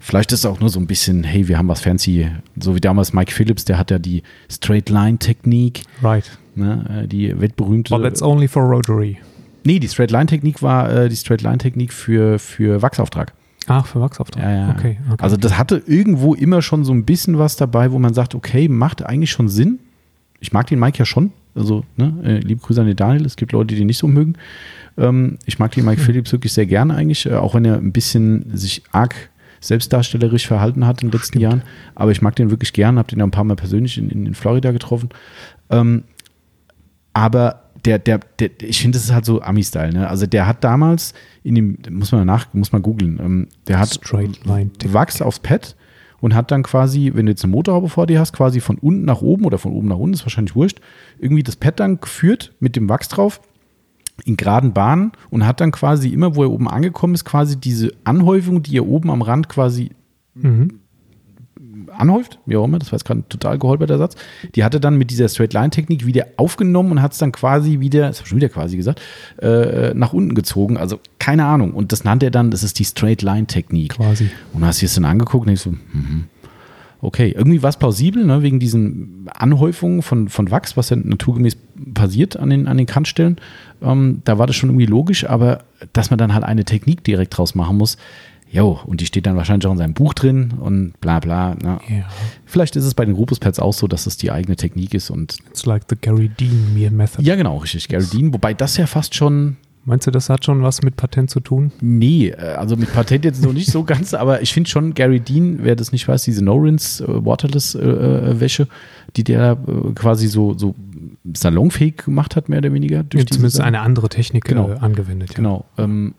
vielleicht 0.00 0.32
ist 0.32 0.40
es 0.40 0.46
auch 0.46 0.60
nur 0.60 0.68
so 0.68 0.78
ein 0.78 0.86
bisschen, 0.86 1.24
hey, 1.24 1.48
wir 1.48 1.56
haben 1.58 1.68
was 1.68 1.80
fancy, 1.80 2.28
so 2.60 2.74
wie 2.74 2.80
damals 2.80 3.12
Mike 3.12 3.32
Phillips, 3.32 3.64
der 3.64 3.78
hat 3.78 3.90
ja 3.90 3.98
die 3.98 4.22
Straight 4.50 4.88
Line 4.90 5.18
Technik, 5.18 5.82
Right. 6.02 6.38
ne, 6.54 7.02
äh, 7.04 7.08
die 7.08 7.38
weltberühmte. 7.40 7.94
But 7.94 8.02
that's 8.02 8.22
only 8.22 8.46
for 8.48 8.62
Rotary. 8.62 9.18
nee, 9.64 9.78
die 9.78 9.88
Straight 9.88 10.10
Line 10.10 10.26
Technik 10.26 10.62
war 10.62 10.92
äh, 10.92 11.08
die 11.08 11.16
Straight 11.16 11.42
Line 11.42 11.58
Technik 11.58 11.92
für, 11.92 12.38
für 12.38 12.82
Wachsauftrag. 12.82 13.32
Ach, 13.68 13.84
für 13.86 14.00
Wachsauftrag. 14.00 14.42
Ja, 14.44 14.50
ja. 14.52 14.70
Okay, 14.70 14.98
okay. 15.10 15.22
Also 15.22 15.36
das 15.36 15.58
hatte 15.58 15.82
irgendwo 15.86 16.34
immer 16.34 16.62
schon 16.62 16.84
so 16.84 16.92
ein 16.92 17.04
bisschen 17.04 17.38
was 17.38 17.56
dabei, 17.56 17.90
wo 17.90 17.98
man 17.98 18.14
sagt, 18.14 18.34
okay, 18.34 18.68
macht 18.68 19.04
eigentlich 19.04 19.30
schon 19.32 19.48
Sinn. 19.48 19.80
Ich 20.40 20.52
mag 20.52 20.66
den 20.68 20.78
Mike 20.78 20.98
ja 20.98 21.04
schon. 21.04 21.32
Also, 21.56 21.84
ne, 21.96 22.12
äh, 22.22 22.38
liebe 22.38 22.60
Grüße 22.60 22.80
an 22.82 22.86
den 22.86 22.94
Daniel. 22.96 23.24
Es 23.24 23.34
gibt 23.36 23.52
Leute, 23.52 23.68
die 23.68 23.76
den 23.76 23.86
nicht 23.86 23.96
so 23.98 24.06
mögen. 24.06 24.34
Ähm, 24.98 25.38
ich 25.44 25.58
mag 25.58 25.72
den 25.72 25.84
Mike 25.84 26.00
Phillips 26.00 26.32
wirklich 26.32 26.52
sehr 26.52 26.66
gerne 26.66 26.94
eigentlich, 26.94 27.26
äh, 27.26 27.34
auch 27.34 27.54
wenn 27.54 27.64
er 27.64 27.76
ein 27.76 27.92
bisschen 27.92 28.56
sich 28.56 28.82
arg 28.92 29.14
selbstdarstellerisch 29.60 30.46
verhalten 30.46 30.86
hat 30.86 31.02
in 31.02 31.10
den 31.10 31.18
letzten 31.18 31.40
Jahren. 31.40 31.62
Aber 31.94 32.10
ich 32.10 32.22
mag 32.22 32.36
den 32.36 32.50
wirklich 32.50 32.72
gern, 32.72 32.98
habe 32.98 33.08
den 33.08 33.18
ja 33.18 33.26
ein 33.26 33.30
paar 33.30 33.44
Mal 33.44 33.56
persönlich 33.56 33.98
in, 33.98 34.10
in, 34.10 34.26
in 34.26 34.34
Florida 34.34 34.70
getroffen. 34.72 35.08
Ähm, 35.70 36.04
aber 37.12 37.62
der, 37.84 37.98
der, 37.98 38.20
der, 38.38 38.50
ich 38.60 38.80
finde, 38.80 38.96
das 38.96 39.04
ist 39.04 39.12
halt 39.12 39.24
so 39.24 39.40
Ami-Style, 39.40 39.92
ne? 39.92 40.08
Also 40.08 40.26
der 40.26 40.46
hat 40.46 40.64
damals 40.64 41.14
in 41.42 41.54
dem, 41.54 41.78
muss 41.90 42.12
man 42.12 42.26
nach, 42.26 42.52
muss 42.52 42.72
man 42.72 42.82
googeln, 42.82 43.18
ähm, 43.20 43.48
der 43.68 43.78
hat. 43.78 43.88
Wachs 44.92 45.22
aufs 45.22 45.38
Pad 45.38 45.76
und 46.20 46.34
hat 46.34 46.50
dann 46.50 46.62
quasi, 46.62 47.12
wenn 47.14 47.26
du 47.26 47.32
jetzt 47.32 47.44
eine 47.44 47.52
Motorhaube 47.52 47.88
vor 47.88 48.06
dir 48.06 48.18
hast, 48.18 48.32
quasi 48.32 48.60
von 48.60 48.78
unten 48.78 49.04
nach 49.04 49.22
oben 49.22 49.44
oder 49.44 49.58
von 49.58 49.72
oben 49.72 49.88
nach 49.88 49.96
unten, 49.96 50.14
ist 50.14 50.24
wahrscheinlich 50.24 50.56
wurscht, 50.56 50.80
irgendwie 51.18 51.42
das 51.42 51.56
Pad 51.56 51.78
dann 51.80 52.00
geführt 52.00 52.52
mit 52.60 52.76
dem 52.76 52.88
Wachs 52.88 53.08
drauf 53.08 53.40
in 54.24 54.36
geraden 54.36 54.72
Bahnen 54.72 55.12
und 55.30 55.46
hat 55.46 55.60
dann 55.60 55.72
quasi 55.72 56.08
immer, 56.08 56.34
wo 56.36 56.42
er 56.42 56.50
oben 56.50 56.68
angekommen 56.68 57.14
ist, 57.14 57.24
quasi 57.24 57.56
diese 57.58 57.92
Anhäufung, 58.04 58.62
die 58.62 58.76
er 58.76 58.86
oben 58.86 59.10
am 59.10 59.22
Rand 59.22 59.48
quasi 59.48 59.90
Mhm. 60.34 60.80
anhäuft, 61.92 62.38
wie 62.46 62.56
auch 62.56 62.64
immer, 62.64 62.78
das 62.78 62.92
war 62.92 62.98
jetzt 62.98 63.06
gerade 63.06 63.20
ein 63.20 63.28
total 63.28 63.58
geholperter 63.58 63.96
Satz, 63.96 64.16
die 64.54 64.64
hat 64.64 64.74
er 64.74 64.80
dann 64.80 64.98
mit 64.98 65.10
dieser 65.10 65.28
Straight-Line-Technik 65.28 66.04
wieder 66.04 66.26
aufgenommen 66.36 66.92
und 66.92 67.02
hat 67.02 67.12
es 67.12 67.18
dann 67.18 67.32
quasi 67.32 67.80
wieder, 67.80 68.08
das 68.08 68.18
habe 68.18 68.24
ich 68.24 68.28
schon 68.28 68.36
wieder 68.36 68.48
quasi 68.48 68.76
gesagt, 68.76 69.00
äh, 69.40 69.94
nach 69.94 70.12
unten 70.12 70.34
gezogen. 70.34 70.76
Also 70.76 71.00
keine 71.18 71.46
Ahnung. 71.46 71.72
Und 71.72 71.92
das 71.92 72.04
nannte 72.04 72.26
er 72.26 72.30
dann, 72.30 72.50
das 72.50 72.62
ist 72.62 72.78
die 72.78 72.84
Straight-Line-Technik. 72.84 73.94
Quasi. 73.94 74.30
Und 74.52 74.64
hast 74.64 74.82
du 74.82 74.86
es 74.86 74.94
dann 74.94 75.04
angeguckt 75.04 75.46
und 75.46 75.52
ich 75.52 75.60
so, 75.60 75.70
mhm. 75.70 76.24
okay, 77.00 77.32
irgendwie 77.36 77.62
war 77.62 77.70
es 77.70 77.76
plausibel, 77.76 78.24
ne, 78.26 78.42
wegen 78.42 78.58
diesen 78.58 79.28
Anhäufungen 79.32 80.02
von, 80.02 80.28
von 80.28 80.50
Wachs, 80.50 80.76
was 80.76 80.90
ja 80.90 80.96
naturgemäß 80.96 81.56
passiert 81.94 82.36
an 82.36 82.50
den, 82.50 82.68
an 82.68 82.76
den 82.76 82.86
Kantstellen. 82.86 83.36
Ähm, 83.82 84.22
da 84.24 84.38
war 84.38 84.46
das 84.46 84.56
schon 84.56 84.70
irgendwie 84.70 84.86
logisch, 84.86 85.28
aber 85.28 85.64
dass 85.92 86.10
man 86.10 86.18
dann 86.18 86.34
halt 86.34 86.44
eine 86.44 86.64
Technik 86.64 87.04
direkt 87.04 87.36
draus 87.36 87.54
machen 87.54 87.76
muss, 87.76 87.96
jo, 88.50 88.80
und 88.86 89.00
die 89.00 89.06
steht 89.06 89.26
dann 89.26 89.36
wahrscheinlich 89.36 89.66
auch 89.66 89.72
in 89.72 89.78
seinem 89.78 89.94
Buch 89.94 90.14
drin 90.14 90.54
und 90.60 90.98
bla 91.00 91.20
bla. 91.20 91.56
Ja. 91.62 91.80
Vielleicht 92.44 92.76
ist 92.76 92.84
es 92.84 92.94
bei 92.94 93.04
den 93.04 93.14
Rupus-Pads 93.14 93.58
auch 93.58 93.74
so, 93.74 93.86
dass 93.86 94.06
es 94.06 94.16
die 94.16 94.30
eigene 94.30 94.56
Technik 94.56 94.94
ist 94.94 95.10
und 95.10 95.38
It's 95.50 95.66
like 95.66 95.82
the 95.90 95.96
Gary 96.00 96.28
Dean 96.28 96.96
Method. 96.96 97.22
ja, 97.22 97.34
genau, 97.36 97.58
richtig, 97.58 97.88
Gary 97.88 98.06
Dean, 98.06 98.32
wobei 98.32 98.54
das 98.54 98.76
ja 98.76 98.86
fast 98.86 99.14
schon 99.14 99.56
Meinst 99.88 100.06
du, 100.06 100.10
das 100.10 100.28
hat 100.28 100.44
schon 100.44 100.62
was 100.62 100.82
mit 100.82 100.96
Patent 100.96 101.30
zu 101.30 101.38
tun? 101.40 101.70
Nee, 101.80 102.28
äh, 102.30 102.54
also 102.56 102.76
mit 102.76 102.92
Patent 102.92 103.24
jetzt 103.24 103.42
noch 103.42 103.52
nicht 103.52 103.70
so 103.70 103.84
ganz, 103.84 104.12
aber 104.14 104.42
ich 104.42 104.52
finde 104.52 104.68
schon, 104.68 104.94
Gary 104.94 105.20
Dean, 105.20 105.60
wer 105.62 105.76
das 105.76 105.92
nicht 105.92 106.06
weiß, 106.08 106.24
diese 106.24 106.44
No-Rinse 106.44 107.04
äh, 107.04 107.24
Waterless-Wäsche, 107.24 108.66
die 109.16 109.24
der 109.24 109.52
äh, 109.66 109.92
quasi 109.94 110.26
so, 110.28 110.54
so 110.58 110.74
salonfähig 111.34 111.98
gemacht 111.98 112.36
hat, 112.36 112.48
mehr 112.48 112.58
oder 112.58 112.72
weniger. 112.72 113.02
Durch 113.04 113.24
Ja, 113.24 113.26
zumindest 113.30 113.60
eine 113.60 113.80
andere 113.80 114.08
Technik 114.08 114.44
Genau. 114.44 114.70
äh, 114.70 114.74
angewendet. 114.78 115.30
Ja. 115.30 115.36
Genau. 115.36 115.64
Ähm, 115.78 116.14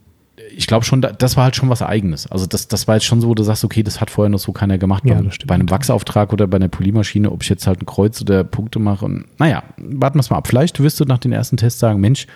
ich 0.56 0.68
glaube 0.68 0.86
schon, 0.86 1.02
da- 1.02 1.12
das 1.12 1.36
war 1.36 1.44
halt 1.46 1.56
schon 1.56 1.70
was 1.70 1.82
Eigenes. 1.82 2.28
Also 2.32 2.46
das, 2.46 2.68
das 2.68 2.88
war 2.88 2.96
jetzt 2.96 3.06
schon 3.06 3.20
so, 3.22 3.28
wo 3.28 3.34
du 3.36 3.44
sagst, 3.44 3.66
okay, 3.66 3.84
das 3.84 4.00
hat 4.00 4.10
vorher 4.10 4.30
noch 4.30 4.40
so 4.40 4.52
keiner 4.54 4.78
gemacht. 4.78 5.04
Ja, 5.06 5.16
bei, 5.16 5.30
bei 5.46 5.56
einem. 5.56 5.70
Wachsauftrag 5.70 6.32
oder 6.32 6.48
bei 6.48 6.56
einer 6.58 6.68
Polymaschine, 6.70 7.32
ob 7.32 7.44
ich 7.44 7.50
jetzt 7.50 7.68
halt 7.68 7.82
ein 7.82 7.86
Kreuz 7.86 8.22
oder 8.22 8.44
Punkte 8.44 8.80
mache. 8.80 9.04
Und 9.06 9.26
naja, 9.40 9.64
warten 9.78 10.16
wir 10.18 10.22
es 10.22 10.30
mal 10.30 10.38
ab. 10.38 10.48
Vielleicht 10.48 10.80
wirst 10.80 11.00
du 11.00 11.06
nach 11.06 11.18
den 11.18 11.32
ersten 11.34 11.58
Tests 11.58 11.80
sagen, 11.80 12.00
Mensch, 12.00 12.28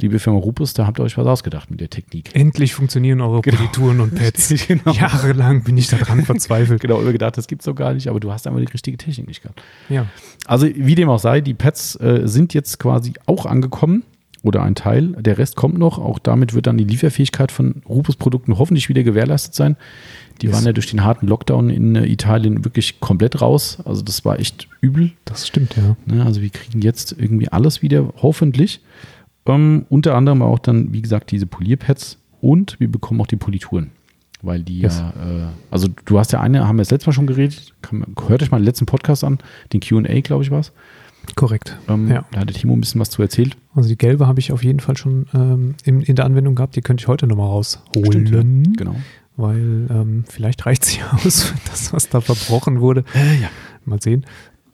liebe 0.00 0.18
Firma 0.18 0.38
Rupus, 0.38 0.74
da 0.74 0.86
habt 0.86 0.98
ihr 1.00 1.04
euch 1.04 1.16
was 1.16 1.26
ausgedacht 1.26 1.70
mit 1.70 1.80
der 1.80 1.88
Technik. 1.90 2.34
Endlich 2.34 2.74
funktionieren 2.74 3.20
eure 3.20 3.40
Genau. 3.40 3.56
Polituren 3.56 4.00
und 4.00 4.14
Pads. 4.16 4.54
Genau. 4.68 4.92
Jahrelang 4.92 5.62
bin 5.64 5.76
ich 5.78 5.88
daran 5.88 6.24
verzweifelt. 6.24 6.80
Genau, 6.86 7.00
immer 7.00 7.12
gedacht, 7.12 7.36
das 7.38 7.46
gibt's 7.46 7.64
doch 7.64 7.74
gar 7.74 7.94
nicht, 7.94 8.08
aber 8.08 8.20
du 8.20 8.30
hast 8.32 8.46
einfach 8.46 8.60
die 8.60 8.66
richtige 8.72 8.96
Technik 8.98 9.26
nicht 9.28 9.42
gehabt. 9.42 9.62
Ja. 9.88 10.06
Also 10.46 10.66
wie 10.66 10.94
dem 10.94 11.08
auch 11.08 11.18
sei, 11.18 11.40
die 11.40 11.54
Pads 11.54 11.96
äh, 12.00 12.22
sind 12.24 12.54
jetzt 12.54 12.78
quasi 12.78 13.14
auch 13.26 13.46
angekommen 13.46 14.02
oder 14.42 14.62
ein 14.62 14.74
Teil. 14.74 15.08
Der 15.18 15.38
Rest 15.38 15.56
kommt 15.56 15.76
noch. 15.78 15.98
Auch 15.98 16.18
damit 16.18 16.54
wird 16.54 16.66
dann 16.66 16.76
die 16.78 16.84
Lieferfähigkeit 16.84 17.50
von 17.50 17.82
Rupus-Produkten 17.88 18.58
hoffentlich 18.58 18.88
wieder 18.88 19.02
gewährleistet 19.02 19.54
sein. 19.54 19.76
Die 20.42 20.46
Yes. 20.46 20.54
waren 20.54 20.66
ja 20.66 20.72
durch 20.72 20.86
den 20.90 21.02
harten 21.02 21.26
Lockdown 21.26 21.70
in 21.70 21.96
äh, 21.96 22.04
Italien 22.06 22.64
wirklich 22.64 23.00
komplett 23.00 23.40
raus. 23.40 23.78
Also 23.84 24.02
das 24.02 24.24
war 24.24 24.38
echt 24.38 24.68
übel. 24.82 25.12
Das 25.24 25.46
stimmt, 25.48 25.76
ja. 25.76 25.96
Ne? 26.04 26.24
Also 26.24 26.42
wir 26.42 26.50
kriegen 26.50 26.82
jetzt 26.82 27.12
irgendwie 27.18 27.48
alles 27.48 27.80
wieder, 27.82 28.12
hoffentlich. 28.20 28.80
Ähm, 29.46 29.86
unter 29.88 30.14
anderem 30.14 30.42
auch 30.42 30.58
dann, 30.58 30.92
wie 30.92 31.02
gesagt, 31.02 31.30
diese 31.30 31.46
Polierpads 31.46 32.18
und 32.40 32.78
wir 32.80 32.90
bekommen 32.90 33.20
auch 33.20 33.26
die 33.26 33.36
Polituren. 33.36 33.90
Weil 34.42 34.62
die 34.62 34.80
Yes. 34.80 34.98
ja, 34.98 35.10
äh, 35.10 35.46
also 35.70 35.88
du 36.04 36.18
hast 36.18 36.32
ja 36.32 36.40
eine, 36.40 36.68
haben 36.68 36.76
wir 36.76 36.82
das 36.82 36.90
letzte 36.90 37.08
Mal 37.08 37.14
schon 37.14 37.26
geredet, 37.26 37.74
kann, 37.82 38.04
hört 38.28 38.42
euch 38.42 38.50
mal 38.50 38.58
den 38.58 38.64
letzten 38.66 38.86
Podcast 38.86 39.24
an, 39.24 39.38
den 39.72 39.80
QA, 39.80 40.20
glaube 40.20 40.44
ich, 40.44 40.50
war 40.50 40.60
es. 40.60 40.72
Korrekt. 41.34 41.76
Ähm, 41.88 42.08
Ja. 42.08 42.24
Da 42.30 42.40
hatte 42.40 42.54
Timo 42.54 42.74
ein 42.74 42.80
bisschen 42.80 43.00
was 43.00 43.10
zu 43.10 43.20
erzählt. 43.22 43.56
Also 43.74 43.88
die 43.88 43.98
gelbe 43.98 44.26
habe 44.28 44.38
ich 44.38 44.52
auf 44.52 44.62
jeden 44.62 44.78
Fall 44.80 44.96
schon 44.96 45.26
ähm, 45.34 45.74
in, 45.84 46.00
in 46.02 46.14
der 46.14 46.24
Anwendung 46.24 46.54
gehabt. 46.54 46.76
Die 46.76 46.82
könnte 46.82 47.02
ich 47.02 47.08
heute 47.08 47.26
nochmal 47.26 47.48
rausholen. 47.48 48.26
Stimmt, 48.26 48.66
ja. 48.68 48.72
Genau. 48.84 48.96
Weil 49.36 49.86
ähm, 49.90 50.24
vielleicht 50.28 50.64
reicht 50.66 50.84
sie 50.84 51.00
aus 51.12 51.52
das, 51.68 51.92
was 51.92 52.08
da 52.08 52.20
verbrochen 52.20 52.80
wurde. 52.80 53.04
Äh, 53.14 53.40
ja. 53.42 53.48
Mal 53.84 54.00
sehen. 54.00 54.24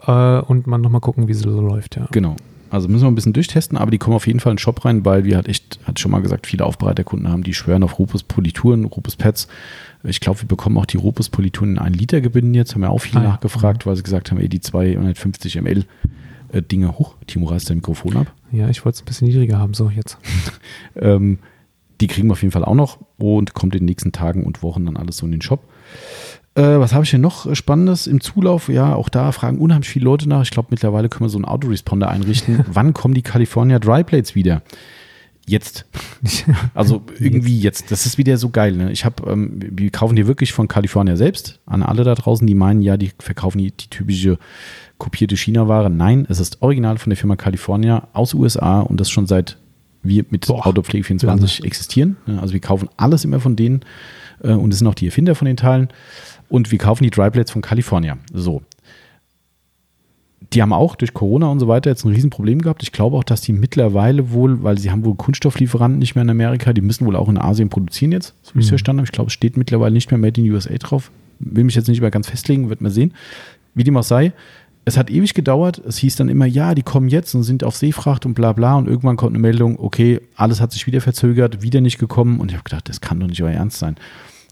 Äh, 0.07 0.41
und 0.41 0.67
mal 0.67 0.79
nochmal 0.79 1.01
gucken, 1.01 1.27
wie 1.29 1.35
sie 1.35 1.43
so 1.45 1.61
läuft, 1.61 1.97
ja. 1.97 2.07
Genau. 2.13 2.37
Also 2.73 2.89
müssen 2.89 3.05
wir 3.05 3.11
ein 3.11 3.15
bisschen 3.15 3.35
durchtesten, 3.35 3.77
aber 3.77 3.91
die 3.91 3.99
kommen 3.99 4.17
auf 4.17 4.27
jeden 4.27 4.41
Fall 4.41 4.53
in 4.53 4.57
den 4.57 4.61
Shop 4.61 4.83
rein, 4.87 5.05
weil 5.05 5.25
wir 5.25 5.37
halt 5.37 5.47
echt, 5.47 5.79
hat 5.85 6.01
schon 6.01 6.11
mal 6.11 6.23
gesagt, 6.23 6.47
viele 6.47 6.65
Aufbereiterkunden 6.65 7.29
haben, 7.29 7.43
die 7.43 7.53
schwören 7.53 7.83
auf 7.83 7.99
Rupus 7.99 8.23
Polituren, 8.23 8.87
Rupus 8.87 9.15
Pads. 9.17 9.47
Ich 10.05 10.21
glaube, 10.21 10.41
wir 10.41 10.49
bekommen 10.49 10.79
auch 10.79 10.87
die 10.87 10.97
Rupus 10.97 11.29
Polituren 11.29 11.73
in 11.73 11.79
1 11.79 11.99
Liter 11.99 12.23
gebinden 12.23 12.55
jetzt, 12.55 12.75
haben 12.75 12.81
wir 12.81 12.89
auch 12.89 12.99
viele 12.99 13.21
Ah 13.21 13.25
ja. 13.25 13.29
nachgefragt, 13.33 13.85
weil 13.85 13.95
sie 13.97 14.03
gesagt 14.03 14.31
haben, 14.31 14.41
ey, 14.41 14.49
die 14.49 14.61
250 14.61 15.61
ml 15.61 15.85
äh, 16.51 16.63
Dinge 16.63 16.99
hoch. 16.99 17.17
Timo 17.27 17.47
reißt 17.47 17.69
dein 17.69 17.77
Mikrofon 17.77 18.17
ab. 18.17 18.33
Ja, 18.53 18.71
ich 18.71 18.87
wollte 18.87 18.97
es 18.97 19.03
ein 19.03 19.05
bisschen 19.05 19.29
niedriger 19.29 19.59
haben, 19.59 19.75
so 19.75 19.91
jetzt. 19.91 20.17
Ähm, 20.97 21.39
die 22.01 22.07
kriegen 22.07 22.29
wir 22.29 22.33
auf 22.33 22.43
jeden 22.43 22.53
Fall 22.53 22.65
auch 22.65 22.75
noch 22.75 22.99
und 23.17 23.55
kommt 23.55 23.75
in 23.75 23.81
den 23.81 23.87
nächsten 23.87 24.13
Tagen 24.13 24.45
und 24.45 24.63
Wochen 24.63 24.85
dann 24.85 24.97
alles 24.97 25.19
so 25.19 25.27
in 25.27 25.33
den 25.33 25.43
Shop. 25.43 25.63
Äh, 26.55 26.79
was 26.79 26.93
habe 26.93 27.05
ich 27.05 27.11
hier 27.11 27.19
noch 27.19 27.47
äh, 27.47 27.55
Spannendes 27.55 28.07
im 28.07 28.21
Zulauf? 28.21 28.69
Ja, 28.69 28.95
auch 28.95 29.09
da 29.09 29.33
fragen 29.33 29.59
unheimlich 29.59 29.89
viele 29.89 30.05
Leute 30.05 30.29
nach. 30.29 30.43
Ich 30.43 30.51
glaube, 30.51 30.69
mittlerweile 30.71 31.09
können 31.09 31.25
wir 31.25 31.31
so 31.31 31.39
einen 31.39 31.47
Autoresponder 31.47 32.09
einrichten. 32.11 32.65
Wann 32.71 32.93
kommen 32.93 33.15
die 33.15 33.23
California 33.23 33.79
Dry 33.79 34.05
Plates 34.05 34.35
wieder? 34.35 34.63
Jetzt. 35.47 35.87
Also 36.75 37.03
irgendwie 37.19 37.59
jetzt. 37.59 37.91
Das 37.91 38.07
ist 38.07 38.17
wieder 38.17 38.39
so 38.39 38.49
geil. 38.49 38.73
Ne? 38.73 38.93
Ich 38.93 39.05
habe, 39.05 39.31
ähm, 39.31 39.59
wir 39.61 39.91
kaufen 39.91 40.17
die 40.17 40.27
wirklich 40.27 40.53
von 40.53 40.69
California 40.69 41.17
selbst. 41.17 41.61
An 41.67 41.83
alle 41.83 42.05
da 42.05 42.15
draußen, 42.15 42.47
die 42.47 42.55
meinen, 42.55 42.81
ja, 42.81 42.97
die 42.97 43.11
verkaufen 43.19 43.59
die, 43.59 43.73
die 43.73 43.89
typische 43.89 44.39
kopierte 44.99 45.37
China-Ware. 45.37 45.91
Nein, 45.91 46.27
es 46.29 46.41
ist 46.41 46.63
original 46.63 46.97
von 46.99 47.11
der 47.11 47.17
Firma 47.17 47.37
California 47.37 48.09
aus 48.13 48.35
USA 48.35 48.81
und 48.81 49.01
das 49.01 49.11
schon 49.11 49.27
seit 49.27 49.59
wir 50.03 50.25
mit 50.31 50.47
Boah, 50.47 50.67
Autopflege 50.67 51.05
24 51.05 51.65
existieren. 51.65 52.17
Ja, 52.27 52.39
Also 52.39 52.55
wir 52.55 52.61
kaufen 52.61 52.89
alles 52.97 53.25
immer 53.25 53.41
von 53.41 53.57
denen 53.57 53.81
äh, 54.43 54.53
und 54.53 54.73
es 54.73 54.79
sind 54.79 54.89
auch 54.89 54.95
die 54.95 55.07
Erfinder 55.07 55.35
von 55.35 55.47
den 55.47 55.57
Teilen. 55.57 55.89
Und 56.53 56.71
wir 56.71 56.79
kaufen 56.79 57.03
die 57.05 57.11
Dryplates 57.11 57.51
von 57.51 57.63
California. 57.63 58.19
So. 58.35 58.61
Die 60.53 60.61
haben 60.61 60.75
auch 60.75 60.97
durch 60.97 61.15
Corona 61.15 61.47
und 61.47 61.61
so 61.61 61.67
weiter 61.67 61.89
jetzt 61.89 62.05
ein 62.05 62.13
Riesenproblem 62.13 62.61
gehabt. 62.61 62.83
Ich 62.83 62.93
glaube 62.93 63.17
auch, 63.17 63.25
dass 63.25 63.41
die 63.41 63.55
mittlerweile 63.55 64.33
wohl, 64.33 64.63
weil 64.63 64.77
sie 64.77 64.91
haben 64.91 65.03
wohl 65.03 65.15
Kunststofflieferanten 65.15 65.99
nicht 65.99 66.15
mehr 66.15 66.23
in 66.23 66.29
Amerika, 66.29 66.75
die 66.75 66.83
müssen 66.83 67.07
wohl 67.07 67.17
auch 67.17 67.31
in 67.31 67.39
Asien 67.39 67.71
produzieren 67.71 68.13
jetzt, 68.13 68.35
so 68.43 68.55
wie 68.55 68.59
ich 68.59 68.67
es 68.67 68.71
Mhm. 68.71 68.73
verstanden 68.73 68.99
habe. 69.01 69.07
Ich 69.07 69.13
glaube, 69.13 69.29
es 69.29 69.33
steht 69.33 69.57
mittlerweile 69.57 69.95
nicht 69.95 70.11
mehr 70.11 70.19
Made 70.19 70.39
in 70.39 70.51
USA 70.51 70.75
drauf. 70.75 71.11
Will 71.39 71.65
mich 71.65 71.75
jetzt 71.75 71.89
nicht 71.89 72.03
mehr 72.03 72.11
ganz 72.11 72.29
festlegen, 72.29 72.69
wird 72.69 72.83
man 72.83 72.93
sehen. 72.93 73.15
Wie 73.75 73.83
dem 73.85 73.97
auch 73.97 74.03
sei, 74.03 74.35
es 74.85 74.99
hat 74.99 75.09
ewig 75.11 75.33
gedauert. 75.33 75.81
Es 75.89 75.97
hieß 75.97 76.17
dann 76.17 76.29
immer, 76.29 76.45
ja, 76.45 76.75
die 76.75 76.83
kommen 76.83 77.09
jetzt 77.09 77.35
und 77.35 77.45
sind 77.45 77.65
auf 77.65 77.77
Seefracht 77.77 78.27
und 78.27 78.35
bla 78.35 78.53
bla. 78.53 78.75
Und 78.77 78.89
irgendwann 78.89 79.17
kommt 79.17 79.31
eine 79.33 79.39
Meldung, 79.41 79.79
okay, 79.79 80.21
alles 80.37 80.61
hat 80.61 80.73
sich 80.73 80.87
wieder 80.87 81.01
verzögert, 81.01 81.63
wieder 81.63 81.81
nicht 81.81 81.97
gekommen. 81.99 82.41
Und 82.41 82.51
ich 82.51 82.59
habe 82.59 82.65
gedacht, 82.65 82.91
das 82.91 83.01
kann 83.01 83.19
doch 83.21 83.27
nicht 83.29 83.43
euer 83.43 83.53
Ernst 83.53 83.79
sein. 83.79 83.97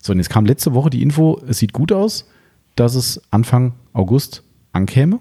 So, 0.02 0.12
und 0.12 0.18
jetzt 0.18 0.30
kam 0.30 0.46
letzte 0.46 0.74
Woche 0.74 0.90
die 0.90 1.02
Info, 1.02 1.40
es 1.46 1.58
sieht 1.58 1.72
gut 1.72 1.92
aus, 1.92 2.28
dass 2.76 2.94
es 2.94 3.20
Anfang 3.30 3.74
August 3.92 4.42
ankäme. 4.72 5.20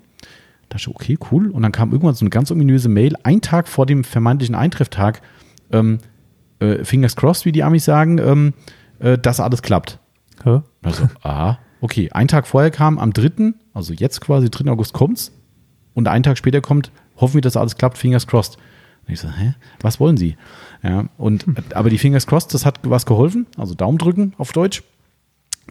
Da 0.69 0.77
dachte 0.77 0.89
ich, 0.89 0.95
okay, 0.95 1.17
cool. 1.31 1.49
Und 1.49 1.63
dann 1.63 1.71
kam 1.71 1.91
irgendwann 1.91 2.15
so 2.15 2.23
eine 2.23 2.29
ganz 2.29 2.51
ominöse 2.51 2.89
Mail, 2.89 3.15
ein 3.23 3.41
Tag 3.41 3.67
vor 3.67 3.85
dem 3.85 4.03
vermeintlichen 4.03 4.55
Eintrefftag. 4.55 5.21
Ähm, 5.71 5.99
äh, 6.59 6.83
fingers 6.83 7.15
crossed, 7.15 7.45
wie 7.45 7.51
die 7.51 7.63
Amis 7.63 7.85
sagen, 7.85 8.17
ähm, 8.19 8.53
äh, 8.99 9.17
dass 9.17 9.39
alles 9.39 9.61
klappt. 9.61 9.99
Hä? 10.43 10.61
Also, 10.83 11.09
aha, 11.21 11.59
okay. 11.81 12.09
Ein 12.11 12.27
Tag 12.27 12.47
vorher 12.47 12.71
kam, 12.71 12.99
am 12.99 13.13
3., 13.13 13.53
also 13.73 13.93
jetzt 13.93 14.21
quasi, 14.21 14.49
3. 14.49 14.69
August 14.71 14.93
kommt's. 14.93 15.31
Und 15.93 16.07
einen 16.07 16.23
Tag 16.23 16.37
später 16.37 16.61
kommt, 16.61 16.91
hoffen 17.17 17.35
wir, 17.35 17.41
dass 17.41 17.57
alles 17.57 17.75
klappt, 17.77 17.97
fingers 17.97 18.27
crossed. 18.27 18.57
Und 19.09 19.13
ich 19.13 19.19
so, 19.21 19.27
hä, 19.29 19.55
was 19.81 19.99
wollen 19.99 20.17
Sie? 20.17 20.37
Ja, 20.83 21.05
und, 21.17 21.43
aber 21.73 21.89
die 21.89 21.97
fingers 21.97 22.27
crossed, 22.27 22.53
das 22.53 22.63
hat 22.65 22.79
was 22.83 23.07
geholfen, 23.07 23.47
also 23.57 23.73
Daumen 23.73 23.97
drücken 23.97 24.33
auf 24.37 24.51
Deutsch. 24.51 24.83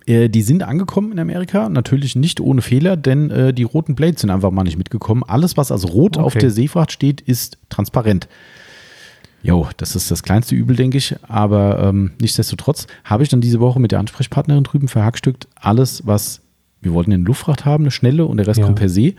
Äh, 0.07 0.28
die 0.28 0.43
sind 0.43 0.64
angekommen 0.64 1.12
in 1.12 1.20
Amerika, 1.20 1.68
natürlich 1.68 2.16
nicht 2.16 2.41
ohne 2.41 2.62
Fehler, 2.62 2.97
denn 2.97 3.30
äh, 3.30 3.55
die 3.55 3.62
roten 3.62 3.95
Blades 3.95 4.20
sind 4.22 4.30
einfach 4.30 4.51
mal 4.51 4.64
nicht 4.64 4.76
mitgekommen. 4.76 5.22
Alles, 5.26 5.57
was 5.57 5.70
als 5.70 5.89
rot 5.89 6.18
auf 6.18 6.32
Okay. 6.32 6.41
der 6.41 6.51
Seefracht 6.51 6.91
steht, 6.91 7.20
ist 7.20 7.59
transparent. 7.68 8.28
Jo, 9.45 9.68
das 9.76 9.95
ist 9.95 10.11
das 10.11 10.24
kleinste 10.24 10.57
Übel, 10.57 10.74
denke 10.74 10.99
ich. 10.99 11.14
Aber 11.28 11.78
ähm, 11.80 12.11
nichtsdestotrotz 12.20 12.89
habe 13.05 13.22
ich 13.22 13.28
dann 13.28 13.41
diese 13.41 13.61
Woche 13.61 13.78
mit 13.78 13.93
der 13.93 14.01
Ansprechpartnerin 14.01 14.64
drüben 14.64 14.89
verhackstückt, 14.89 15.47
alles, 15.55 16.05
was 16.07 16.41
wir 16.80 16.93
wollten 16.93 17.12
eine 17.12 17.22
Luftfracht 17.22 17.64
haben, 17.64 17.84
eine 17.84 17.93
schnelle 17.93 18.26
und 18.26 18.36
der 18.39 18.49
Rest 18.49 18.59
Ja. 18.59 18.64
kommt 18.66 18.78
per 18.80 18.89
See. 18.89 19.14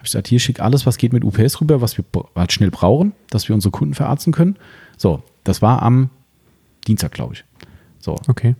Habe 0.00 0.06
ich 0.06 0.12
gesagt, 0.12 0.28
hier 0.28 0.38
schick 0.38 0.60
alles, 0.60 0.86
was 0.86 0.96
geht 0.96 1.12
mit 1.12 1.24
UPS 1.24 1.60
rüber, 1.60 1.82
was 1.82 1.98
wir 1.98 2.04
halt 2.34 2.52
schnell 2.52 2.70
brauchen, 2.70 3.12
dass 3.28 3.48
wir 3.48 3.54
unsere 3.54 3.70
Kunden 3.70 3.92
verarzten 3.92 4.32
können. 4.32 4.56
So, 4.96 5.22
das 5.44 5.60
war 5.60 5.82
am 5.82 6.08
Dienstag, 6.88 7.12
glaube 7.12 7.34
ich. 7.34 7.44
So, 7.98 8.16
Okay. 8.26 8.54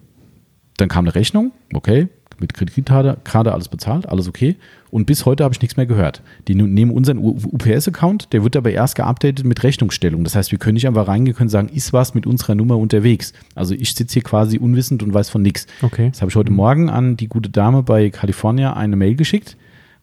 dann 0.77 0.91
kam 0.91 1.07
eine 1.07 1.15
Rechnung, 1.15 1.53
okay, 1.73 2.09
mit 2.39 2.53
Kreditkarte 2.53 3.17
gerade 3.25 3.53
alles 3.55 3.69
bezahlt, 3.69 4.07
alles 4.07 4.29
okay. 4.29 4.57
Und 4.91 5.07
bis 5.07 5.25
heute 5.25 5.45
habe 5.45 5.55
ich 5.55 5.63
nichts 5.63 5.79
mehr 5.79 5.87
gehört. 5.87 6.23
Die 6.47 6.55
nehmen 6.55 6.91
unseren 6.91 7.19
UPS-Account, 7.19 8.33
der 8.35 8.45
wird 8.45 8.57
aber 8.57 8.71
erst 8.71 8.97
geupdatet 8.97 9.45
mit 9.47 9.63
Rechnungsstellung. 9.63 10.25
Das 10.25 10.35
heißt, 10.35 10.51
wir 10.51 10.59
können 10.59 10.75
nicht 10.75 10.87
einfach 10.87 11.09
reingehen 11.09 11.37
können 11.37 11.51
sagen, 11.51 11.69
ist 11.69 11.93
was 11.93 12.15
mit 12.15 12.27
unserer 12.27 12.55
Nummer 12.55 12.77
unterwegs. 12.77 13.33
Also 13.55 13.75
ich 13.75 13.95
sitze 13.95 14.15
hier 14.15 14.23
quasi 14.23 14.59
unwissend 14.59 15.03
und 15.03 15.15
weiß 15.15 15.31
von 15.31 15.43
nichts. 15.43 15.67
Okay. 15.83 16.07
Jetzt 16.07 16.21
habe 16.21 16.31
ich 16.31 16.37
heute 16.37 16.53
Morgen 16.53 16.91
an 16.91 17.17
die 17.17 17.29
gute 17.29 17.49
Dame 17.51 17.83
bei 17.83 18.11
California 18.11 18.75
eine 18.75 18.97
Mail 18.97 19.15
geschickt, 19.17 19.57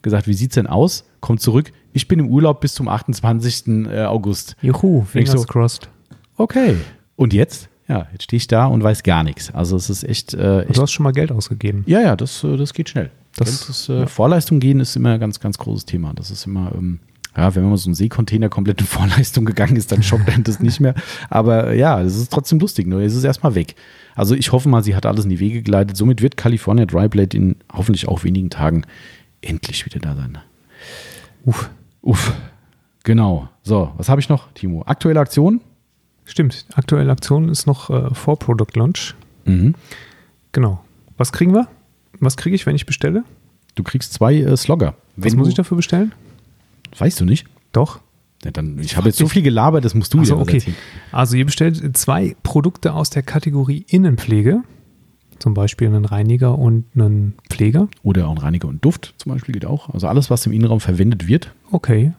gesagt, 0.07 0.27
wie 0.27 0.33
sieht's 0.33 0.55
denn 0.55 0.67
aus? 0.67 1.05
Kommt 1.21 1.41
zurück, 1.41 1.71
ich 1.93 2.07
bin 2.07 2.19
im 2.19 2.27
Urlaub 2.29 2.61
bis 2.61 2.73
zum 2.73 2.87
28. 2.87 3.87
äh, 3.87 4.03
August. 4.05 4.55
Juhu, 4.61 5.03
fingers 5.03 5.41
so- 5.41 5.45
crossed. 5.47 5.89
Okay. 6.37 6.75
Und 7.15 7.33
jetzt? 7.33 7.69
Ja, 7.87 8.07
jetzt 8.11 8.23
stehe 8.23 8.37
ich 8.37 8.47
da 8.47 8.65
und 8.65 8.83
weiß 8.83 9.03
gar 9.03 9.23
nichts. 9.23 9.53
Also 9.53 9.75
es 9.77 9.89
ist 9.89 10.03
echt, 10.03 10.33
äh, 10.33 10.63
echt 10.63 10.77
Du 10.77 10.81
hast 10.81 10.91
schon 10.91 11.03
mal 11.05 11.13
Geld 11.13 11.31
ausgegeben. 11.31 11.83
ja, 11.87 12.01
ja, 12.01 12.15
das, 12.15 12.43
äh, 12.43 12.57
das 12.57 12.73
geht 12.73 12.89
schnell. 12.89 13.11
Das- 13.37 13.65
Das, 13.65 13.69
ist, 13.69 13.89
äh, 13.89 14.07
Vorleistung 14.07 14.59
gehen 14.59 14.79
ist 14.79 14.95
immer 14.95 15.13
ein 15.13 15.19
ganz, 15.19 15.39
ganz 15.39 15.57
großes 15.57 15.85
Thema. 15.85 16.11
Das 16.13 16.29
ist 16.31 16.45
immer, 16.45 16.71
ähm, 16.75 16.99
ja, 17.35 17.53
wenn 17.55 17.63
man 17.63 17.77
so 17.77 17.89
ein 17.89 17.93
Seekontainer 17.93 18.49
komplett 18.49 18.81
in 18.81 18.87
Vorleistung 18.87 19.45
gegangen 19.45 19.75
ist, 19.77 19.91
dann 19.91 20.03
schockt 20.03 20.27
einen 20.29 20.43
das 20.43 20.59
nicht 20.59 20.79
mehr. 20.79 20.95
Aber 21.29 21.67
äh, 21.67 21.79
ja, 21.79 22.01
es 22.01 22.15
ist 22.17 22.31
trotzdem 22.33 22.59
lustig. 22.59 22.87
Nur 22.87 22.99
es 23.01 23.15
ist 23.15 23.23
erstmal 23.23 23.55
weg. 23.55 23.75
Also 24.15 24.33
ich 24.35 24.51
hoffe 24.51 24.67
mal, 24.69 24.83
sie 24.83 24.95
hat 24.95 25.05
alles 25.05 25.23
in 25.23 25.29
die 25.29 25.39
Wege 25.39 25.61
geleitet. 25.61 25.95
Somit 25.95 26.21
wird 26.21 26.35
California 26.35 26.85
Dry 26.87 27.07
Blade 27.07 27.37
in 27.37 27.55
hoffentlich 27.71 28.07
auch 28.07 28.23
wenigen 28.23 28.49
Tagen 28.49 28.83
endlich 29.47 29.85
wieder 29.85 29.99
da 29.99 30.15
sein. 30.15 30.37
Uff. 31.45 31.69
Uff. 32.01 32.33
Genau. 33.03 33.49
So, 33.63 33.91
was 33.97 34.09
habe 34.09 34.21
ich 34.21 34.29
noch, 34.29 34.51
Timo? 34.53 34.83
Aktuelle 34.85 35.19
Aktion? 35.19 35.61
Stimmt. 36.25 36.65
Aktuelle 36.73 37.11
Aktion 37.11 37.49
ist 37.49 37.65
noch 37.65 37.89
äh, 37.89 38.13
vor 38.13 38.37
Product 38.37 38.75
Launch. 38.75 39.15
Mhm. 39.45 39.75
Genau. 40.51 40.83
Was 41.17 41.31
kriegen 41.31 41.53
wir? 41.53 41.67
Was 42.19 42.35
kriege 42.35 42.55
ich, 42.55 42.65
wenn 42.65 42.75
ich 42.75 42.85
bestelle? 42.85 43.23
Du 43.75 43.83
kriegst 43.83 44.13
zwei 44.13 44.35
äh, 44.35 44.57
Slogger. 44.57 44.95
Was 45.15 45.35
muss 45.35 45.47
ich 45.47 45.55
dafür 45.55 45.77
bestellen? 45.77 46.13
Weißt 46.97 47.19
du 47.19 47.25
nicht? 47.25 47.47
Doch. 47.71 47.99
Ja, 48.43 48.51
dann, 48.51 48.79
ich 48.79 48.97
habe 48.97 49.07
jetzt 49.07 49.17
so 49.17 49.27
viel 49.27 49.41
gelabert, 49.41 49.83
das 49.83 49.93
musst 49.93 50.13
du 50.13 50.19
Also 50.19 50.35
dir 50.35 50.41
okay. 50.41 50.57
erzählen. 50.57 50.75
Also 51.11 51.35
ihr 51.37 51.45
bestellt 51.45 51.97
zwei 51.97 52.35
Produkte 52.43 52.93
aus 52.93 53.09
der 53.09 53.23
Kategorie 53.23 53.85
Innenpflege. 53.87 54.63
Zum 55.39 55.53
Beispiel 55.53 55.87
einen 55.87 56.05
Reiniger 56.05 56.57
und 56.57 56.85
einen 56.95 57.33
Pfleger. 57.49 57.87
Oder 58.03 58.27
auch 58.27 58.31
ein 58.31 58.37
Reiniger 58.37 58.67
und 58.67 58.83
Duft 58.83 59.13
zum 59.17 59.31
Beispiel 59.33 59.53
geht 59.53 59.65
auch. 59.65 59.89
Also 59.93 60.07
alles, 60.07 60.29
was 60.29 60.45
im 60.45 60.51
Innenraum 60.51 60.79
verwendet 60.79 61.27
wird. 61.27 61.51
Okay. 61.71 62.13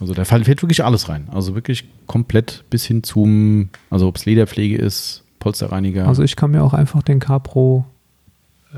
Also 0.00 0.12
da 0.14 0.24
fällt 0.24 0.44
fällt 0.44 0.62
wirklich 0.62 0.84
alles 0.84 1.08
rein. 1.08 1.28
Also 1.32 1.54
wirklich 1.54 1.84
komplett 2.06 2.64
bis 2.70 2.84
hin 2.84 3.02
zum, 3.02 3.70
also 3.90 4.08
ob 4.08 4.16
es 4.16 4.26
Lederpflege 4.26 4.76
ist, 4.76 5.22
Polsterreiniger. 5.38 6.06
Also 6.06 6.22
ich 6.22 6.36
kann 6.36 6.50
mir 6.50 6.62
auch 6.62 6.74
einfach 6.74 7.02
den 7.02 7.18
Capro, 7.20 7.84
äh, 8.74 8.76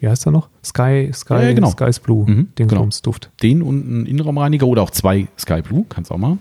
wie 0.00 0.08
heißt 0.08 0.26
er 0.26 0.32
noch? 0.32 0.48
Sky, 0.64 1.10
Sky, 1.12 1.34
Ja, 1.34 1.42
ja, 1.42 1.52
genau. 1.54 1.70
Sky's 1.70 2.00
Blue, 2.00 2.28
Mhm, 2.30 2.48
den 2.58 2.68
genau. 2.68 2.88
Duft. 3.02 3.30
den 3.42 3.62
und 3.62 3.86
einen 3.86 4.06
Innenraumreiniger 4.06 4.66
oder 4.66 4.82
auch 4.82 4.90
zwei 4.90 5.26
Sky 5.38 5.62
Blue, 5.62 5.86
kannst 5.88 6.10
auch 6.12 6.18
machen. 6.18 6.38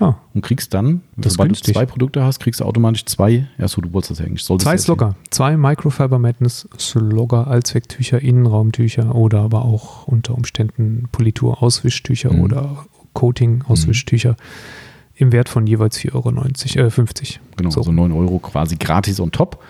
Ah, 0.00 0.14
Und 0.32 0.40
kriegst 0.40 0.72
dann, 0.72 1.02
Das 1.16 1.34
sobald 1.34 1.50
du 1.50 1.54
günstig. 1.54 1.74
zwei 1.74 1.84
Produkte 1.86 2.24
hast, 2.24 2.40
kriegst 2.40 2.60
du 2.60 2.64
automatisch 2.64 3.04
zwei, 3.04 3.46
ja 3.58 3.68
so, 3.68 3.82
du 3.82 3.92
wolltest 3.92 4.12
das 4.12 4.18
ja 4.20 4.24
eigentlich. 4.24 4.42
zwei 4.44 4.76
du 4.76 4.82
Slogger, 4.82 5.14
zwei 5.30 5.56
Microfiber 5.58 6.18
Madness 6.18 6.66
Slogger, 6.78 7.46
Allzwecktücher, 7.48 8.20
Innenraumtücher 8.22 9.14
oder 9.14 9.40
aber 9.42 9.64
auch 9.66 10.06
unter 10.06 10.34
Umständen 10.34 11.08
Politur 11.12 11.62
Auswischtücher 11.62 12.32
Mhm. 12.32 12.40
oder 12.40 12.84
Coating 13.12 13.62
Auswischtücher 13.68 14.36
im 15.16 15.32
Wert 15.32 15.50
von 15.50 15.66
jeweils 15.66 15.98
4,90 15.98 16.78
Euro, 16.78 16.86
äh, 16.86 16.90
50. 16.90 17.40
Genau, 17.58 17.70
So. 17.70 17.82
so 17.82 17.92
9 17.92 18.10
Euro 18.12 18.38
quasi 18.38 18.76
gratis 18.76 19.20
on 19.20 19.30
top. 19.32 19.62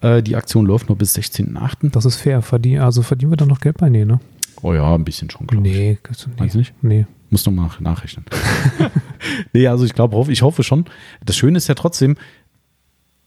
Äh, 0.00 0.22
die 0.24 0.34
Aktion 0.34 0.66
läuft 0.66 0.88
nur 0.88 0.98
bis 0.98 1.14
16.8. 1.14 1.90
Das 1.92 2.04
ist 2.04 2.16
fair. 2.16 2.42
Verdien, 2.42 2.80
also 2.82 3.02
verdienen 3.02 3.30
wir 3.32 3.36
dann 3.36 3.48
noch 3.48 3.60
Geld 3.60 3.76
bei? 3.78 3.88
Nee, 3.90 4.04
ne? 4.04 4.18
Oh 4.62 4.74
ja, 4.74 4.92
ein 4.94 5.04
bisschen 5.04 5.30
schon, 5.30 5.46
glaube 5.46 5.68
ich. 5.68 5.72
Nee, 5.74 5.98
das- 6.02 6.26
nee. 6.26 6.32
Meinst 6.36 6.54
du 6.56 6.58
nicht? 6.58 6.74
Nee. 6.82 7.06
Muss 7.30 7.44
noch 7.46 7.52
mal 7.52 7.70
nachrechnen. 7.78 8.24
nee, 9.52 9.66
also 9.66 9.84
ich 9.84 9.94
glaube, 9.94 10.30
ich 10.32 10.42
hoffe 10.42 10.62
schon. 10.62 10.86
Das 11.24 11.36
Schöne 11.36 11.58
ist 11.58 11.68
ja 11.68 11.74
trotzdem, 11.74 12.16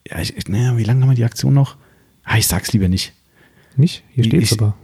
ja, 0.08 0.20
ich, 0.20 0.48
naja, 0.48 0.78
wie 0.78 0.84
lange 0.84 1.02
haben 1.02 1.10
wir 1.10 1.16
die 1.16 1.26
Aktion 1.26 1.54
noch? 1.54 1.78
Ah, 2.24 2.38
ich 2.38 2.48
sag's 2.48 2.74
lieber 2.74 2.88
nicht. 2.88 3.14
Nicht? 3.78 4.04
Hier 4.10 4.24
steht 4.24 4.44
es 4.44 4.54
aber. 4.54 4.76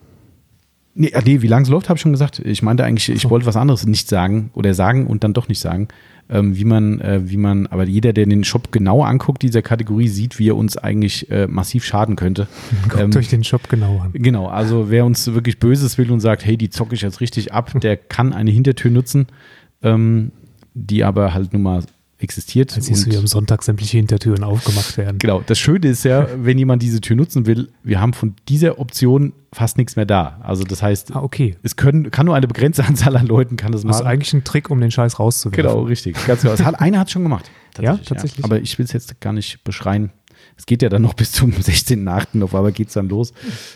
Nee, 1.00 1.12
ah, 1.14 1.22
nee 1.24 1.42
wie 1.42 1.48
lange 1.48 1.64
es 1.64 1.70
läuft, 1.70 1.90
habe 1.90 1.98
ich 1.98 2.02
schon 2.02 2.12
gesagt. 2.12 2.40
Ich 2.40 2.64
meinte 2.64 2.84
eigentlich, 2.84 3.10
ich 3.10 3.22
So. 3.22 3.30
wollte 3.30 3.46
was 3.46 3.56
anderes 3.56 3.86
nicht 3.86 4.10
sagen 4.10 4.50
oder 4.54 4.74
sagen 4.74 5.06
und 5.06 5.24
dann 5.24 5.34
doch 5.34 5.48
nicht 5.48 5.60
sagen. 5.60 5.90
Ähm, 6.30 6.58
wie 6.58 6.66
man, 6.66 7.00
äh, 7.00 7.22
wie 7.30 7.38
man, 7.38 7.68
aber 7.68 7.86
jeder, 7.86 8.12
der 8.14 8.26
den 8.26 8.44
Shop 8.44 8.72
genau 8.72 9.04
anguckt, 9.04 9.44
dieser 9.44 9.62
Kategorie, 9.62 10.08
sieht, 10.10 10.40
wie 10.40 10.50
er 10.50 10.58
uns 10.58 10.76
eigentlich 10.76 11.30
äh, 11.32 11.48
massiv 11.48 11.86
schaden 11.86 12.16
könnte. 12.16 12.48
Guckt 12.90 13.00
Ähm, 13.00 13.12
euch 13.16 13.30
den 13.30 13.44
Shop 13.44 13.70
genau 13.70 14.00
an. 14.00 14.12
Genau, 14.14 14.48
also 14.48 14.90
wer 14.90 15.06
uns 15.06 15.28
wirklich 15.34 15.60
Böses 15.60 15.98
will 15.98 16.12
und 16.12 16.20
sagt, 16.20 16.44
hey, 16.46 16.58
die 16.58 16.70
zocke 16.70 16.96
ich 16.96 17.02
jetzt 17.02 17.22
richtig 17.22 17.54
ab, 17.54 17.80
der 17.80 17.96
kann 17.96 18.34
eine 18.34 18.52
Hintertür 18.52 18.92
nutzen, 18.92 19.28
ähm, 19.84 20.32
die 20.78 21.04
aber 21.04 21.34
halt 21.34 21.54
nun 21.54 21.62
mal 21.64 21.84
existiert. 22.20 22.76
Jetzt 22.76 22.86
siehst 22.86 23.06
du, 23.06 23.12
wie 23.12 23.18
am 23.18 23.28
Sonntag 23.28 23.62
sämtliche 23.62 23.98
Hintertüren 23.98 24.44
aufgemacht 24.44 24.98
werden. 24.98 25.20
genau, 25.20 25.44
das 25.46 25.60
Schöne 25.60 25.88
ist 25.88 26.04
ja, 26.04 26.28
wenn 26.38 26.58
jemand 26.58 26.82
diese 26.82 27.00
Tür 27.00 27.16
nutzen 27.16 27.46
will, 27.46 27.70
wir 27.84 28.02
haben 28.02 28.14
von 28.14 28.34
dieser 28.50 28.80
Option 28.80 29.34
fast 29.54 29.78
nichts 29.78 29.96
mehr 29.96 30.08
da. 30.08 30.40
Also 30.42 30.64
das 30.64 30.82
heißt, 30.82 31.16
Ah, 31.16 31.22
okay. 31.22 31.56
es 31.62 31.76
können, 31.76 32.10
kann 32.10 32.26
nur 32.26 32.36
eine 32.36 32.48
begrenzte 32.48 32.86
Anzahl 32.86 33.16
an 33.18 33.28
Leuten 33.28 33.56
kann 33.56 33.72
das 33.72 33.84
Das 33.84 33.98
ist 33.98 34.02
machen. 34.04 34.08
eigentlich 34.12 34.34
ein 34.34 34.44
Trick, 34.44 34.72
um 34.72 34.82
den 34.82 34.90
Scheiß 34.90 35.20
rauszuwerfen. 35.20 35.64
Genau, 35.64 35.82
richtig. 35.84 36.16
Ganz 36.26 36.42
genau. 36.42 36.58
Hat, 36.58 36.80
einer 36.82 37.00
hat 37.00 37.12
schon 37.12 37.22
gemacht. 37.24 37.52
Ja, 37.80 37.98
tatsächlich. 37.98 38.44
Aber 38.44 38.60
ich 38.60 38.80
will 38.80 38.86
es 38.86 38.94
jetzt 38.94 39.22
gar 39.22 39.34
nicht 39.34 39.64
beschreien. 39.64 40.10
Es 40.56 40.66
geht 40.66 40.82
ja 40.82 40.90
dann 40.90 41.02
noch 41.02 41.14
bis 41.14 41.32
zum 41.32 41.52
16.8. 41.54 42.44
auf 42.44 42.74
geht 42.74 42.88
es 42.88 42.94
dann 42.94 43.10
los. 43.10 43.34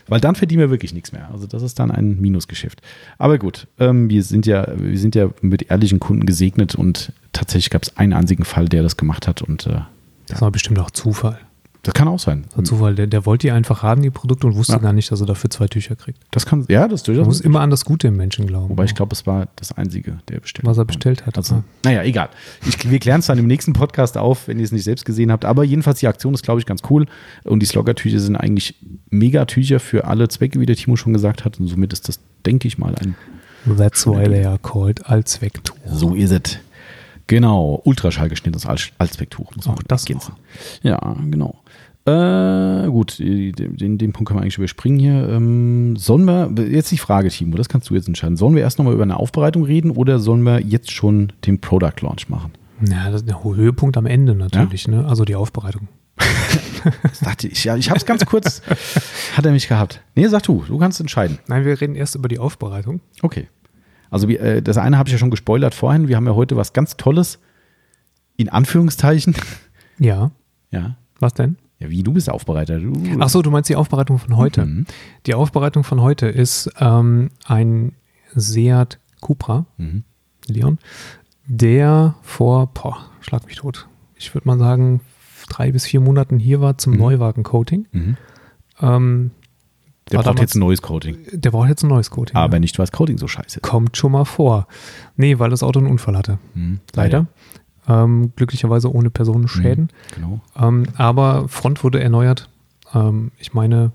Weil 0.08 0.22
dann 0.22 0.36
verdienen 0.36 0.62
wir 0.62 0.70
wirklich 0.70 0.94
nichts 0.94 1.12
mehr. 1.12 1.30
Also 1.32 1.48
das 1.48 1.64
ist 1.64 1.80
dann 1.80 1.92
ein 1.92 2.20
Minusgeschäft. 2.20 2.82
Aber 3.18 3.38
gut, 3.38 3.68
ähm, 3.80 4.10
wir, 4.10 4.24
sind 4.24 4.46
ja, 4.46 4.68
wir 4.76 4.98
sind 4.98 5.16
ja 5.16 5.30
mit 5.42 5.70
ehrlichen 5.70 6.00
Kunden 6.00 6.26
gesegnet 6.26 6.76
und 6.76 7.12
tatsächlich 7.34 7.70
gab 7.70 7.84
es 7.84 7.98
einen 7.98 8.14
einzigen 8.14 8.46
Fall, 8.46 8.70
der 8.70 8.84
das 8.84 8.98
gemacht 8.98 9.28
hat. 9.28 9.42
Und 9.42 9.68
äh, 9.68 9.82
Das 10.28 10.42
war 10.42 10.52
bestimmt 10.52 10.80
auch 10.80 10.92
Zufall. 10.92 11.40
Das 11.84 11.94
kann 11.96 12.08
auch 12.08 12.20
sein. 12.20 12.44
Das 12.50 12.58
war 12.58 12.64
Zufall. 12.64 12.96
Der, 12.96 13.08
der 13.08 13.26
wollte 13.26 13.48
die 13.48 13.52
einfach 13.52 13.82
haben, 13.82 14.02
die 14.04 14.12
Produkte, 14.12 14.46
und 14.46 14.56
wusste 14.56 14.74
Ja. 14.74 14.80
gar 14.80 14.94
nicht, 14.94 15.12
dass 15.12 15.20
er 15.20 15.26
dafür 15.26 15.50
zwei 15.50 15.68
Tücher 15.68 15.96
kriegt. 15.96 16.20
Das 16.30 16.46
kann, 16.46 16.66
ja, 16.70 16.88
das 16.88 17.02
ist 17.02 17.08
Man 17.08 17.16
durchaus. 17.16 17.28
muss 17.28 17.42
immer 17.42 17.62
an 17.62 17.70
das 17.72 17.86
Gute 17.86 18.08
im 18.10 18.18
Menschen 18.18 18.46
glauben. 18.46 18.70
Wobei 18.70 18.84
ich 18.86 18.94
glaube, 18.94 19.14
es 19.14 19.26
war 19.26 19.48
das 19.56 19.72
Einzige, 19.72 20.20
der 20.30 20.40
bestellt 20.42 20.68
Was 20.68 20.78
er 20.78 20.86
bestellt 20.86 21.26
hat. 21.26 21.38
Also, 21.38 21.56
Ah. 21.56 21.64
naja, 21.84 22.04
egal. 22.04 22.30
Ich, 22.68 22.90
wir 22.90 23.00
klären 23.00 23.22
es 23.22 23.26
dann 23.26 23.40
im 23.40 23.48
nächsten 23.48 23.74
Podcast 23.74 24.18
auf, 24.18 24.48
wenn 24.48 24.60
ihr 24.60 24.66
es 24.66 24.72
nicht 24.72 24.84
selbst 24.84 25.06
gesehen 25.06 25.32
habt. 25.32 25.44
Aber 25.44 25.64
jedenfalls, 25.64 26.00
die 26.00 26.08
Aktion 26.08 26.34
ist, 26.36 26.44
glaube 26.44 26.60
ich, 26.60 26.66
ganz 26.68 26.82
cool. 26.92 27.08
Und 27.46 27.62
die 27.62 27.66
Slogger-Tücher 27.66 28.20
sind 28.20 28.36
eigentlich 28.36 28.76
Megatücher 29.10 29.80
für 29.80 30.06
alle 30.06 30.28
Zwecke, 30.28 30.60
wie 30.60 30.66
der 30.68 30.76
Timo 30.76 30.96
schon 30.98 31.14
gesagt 31.14 31.46
hat. 31.46 31.60
Und 31.60 31.68
somit 31.68 31.94
ist 31.94 32.08
das, 32.08 32.20
denke 32.46 32.68
ich 32.68 32.78
mal, 32.78 32.94
ein. 32.96 33.16
That's 33.78 34.06
why 34.06 34.26
they 34.26 34.46
are 34.46 34.60
called 34.60 35.06
Allzwecktuch. 35.08 35.76
So 35.88 36.14
ist 36.16 36.32
es. 36.32 36.58
Genau. 37.28 37.82
Ultraschallgeschnittenes 37.86 38.66
All- 38.66 38.78
Allzwecktuch. 38.98 39.56
Muss 39.56 39.66
man 39.68 39.76
Auch 39.78 39.84
das 39.84 40.04
ergänzen. 40.04 40.34
Ja, 40.84 40.98
genau. 41.30 41.56
Äh, 42.06 42.88
gut, 42.88 43.20
den, 43.20 43.98
den, 43.98 44.12
Punkt 44.12 44.28
können 44.28 44.40
wir 44.40 44.42
eigentlich 44.42 44.58
überspringen 44.58 45.00
hier. 45.00 45.30
Ähm, 45.30 45.96
sollen 45.98 46.26
wir, 46.26 46.52
jetzt 46.68 46.92
die 46.92 46.98
Frage, 46.98 47.30
Timo, 47.30 47.58
das 47.58 47.70
kannst 47.70 47.90
du 47.90 47.96
jetzt 47.96 48.08
entscheiden. 48.08 48.38
Sollen 48.38 48.56
wir 48.56 48.64
erst 48.64 48.80
nochmal 48.80 48.96
über 48.96 49.04
eine 49.04 49.18
Aufbereitung 49.18 49.64
reden 49.64 49.92
oder 49.92 50.18
sollen 50.18 50.42
wir 50.42 50.62
jetzt 50.62 50.92
schon 50.92 51.32
den 51.46 51.62
Product 51.62 52.02
Launch 52.02 52.28
machen? 52.28 52.54
Ja, 52.90 53.12
das 53.12 53.22
ist 53.22 53.30
der 53.30 53.44
Höhepunkt 53.44 53.98
am 53.98 54.08
Ende 54.08 54.34
natürlich, 54.34 54.88
ne? 54.88 55.06
Also 55.06 55.26
die 55.26 55.36
Aufbereitung. 55.36 55.88
Das 57.04 57.20
dachte 57.20 57.48
ich, 57.48 57.64
ja, 57.64 57.76
ich 57.76 57.92
habe 57.92 58.00
es 58.00 58.08
ganz 58.08 58.26
kurz, 58.26 58.64
hat 59.38 59.46
er 59.46 59.52
mich 59.52 59.68
gehabt. 59.68 60.02
Nee, 60.16 60.28
sag 60.28 60.42
du, 60.42 60.64
du 60.68 60.80
kannst 60.80 61.00
entscheiden. 61.00 61.38
Nein, 61.46 61.64
wir 61.64 61.80
reden 61.80 61.94
erst 61.94 62.16
über 62.16 62.28
die 62.28 62.40
Aufbereitung. 62.40 63.02
Okay. 63.22 63.50
Also 64.10 64.28
äh, 64.28 64.64
das 64.64 64.80
eine 64.80 64.98
habe 64.98 65.08
ich 65.08 65.14
ja 65.14 65.20
schon 65.20 65.30
gespoilert 65.30 65.76
vorhin. 65.76 66.08
Wir 66.08 66.16
haben 66.16 66.26
ja 66.26 66.34
heute 66.34 66.56
was 66.56 66.74
ganz 66.74 66.98
Tolles, 66.98 67.38
in 68.36 68.50
Anführungszeichen, 68.50 69.36
Ja. 70.00 70.32
Ja. 70.72 70.96
Was 71.20 71.36
denn? 71.36 71.58
Ja, 71.82 71.90
wie, 71.90 72.04
du 72.04 72.14
bist 72.14 72.30
Aufbereiter. 72.30 72.80
Du, 72.80 72.94
Ach 73.20 73.30
so, 73.30 73.42
du 73.42 73.50
meinst 73.52 73.70
die 73.70 73.76
Aufbereitung 73.76 74.20
von 74.20 74.38
heute. 74.38 74.66
Mhm. 74.66 74.86
Die 75.26 75.34
Aufbereitung 75.34 75.84
von 75.84 76.02
heute 76.02 76.28
ist 76.28 76.70
ähm, 76.80 77.32
ein 77.46 77.94
Seat 78.36 79.00
Cupra, 79.20 79.66
Mhm. 79.78 80.04
Leon, 80.48 80.78
der 81.48 82.16
vor, 82.22 82.68
boah, 82.74 82.98
schlag 83.22 83.46
mich 83.46 83.56
tot, 83.58 83.88
ich 84.16 84.34
würde 84.34 84.48
mal 84.48 84.58
sagen, 84.58 85.02
drei 85.50 85.72
bis 85.72 85.86
vier 85.86 86.00
Monaten 86.02 86.40
hier 86.40 86.62
war 86.62 86.78
zum 86.78 86.94
Mhm. 86.94 87.00
Neuwagen-Coating. 87.00 87.88
Mhm. 87.92 88.18
Ähm, 88.82 89.32
Der 90.12 90.18
braucht 90.18 90.28
damals- 90.28 90.42
jetzt 90.42 90.56
ein 90.56 90.60
neues 90.60 90.82
Coating. 90.82 91.18
der 91.32 91.52
braucht 91.52 91.70
jetzt 91.70 91.84
ein 91.84 91.88
neues 91.90 92.10
Coating. 92.10 92.36
Aber 92.36 92.54
ja. 92.56 92.60
nicht, 92.60 92.78
weil 92.80 92.84
das 92.86 92.92
Coating 92.92 93.18
so 93.18 93.28
scheiße 93.28 93.60
ist. 93.60 93.62
Kommt 93.62 93.98
schon 93.98 94.12
mal 94.12 94.26
vor. 94.26 94.68
Nee, 95.18 95.40
weil 95.40 95.50
das 95.50 95.62
Auto 95.64 95.80
einen 95.80 95.88
Unfall 95.90 96.18
hatte. 96.18 96.38
Mhm. 96.54 96.80
Leider. 96.96 97.28
Ähm, 97.88 98.32
glücklicherweise 98.36 98.94
ohne 98.94 99.10
Personenschäden. 99.10 99.90
Genau. 100.16 100.40
Ähm, 100.56 100.84
aber 100.98 101.48
Front 101.50 101.84
wurde 101.84 102.00
erneuert. 102.02 102.50
Ähm, 102.94 103.32
ich 103.40 103.54
meine, 103.54 103.92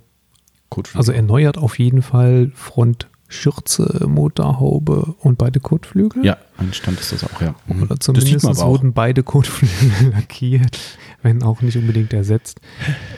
Kotflügel. 0.71 0.99
also 0.99 1.13
erneuert 1.13 1.57
auf 1.59 1.79
jeden 1.79 2.03
Fall 2.03 2.51
Front, 2.55 3.09
Schürze, 3.29 4.07
Motorhaube 4.09 5.15
und 5.21 5.39
beide 5.39 5.61
Kotflügel. 5.61 6.25
ja, 6.25 6.37
ein 6.59 6.73
Stand 6.73 7.01
ist 7.01 7.13
das 7.13 7.25
auch, 7.25 7.41
ja. 7.41 7.55
Mhm. 7.67 7.83
Oder 7.83 7.97
das 7.97 8.07
sieht 8.07 8.41
zumindest 8.41 8.61
wurden 8.63 8.93
beide 8.93 9.23
Kotflügel 9.23 10.11
lackiert, 10.15 10.79
wenn 11.23 11.43
auch 11.43 11.61
nicht 11.63 11.77
unbedingt 11.77 12.13
ersetzt. 12.13 12.61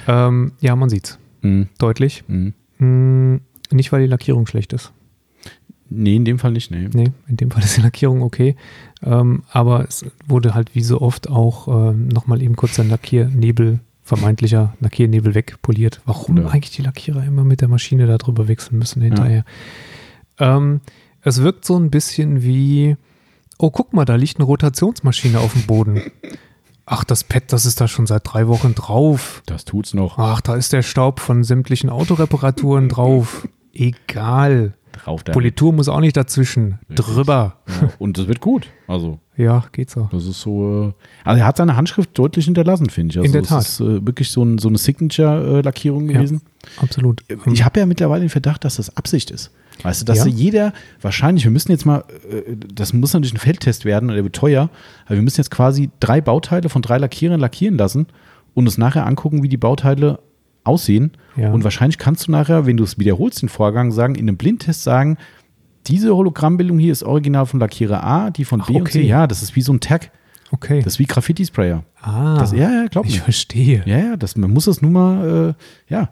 Ähm, 0.07 0.53
ja, 0.61 0.77
man 0.77 0.89
sieht's 0.91 1.19
Mhm. 1.43 1.69
deutlich. 1.79 2.25
Mhm. 2.27 2.53
Hm, 2.79 3.41
nicht, 3.71 3.93
weil 3.93 4.01
die 4.03 4.07
Lackierung 4.09 4.47
schlecht 4.47 4.73
ist. 4.73 4.93
Nee, 5.91 6.17
in 6.17 6.25
dem 6.25 6.39
Fall 6.39 6.53
nicht, 6.53 6.71
nee. 6.71 6.89
Nee, 6.93 7.13
in 7.29 7.37
dem 7.37 7.51
Fall 7.51 7.63
ist 7.63 7.77
die 7.77 7.81
Lackierung 7.81 8.23
okay. 8.23 8.57
Ähm, 9.03 9.43
aber 9.51 9.87
es 9.89 10.05
wurde 10.27 10.55
halt 10.55 10.75
wie 10.75 10.83
so 10.83 11.01
oft 11.01 11.31
auch 11.31 11.69
ähm, 11.69 12.09
nochmal 12.09 12.43
eben 12.43 12.57
kurz 12.57 12.79
ein 12.79 12.91
Lackiernebel, 12.91 13.81
vermeintlicher 14.03 14.75
Lackiernebel 14.81 15.35
wegpoliert. 15.35 16.01
Warum 16.05 16.37
Ja. 16.39 16.49
eigentlich 16.49 16.75
die 16.77 16.83
Lackierer 16.83 17.25
immer 17.25 17.45
mit 17.45 17.61
der 17.61 17.69
Maschine 17.69 18.07
da 18.07 18.19
drüber 18.19 18.49
wechseln 18.49 18.79
müssen 18.79 19.01
hinterher? 19.03 19.45
Ähm, 20.39 20.81
es 21.23 21.43
wirkt 21.43 21.65
so 21.65 21.79
ein 21.79 21.91
bisschen 21.91 22.43
wie, 22.43 22.97
oh, 23.59 23.71
guck 23.71 23.93
mal, 23.93 24.05
da 24.05 24.15
liegt 24.17 24.37
eine 24.37 24.45
Rotationsmaschine 24.45 25.41
auf 25.41 25.53
dem 25.53 25.63
Boden. 25.63 26.03
Ach, 26.87 27.05
das 27.05 27.23
Pad, 27.25 27.53
das 27.53 27.67
ist 27.67 27.81
da 27.81 27.89
schon 27.89 28.07
seit 28.07 28.23
drei 28.25 28.47
Wochen 28.49 28.75
drauf. 28.75 29.43
Das 29.47 29.65
tut's 29.65 29.93
noch. 29.95 30.17
Ach, 30.19 30.41
da 30.41 30.55
ist 30.55 30.73
der 30.73 30.83
Staub 30.83 31.21
von 31.21 31.45
sämtlichen 31.45 31.91
Autoreparaturen 31.91 32.89
drauf. 32.89 33.47
Egal. 33.75 34.73
Drauf 34.93 35.23
der 35.25 35.33
Politur 35.33 35.73
muss 35.73 35.89
auch 35.89 36.01
nicht 36.01 36.17
dazwischen. 36.17 36.79
Richtig. 36.89 37.07
Drüber. 37.07 37.57
Ja, 37.67 37.91
und 37.99 38.19
das 38.19 38.29
wird 38.29 38.41
gut. 38.41 38.69
Also, 38.87 39.19
Ja, 39.37 39.65
geht 39.73 39.91
so. 39.91 40.09
das 40.13 40.27
ist 40.27 40.41
so. 40.41 40.95
Äh, 40.97 41.29
also, 41.29 41.41
er 41.41 41.47
hat 41.47 41.57
seine 41.57 41.77
Handschrift 41.77 42.11
deutlich 42.19 42.47
hinterlassen, 42.47 42.91
finde 42.91 43.13
ich. 43.13 43.19
Also, 43.19 43.27
In 43.27 43.33
der 43.33 43.43
es 43.43 43.49
Tat. 43.49 43.61
ist 43.63 43.81
äh, 43.81 44.07
wirklich 44.07 44.31
so, 44.31 44.43
ein, 44.43 44.59
so 44.59 44.69
eine 44.69 44.79
Signature-Lackierung 44.79 46.09
Ja. 46.11 46.17
gewesen. 46.19 46.43
Absolut. 46.81 47.23
Ich 47.53 47.65
habe 47.65 47.81
ja 47.81 47.87
mittlerweile 47.87 48.21
den 48.25 48.31
Verdacht, 48.31 48.65
dass 48.65 48.77
das 48.77 48.97
Absicht 48.97 49.31
ist. 49.31 49.51
Weißt 49.83 50.01
du, 50.01 50.05
dass 50.07 50.19
Ja? 50.19 50.27
jeder, 50.27 50.73
wahrscheinlich, 51.01 51.45
wir 51.45 51.53
müssen 51.53 51.71
jetzt 51.71 51.87
mal, 51.87 52.03
äh, 52.31 52.57
das 52.75 52.93
muss 52.93 53.13
natürlich 53.13 53.35
ein 53.35 53.39
Feldtest 53.39 53.85
werden, 53.85 54.09
der 54.09 54.25
wird 54.25 54.35
teuer, 54.35 54.71
aber 55.07 55.15
wir 55.15 55.23
müssen 55.23 55.39
jetzt 55.41 55.51
quasi 55.53 55.91
drei 56.01 56.21
Bauteile 56.21 56.69
von 56.69 56.83
drei 56.83 56.99
Lackierern 56.99 57.39
lackieren 57.39 57.79
lassen 57.79 58.07
und 58.55 58.67
uns 58.67 58.77
nachher 58.77 59.07
angucken, 59.07 59.43
wie 59.45 59.49
die 59.49 59.57
Bauteile 59.57 60.19
aussehen. 60.69 61.13
Ja. 61.37 61.53
Und 61.53 61.65
wahrscheinlich 61.65 61.99
kannst 61.99 62.29
du 62.29 62.33
nachher, 62.33 62.67
wenn 62.67 62.77
du 62.77 62.85
es 62.85 62.99
wiederholst, 62.99 63.43
den 63.43 63.49
Vorgang 63.49 63.91
sagen, 63.93 64.15
in 64.15 64.29
einem 64.29 64.37
Blindtest 64.37 64.83
sagen, 64.83 65.17
diese 65.87 66.15
Hologrammbildung 66.15 66.79
hier 66.79 66.93
ist 66.93 67.03
original 67.03 67.47
von 67.47 67.61
Lackierer 67.61 68.05
A, 68.05 68.31
die 68.31 68.45
von 68.45 68.61
Ach, 68.61 68.67
B 68.67 68.75
und 68.77 68.89
C. 68.91 68.99
okay. 69.01 69.07
Ja, 69.09 69.27
das 69.27 69.43
ist 69.43 69.57
wie 69.57 69.63
so 69.63 69.73
ein 69.73 69.81
Tag. 69.81 70.11
okay. 70.53 70.83
Das 70.83 70.95
ist 70.95 70.99
wie 70.99 71.07
Graffiti-Sprayer. 71.07 71.83
ah, 72.03 72.37
Das, 72.39 72.53
ja, 72.53 72.71
ja, 72.71 72.87
glaub 72.89 73.07
ich 73.07 73.15
mir. 73.17 73.23
verstehe. 73.23 73.83
Ja, 73.87 73.99
ja, 73.99 74.17
das, 74.17 74.37
man 74.37 74.51
muss 74.53 74.67
das 74.67 74.83
nun 74.83 74.93
mal, 74.93 75.55
äh, 75.89 75.93
ja, 75.93 76.11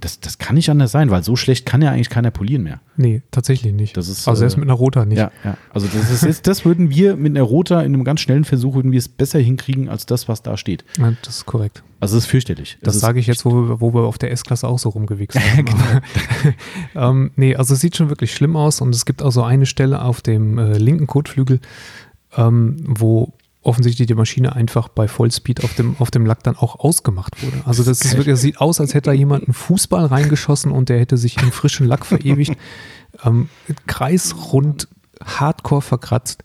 das, 0.00 0.20
das 0.20 0.38
kann 0.38 0.54
nicht 0.54 0.70
anders 0.70 0.92
sein, 0.92 1.10
weil 1.10 1.22
so 1.22 1.36
schlecht 1.36 1.66
kann 1.66 1.82
ja 1.82 1.90
eigentlich 1.90 2.10
keiner 2.10 2.30
polieren 2.30 2.62
mehr. 2.62 2.80
Nee, 2.96 3.22
tatsächlich 3.30 3.72
nicht. 3.72 3.96
Das 3.96 4.08
ist, 4.08 4.28
also 4.28 4.38
selbst 4.38 4.56
äh, 4.56 4.60
mit 4.60 4.68
einer 4.68 4.78
Rota 4.78 5.04
nicht. 5.04 5.18
Ja, 5.18 5.30
ja. 5.44 5.56
Also 5.72 5.88
das 5.92 6.10
ist 6.10 6.24
jetzt, 6.24 6.46
das 6.46 6.64
würden 6.64 6.90
wir 6.90 7.16
mit 7.16 7.36
einer 7.36 7.42
Rota 7.44 7.80
in 7.82 7.94
einem 7.94 8.04
ganz 8.04 8.20
schnellen 8.20 8.44
Versuch 8.44 8.74
würden 8.74 8.92
wir 8.92 8.98
es 8.98 9.08
besser 9.08 9.38
hinkriegen 9.38 9.88
als 9.88 10.06
das, 10.06 10.28
was 10.28 10.42
da 10.42 10.56
steht. 10.56 10.84
Ja, 10.98 11.12
das 11.22 11.36
ist 11.38 11.46
korrekt. 11.46 11.82
Also 12.00 12.16
es 12.16 12.24
ist 12.24 12.30
fürchterlich. 12.30 12.78
Das 12.82 12.94
ist- 12.94 13.00
sage 13.00 13.18
ich 13.20 13.26
jetzt, 13.26 13.44
wo 13.44 13.50
wir, 13.50 13.80
wo 13.80 13.92
wir 13.94 14.02
auf 14.02 14.18
der 14.18 14.30
S-Klasse 14.30 14.68
auch 14.68 14.78
so 14.78 14.90
rumgewichst 14.90 15.38
haben. 15.38 15.66
ähm, 16.94 17.30
nee, 17.36 17.56
also 17.56 17.74
es 17.74 17.80
sieht 17.80 17.96
schon 17.96 18.08
wirklich 18.08 18.32
schlimm 18.34 18.56
aus 18.56 18.80
und 18.80 18.94
es 18.94 19.04
gibt 19.04 19.22
auch 19.22 19.32
so 19.32 19.42
eine 19.42 19.66
Stelle 19.66 20.02
auf 20.02 20.20
dem 20.20 20.58
äh, 20.58 20.78
linken 20.78 21.06
Kotflügel, 21.06 21.60
ähm, 22.36 22.76
wo 22.86 23.32
offensichtlich 23.62 24.06
die 24.06 24.14
Maschine 24.14 24.54
einfach 24.54 24.88
bei 24.88 25.08
Vollspeed 25.08 25.64
auf 25.64 25.74
dem, 25.74 25.96
auf 25.98 26.10
dem 26.10 26.24
Lack 26.26 26.42
dann 26.42 26.56
auch 26.56 26.78
ausgemacht 26.78 27.42
wurde. 27.42 27.56
Also 27.64 27.82
das, 27.82 28.00
ist 28.02 28.12
wirklich, 28.12 28.34
das 28.34 28.40
sieht 28.40 28.60
aus, 28.60 28.80
als 28.80 28.94
hätte 28.94 29.10
da 29.10 29.12
jemand 29.12 29.44
einen 29.44 29.54
Fußball 29.54 30.06
reingeschossen 30.06 30.70
und 30.72 30.88
der 30.88 30.98
hätte 31.00 31.16
sich 31.16 31.40
in 31.42 31.50
frischen 31.52 31.86
Lack 31.86 32.06
verewigt. 32.06 32.56
Ähm, 33.24 33.48
kreisrund, 33.86 34.86
hardcore 35.24 35.82
verkratzt. 35.82 36.44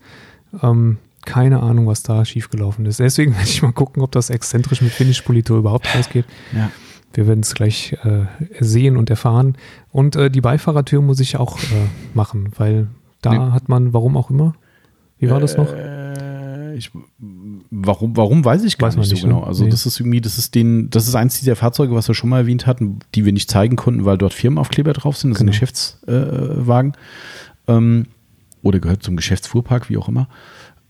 Ähm, 0.63 0.97
keine 1.25 1.61
Ahnung, 1.61 1.87
was 1.87 2.03
da 2.03 2.25
schiefgelaufen 2.25 2.85
ist. 2.85 2.99
Deswegen 2.99 3.33
werde 3.35 3.47
ich 3.47 3.61
mal 3.61 3.73
gucken, 3.73 4.01
ob 4.01 4.11
das 4.11 4.29
exzentrisch 4.29 4.81
mit 4.81 4.91
Finish-Politur 4.91 5.59
überhaupt 5.59 5.93
rausgeht. 5.93 6.25
Ja. 6.53 6.71
Wir 7.13 7.27
werden 7.27 7.41
es 7.41 7.53
gleich 7.53 7.97
äh, 8.03 8.25
sehen 8.59 8.97
und 8.97 9.09
erfahren. 9.09 9.55
Und 9.91 10.15
äh, 10.15 10.31
die 10.31 10.41
Beifahrertür 10.41 11.01
muss 11.01 11.19
ich 11.19 11.37
auch 11.37 11.59
äh, 11.59 11.65
machen, 12.15 12.51
weil 12.57 12.87
da 13.21 13.31
Nee. 13.31 13.51
hat 13.51 13.69
man, 13.69 13.93
warum 13.93 14.17
auch 14.17 14.29
immer, 14.31 14.55
wie 15.19 15.29
war 15.29 15.39
das 15.39 15.55
noch? 15.57 15.71
Äh, 16.73 16.77
ich, 16.77 16.91
warum, 17.71 18.17
warum 18.17 18.43
weiß 18.43 18.63
ich 18.63 18.77
gar 18.77 18.87
Weiß 18.89 18.95
nicht 18.97 19.07
so 19.07 19.13
nicht, 19.13 19.23
ne? 19.23 19.29
genau. 19.29 19.43
Also 19.43 19.63
Nee. 19.63 19.69
das 19.69 19.85
ist 19.85 19.99
irgendwie, 19.99 20.21
das 20.21 20.37
ist 20.37 20.55
den, 20.55 20.89
das 20.89 21.07
ist 21.07 21.15
eins 21.15 21.39
dieser 21.39 21.55
Fahrzeuge, 21.55 21.93
was 21.95 22.07
wir 22.07 22.15
schon 22.15 22.29
mal 22.29 22.39
erwähnt 22.39 22.65
hatten, 22.67 22.99
die 23.15 23.25
wir 23.25 23.33
nicht 23.33 23.49
zeigen 23.49 23.75
konnten, 23.75 24.05
weil 24.05 24.17
dort 24.17 24.33
Firmenaufkleber 24.33 24.93
drauf 24.93 25.17
sind. 25.17 25.31
Das 25.31 25.39
Genau. 25.39 25.51
sind 25.51 25.59
Geschäftswagen. 25.59 26.93
Ähm, 27.67 28.05
oder 28.61 28.79
gehört 28.79 29.03
zum 29.03 29.15
Geschäftsfuhrpark, 29.15 29.89
wie 29.89 29.97
auch 29.97 30.07
immer. 30.07 30.27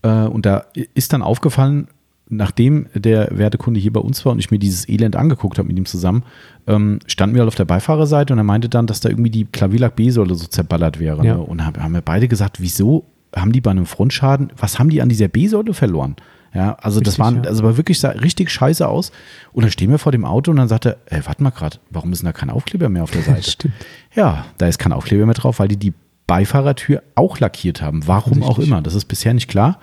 Äh, 0.02 0.24
und 0.26 0.46
da 0.46 0.64
ist 0.94 1.12
dann 1.12 1.22
aufgefallen, 1.22 1.88
nachdem 2.28 2.86
der 2.94 3.28
Wertekunde 3.36 3.78
hier 3.80 3.92
bei 3.92 4.00
uns 4.00 4.24
war 4.24 4.32
und 4.32 4.38
ich 4.38 4.50
mir 4.50 4.58
dieses 4.58 4.88
Elend 4.88 5.14
angeguckt 5.14 5.58
habe 5.58 5.68
mit 5.68 5.76
ihm 5.76 5.84
zusammen, 5.84 6.22
ähm, 6.66 7.00
standen 7.06 7.34
wir 7.34 7.40
halt 7.42 7.48
auf 7.48 7.54
der 7.54 7.64
Beifahrerseite 7.66 8.32
und 8.32 8.38
er 8.38 8.44
meinte 8.44 8.68
dann, 8.68 8.86
dass 8.86 9.00
da 9.00 9.08
irgendwie 9.10 9.30
die 9.30 9.44
Klavierlack 9.44 9.94
B-Säule 9.96 10.34
so 10.34 10.46
zerballert 10.46 10.98
wäre. 11.00 11.24
Ja. 11.24 11.34
Ne? 11.34 11.42
Und 11.42 11.64
haben, 11.66 11.82
haben 11.82 11.92
wir 11.92 12.00
beide 12.00 12.26
gesagt, 12.28 12.60
wieso 12.60 13.04
haben 13.34 13.52
die 13.52 13.60
bei 13.60 13.70
einem 13.70 13.86
Frontschaden, 13.86 14.52
was 14.56 14.78
haben 14.78 14.90
die 14.90 15.02
an 15.02 15.08
dieser 15.08 15.28
B-Säule 15.28 15.74
verloren? 15.74 16.16
Ja, 16.54 16.74
also 16.74 17.00
das 17.00 17.14
Richtig, 17.14 17.24
waren, 17.24 17.42
ja. 17.42 17.50
also 17.50 17.64
war 17.64 17.76
wirklich 17.76 17.98
sah 17.98 18.10
richtig 18.10 18.48
scheiße 18.48 18.86
aus. 18.86 19.10
Und 19.52 19.64
dann 19.64 19.72
stehen 19.72 19.90
wir 19.90 19.98
vor 19.98 20.12
dem 20.12 20.24
Auto 20.24 20.52
und 20.52 20.56
dann 20.56 20.68
sagt 20.68 20.86
er, 20.86 20.98
ey, 21.06 21.20
warte 21.26 21.42
mal 21.42 21.50
gerade, 21.50 21.78
warum 21.90 22.12
ist 22.12 22.22
denn 22.22 22.26
da 22.26 22.32
kein 22.32 22.48
Aufkleber 22.48 22.88
mehr 22.88 23.02
auf 23.02 23.10
der 23.10 23.22
Seite? 23.24 23.50
Stimmt. 23.50 23.74
Ja, 24.14 24.44
da 24.58 24.68
ist 24.68 24.78
kein 24.78 24.92
Aufkleber 24.92 25.26
mehr 25.26 25.34
drauf, 25.34 25.58
weil 25.58 25.66
die 25.66 25.76
die 25.76 25.92
Beifahrertür 26.26 27.02
auch 27.16 27.40
lackiert 27.40 27.82
haben. 27.82 28.06
Warum 28.06 28.42
auch 28.42 28.58
immer, 28.58 28.80
das 28.80 28.94
ist 28.94 29.06
bisher 29.06 29.34
nicht 29.34 29.48
klar. 29.48 29.78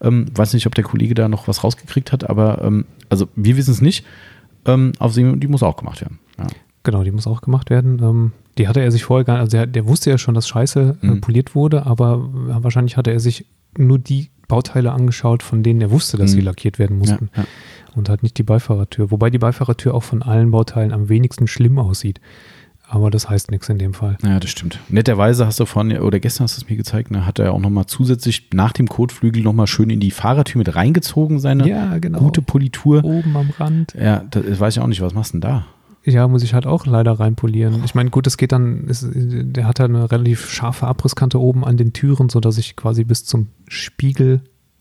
Ähm, 0.00 0.26
weiß 0.34 0.52
nicht, 0.52 0.66
ob 0.66 0.74
der 0.74 0.84
Kollege 0.84 1.14
da 1.14 1.28
noch 1.28 1.48
was 1.48 1.64
rausgekriegt 1.64 2.12
hat, 2.12 2.28
aber 2.28 2.62
ähm, 2.62 2.86
also 3.08 3.28
wir 3.34 3.56
wissen 3.56 3.70
es 3.70 3.80
nicht. 3.80 4.04
Ähm, 4.66 4.92
auf 4.98 5.14
sie, 5.14 5.38
die 5.38 5.46
muss 5.46 5.62
auch 5.62 5.76
gemacht 5.76 6.00
werden. 6.00 6.18
Ja. 6.38 6.48
Genau, 6.82 7.02
die 7.02 7.12
muss 7.12 7.26
auch 7.26 7.40
gemacht 7.40 7.70
werden. 7.70 8.00
Ähm, 8.02 8.32
die 8.58 8.68
hatte 8.68 8.80
er 8.80 8.90
sich 8.90 9.04
vorher 9.04 9.24
gar 9.24 9.34
nicht, 9.34 9.40
also 9.42 9.56
der, 9.56 9.66
der 9.66 9.86
wusste 9.86 10.10
ja 10.10 10.18
schon, 10.18 10.34
dass 10.34 10.48
Scheiße 10.48 10.96
äh, 11.02 11.06
Mhm. 11.06 11.20
poliert 11.20 11.54
wurde, 11.54 11.86
aber 11.86 12.28
äh, 12.48 12.62
wahrscheinlich 12.64 12.96
hatte 12.96 13.10
er 13.10 13.20
sich 13.20 13.46
nur 13.78 13.98
die 13.98 14.30
Bauteile 14.48 14.92
angeschaut, 14.92 15.42
von 15.42 15.62
denen 15.62 15.80
er 15.80 15.90
wusste, 15.90 16.16
dass 16.16 16.30
Mhm. 16.30 16.34
sie 16.36 16.40
lackiert 16.42 16.78
werden 16.78 16.94
Ja, 16.96 16.98
mussten. 17.12 17.30
ja. 17.36 17.44
Und 17.94 18.08
hat 18.08 18.22
nicht 18.22 18.36
die 18.38 18.42
Beifahrertür. 18.42 19.10
Wobei 19.10 19.30
die 19.30 19.38
Beifahrertür 19.38 19.94
auch 19.94 20.02
von 20.02 20.22
allen 20.22 20.50
Bauteilen 20.50 20.92
am 20.92 21.08
wenigsten 21.08 21.46
schlimm 21.48 21.78
aussieht. 21.78 22.20
Aber 22.88 23.10
das 23.10 23.28
heißt 23.28 23.50
nichts 23.50 23.68
in 23.68 23.78
dem 23.78 23.94
Fall. 23.94 24.16
ja, 24.22 24.38
das 24.38 24.48
stimmt. 24.50 24.78
Netterweise 24.88 25.44
hast 25.44 25.58
du 25.58 25.64
vorhin, 25.66 25.98
oder 25.98 26.20
gestern 26.20 26.44
hast 26.44 26.56
du 26.56 26.62
es 26.64 26.70
mir 26.70 26.76
gezeigt, 26.76 27.10
ne, 27.10 27.26
hat 27.26 27.40
er 27.40 27.52
auch 27.52 27.58
nochmal 27.58 27.86
zusätzlich 27.86 28.50
nach 28.54 28.72
dem 28.72 28.86
Kotflügel 28.86 29.42
nochmal 29.42 29.66
schön 29.66 29.90
in 29.90 29.98
die 29.98 30.12
Fahrertür 30.12 30.58
mit 30.60 30.76
reingezogen, 30.76 31.40
seine 31.40 31.68
Ja, 31.68 31.98
genau. 31.98 32.20
gute 32.20 32.42
Politur. 32.42 33.02
Oben 33.02 33.36
am 33.36 33.50
Rand. 33.58 33.94
Ja, 34.00 34.22
das 34.30 34.60
weiß 34.60 34.76
ich 34.76 34.80
auch 34.82 34.86
nicht, 34.86 35.00
was 35.00 35.14
machst 35.14 35.32
du 35.34 35.40
denn 35.40 35.50
da? 35.50 35.66
Ja, 36.06 36.28
muss 36.28 36.44
ich 36.44 36.54
halt 36.54 36.66
auch 36.66 36.86
leider 36.86 37.18
reinpolieren. 37.18 37.82
Ich 37.84 37.94
meine, 37.96 38.10
gut, 38.10 38.26
es 38.28 38.36
geht 38.36 38.52
dann, 38.52 38.84
ist, 38.86 39.04
der 39.12 39.66
hat 39.66 39.80
ja 39.80 39.86
eine 39.86 40.08
relativ 40.10 40.48
scharfe 40.48 40.86
Abrisskante 40.86 41.40
oben 41.40 41.64
an 41.64 41.76
den 41.76 41.92
Türen, 41.92 42.28
sodass 42.28 42.58
ich 42.58 42.76
quasi 42.76 43.02
bis 43.04 43.24
zum 43.24 43.48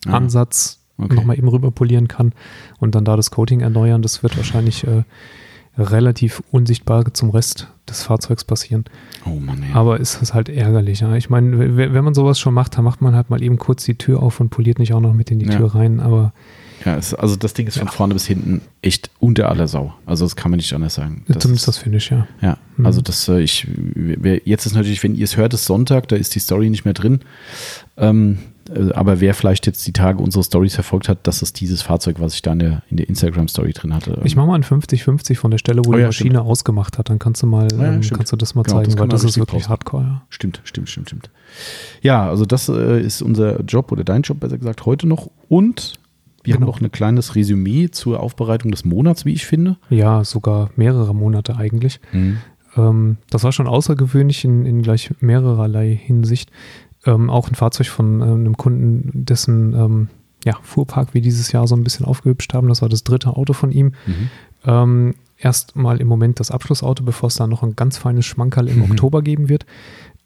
Spiegelansatz 0.06 0.80
Ah, 0.98 1.04
okay. 1.04 1.16
nochmal 1.16 1.38
eben 1.38 1.50
rüber 1.50 1.72
polieren 1.72 2.08
kann 2.08 2.32
und 2.80 2.96
dann 2.96 3.04
da 3.04 3.18
das 3.18 3.30
Coating 3.30 3.60
erneuern. 3.60 4.02
Das 4.02 4.24
wird 4.24 4.38
wahrscheinlich 4.38 4.88
äh, 4.88 5.04
relativ 5.78 6.42
unsichtbar 6.52 7.14
zum 7.14 7.32
Rest 7.32 7.68
des 7.90 8.04
Fahrzeugs 8.04 8.46
passieren. 8.46 8.86
Oh 9.26 9.32
Mann, 9.42 9.62
ey. 9.62 9.74
Aber 9.74 10.00
ist 10.00 10.22
es 10.22 10.34
halt 10.34 10.48
ärgerlich. 10.48 11.02
Ja? 11.02 11.14
Ich 11.16 11.30
meine, 11.30 11.76
wenn 11.76 12.04
man 12.06 12.14
sowas 12.14 12.40
schon 12.40 12.54
macht, 12.54 12.78
dann 12.78 12.86
macht 12.86 13.02
man 13.02 13.14
halt 13.14 13.30
mal 13.30 13.44
eben 13.44 13.58
kurz 13.58 13.84
die 13.84 13.98
Tür 13.98 14.24
auf 14.24 14.40
und 14.40 14.52
poliert 14.52 14.80
nicht 14.80 14.94
auch 14.94 15.02
noch 15.02 15.14
mit 15.14 15.32
in 15.32 15.40
die 15.40 15.48
Ja. 15.48 15.58
Tür 15.58 15.76
rein. 15.76 16.00
Aber 16.00 16.32
Ja, 16.86 16.96
es, 16.98 17.14
also 17.14 17.36
das 17.36 17.54
Ding 17.54 17.68
ist 17.68 17.78
von 17.80 17.88
vorne 17.88 18.14
bis 18.14 18.26
hinten 18.28 18.62
echt 18.82 19.10
unter 19.20 19.50
aller 19.50 19.68
Sau. 19.68 19.94
Also 20.06 20.24
das 20.26 20.36
kann 20.36 20.52
man 20.52 20.58
nicht 20.58 20.72
anders 20.74 20.94
sagen. 20.96 21.24
Das 21.28 21.40
zumindest 21.40 21.68
das 21.68 21.78
Finish, 21.80 22.12
ja. 22.12 22.28
Ja, 22.42 22.58
Mhm. 22.78 22.86
also 22.86 23.02
das, 23.02 23.28
äh, 23.28 23.40
ich, 23.40 23.68
jetzt 24.46 24.66
ist 24.66 24.74
natürlich, 24.76 25.02
wenn 25.04 25.16
ihr 25.16 25.24
es 25.24 25.36
hört, 25.38 25.54
ist 25.54 25.66
Sonntag, 25.66 26.08
da 26.10 26.16
ist 26.16 26.36
die 26.36 26.40
Story 26.40 26.70
nicht 26.70 26.86
mehr 26.86 26.94
drin. 26.94 27.20
Ähm, 27.98 28.38
Äh, 28.68 28.94
aber 28.94 29.20
wer 29.22 29.36
vielleicht 29.36 29.68
jetzt 29.68 29.86
die 29.86 29.94
Tage 29.94 30.24
unsere 30.24 30.44
Stories 30.44 30.74
verfolgt 30.74 31.08
hat, 31.08 31.20
das 31.28 31.44
ist 31.44 31.60
dieses 31.62 31.84
Fahrzeug, 31.84 32.16
was 32.20 32.34
ich 32.34 32.42
da 32.42 32.52
in 32.54 32.58
der, 32.58 32.82
in 32.90 32.98
der 32.98 33.08
Instagram-Story 33.10 33.74
drin 33.74 33.94
hatte. 33.94 34.20
Ich 34.24 34.36
mache 34.36 34.48
mal 34.48 34.56
ein 34.56 34.64
50-50 34.64 35.36
von 35.38 35.52
der 35.52 35.60
Stelle, 35.60 35.86
wo 35.86 35.90
Oh 35.92 35.94
die 35.94 36.00
ja, 36.00 36.08
Maschine 36.08 36.42
ausgemacht 36.42 36.98
hat. 36.98 37.12
Dann 37.12 37.20
kannst 37.20 37.44
du 37.44 37.46
mal, 37.46 37.68
Ja, 37.72 37.94
ähm, 37.94 38.02
stimmt. 38.02 38.18
kannst 38.18 38.32
du 38.34 38.38
das 38.38 38.56
mal 38.56 38.64
Genau, 38.64 38.78
zeigen, 38.78 38.90
das 38.92 39.00
weil 39.00 39.08
das 39.08 39.24
ist 39.24 39.38
wirklich 39.38 39.60
posten. 39.62 39.70
hardcore. 39.70 40.04
Ja. 40.06 40.22
Stimmt, 40.30 40.62
stimmt, 40.64 40.90
stimmt, 40.90 41.10
stimmt. 41.10 41.30
Ja, 42.02 42.28
also 42.28 42.44
das 42.48 42.68
äh, 42.68 43.00
ist 43.02 43.22
unser 43.22 43.62
Job 43.62 43.92
oder 43.92 44.04
dein 44.04 44.24
Job, 44.24 44.40
besser 44.40 44.58
gesagt, 44.58 44.84
heute 44.88 45.08
noch. 45.08 45.30
Und 45.48 46.00
wir 46.46 46.54
Genau. 46.54 46.68
haben 46.68 46.72
noch 46.72 46.82
ein 46.82 46.92
kleines 46.92 47.36
Resümee 47.36 47.90
zur 47.92 48.20
Aufbereitung 48.22 48.72
des 48.72 48.86
Monats, 48.86 49.26
wie 49.26 49.34
ich 49.34 49.46
finde. 49.46 49.78
ja, 49.90 50.24
sogar 50.24 50.70
mehrere 50.76 51.14
Monate 51.16 51.58
eigentlich. 51.58 52.00
Ähm, 52.78 53.18
das 53.30 53.44
war 53.44 53.52
schon 53.52 53.68
außergewöhnlich 53.68 54.44
in, 54.46 54.66
in 54.66 54.82
gleich 54.82 55.12
mehrererlei 55.20 55.96
Hinsicht. 55.96 56.52
Ähm, 57.06 57.30
auch 57.30 57.48
ein 57.50 57.56
Fahrzeug 57.56 57.88
von 57.88 58.22
ähm, 58.22 58.30
einem 58.34 58.58
Kunden, 58.58 59.10
dessen 59.26 59.74
ähm, 59.74 60.08
ja, 60.44 60.58
Fuhrpark 60.62 61.14
wir 61.14 61.22
dieses 61.22 61.52
Jahr 61.52 61.68
so 61.68 61.76
ein 61.76 61.84
bisschen 61.84 62.06
aufgehübscht 62.06 62.54
haben. 62.54 62.68
Das 62.68 62.82
war 62.82 62.90
das 62.90 63.04
dritte 63.04 63.36
Auto 63.36 63.54
von 63.54 63.72
ihm. 63.72 63.94
Mhm. 64.06 64.30
Ähm, 64.66 65.16
Erstmal 65.38 66.00
im 66.00 66.08
Moment 66.08 66.40
das 66.40 66.50
Abschlussauto, 66.50 67.04
bevor 67.04 67.28
es 67.28 67.36
da 67.36 67.46
noch 67.46 67.62
ein 67.62 67.76
ganz 67.76 67.98
feines 67.98 68.26
Schmankerl 68.26 68.70
im 68.70 68.78
Mhm. 68.78 68.84
Oktober 68.92 69.22
geben 69.22 69.50
wird. 69.50 69.66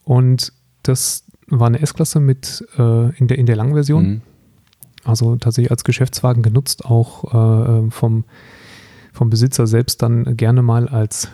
Und 0.03 0.53
das 0.83 1.25
war 1.47 1.65
eine 1.67 1.81
S-Klasse 1.81 2.19
mit 2.19 2.63
äh, 2.77 3.09
in, 3.17 3.27
der, 3.27 3.39
in 3.39 3.47
der 3.47 3.55
Langversion. 3.55 4.21
Also 5.09 5.35
tatsächlich 5.35 5.71
als 5.71 5.83
Geschäftswagen 5.83 6.43
genutzt, 6.43 6.85
auch 6.85 7.23
äh, 7.33 7.89
vom, 7.91 8.23
vom 9.13 9.29
Besitzer 9.29 9.67
selbst 9.67 10.01
dann 10.01 10.37
gerne 10.37 10.61
mal 10.61 10.87
als 10.87 11.27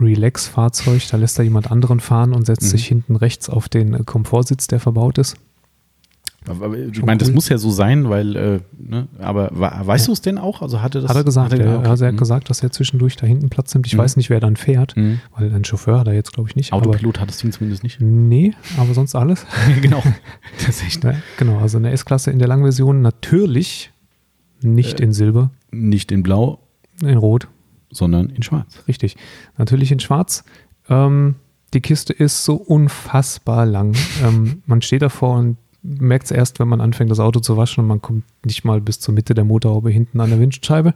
Relax-Fahrzeug. 0.00 1.02
Da 1.10 1.16
lässt 1.16 1.38
er 1.38 1.44
jemand 1.44 1.70
anderen 1.70 2.00
fahren 2.00 2.32
und 2.34 2.46
setzt 2.46 2.64
Mhm. 2.64 2.68
sich 2.68 2.86
hinten 2.86 3.16
rechts 3.16 3.48
auf 3.48 3.68
den 3.68 4.04
Komfortsitz, 4.06 4.66
der 4.66 4.80
verbaut 4.80 5.18
ist. 5.18 5.36
Aber, 6.48 6.76
ich 6.76 7.02
meine, 7.02 7.18
das 7.18 7.32
muss 7.32 7.48
ja 7.48 7.58
so 7.58 7.70
sein, 7.70 8.08
weil, 8.08 8.36
äh, 8.36 8.60
ne, 8.78 9.08
aber 9.18 9.50
weißt 9.52 10.06
du 10.08 10.12
es 10.12 10.20
denn 10.20 10.38
auch? 10.38 10.62
Also 10.62 10.80
hatte 10.82 11.00
das. 11.00 11.08
hat 11.10 11.16
er 11.16 11.24
gesagt, 11.24 11.52
hat 11.52 11.58
ja, 11.58 11.78
okay. 11.78 11.88
also 11.88 12.04
er 12.04 12.08
hat 12.08 12.14
Mhm. 12.14 12.18
gesagt, 12.18 12.50
dass 12.50 12.62
er 12.62 12.70
zwischendurch 12.70 13.16
da 13.16 13.26
hinten 13.26 13.48
Platz 13.48 13.74
nimmt. 13.74 13.86
Ich 13.86 13.94
Mhm. 13.94 13.98
weiß 13.98 14.16
nicht, 14.16 14.30
wer 14.30 14.38
dann 14.40 14.56
fährt, 14.56 14.96
Mhm. 14.96 15.20
weil 15.36 15.52
ein 15.52 15.64
Chauffeur 15.64 15.98
hat 16.00 16.06
er 16.06 16.14
jetzt, 16.14 16.32
glaube 16.32 16.48
ich, 16.48 16.56
nicht. 16.56 16.72
Aber, 16.72 16.86
Autopilot 16.86 17.20
hat 17.20 17.28
das 17.28 17.38
Ding 17.38 17.50
zumindest 17.52 17.82
nicht. 17.82 18.00
nee, 18.00 18.52
aber 18.76 18.94
sonst 18.94 19.14
alles. 19.14 19.44
genau. 19.82 20.02
Das 20.66 20.82
echt 20.82 21.02
Ja, 21.04 21.14
genau, 21.36 21.58
also 21.58 21.78
eine 21.78 21.90
S-Klasse 21.90 22.30
in 22.30 22.38
der 22.38 22.48
Langversion 22.48 23.02
natürlich 23.02 23.90
nicht 24.62 25.00
Äh. 25.00 25.04
in 25.04 25.12
Silber, 25.12 25.50
nicht 25.72 26.12
in 26.12 26.22
Blau, 26.22 26.60
in 27.02 27.18
Rot. 27.18 27.48
sondern 27.90 28.30
in 28.30 28.42
Schwarz. 28.42 28.82
Richtig. 28.88 29.16
Natürlich 29.58 29.90
in 29.92 30.00
Schwarz. 30.00 30.44
Ähm, 30.88 31.36
die 31.74 31.80
Kiste 31.80 32.12
ist 32.12 32.44
so 32.44 32.54
unfassbar 32.54 33.66
lang. 33.66 33.94
ähm, 34.24 34.62
man 34.66 34.82
steht 34.82 35.02
davor 35.02 35.36
und 35.38 35.56
merkt 35.86 36.26
es 36.26 36.30
erst, 36.30 36.58
wenn 36.58 36.68
man 36.68 36.80
anfängt, 36.80 37.10
das 37.10 37.20
Auto 37.20 37.40
zu 37.40 37.56
waschen 37.56 37.82
und 37.82 37.88
man 37.88 38.02
kommt 38.02 38.24
nicht 38.44 38.64
mal 38.64 38.80
bis 38.80 39.00
zur 39.00 39.14
Mitte 39.14 39.34
der 39.34 39.44
Motorhaube 39.44 39.90
hinten 39.90 40.20
an 40.20 40.30
der 40.30 40.40
Windschutzscheibe. 40.40 40.94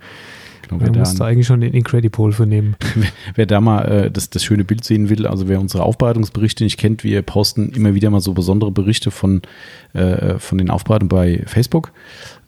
Genau, 0.62 0.82
Man 0.82 0.93
da, 0.93 1.01
musste 1.01 1.24
eigentlich 1.24 1.47
schon 1.47 1.61
den 1.61 1.72
Incredible 1.72 2.32
für 2.32 2.47
nehmen. 2.47 2.76
wer 3.34 3.47
da 3.47 3.61
mal 3.61 3.82
äh, 3.84 4.11
das, 4.11 4.30
das 4.30 4.45
schöne 4.45 4.64
Bild 4.64 4.84
sehen 4.84 5.09
will, 5.09 5.26
also 5.26 5.49
wer 5.49 5.61
unsere 5.61 5.82
Aufbereitungsberichte 5.82 6.64
nicht 6.64 6.78
kennt, 6.78 7.05
wir 7.05 7.22
posten 7.22 7.70
immer 7.70 7.95
wieder 7.95 8.11
mal 8.11 8.20
so 8.20 8.34
besondere 8.34 8.70
Berichte 8.70 9.11
von, 9.11 9.43
äh, 9.93 10.38
von 10.38 10.59
den 10.59 10.70
Aufbereitungen 10.70 11.09
bei 11.09 11.43
Facebook. 11.47 11.93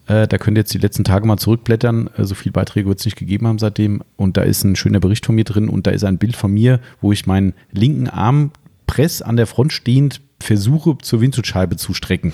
Äh, 0.07 0.26
da 0.26 0.38
könnt 0.38 0.59
ihr 0.59 0.61
jetzt 0.61 0.74
die 0.74 0.78
letzten 0.78 1.05
Tage 1.05 1.26
mal 1.26 1.38
zurückblättern. 1.38 2.11
Äh, 2.16 2.24
so 2.24 2.34
viele 2.34 2.53
Beiträge 2.53 2.88
wird 2.88 2.99
es 2.99 3.05
nicht 3.05 3.16
gegeben 3.16 3.47
haben 3.47 3.59
seitdem. 3.59 4.03
Und 4.16 4.36
da 4.36 4.43
ist 4.43 4.64
ein 4.64 4.76
schöner 4.76 5.01
Bericht 5.01 5.26
von 5.26 5.34
mir 5.34 5.45
drin 5.45 5.68
und 5.68 5.86
da 5.86 5.90
ist 5.90 6.05
ein 6.05 6.18
Bild 6.18 6.36
von 6.36 6.53
mir, 6.53 6.80
wo 7.01 7.12
ich 7.12 7.26
meinen 7.26 7.55
linken 7.70 8.09
Arm 8.09 8.51
press 8.86 9.22
an 9.22 9.36
der 9.36 9.47
Front 9.47 9.72
stehend 9.72 10.20
versuche, 10.43 10.99
zur 11.01 11.20
Windschutzscheibe 11.20 11.76
zu 11.76 11.95
strecken. 11.95 12.32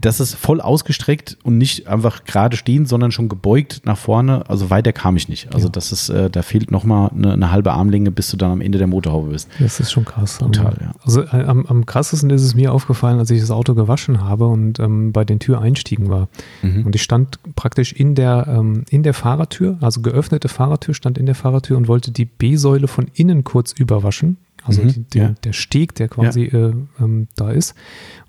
Das 0.00 0.20
ist 0.20 0.34
voll 0.34 0.60
ausgestreckt 0.60 1.38
und 1.42 1.58
nicht 1.58 1.88
einfach 1.88 2.22
gerade 2.24 2.56
stehen, 2.56 2.86
sondern 2.86 3.10
schon 3.10 3.28
gebeugt 3.28 3.80
nach 3.84 3.96
vorne. 3.96 4.48
Also 4.48 4.70
weiter 4.70 4.92
kam 4.92 5.16
ich 5.16 5.28
nicht. 5.28 5.52
Also 5.52 5.66
Ja. 5.66 5.72
das 5.72 5.90
ist, 5.90 6.08
äh, 6.10 6.30
da 6.30 6.42
fehlt 6.42 6.70
nochmal 6.70 7.10
eine, 7.10 7.32
eine 7.32 7.50
halbe 7.50 7.72
Armlänge, 7.72 8.12
bis 8.12 8.30
du 8.30 8.36
dann 8.36 8.52
am 8.52 8.60
Ende 8.60 8.78
der 8.78 8.86
Motorhaube 8.86 9.30
bist. 9.30 9.48
Das 9.58 9.80
ist 9.80 9.90
schon 9.90 10.04
krass. 10.04 10.38
Brutal, 10.38 10.76
ja. 10.80 10.92
Also 11.04 11.22
äh, 11.22 11.42
am, 11.42 11.66
am 11.66 11.84
krassesten 11.84 12.30
ist 12.30 12.42
es 12.42 12.54
mir 12.54 12.72
aufgefallen, 12.72 13.18
als 13.18 13.30
ich 13.30 13.40
das 13.40 13.50
Auto 13.50 13.74
gewaschen 13.74 14.20
habe 14.22 14.46
und 14.46 14.78
ähm, 14.78 15.10
bei 15.12 15.24
den 15.24 15.40
Türeinstiegen 15.40 16.10
war. 16.10 16.28
Mhm. 16.62 16.86
Und 16.86 16.94
ich 16.94 17.02
stand 17.02 17.40
praktisch 17.56 17.92
in 17.92 18.14
der, 18.14 18.46
ähm, 18.48 18.84
in 18.90 19.02
der 19.02 19.14
Fahrertür, 19.14 19.78
also 19.80 20.00
geöffnete 20.02 20.48
Fahrertür, 20.48 20.94
stand 20.94 21.18
in 21.18 21.26
der 21.26 21.34
Fahrertür 21.34 21.76
und 21.76 21.88
wollte 21.88 22.12
die 22.12 22.26
B-Säule 22.26 22.86
von 22.86 23.08
innen 23.14 23.42
kurz 23.42 23.72
überwaschen. 23.72 24.36
Also 24.68 24.82
Mhm, 24.82 24.88
die, 24.88 25.02
der, 25.04 25.22
ja. 25.22 25.34
der 25.44 25.52
Steg, 25.52 25.94
der 25.96 26.08
quasi 26.08 26.42
äh, 26.44 26.72
ähm, 27.00 27.26
da 27.36 27.50
ist. 27.50 27.74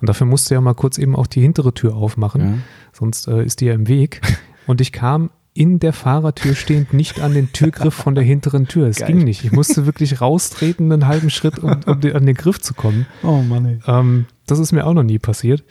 Und 0.01 0.09
dafür 0.09 0.25
musste 0.25 0.55
ja 0.55 0.61
mal 0.61 0.73
kurz 0.73 0.97
eben 0.97 1.15
auch 1.15 1.27
die 1.27 1.41
hintere 1.41 1.73
Tür 1.73 1.95
aufmachen, 1.95 2.41
Ja. 2.41 2.53
sonst 2.93 3.27
äh, 3.27 3.43
ist 3.43 3.61
die 3.61 3.65
ja 3.65 3.73
im 3.73 3.87
Weg. 3.87 4.21
Und 4.67 4.81
ich 4.81 4.91
kam 4.91 5.29
in 5.53 5.79
der 5.79 5.93
Fahrertür 5.93 6.55
stehend 6.55 6.93
nicht 6.93 7.19
an 7.19 7.33
den 7.33 7.51
Türgriff 7.51 7.93
von 7.93 8.15
der 8.15 8.23
hinteren 8.23 8.67
Tür. 8.67 8.87
Es 8.87 8.97
ging 9.03 9.17
nicht. 9.23 9.43
Ich 9.43 9.51
musste 9.51 9.85
wirklich 9.85 10.21
raustreten, 10.21 10.91
einen 10.91 11.07
halben 11.07 11.29
Schritt, 11.29 11.59
um, 11.59 11.77
um 11.85 11.99
den, 11.99 12.15
an 12.15 12.25
den 12.25 12.35
Griff 12.35 12.61
zu 12.61 12.73
kommen. 12.73 13.05
Oh 13.23 13.41
Mann. 13.41 13.81
Ähm, 13.87 14.25
das 14.45 14.59
ist 14.59 14.71
mir 14.71 14.85
auch 14.85 14.93
noch 14.93 15.03
nie 15.03 15.19
passiert. 15.19 15.63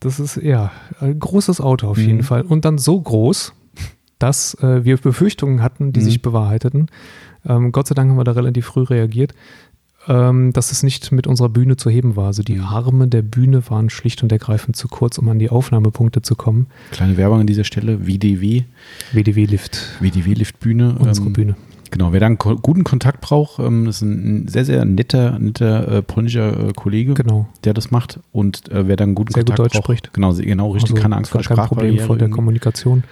Das 0.00 0.18
ist 0.18 0.36
ja 0.36 0.72
ein 1.00 1.18
großes 1.20 1.60
Auto 1.60 1.88
auf 1.88 1.98
Mhm. 1.98 2.04
jeden 2.06 2.22
Fall. 2.24 2.42
Und 2.42 2.64
dann 2.64 2.78
so 2.78 3.00
groß, 3.00 3.52
dass 4.18 4.54
äh, 4.62 4.84
wir 4.84 4.96
Befürchtungen 4.96 5.62
hatten, 5.62 5.92
die 5.92 6.00
Mhm. 6.00 6.04
sich 6.04 6.22
bewahrheiteten. 6.22 6.86
Ähm, 7.46 7.70
Gott 7.70 7.86
sei 7.86 7.94
Dank 7.94 8.10
haben 8.10 8.16
wir 8.18 8.24
da 8.24 8.32
relativ 8.32 8.66
früh 8.66 8.82
reagiert, 8.82 9.34
ähm, 10.08 10.52
dass 10.52 10.72
es 10.72 10.82
nicht 10.82 11.12
mit 11.12 11.26
unserer 11.26 11.48
Bühne 11.48 11.76
zu 11.76 11.90
heben 11.90 12.16
war. 12.16 12.26
Also 12.26 12.42
die 12.42 12.54
Mhm. 12.56 12.64
Arme 12.64 13.08
der 13.08 13.22
Bühne 13.22 13.68
waren 13.70 13.90
schlicht 13.90 14.22
und 14.22 14.32
ergreifend 14.32 14.74
zu 14.76 14.88
kurz, 14.88 15.18
um 15.18 15.28
an 15.28 15.38
die 15.38 15.50
Aufnahmepunkte 15.50 16.22
zu 16.22 16.34
kommen. 16.34 16.66
Kleine 16.90 17.16
Werbung 17.16 17.40
an 17.40 17.46
dieser 17.46 17.64
Stelle. 17.64 18.06
WDW, 18.06 18.64
WDW-Lift, 19.12 19.78
WDW-Liftbühne. 20.00 20.96
unsere 20.98 21.26
Ähm, 21.26 21.32
Bühne. 21.32 21.56
Genau, 21.90 22.12
wer 22.12 22.20
da 22.20 22.26
einen 22.26 22.36
ko- 22.36 22.56
guten 22.56 22.84
Kontakt 22.84 23.22
braucht, 23.22 23.58
ähm, 23.60 23.86
das 23.86 23.96
ist 23.96 24.02
ein 24.02 24.46
sehr, 24.46 24.64
sehr 24.66 24.84
netter, 24.84 25.38
netter 25.38 25.88
äh, 25.88 26.02
polnischer 26.02 26.68
äh, 26.68 26.72
Kollege, 26.74 27.14
Genau. 27.14 27.48
der 27.64 27.72
das 27.72 27.90
macht. 27.90 28.20
Und 28.30 28.70
äh, 28.70 28.86
wer 28.86 28.96
da 28.96 29.04
einen 29.04 29.14
guten 29.14 29.32
Sehr 29.32 29.42
gut 29.42 29.56
Kontakt 29.56 29.58
Deutsch 29.58 29.72
braucht, 29.82 29.84
spricht. 29.98 30.12
Genau, 30.12 30.34
genau 30.34 30.72
richtig, 30.72 30.90
Also 30.92 31.02
keine 31.02 31.16
Angst 31.16 31.30
vor 31.30 31.40
der 31.40 31.48
kein 31.48 31.56
Problem 31.66 31.94
Sprachbarriere. 31.94 32.06
vor 32.06 32.18
der. 32.18 32.28
Kommunikation. 32.28 33.04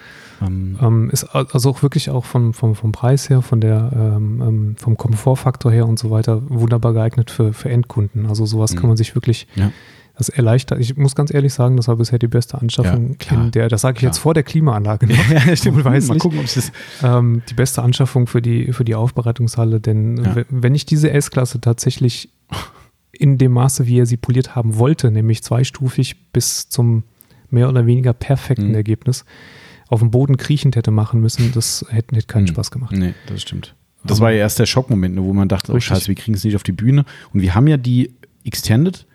Ähm, 0.43 0.77
Ähm, 0.81 1.11
ist 1.11 1.25
al- 1.25 1.47
also 1.53 1.71
auch 1.71 1.83
wirklich 1.83 2.11
auch 2.11 2.25
vom, 2.25 2.53
vom, 2.55 2.75
vom 2.75 2.93
Preis 2.93 3.29
her, 3.31 3.43
von 3.43 3.61
der, 3.61 3.91
ähm, 3.95 4.43
ähm, 4.47 4.77
vom 4.77 4.97
Komfortfaktor 4.97 5.71
her 5.73 5.87
und 5.87 5.99
so 5.99 6.11
weiter 6.11 6.43
wunderbar 6.49 6.93
geeignet 6.93 7.31
für, 7.31 7.53
für 7.53 7.71
Endkunden. 7.71 8.27
Also 8.27 8.45
sowas 8.47 8.73
Mhm. 8.75 8.79
kann 8.79 8.89
man 8.89 8.97
sich 8.97 9.15
wirklich, 9.15 9.47
Ja. 9.55 9.71
das 10.19 10.29
erleichtert. 10.31 10.81
Ich 10.81 10.97
muss 10.97 11.15
ganz 11.15 11.33
ehrlich 11.33 11.53
sagen, 11.53 11.77
das 11.77 11.89
war 11.89 11.97
bisher 11.97 12.19
die 12.19 12.27
beste 12.29 12.59
Anschaffung 12.59 13.11
Ja, 13.11 13.15
klar, 13.17 13.45
in 13.45 13.51
der, 13.51 13.69
das 13.69 13.83
sage 13.83 13.97
ich 13.97 13.99
klar. 14.01 14.11
jetzt 14.13 14.19
vor 14.19 14.33
der 14.35 14.43
Klimaanlage 14.45 15.07
noch. 15.07 15.17
ja, 15.31 15.55
stimmt. 15.57 15.77
Wohlweislich. 15.79 16.09
Mal 16.09 16.19
gucken, 16.19 16.39
ob 16.39 16.47
es 16.47 16.55
das. 16.55 16.73
ähm, 17.03 17.43
die 17.51 17.55
beste 17.55 17.83
Anschaffung 17.83 18.27
für 18.27 18.41
die, 18.41 18.73
für 18.73 18.85
die 18.85 18.95
Aufbereitungshalle, 18.95 19.79
denn 19.81 20.17
Ja. 20.25 20.37
wenn 20.49 20.75
ich 20.75 20.87
diese 20.87 21.11
S-Klasse 21.11 21.61
tatsächlich 21.61 22.31
in 23.13 23.39
dem 23.39 23.53
Maße, 23.53 23.87
wie 23.87 23.99
er 24.01 24.07
sie 24.07 24.17
poliert 24.19 24.55
haben 24.57 24.77
wollte, 24.79 25.11
nämlich 25.11 25.43
zweistufig 25.43 26.31
bis 26.33 26.69
zum 26.69 27.03
mehr 27.51 27.69
oder 27.69 27.87
weniger 27.87 28.13
perfekten 28.13 28.69
Mhm. 28.69 28.75
Ergebnis, 28.75 29.25
auf 29.89 30.01
dem 30.01 30.11
Boden 30.11 30.37
kriechend 30.37 30.77
hätte 30.77 30.91
machen 30.91 31.21
müssen, 31.21 31.53
das 31.53 31.85
hätte, 31.89 32.17
hätte 32.17 32.27
keinen 32.27 32.45
Mhm. 32.45 32.49
Spaß 32.49 32.71
gemacht. 32.71 32.93
Nee, 32.97 33.15
das 33.27 33.43
stimmt. 33.43 33.75
Das 34.05 34.19
Ähm, 34.19 34.25
war 34.25 34.31
ja 34.33 34.39
erst 34.39 34.59
der 34.59 34.67
Schockmoment, 34.67 35.15
ne, 35.17 35.23
wo 35.25 35.33
man 35.33 35.49
dachte, 35.49 35.73
oh 35.73 35.75
Richtig. 35.77 35.89
scheiße, 35.97 36.09
wir 36.09 36.15
kriegen 36.15 36.35
es 36.37 36.45
nicht 36.45 36.57
auf 36.57 36.63
die 36.63 36.73
Bühne. 36.73 37.05
Und 37.33 37.41
wir 37.43 37.55
haben 37.55 37.67
ja 37.67 37.77
die 37.77 38.15
Extended. 38.45 39.07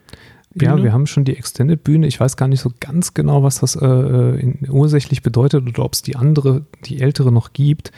Ja, 0.54 0.72
Bühne. 0.74 0.84
wir 0.86 0.94
haben 0.94 1.08
schon 1.08 1.24
die 1.24 1.38
Extended-Bühne. 1.38 2.08
Ich 2.08 2.20
weiß 2.20 2.36
gar 2.36 2.50
nicht 2.50 2.60
so 2.60 2.72
ganz 2.82 3.14
genau, 3.14 3.42
was 3.44 3.60
das 3.60 3.76
äh, 3.78 3.86
äh, 3.86 4.40
in, 4.40 4.70
ursächlich 4.70 5.22
bedeutet 5.24 5.66
oder 5.66 5.86
ob 5.86 5.94
es 5.94 6.02
die 6.02 6.18
andere, 6.18 6.66
die 6.86 7.00
ältere 7.00 7.32
noch 7.32 7.54
gibt. 7.54 7.92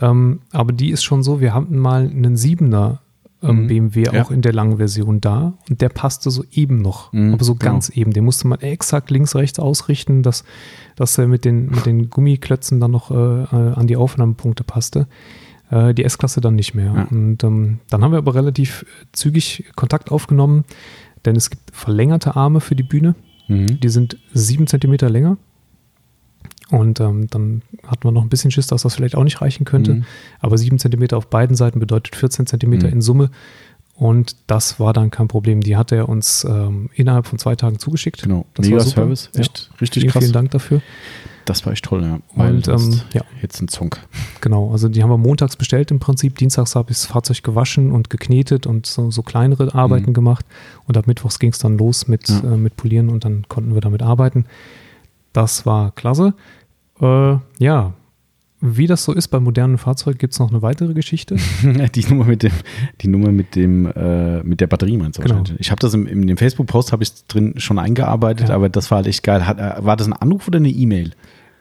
Ähm, 0.00 0.40
aber 0.50 0.72
die 0.72 0.90
ist 0.90 1.02
schon 1.02 1.22
so, 1.22 1.40
wir 1.40 1.52
hatten 1.52 1.76
mal 1.76 2.02
einen 2.08 2.36
Siebener 2.38 3.02
ähm, 3.42 3.62
Mhm. 3.64 3.66
BMW 3.68 4.02
Ja. 4.12 4.22
auch 4.22 4.30
in 4.30 4.42
der 4.42 4.52
langen 4.52 4.76
Version 4.78 5.20
da 5.20 5.54
und 5.68 5.80
der 5.80 5.88
passte 5.88 6.30
so 6.30 6.44
eben 6.52 6.80
noch, 6.82 7.12
Mhm, 7.12 7.34
aber 7.34 7.44
so 7.44 7.54
genau. 7.54 7.72
ganz 7.72 7.88
eben. 7.90 8.12
Den 8.12 8.24
musste 8.24 8.46
man 8.48 8.60
exakt 8.60 9.10
links, 9.10 9.34
rechts 9.34 9.58
ausrichten, 9.58 10.22
dass, 10.22 10.44
dass 10.96 11.16
er 11.18 11.26
mit 11.28 11.44
den, 11.44 11.66
mit 11.66 11.86
den 11.86 12.10
Gummiklötzen 12.10 12.80
dann 12.80 12.90
noch 12.90 13.10
äh, 13.10 13.14
äh, 13.14 13.46
an 13.74 13.86
die 13.86 13.96
Aufnahmepunkte 13.96 14.64
passte. 14.64 15.06
Äh, 15.70 15.94
die 15.94 16.04
S-Klasse 16.04 16.40
dann 16.40 16.56
nicht 16.56 16.74
mehr. 16.74 16.92
Ja. 16.94 17.06
Und 17.10 17.42
ähm, 17.44 17.78
dann 17.90 18.02
haben 18.02 18.10
wir 18.12 18.18
aber 18.18 18.34
relativ 18.34 18.84
zügig 19.12 19.64
Kontakt 19.76 20.10
aufgenommen, 20.10 20.64
denn 21.24 21.36
es 21.36 21.48
gibt 21.50 21.70
verlängerte 21.74 22.34
Arme 22.36 22.60
für 22.60 22.74
die 22.74 22.82
Bühne. 22.82 23.14
Mhm. 23.48 23.78
Die 23.80 23.88
sind 23.88 24.16
sieben 24.32 24.66
Zentimeter 24.66 25.08
länger. 25.08 25.36
Und 26.70 27.00
ähm, 27.00 27.26
dann 27.30 27.62
hatten 27.86 28.04
wir 28.04 28.12
noch 28.12 28.22
ein 28.22 28.28
bisschen 28.28 28.50
Schiss, 28.50 28.68
dass 28.68 28.82
das 28.82 28.94
vielleicht 28.94 29.16
auch 29.16 29.24
nicht 29.24 29.40
reichen 29.42 29.64
könnte. 29.64 29.94
Mhm. 29.94 30.04
Aber 30.40 30.56
sieben 30.56 30.78
Zentimeter 30.78 31.16
auf 31.16 31.26
beiden 31.28 31.56
Seiten 31.56 31.80
bedeutet 31.80 32.14
14 32.16 32.46
Zentimeter 32.46 32.86
Mhm. 32.86 32.92
in 32.94 33.02
Summe. 33.02 33.30
Und 33.96 34.34
das 34.46 34.80
war 34.80 34.94
dann 34.94 35.10
kein 35.10 35.28
Problem. 35.28 35.60
Die 35.60 35.76
hat 35.76 35.92
er 35.92 36.08
uns 36.08 36.44
ähm, 36.48 36.88
innerhalb 36.94 37.26
von 37.26 37.38
zwei 37.38 37.54
Tagen 37.54 37.78
zugeschickt. 37.78 38.22
Genau. 38.22 38.46
Das 38.54 38.64
Mega 38.66 38.78
war 38.78 38.84
super. 38.84 39.00
Service. 39.02 39.30
Echt 39.36 39.70
richtig 39.80 40.02
Vielen, 40.02 40.12
krass. 40.12 40.22
vielen 40.22 40.32
Dank 40.32 40.50
dafür. 40.52 40.80
Das 41.44 41.66
war 41.66 41.72
echt 41.72 41.84
toll, 41.84 42.02
ja. 42.02 42.20
Weil 42.34 42.54
Und, 42.54 42.68
ähm, 42.68 43.00
ja. 43.12 43.22
jetzt 43.42 43.60
ein 43.60 43.68
Zonk. 43.68 43.98
Genau, 44.40 44.70
also 44.70 44.88
die 44.88 45.02
haben 45.02 45.10
wir 45.10 45.18
montags 45.18 45.56
bestellt 45.56 45.90
im 45.90 45.98
Prinzip. 45.98 46.38
Dienstags 46.38 46.76
habe 46.76 46.92
ich 46.92 46.98
das 46.98 47.06
Fahrzeug 47.06 47.42
gewaschen 47.42 47.90
und 47.92 48.08
geknetet 48.08 48.66
und 48.66 48.86
so, 48.86 49.10
so 49.10 49.22
kleinere 49.22 49.74
Arbeiten 49.74 50.10
Mhm. 50.10 50.14
gemacht. 50.14 50.46
Und 50.86 50.96
ab 50.96 51.06
Mittwochs 51.06 51.38
ging 51.38 51.50
es 51.50 51.58
dann 51.58 51.76
los 51.76 52.08
mit, 52.08 52.28
Ja. 52.28 52.38
äh, 52.54 52.56
mit 52.56 52.76
Polieren 52.76 53.08
und 53.10 53.24
dann 53.26 53.46
konnten 53.48 53.74
wir 53.74 53.80
damit 53.82 54.00
arbeiten. 54.02 54.46
Das 55.32 55.66
war 55.66 55.90
klasse. 55.92 56.32
Äh, 57.00 57.36
ja, 57.58 57.94
wie 58.62 58.86
das 58.86 59.04
so 59.04 59.12
ist 59.14 59.28
bei 59.28 59.40
modernen 59.40 59.78
Fahrzeugen, 59.78 60.18
gibt 60.18 60.34
es 60.34 60.38
noch 60.38 60.50
eine 60.50 60.60
weitere 60.60 60.92
Geschichte. 60.92 61.36
die 61.94 62.04
Nummer 62.06 62.26
mit 62.26 62.42
dem, 62.42 62.52
die 63.00 63.08
Nummer 63.08 63.32
mit 63.32 63.56
dem, 63.56 63.86
äh, 63.86 64.42
mit 64.42 64.60
der 64.60 64.66
Batterie 64.66 64.98
meinst 64.98 65.18
du 65.18 65.22
Genau. 65.22 65.42
Ich 65.58 65.70
habe 65.70 65.80
das 65.80 65.94
im, 65.94 66.06
in 66.06 66.26
dem 66.26 66.36
Facebook-Post 66.36 66.92
habe 66.92 67.02
ich 67.02 67.26
drin 67.26 67.54
schon 67.56 67.78
eingearbeitet, 67.78 68.50
Ja. 68.50 68.54
aber 68.54 68.68
das 68.68 68.90
war 68.90 68.96
halt 68.96 69.06
echt 69.06 69.22
geil. 69.22 69.46
Hat, 69.46 69.58
äh, 69.58 69.82
war 69.84 69.96
das 69.96 70.06
ein 70.06 70.12
Anruf 70.12 70.46
oder 70.46 70.58
eine 70.58 70.68
E-Mail? 70.68 71.12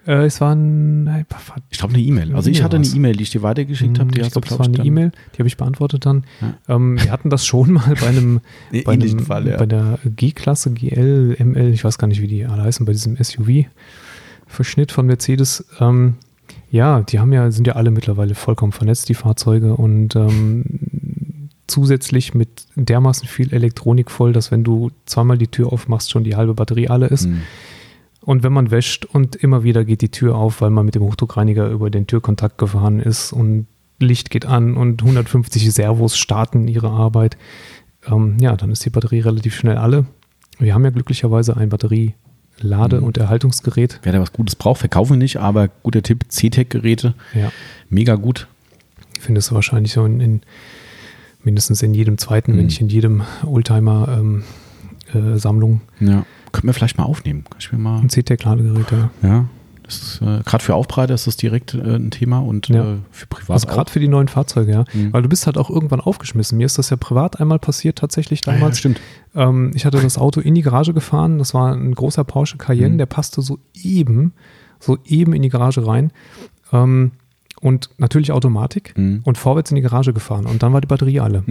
äh, 0.08 0.26
es 0.26 0.42
war 0.42 0.54
ein, 0.56 1.26
Ich 1.70 1.78
glaube 1.78 1.94
eine 1.94 2.04
E-Mail. 2.04 2.36
Also 2.36 2.50
ich 2.50 2.64
hatte 2.64 2.78
eine. 2.78 2.88
E-Mail, 2.88 3.16
die 3.16 3.24
ich 3.24 3.30
dir 3.30 3.44
weitergeschickt 3.44 4.00
habe. 4.00 4.12
Die 4.12 4.20
ich 4.20 4.32
glaube, 4.32 4.46
es 4.46 4.50
glaub 4.50 4.60
war 4.60 4.66
eine 4.66 4.84
E-Mail, 4.84 5.12
die 5.36 5.40
habe 5.40 5.48
ich 5.48 5.56
beantwortet 5.56 6.06
dann. 6.06 6.26
Ja. 6.42 6.76
Ähm, 6.76 7.02
wir 7.02 7.12
hatten 7.12 7.30
das 7.30 7.46
schon 7.46 7.72
mal 7.74 7.94
bei 8.00 8.08
einem 8.08 8.42
Nee, 8.72 8.82
bei, 8.82 8.94
einem, 8.94 9.20
Fall, 9.20 9.48
ja. 9.48 9.58
bei 9.58 9.68
der 9.68 10.00
G-Klasse, 10.04 10.72
GL, 10.72 11.38
ML, 11.40 11.72
ich 11.72 11.84
weiß 11.84 11.98
gar 11.98 12.08
nicht, 12.08 12.22
wie 12.22 12.28
die 12.28 12.46
alle 12.46 12.64
heißen, 12.64 12.86
bei 12.86 12.92
diesem 12.92 13.16
SUV-Verschnitt 14.50 14.92
von 14.92 15.06
Mercedes. 15.06 15.66
Ähm, 15.80 16.16
ja, 16.72 17.02
die 17.02 17.20
haben 17.20 17.32
ja, 17.32 17.50
sind 17.52 17.68
ja 17.68 17.74
alle 17.74 17.92
mittlerweile 17.92 18.36
vollkommen 18.36 18.72
vernetzt, 18.72 19.10
die 19.10 19.14
Fahrzeuge, 19.14 19.76
und 19.76 20.16
ähm, 20.16 21.50
zusätzlich 21.68 22.34
mit 22.34 22.66
dermaßen 22.76 23.28
viel 23.28 23.54
Elektronik 23.54 24.12
voll, 24.12 24.34
dass 24.34 24.52
wenn 24.52 24.64
du 24.64 24.92
zweimal 25.06 25.38
die 25.38 25.48
Tür 25.48 25.72
aufmachst, 25.72 26.12
schon 26.12 26.24
die 26.24 26.36
halbe 26.36 26.54
Batterie 26.54 26.90
alle 26.90 27.08
ist. 27.08 27.26
Hm. 27.26 27.42
Und 28.22 28.44
wenn 28.44 28.54
man 28.54 28.70
wäscht 28.70 29.06
und 29.06 29.36
immer 29.38 29.64
wieder 29.64 29.86
geht 29.86 30.02
die 30.02 30.10
Tür 30.10 30.36
auf, 30.36 30.62
weil 30.62 30.72
man 30.72 30.86
mit 30.86 30.96
dem 30.96 31.04
Hochdruckreiniger 31.04 31.70
über 31.70 31.90
den 31.90 32.06
Türkontakt 32.06 32.58
gefahren 32.58 33.00
ist 33.00 33.32
und 33.32 33.68
Licht 34.00 34.30
geht 34.30 34.46
an 34.46 34.76
und 34.78 35.02
150 35.02 35.72
Servos 35.74 36.18
starten 36.18 36.68
ihre 36.68 36.90
Arbeit, 36.90 37.38
ähm, 38.08 38.38
ja, 38.40 38.56
dann 38.56 38.72
ist 38.72 38.86
die 38.86 38.90
Batterie 38.90 39.20
relativ 39.20 39.56
schnell 39.56 39.78
alle. 39.78 40.06
Wir 40.58 40.74
haben 40.74 40.84
ja 40.84 40.92
glücklicherweise 40.92 41.56
ein 41.56 41.70
Batterielade- 41.70 42.14
Mhm. 42.64 43.04
und 43.04 43.18
Erhaltungsgerät. 43.18 44.00
Wer 44.04 44.14
da 44.14 44.20
was 44.22 44.34
Gutes 44.34 44.56
braucht, 44.56 44.80
verkaufen 44.80 45.14
wir 45.14 45.18
nicht, 45.18 45.38
aber 45.38 45.68
guter 45.68 46.02
Tipp, 46.04 46.26
C-Tech-Geräte, 46.30 47.14
Ja, 47.34 47.52
mega 47.90 48.16
gut. 48.16 48.48
findest 49.20 49.52
du 49.52 49.56
wahrscheinlich 49.56 49.92
so 49.94 50.06
in, 50.06 50.20
in 50.20 50.42
mindestens 51.44 51.82
in 51.82 51.94
jedem 51.94 52.18
zweiten, 52.18 52.54
Mhm. 52.54 52.58
wenn 52.58 52.66
nicht 52.66 52.82
in 52.82 52.90
jedem 52.90 53.24
Oldtimer-Sammlung 53.46 54.44
äh, 55.14 55.38
Sammlung 55.40 55.82
Ja. 56.00 56.26
Könnten 56.52 56.68
wir 56.68 56.74
vielleicht 56.74 56.98
mal 56.98 57.04
aufnehmen. 57.06 57.44
Kann 57.50 57.60
ich 57.60 57.72
mir 57.72 57.78
mal, 57.80 58.00
ein 58.00 58.10
CTEC-Ladegerät. 58.10 58.92
Ja. 58.92 59.10
ja. 59.24 59.46
Äh, 60.22 60.42
gerade 60.46 60.64
für 60.64 60.76
Aufbreiter 60.76 61.14
ist 61.14 61.28
das 61.28 61.36
direkt 61.38 61.74
äh, 61.74 61.78
ein 61.96 62.12
Thema 62.12 62.40
und 62.40 62.68
Ja. 62.70 62.94
äh, 62.94 62.98
für 63.12 63.28
privat 63.28 63.52
Also 63.52 63.68
gerade 63.68 63.92
für 63.92 64.00
die 64.00 64.08
neuen 64.08 64.28
Fahrzeuge, 64.28 64.72
ja. 64.72 64.86
Mhm. 64.94 65.14
Weil 65.14 65.22
du 65.24 65.30
bist 65.30 65.46
halt 65.46 65.58
auch 65.58 65.70
irgendwann 65.70 66.02
aufgeschmissen. 66.02 66.58
Mir 66.58 66.66
ist 66.66 66.78
das 66.78 66.90
ja 66.90 66.98
privat 66.98 67.40
einmal 67.40 67.60
passiert, 67.60 67.98
tatsächlich 67.98 68.42
Ah, 68.48 68.52
ja, 68.52 68.58
damals. 68.58 68.78
stimmt. 68.80 69.00
Ähm, 69.36 69.72
ich 69.76 69.86
hatte 69.86 70.00
das 70.02 70.18
Auto 70.18 70.40
in 70.42 70.56
die 70.56 70.62
Garage 70.62 70.94
gefahren. 70.94 71.38
Das 71.40 71.54
war 71.54 71.74
ein 71.74 71.94
großer 71.96 72.24
Porsche 72.24 72.58
Cayenne, 72.58 72.94
Mhm. 72.96 72.98
der 73.00 73.06
passte 73.08 73.42
so 73.42 73.60
eben, 73.84 74.34
so 74.80 74.98
eben 75.06 75.34
in 75.34 75.42
die 75.42 75.50
Garage 75.50 75.86
rein. 75.86 76.12
Ähm, 76.72 77.12
und 77.62 77.90
natürlich 77.98 78.32
Automatik 78.32 78.94
Mhm. 78.98 79.22
und 79.26 79.38
vorwärts 79.38 79.72
in 79.72 79.76
die 79.76 79.82
Garage 79.82 80.14
gefahren. 80.14 80.46
Und 80.46 80.64
dann 80.64 80.72
war 80.74 80.82
die 80.82 80.88
Batterie 80.88 81.20
alle. 81.20 81.44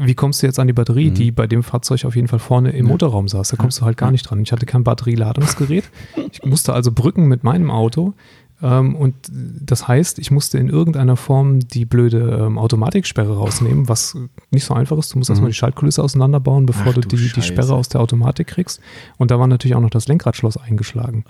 Wie 0.00 0.14
kommst 0.14 0.42
du 0.42 0.46
jetzt 0.46 0.60
an 0.60 0.68
die 0.68 0.72
Batterie, 0.72 1.10
Mhm. 1.10 1.14
die 1.14 1.30
bei 1.32 1.46
dem 1.48 1.62
Fahrzeug 1.64 2.04
auf 2.04 2.14
jeden 2.14 2.28
Fall 2.28 2.38
vorne 2.38 2.70
im 2.70 2.86
Ja. 2.86 2.92
Motorraum 2.92 3.26
saß? 3.26 3.48
Da 3.48 3.56
kommst 3.56 3.80
du 3.80 3.84
halt 3.84 3.96
gar 3.96 4.10
nicht 4.12 4.22
dran. 4.22 4.40
Ich 4.40 4.52
hatte 4.52 4.64
kein 4.64 4.84
Batterieladungsgerät. 4.84 5.84
Ich 6.30 6.44
musste 6.44 6.72
also 6.72 6.92
brücken 6.92 7.26
mit 7.26 7.42
meinem 7.42 7.70
Auto. 7.70 8.14
Ähm, 8.62 8.94
und 8.96 9.14
das 9.30 9.86
heißt, 9.88 10.18
ich 10.18 10.30
musste 10.30 10.58
in 10.58 10.68
irgendeiner 10.68 11.16
Form 11.16 11.60
die 11.60 11.84
blöde 11.84 12.44
ähm, 12.46 12.58
Automatiksperre 12.58 13.36
rausnehmen, 13.36 13.88
was 13.88 14.16
nicht 14.50 14.64
so 14.64 14.74
einfach 14.74 14.98
ist. 14.98 15.14
Du 15.14 15.18
musst 15.18 15.30
Mhm. 15.30 15.34
erstmal 15.34 15.50
die 15.50 15.56
Schaltkulisse 15.56 16.02
auseinanderbauen, 16.02 16.66
bevor 16.66 16.90
Ach 16.90 16.94
du 16.94 17.00
du 17.02 17.16
die, 17.16 17.32
die. 17.32 17.42
Sperre 17.42 17.74
aus 17.74 17.88
der 17.88 18.00
Automatik 18.00 18.46
kriegst. 18.48 18.80
Und 19.16 19.30
da 19.30 19.38
war 19.38 19.46
natürlich 19.46 19.74
auch 19.76 19.80
noch 19.80 19.90
das 19.90 20.08
Lenkradschloss 20.08 20.56
eingeschlagen. 20.56 21.24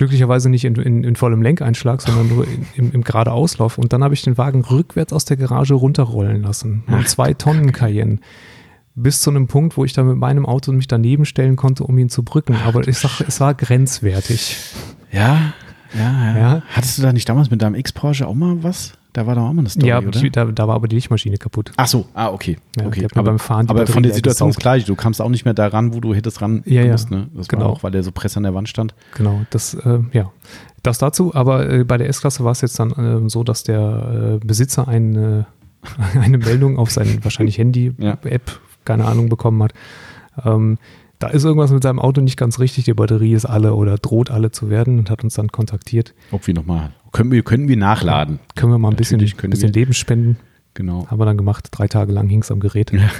Glücklicherweise 0.00 0.48
nicht 0.48 0.64
in, 0.64 0.76
in, 0.76 1.04
in 1.04 1.14
vollem 1.14 1.42
Lenkeinschlag, 1.42 2.00
sondern 2.00 2.26
nur 2.28 2.46
in, 2.46 2.64
im, 2.74 2.92
im 2.92 3.04
gerade 3.04 3.32
Auslauf. 3.32 3.76
Und 3.76 3.92
dann 3.92 4.02
habe 4.02 4.14
ich 4.14 4.22
den 4.22 4.38
Wagen 4.38 4.62
rückwärts 4.62 5.12
aus 5.12 5.26
der 5.26 5.36
Garage 5.36 5.74
runterrollen 5.74 6.40
lassen. 6.40 6.84
Ein 6.86 7.04
zwei 7.04 7.34
Tonnen 7.34 7.72
Cayenne. 7.72 8.18
Bis 8.94 9.20
zu 9.20 9.28
einem 9.28 9.46
Punkt, 9.46 9.76
wo 9.76 9.84
ich 9.84 9.92
dann 9.92 10.06
mit 10.06 10.16
meinem 10.16 10.46
Auto 10.46 10.72
mich 10.72 10.88
daneben 10.88 11.26
stellen 11.26 11.56
konnte, 11.56 11.84
um 11.84 11.98
ihn 11.98 12.08
zu 12.08 12.22
brücken. 12.22 12.56
Aber 12.64 12.88
ich 12.88 12.96
sag, 12.96 13.20
es 13.20 13.40
war 13.40 13.52
grenzwertig. 13.52 14.56
Ja, 15.12 15.52
ja, 15.92 16.00
ja, 16.00 16.38
Ja. 16.38 16.62
Hattest 16.70 16.96
du 16.96 17.02
da 17.02 17.12
nicht 17.12 17.28
damals 17.28 17.50
mit 17.50 17.60
deinem 17.60 17.74
Ex-Porsche 17.74 18.26
auch 18.26 18.34
mal 18.34 18.62
was? 18.62 18.94
Da 19.12 19.26
war 19.26 19.34
doch 19.34 19.42
auch 19.42 19.52
mal 19.52 19.60
eine 19.60 19.68
Story, 19.68 19.88
ja, 19.88 19.98
oder? 19.98 20.10
die, 20.10 20.30
da, 20.30 20.44
da 20.44 20.68
war 20.68 20.76
aber 20.76 20.86
die 20.86 20.94
Lichtmaschine 20.94 21.36
kaputt. 21.36 21.72
Ach 21.76 21.86
so, 21.86 22.06
ah, 22.14 22.28
okay. 22.30 22.58
Ja, 22.78 22.86
okay. 22.86 23.06
Aber, 23.12 23.24
beim 23.24 23.38
Fahren 23.40 23.68
aber 23.68 23.80
Batterie 23.80 23.92
von 23.94 24.02
der 24.04 24.14
Situation 24.14 24.50
ist 24.50 24.60
gleich. 24.60 24.84
Du 24.84 24.94
kamst 24.94 25.20
auch 25.20 25.28
nicht 25.28 25.44
mehr 25.44 25.54
da 25.54 25.66
ran, 25.66 25.92
wo 25.94 26.00
du 26.00 26.14
hättest 26.14 26.40
ran 26.42 26.62
Ja, 26.64 26.82
ja. 26.82 26.92
musst, 26.92 27.10
ne? 27.10 27.28
Das 27.34 27.50
war 27.50 27.58
Genau. 27.58 27.70
auch, 27.70 27.82
weil 27.82 27.90
der 27.90 28.02
so 28.04 28.12
press 28.12 28.36
an 28.36 28.44
der 28.44 28.54
Wand 28.54 28.68
stand. 28.68 28.94
Genau, 29.16 29.40
das, 29.50 29.74
äh, 29.74 29.98
ja. 30.12 30.30
Das 30.82 30.98
dazu, 30.98 31.34
aber 31.34 31.68
äh, 31.68 31.84
bei 31.84 31.98
der 31.98 32.08
S-Klasse 32.08 32.44
war 32.44 32.52
es 32.52 32.60
jetzt 32.60 32.78
dann 32.78 32.92
äh, 33.26 33.28
so, 33.28 33.42
dass 33.44 33.64
der 33.64 34.38
äh, 34.42 34.46
Besitzer 34.46 34.86
eine, 34.88 35.46
eine 36.20 36.38
Meldung 36.38 36.78
auf 36.78 36.90
sein 36.90 37.18
wahrscheinlich 37.22 37.58
Handy-App, 37.58 38.60
keine 38.84 39.04
Ahnung, 39.06 39.28
bekommen 39.28 39.62
hat. 39.62 39.72
Ähm, 40.44 40.78
da 41.20 41.28
ist 41.28 41.44
irgendwas 41.44 41.70
mit 41.70 41.82
seinem 41.82 42.00
Auto 42.00 42.20
nicht 42.22 42.36
ganz 42.36 42.58
richtig, 42.58 42.84
die 42.84 42.94
Batterie 42.94 43.34
ist 43.34 43.44
alle 43.44 43.74
oder 43.74 43.98
droht 43.98 44.30
alle 44.30 44.50
zu 44.50 44.70
werden 44.70 44.98
und 44.98 45.10
hat 45.10 45.22
uns 45.22 45.34
dann 45.34 45.48
kontaktiert. 45.52 46.14
Ob 46.32 46.46
wir 46.46 46.54
nochmal, 46.54 46.92
können 47.12 47.30
wir, 47.30 47.42
können 47.42 47.68
wir 47.68 47.76
nachladen. 47.76 48.40
Können 48.56 48.72
wir 48.72 48.78
mal 48.78 48.88
ein 48.88 48.96
bisschen, 48.96 49.18
Natürlich 49.18 49.36
bisschen 49.36 49.74
wir. 49.74 49.80
Leben 49.80 49.92
spenden? 49.92 50.38
Genau. 50.74 51.06
Haben 51.08 51.20
wir 51.20 51.26
dann 51.26 51.36
gemacht. 51.36 51.68
Drei 51.70 51.88
Tage 51.88 52.12
lang 52.12 52.28
hing 52.28 52.42
es 52.42 52.50
am 52.50 52.58
Gerät. 52.58 52.92
Ja. 52.92 53.00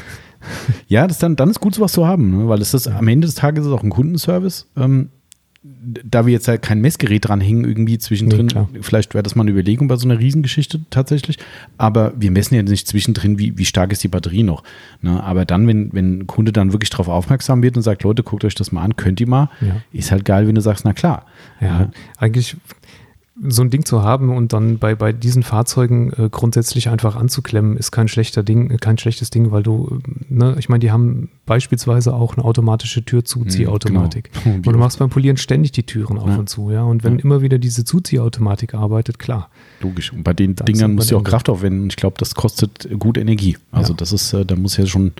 Ja, 0.88 1.06
das 1.06 1.18
dann, 1.18 1.36
dann 1.36 1.50
ist 1.50 1.60
gut, 1.60 1.74
sowas 1.74 1.92
zu 1.92 2.06
haben, 2.06 2.30
ne? 2.30 2.48
weil 2.48 2.62
es 2.62 2.72
ist, 2.72 2.88
am 2.88 3.06
Ende 3.08 3.26
des 3.26 3.34
Tages 3.34 3.60
ist 3.60 3.66
es 3.70 3.74
auch 3.74 3.82
ein 3.82 3.90
Kundenservice. 3.90 4.70
Ähm, 4.74 5.10
da 5.62 6.24
wir 6.24 6.32
jetzt 6.32 6.48
halt 6.48 6.62
kein 6.62 6.80
Messgerät 6.80 7.28
dranhängen, 7.28 7.66
irgendwie 7.66 7.98
zwischendrin, 7.98 8.46
Nee, 8.72 8.78
vielleicht 8.80 9.12
wäre 9.12 9.22
das 9.22 9.34
mal 9.34 9.42
eine 9.42 9.50
Überlegung 9.50 9.88
bei 9.88 9.96
so 9.96 10.08
einer 10.08 10.18
Riesengeschichte 10.18 10.80
tatsächlich. 10.88 11.38
Aber 11.76 12.14
wir 12.16 12.30
messen 12.30 12.54
ja 12.54 12.62
nicht 12.62 12.88
zwischendrin, 12.88 13.38
wie, 13.38 13.58
wie 13.58 13.66
stark 13.66 13.92
ist 13.92 14.02
die 14.02 14.08
Batterie 14.08 14.42
noch. 14.42 14.62
Ne? 15.02 15.22
Aber 15.22 15.44
dann, 15.44 15.66
wenn, 15.66 15.92
wenn 15.92 16.20
ein 16.20 16.26
Kunde 16.26 16.52
dann 16.52 16.72
wirklich 16.72 16.88
darauf 16.88 17.08
aufmerksam 17.08 17.62
wird 17.62 17.76
und 17.76 17.82
sagt, 17.82 18.04
Leute, 18.04 18.22
guckt 18.22 18.44
euch 18.46 18.54
das 18.54 18.72
mal 18.72 18.82
an, 18.82 18.96
könnt 18.96 19.20
ihr 19.20 19.28
mal, 19.28 19.50
Ja. 19.60 19.82
ist 19.92 20.10
halt 20.10 20.24
geil, 20.24 20.48
wenn 20.48 20.54
du 20.54 20.62
sagst, 20.62 20.86
na 20.86 20.94
klar. 20.94 21.26
Ja, 21.60 21.90
eigentlich 22.16 22.56
so 23.48 23.62
ein 23.62 23.70
Ding 23.70 23.84
zu 23.86 24.02
haben 24.02 24.28
und 24.36 24.52
dann 24.52 24.78
bei, 24.78 24.94
bei 24.94 25.12
diesen 25.12 25.42
Fahrzeugen 25.42 26.12
äh, 26.12 26.28
grundsätzlich 26.30 26.88
einfach 26.90 27.16
anzuklemmen, 27.16 27.76
ist 27.78 27.90
kein 27.90 28.06
schlechter 28.08 28.42
Ding, 28.42 28.70
äh, 28.70 28.76
kein 28.76 28.98
schlechtes 28.98 29.30
Ding, 29.30 29.50
weil 29.50 29.62
du, 29.62 29.98
äh, 30.06 30.10
ne, 30.28 30.56
ich 30.58 30.68
meine, 30.68 30.80
die 30.80 30.90
haben 30.90 31.30
beispielsweise 31.46 32.12
auch 32.14 32.36
eine 32.36 32.44
automatische 32.44 33.02
Türzuziehautomatik. 33.04 34.30
Genau. 34.44 34.56
Und 34.56 34.66
du 34.66 34.78
machst 34.78 34.98
beim 34.98 35.10
Polieren 35.10 35.36
ständig 35.36 35.72
die 35.72 35.84
Türen 35.84 36.18
auf 36.18 36.28
Ja. 36.28 36.36
und 36.36 36.48
zu, 36.48 36.70
ja. 36.70 36.82
Und 36.82 37.02
wenn 37.04 37.18
Ja. 37.18 37.24
immer 37.24 37.40
wieder 37.42 37.58
diese 37.58 37.84
Zuziehautomatik 37.84 38.74
arbeitet, 38.74 39.18
klar. 39.18 39.48
Logisch. 39.80 40.12
Und 40.12 40.22
bei 40.22 40.32
den 40.34 40.54
Da 40.54 40.64
ist 40.64 40.68
Dingern 40.68 40.94
musst 40.94 41.10
du 41.10 41.16
auch. 41.16 41.24
Kraft 41.24 41.48
aufwenden. 41.48 41.88
Ich 41.88 41.96
glaube, 41.96 42.16
das 42.18 42.34
kostet 42.34 42.88
gut 42.98 43.16
Energie. 43.18 43.56
Also 43.72 43.92
Ja. 43.92 43.96
das 43.96 44.12
ist, 44.12 44.32
äh, 44.32 44.44
da 44.44 44.56
muss 44.56 44.76
ja 44.76 44.86
schon, 44.86 45.12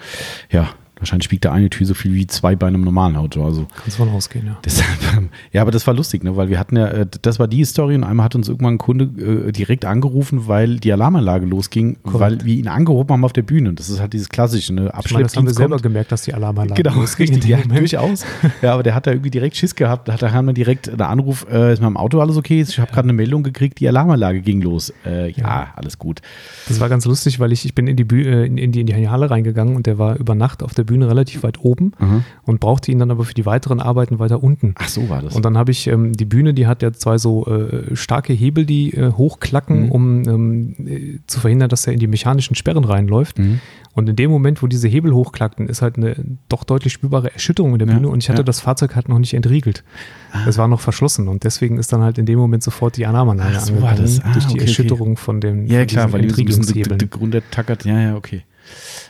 ja, 0.50 0.68
wahrscheinlich 1.00 1.30
wiegt 1.30 1.44
der 1.44 1.52
eine 1.52 1.68
Tür 1.70 1.86
so 1.86 1.94
viel 1.94 2.14
wie 2.14 2.26
zwei 2.26 2.54
bei 2.56 2.66
einem 2.66 2.82
normalen 2.82 3.16
Auto. 3.16 3.44
Also 3.44 3.66
Kannst 3.82 3.96
von 3.96 4.08
ausgehen, 4.10 4.46
ja. 4.46 4.58
deshalb, 4.64 4.88
ähm, 5.16 5.30
ja, 5.52 5.62
aber 5.62 5.70
das 5.70 5.86
war 5.86 5.94
lustig, 5.94 6.22
ne? 6.24 6.36
weil 6.36 6.48
wir 6.48 6.58
hatten 6.58 6.76
ja, 6.76 6.86
äh, 6.88 7.06
das 7.22 7.38
war 7.38 7.48
die 7.48 7.64
Story 7.64 7.94
und 7.94 8.04
einmal 8.04 8.24
hat 8.24 8.34
uns 8.34 8.48
irgendwann 8.48 8.74
ein 8.74 8.78
Kunde 8.78 9.48
äh, 9.48 9.52
direkt 9.52 9.84
angerufen, 9.84 10.46
weil 10.46 10.76
die 10.78 10.92
Alarmanlage 10.92 11.46
losging, 11.46 11.96
Korrekt. 12.02 12.20
weil 12.20 12.44
wir 12.44 12.54
ihn 12.54 12.68
angehoben 12.68 13.12
haben 13.12 13.24
auf 13.24 13.32
der 13.32 13.42
Bühne. 13.42 13.70
Und 13.70 13.80
das 13.80 13.88
ist 13.88 14.00
halt 14.00 14.12
dieses 14.12 14.28
klassische, 14.28 14.72
ne? 14.74 14.92
Ich 15.04 15.10
meine, 15.12 15.24
das 15.24 15.36
haben 15.36 15.46
wir 15.46 15.54
selber 15.54 15.76
kommt. 15.76 15.82
gemerkt, 15.82 16.12
dass 16.12 16.22
die 16.22 16.34
Alarmanlage 16.34 16.82
Genau, 16.82 16.96
losging 16.96 17.28
in 17.28 17.34
richtig, 17.34 17.50
ja, 17.50 17.58
durchaus. 17.62 18.24
Ja, 18.62 18.74
aber 18.74 18.82
der 18.82 18.94
hat 18.94 19.06
da 19.06 19.10
irgendwie 19.12 19.30
direkt 19.30 19.56
Schiss 19.56 19.74
gehabt. 19.74 20.08
Da 20.08 20.12
hat 20.14 20.22
haben 20.22 20.46
wir 20.46 20.52
direkt 20.52 20.88
einen 20.88 21.00
Anruf, 21.00 21.46
äh, 21.50 21.72
ist 21.72 21.80
mit 21.80 21.88
dem 21.88 21.96
Auto 21.96 22.20
alles 22.20 22.36
okay? 22.36 22.60
Ich 22.60 22.78
habe 22.78 22.90
gerade 22.92 23.06
eine 23.06 23.12
Meldung 23.14 23.42
gekriegt, 23.42 23.80
die 23.80 23.88
Alarmanlage 23.88 24.40
ging 24.42 24.60
los. 24.60 24.92
Äh, 25.06 25.30
ja, 25.30 25.36
Ja. 25.44 25.68
alles 25.76 25.98
gut. 25.98 26.20
Das 26.68 26.78
war 26.80 26.88
ganz 26.88 27.04
lustig, 27.06 27.40
weil 27.40 27.52
ich, 27.52 27.64
ich 27.64 27.74
bin 27.74 27.86
in 27.86 27.96
die, 27.96 28.04
Büh 28.04 28.22
äh, 28.24 28.44
in, 28.46 28.58
in 28.58 28.72
die 28.72 28.80
in 28.80 28.86
die 28.86 29.08
Halle 29.08 29.30
reingegangen 29.30 29.76
und 29.76 29.86
der 29.86 29.98
war 29.98 30.16
über 30.16 30.34
Nacht 30.34 30.62
auf 30.62 30.74
der 30.74 30.84
Bühne 30.84 30.89
relativ 31.02 31.42
weit 31.42 31.60
oben 31.64 31.92
Mhm. 31.98 32.24
und 32.44 32.60
brauchte 32.60 32.90
ihn 32.90 32.98
dann 32.98 33.10
aber 33.10 33.24
für 33.24 33.34
die 33.34 33.46
weiteren 33.46 33.80
Arbeiten 33.80 34.18
weiter 34.18 34.42
unten. 34.42 34.74
Ach, 34.76 34.88
so 34.88 35.08
war 35.08 35.22
das. 35.22 35.34
Und 35.34 35.44
dann 35.44 35.56
habe 35.56 35.70
ich 35.70 35.86
ähm, 35.86 36.12
die 36.12 36.24
Bühne, 36.24 36.54
die 36.54 36.66
hat 36.66 36.82
ja 36.82 36.92
zwei 36.92 37.18
so 37.18 37.46
äh, 37.46 37.94
starke 37.96 38.32
Hebel, 38.32 38.66
die 38.66 38.92
äh, 38.94 39.12
hochklacken, 39.12 39.86
Mhm. 39.86 39.90
um 39.92 40.28
ähm, 40.28 40.74
äh, 40.86 41.18
zu 41.26 41.40
verhindern, 41.40 41.68
dass 41.68 41.86
er 41.86 41.92
in 41.92 41.98
die 42.00 42.06
mechanischen 42.08 42.54
Sperren 42.56 42.84
reinläuft. 42.84 43.38
Mhm. 43.38 43.60
Und 43.92 44.08
in 44.08 44.14
dem 44.16 44.30
Moment, 44.30 44.62
wo 44.62 44.66
diese 44.68 44.86
Hebel 44.86 45.12
hochklackten, 45.14 45.68
ist 45.68 45.82
halt 45.82 45.96
eine 45.96 46.14
doch 46.48 46.62
deutlich 46.64 46.92
spürbare 46.92 47.32
Erschütterung 47.32 47.72
in 47.72 47.78
der 47.80 47.88
Ja, 47.88 47.94
Bühne 47.94 48.08
und 48.08 48.22
ich 48.22 48.28
hatte 48.28 48.40
ja. 48.40 48.44
das 48.44 48.60
Fahrzeug 48.60 48.94
halt 48.94 49.08
noch 49.08 49.18
nicht 49.18 49.34
entriegelt. 49.34 49.82
Ah. 50.32 50.46
Es 50.48 50.58
war 50.58 50.68
noch 50.68 50.80
verschlossen 50.80 51.26
und 51.26 51.42
deswegen 51.42 51.76
ist 51.76 51.92
dann 51.92 52.00
halt 52.00 52.16
in 52.16 52.24
dem 52.26 52.38
Moment 52.38 52.62
sofort 52.62 52.96
die 52.96 53.04
Alarmanlage 53.06 53.56
Ach, 53.56 53.60
so 53.60 53.82
war 53.82 53.90
angegangen 53.90 54.02
das. 54.16 54.24
Ah, 54.24 54.32
durch 54.32 54.44
die 54.46 54.50
okay, 54.52 54.60
okay. 54.60 54.68
Erschütterung 54.68 55.16
von 55.16 55.40
dem 55.40 55.66
Ja, 55.66 55.84
klar, 55.86 56.12
weil 56.12 56.22
die 56.22 56.28
so 56.30 56.40
ein 56.40 56.46
bisschen 56.46 56.62
Entriegelungshebeln. 56.66 57.10
runtertackert. 57.20 57.84
Ja, 57.84 58.00
ja, 58.00 58.16
okay. 58.16 58.42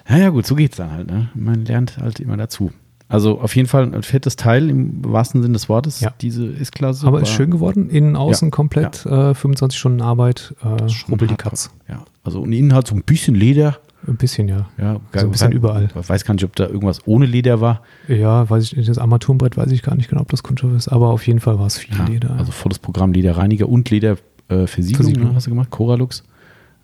Naja, 0.09 0.31
gut, 0.31 0.47
so 0.47 0.55
geht's 0.55 0.77
dann 0.77 0.91
halt. 0.93 1.11
Ne? 1.11 1.29
Man 1.35 1.65
lernt 1.65 1.99
halt 1.99 2.21
immer 2.21 2.37
dazu. 2.37 2.71
Also 3.09 3.41
auf 3.41 3.57
jeden 3.57 3.67
Fall 3.67 3.93
ein 3.93 4.03
fettes 4.05 4.37
Teil 4.37 4.71
im 4.71 5.05
wahrsten 5.05 5.43
Sinne 5.43 5.55
des 5.55 5.69
Wortes, 5.69 5.99
Ja. 6.01 6.13
diese 6.21 6.47
S-Klasse. 6.55 7.05
Aber 7.07 7.21
ist 7.21 7.31
schön 7.31 7.51
geworden. 7.51 7.91
Innen, 7.91 8.15
außen 8.15 8.49
Ja, 8.49 8.51
komplett 8.51 9.05
äh, 9.05 9.35
25 9.35 9.77
Stunden 9.79 10.01
Arbeit. 10.01 10.55
Äh, 10.63 10.87
rubbel 11.11 11.27
die. 11.27 11.35
Katz. 11.35 11.71
Ja, 11.89 12.05
also 12.23 12.41
und 12.41 12.53
innen 12.53 12.73
halt 12.73 12.87
so 12.87 12.95
ein 12.95 13.03
bisschen 13.03 13.35
Leder. 13.35 13.79
Ein 14.07 14.17
bisschen, 14.17 14.49
ja. 14.49 14.69
Ja, 14.79 15.01
So 15.13 15.19
ein 15.27 15.31
bisschen 15.33 15.51
überall. 15.53 15.89
Ich 16.01 16.09
weiß 16.09 16.25
gar 16.25 16.35
nicht, 16.35 16.45
ob 16.45 16.55
da 16.57 16.67
irgendwas 16.69 17.07
ohne 17.07 17.27
Leder 17.27 17.61
war. 17.61 17.83
Ja, 18.09 18.49
weiß 18.49 18.63
ich 18.65 18.77
nicht. 18.77 18.89
Das 18.89 18.97
Armaturenbrett 18.97 19.57
weiß 19.57 19.73
ich 19.73 19.83
gar 19.83 19.97
nicht 19.97 20.09
genau, 20.09 20.23
ob 20.23 20.31
das 20.31 20.43
Kunststoff 20.45 20.73
ist, 20.75 20.89
aber 20.89 21.09
auf 21.09 21.27
jeden 21.27 21.41
Fall 21.41 21.59
war 21.59 21.67
es 21.67 21.79
viel 21.79 21.95
Ja, 21.99 22.05
Leder. 22.07 22.31
Also 22.39 22.53
volles 22.53 22.79
Programm 22.79 23.13
Lederreiniger 23.13 23.69
und 23.69 23.91
Lederversiegelung 23.91 24.65
äh, 24.65 24.67
Versiegelung, 24.69 24.97
Versiegelung. 25.05 25.29
ne, 25.31 25.35
hast 25.35 25.47
du 25.49 25.51
gemacht, 25.51 25.71
Coralux. 25.71 26.23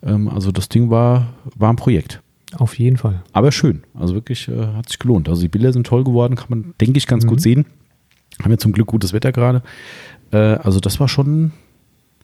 Ähm, 0.03 0.27
also 0.29 0.51
das 0.51 0.67
Ding 0.69 0.89
war, 0.89 1.29
war 1.55 1.69
ein 1.71 1.75
Projekt. 1.77 2.21
Auf 2.57 2.77
jeden 2.79 2.97
Fall. 2.97 3.23
Aber 3.33 3.51
schön. 3.51 3.83
Also 3.93 4.13
wirklich 4.13 4.47
äh, 4.47 4.67
hat 4.75 4.89
sich 4.89 4.99
gelohnt. 4.99 5.29
Also 5.29 5.41
die 5.41 5.47
Bilder 5.47 5.71
sind 5.73 5.87
toll 5.87 6.03
geworden, 6.03 6.35
kann 6.35 6.47
man, 6.49 6.73
denke 6.81 6.97
ich, 6.97 7.07
ganz 7.07 7.23
Mhm. 7.25 7.29
gut 7.29 7.41
sehen. 7.41 7.65
Haben 8.41 8.51
ja 8.51 8.57
zum 8.57 8.71
Glück 8.73 8.87
gutes 8.87 9.13
Wetter 9.13 9.31
gerade. 9.31 9.61
Äh, 10.31 10.37
also 10.37 10.79
das 10.79 10.99
war 10.99 11.07
schon 11.07 11.51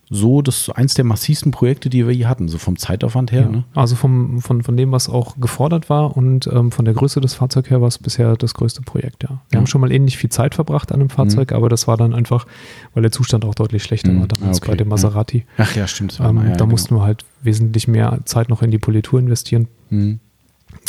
so 0.09 0.41
das 0.41 0.69
eins 0.69 0.93
der 0.93 1.05
massivsten 1.05 1.51
Projekte, 1.51 1.89
die 1.89 2.05
wir 2.05 2.13
je 2.13 2.25
hatten, 2.25 2.47
so 2.47 2.57
vom 2.57 2.77
Zeitaufwand 2.77 3.31
her. 3.31 3.41
Ja. 3.43 3.49
Ne? 3.49 3.63
Also 3.73 3.95
vom, 3.95 4.41
von, 4.41 4.61
von 4.61 4.77
dem, 4.77 4.91
was 4.91 5.09
auch 5.09 5.37
gefordert 5.39 5.89
war 5.89 6.15
und 6.15 6.45
ähm, 6.47 6.71
von 6.71 6.85
der 6.85 6.93
Größe 6.93 7.19
des 7.21 7.33
Fahrzeugs 7.33 7.69
her 7.69 7.81
war 7.81 7.87
es 7.87 7.97
bisher 7.97 8.35
das 8.35 8.53
größte 8.53 8.81
Projekt, 8.81 9.23
ja. 9.23 9.29
Wir 9.29 9.37
Ja. 9.53 9.59
haben 9.59 9.67
schon 9.67 9.81
mal 9.81 9.91
ähnlich 9.91 10.17
viel 10.17 10.29
Zeit 10.29 10.55
verbracht 10.55 10.91
an 10.91 10.99
einem 10.99 11.09
Fahrzeug, 11.09 11.51
aber 11.51 11.69
das 11.69 11.87
war 11.87 11.97
dann 11.97 12.13
einfach, 12.13 12.45
weil 12.93 13.01
der 13.01 13.11
Zustand 13.11 13.45
auch 13.45 13.55
deutlich 13.55 13.83
schlechter 13.83 14.11
Mhm. 14.11 14.19
war 14.19 14.27
damals 14.27 14.57
Ah, 14.57 14.61
okay. 14.63 14.71
bei 14.71 14.77
dem. 14.77 14.89
Maserati. 14.89 15.45
Ach 15.57 15.75
ja, 15.75 15.87
stimmt. 15.87 16.19
Ähm, 16.21 16.35
mal, 16.35 16.43
ja, 16.43 16.51
da 16.51 16.57
genau. 16.57 16.67
mussten 16.71 16.95
wir 16.95 17.01
halt 17.03 17.25
wesentlich 17.41 17.87
mehr 17.87 18.19
Zeit 18.25 18.49
noch 18.49 18.61
in 18.61 18.69
die 18.71 18.79
Politur 18.79 19.19
investieren. 19.19 19.67
Mhm. 19.89 20.19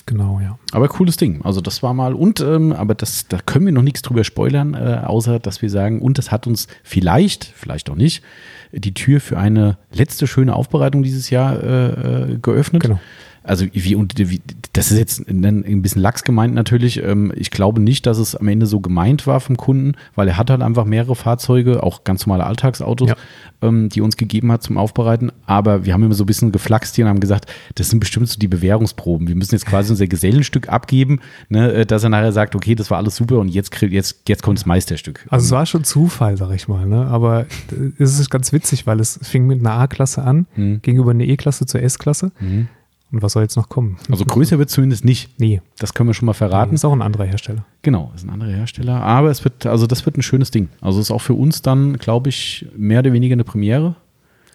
Genau, 0.06 0.40
ja. 0.40 0.59
Aber 0.72 0.89
cooles 0.89 1.16
Ding. 1.16 1.43
Also 1.43 1.60
das 1.60 1.82
war 1.82 1.94
mal 1.94 2.14
und 2.14 2.40
ähm, 2.40 2.72
aber 2.72 2.94
das 2.94 3.26
da 3.28 3.39
können 3.39 3.64
wir 3.66 3.72
noch 3.72 3.82
nichts 3.82 4.02
drüber 4.02 4.22
spoilern, 4.22 4.74
äh, 4.74 5.01
außer 5.05 5.39
dass 5.39 5.62
wir 5.62 5.70
sagen 5.70 6.02
und 6.02 6.18
das 6.18 6.31
hat 6.31 6.47
uns 6.47 6.68
vielleicht, 6.82 7.44
vielleicht 7.44 7.89
auch 7.89 7.94
nicht, 7.94 8.22
die 8.72 8.93
Tür 8.93 9.20
für 9.20 9.39
eine 9.39 9.78
letzte 9.93 10.26
schöne 10.26 10.55
Aufbereitung 10.55 11.02
dieses 11.02 11.31
Jahr 11.31 11.62
äh, 11.62 12.32
äh, 12.32 12.39
geöffnet. 12.39 12.82
Genau. 12.82 13.01
Also 13.47 13.66
wie, 13.73 13.95
und 13.95 14.15
wie, 14.19 14.41
das 14.73 14.91
ist 14.91 14.97
jetzt 14.99 15.29
ein 15.29 15.83
bisschen 15.83 16.01
lax 16.01 16.25
gemeint 16.25 16.55
natürlich. 16.55 17.03
Ähm, 17.03 17.31
Ich 17.37 17.51
glaube 17.51 17.81
nicht, 17.81 18.07
dass 18.07 18.16
es 18.19 18.35
am 18.35 18.49
Ende 18.49 18.65
so 18.65 18.81
gemeint 18.81 19.27
war 19.27 19.39
vom 19.39 19.59
Kunden, 19.59 19.93
weil 20.15 20.27
er 20.29 20.39
hat 20.39 20.49
halt 20.49 20.62
einfach 20.62 20.87
mehrere 20.87 21.15
Fahrzeuge, 21.15 21.83
auch 21.83 22.05
ganz 22.05 22.27
normale 22.27 22.47
Alltagsautos, 22.47 23.11
Ja. 23.11 23.16
ähm, 23.61 23.91
die 23.91 24.01
uns 24.01 24.16
gegeben 24.16 24.51
hat 24.51 24.62
zum 24.62 24.79
Aufbereiten. 24.79 25.31
Aber 25.45 25.85
wir 25.85 25.93
haben 25.93 26.03
immer 26.03 26.15
so 26.15 26.25
ein 26.25 26.27
bisschen 26.27 26.53
geflaxt 26.53 26.97
hier 26.97 27.05
und 27.05 27.11
haben 27.11 27.21
gesagt, 27.21 27.53
das 27.75 27.91
sind 27.91 28.01
bestimmt 28.01 28.29
so 28.31 28.39
die 28.39 28.49
Bewährungsproben. 28.49 29.29
Wir 29.29 29.35
müssen 29.37 29.55
jetzt 29.55 29.66
quasi 29.66 29.91
unser 29.91 30.07
Gesellenstück 30.07 30.71
abgeben, 30.71 31.21
ne, 31.51 31.71
äh, 31.73 31.87
dass 31.87 32.03
er 32.03 32.09
nachher 32.09 32.33
sagt, 32.33 32.55
okay, 32.57 32.75
das 32.75 32.91
war 32.91 32.97
alles 32.97 33.16
super 33.16 33.39
und 33.41 33.49
jetzt, 33.49 33.79
jetzt, 33.83 34.23
jetzt 34.27 34.43
kommt 34.43 34.59
das 34.59 34.65
Meisterstück. 34.65 35.27
Also 35.29 35.45
es 35.45 35.51
war 35.53 35.66
schon 35.66 35.85
Zufall, 35.85 36.39
sag 36.39 36.51
ich 36.55 36.66
mal, 36.66 36.87
ne? 36.87 37.07
aber 37.09 37.45
es 37.99 38.19
ist 38.19 38.31
ganz 38.31 38.55
witzig, 38.55 38.87
weil 38.87 39.01
es 39.01 39.21
fing 39.23 39.47
mit 39.47 39.61
einer 39.61 39.73
A-Klasse 39.73 40.23
an, 40.23 40.47
Mhm. 40.57 40.81
gegenüber 40.81 41.11
einer 41.11 41.25
E-Klasse 41.25 41.66
zur 41.66 41.83
S-Klasse. 41.83 42.33
Mhm. 42.41 42.69
Und 43.12 43.22
was 43.22 43.32
soll 43.32 43.43
jetzt 43.44 43.56
noch 43.56 43.68
kommen? 43.68 43.97
Also 44.10 44.24
größer 44.24 44.59
wird 44.59 44.70
zumindest 44.70 45.05
nicht. 45.05 45.39
Nee, 45.39 45.60
Das 45.78 45.94
können 45.94 46.09
wir 46.09 46.14
schon 46.14 46.26
mal 46.26 46.32
verraten. 46.32 46.74
ist 46.74 46.85
auch 46.85 46.93
ein 46.93 47.02
anderer 47.02 47.24
Hersteller. 47.24 47.64
Genau, 47.82 48.10
ist 48.16 48.24
ein 48.24 48.31
anderer 48.31 48.51
Hersteller. 48.51 49.01
Aber 49.02 49.31
es 49.31 49.44
wird, 49.44 49.66
also 49.66 49.86
das 49.86 50.05
wird 50.05 50.16
ein 50.16 50.22
schönes 50.22 50.51
Ding. 50.51 50.68
Also 50.81 51.01
ist 51.01 51.10
auch 51.12 51.20
für 51.20 51.35
uns 51.35 51.62
dann, 51.62 51.97
glaube 51.98 52.28
ich, 52.31 52.66
mehr 52.76 53.01
oder 53.01 53.12
weniger 53.12 53.35
eine 53.35 53.44
Premiere. 53.44 53.94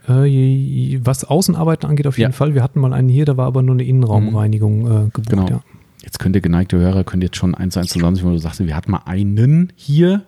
Äh, 0.07 0.99
was 1.03 1.23
Außenarbeiten 1.23 1.88
angeht, 1.89 2.07
auf 2.07 2.17
jeden 2.17 2.31
Ja. 2.31 2.35
Fall. 2.38 2.53
Wir 2.53 2.63
hatten 2.63 2.80
mal 2.81 2.91
einen 2.93 3.07
hier, 3.09 3.26
da 3.26 3.38
war 3.38 3.45
aber 3.47 3.61
nur 3.61 3.76
eine 3.76 3.84
Innenraumreinigung 3.84 4.81
äh, 4.85 5.09
gebucht. 5.09 5.30
Genau. 5.30 5.47
Ja. 5.47 5.61
Jetzt 6.03 6.19
könnt 6.19 6.35
ihr 6.35 6.41
geneigte 6.41 6.77
Hörer, 6.77 7.03
könnt 7.03 7.23
ihr 7.23 7.27
jetzt 7.27 7.38
schon 7.38 7.55
eins 7.55 7.73
zu 7.76 7.80
eins 7.81 7.89
zusammenziehen, 7.91 8.27
wo 8.27 8.31
du 8.31 8.39
sagst, 8.39 8.65
wir 8.65 8.76
hatten 8.76 8.91
mal 8.91 9.01
einen 9.05 9.71
hier. 9.76 10.23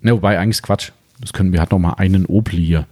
Ne, 0.00 0.12
wobei 0.12 0.38
eigentlich 0.38 0.56
ist 0.56 0.62
Quatsch. 0.62 0.92
Das 1.20 1.32
können, 1.32 1.52
wir 1.52 1.60
hatten 1.60 1.74
auch 1.74 1.78
mal 1.78 1.94
einen 1.94 2.26
Opel 2.26 2.58
hier 2.58 2.86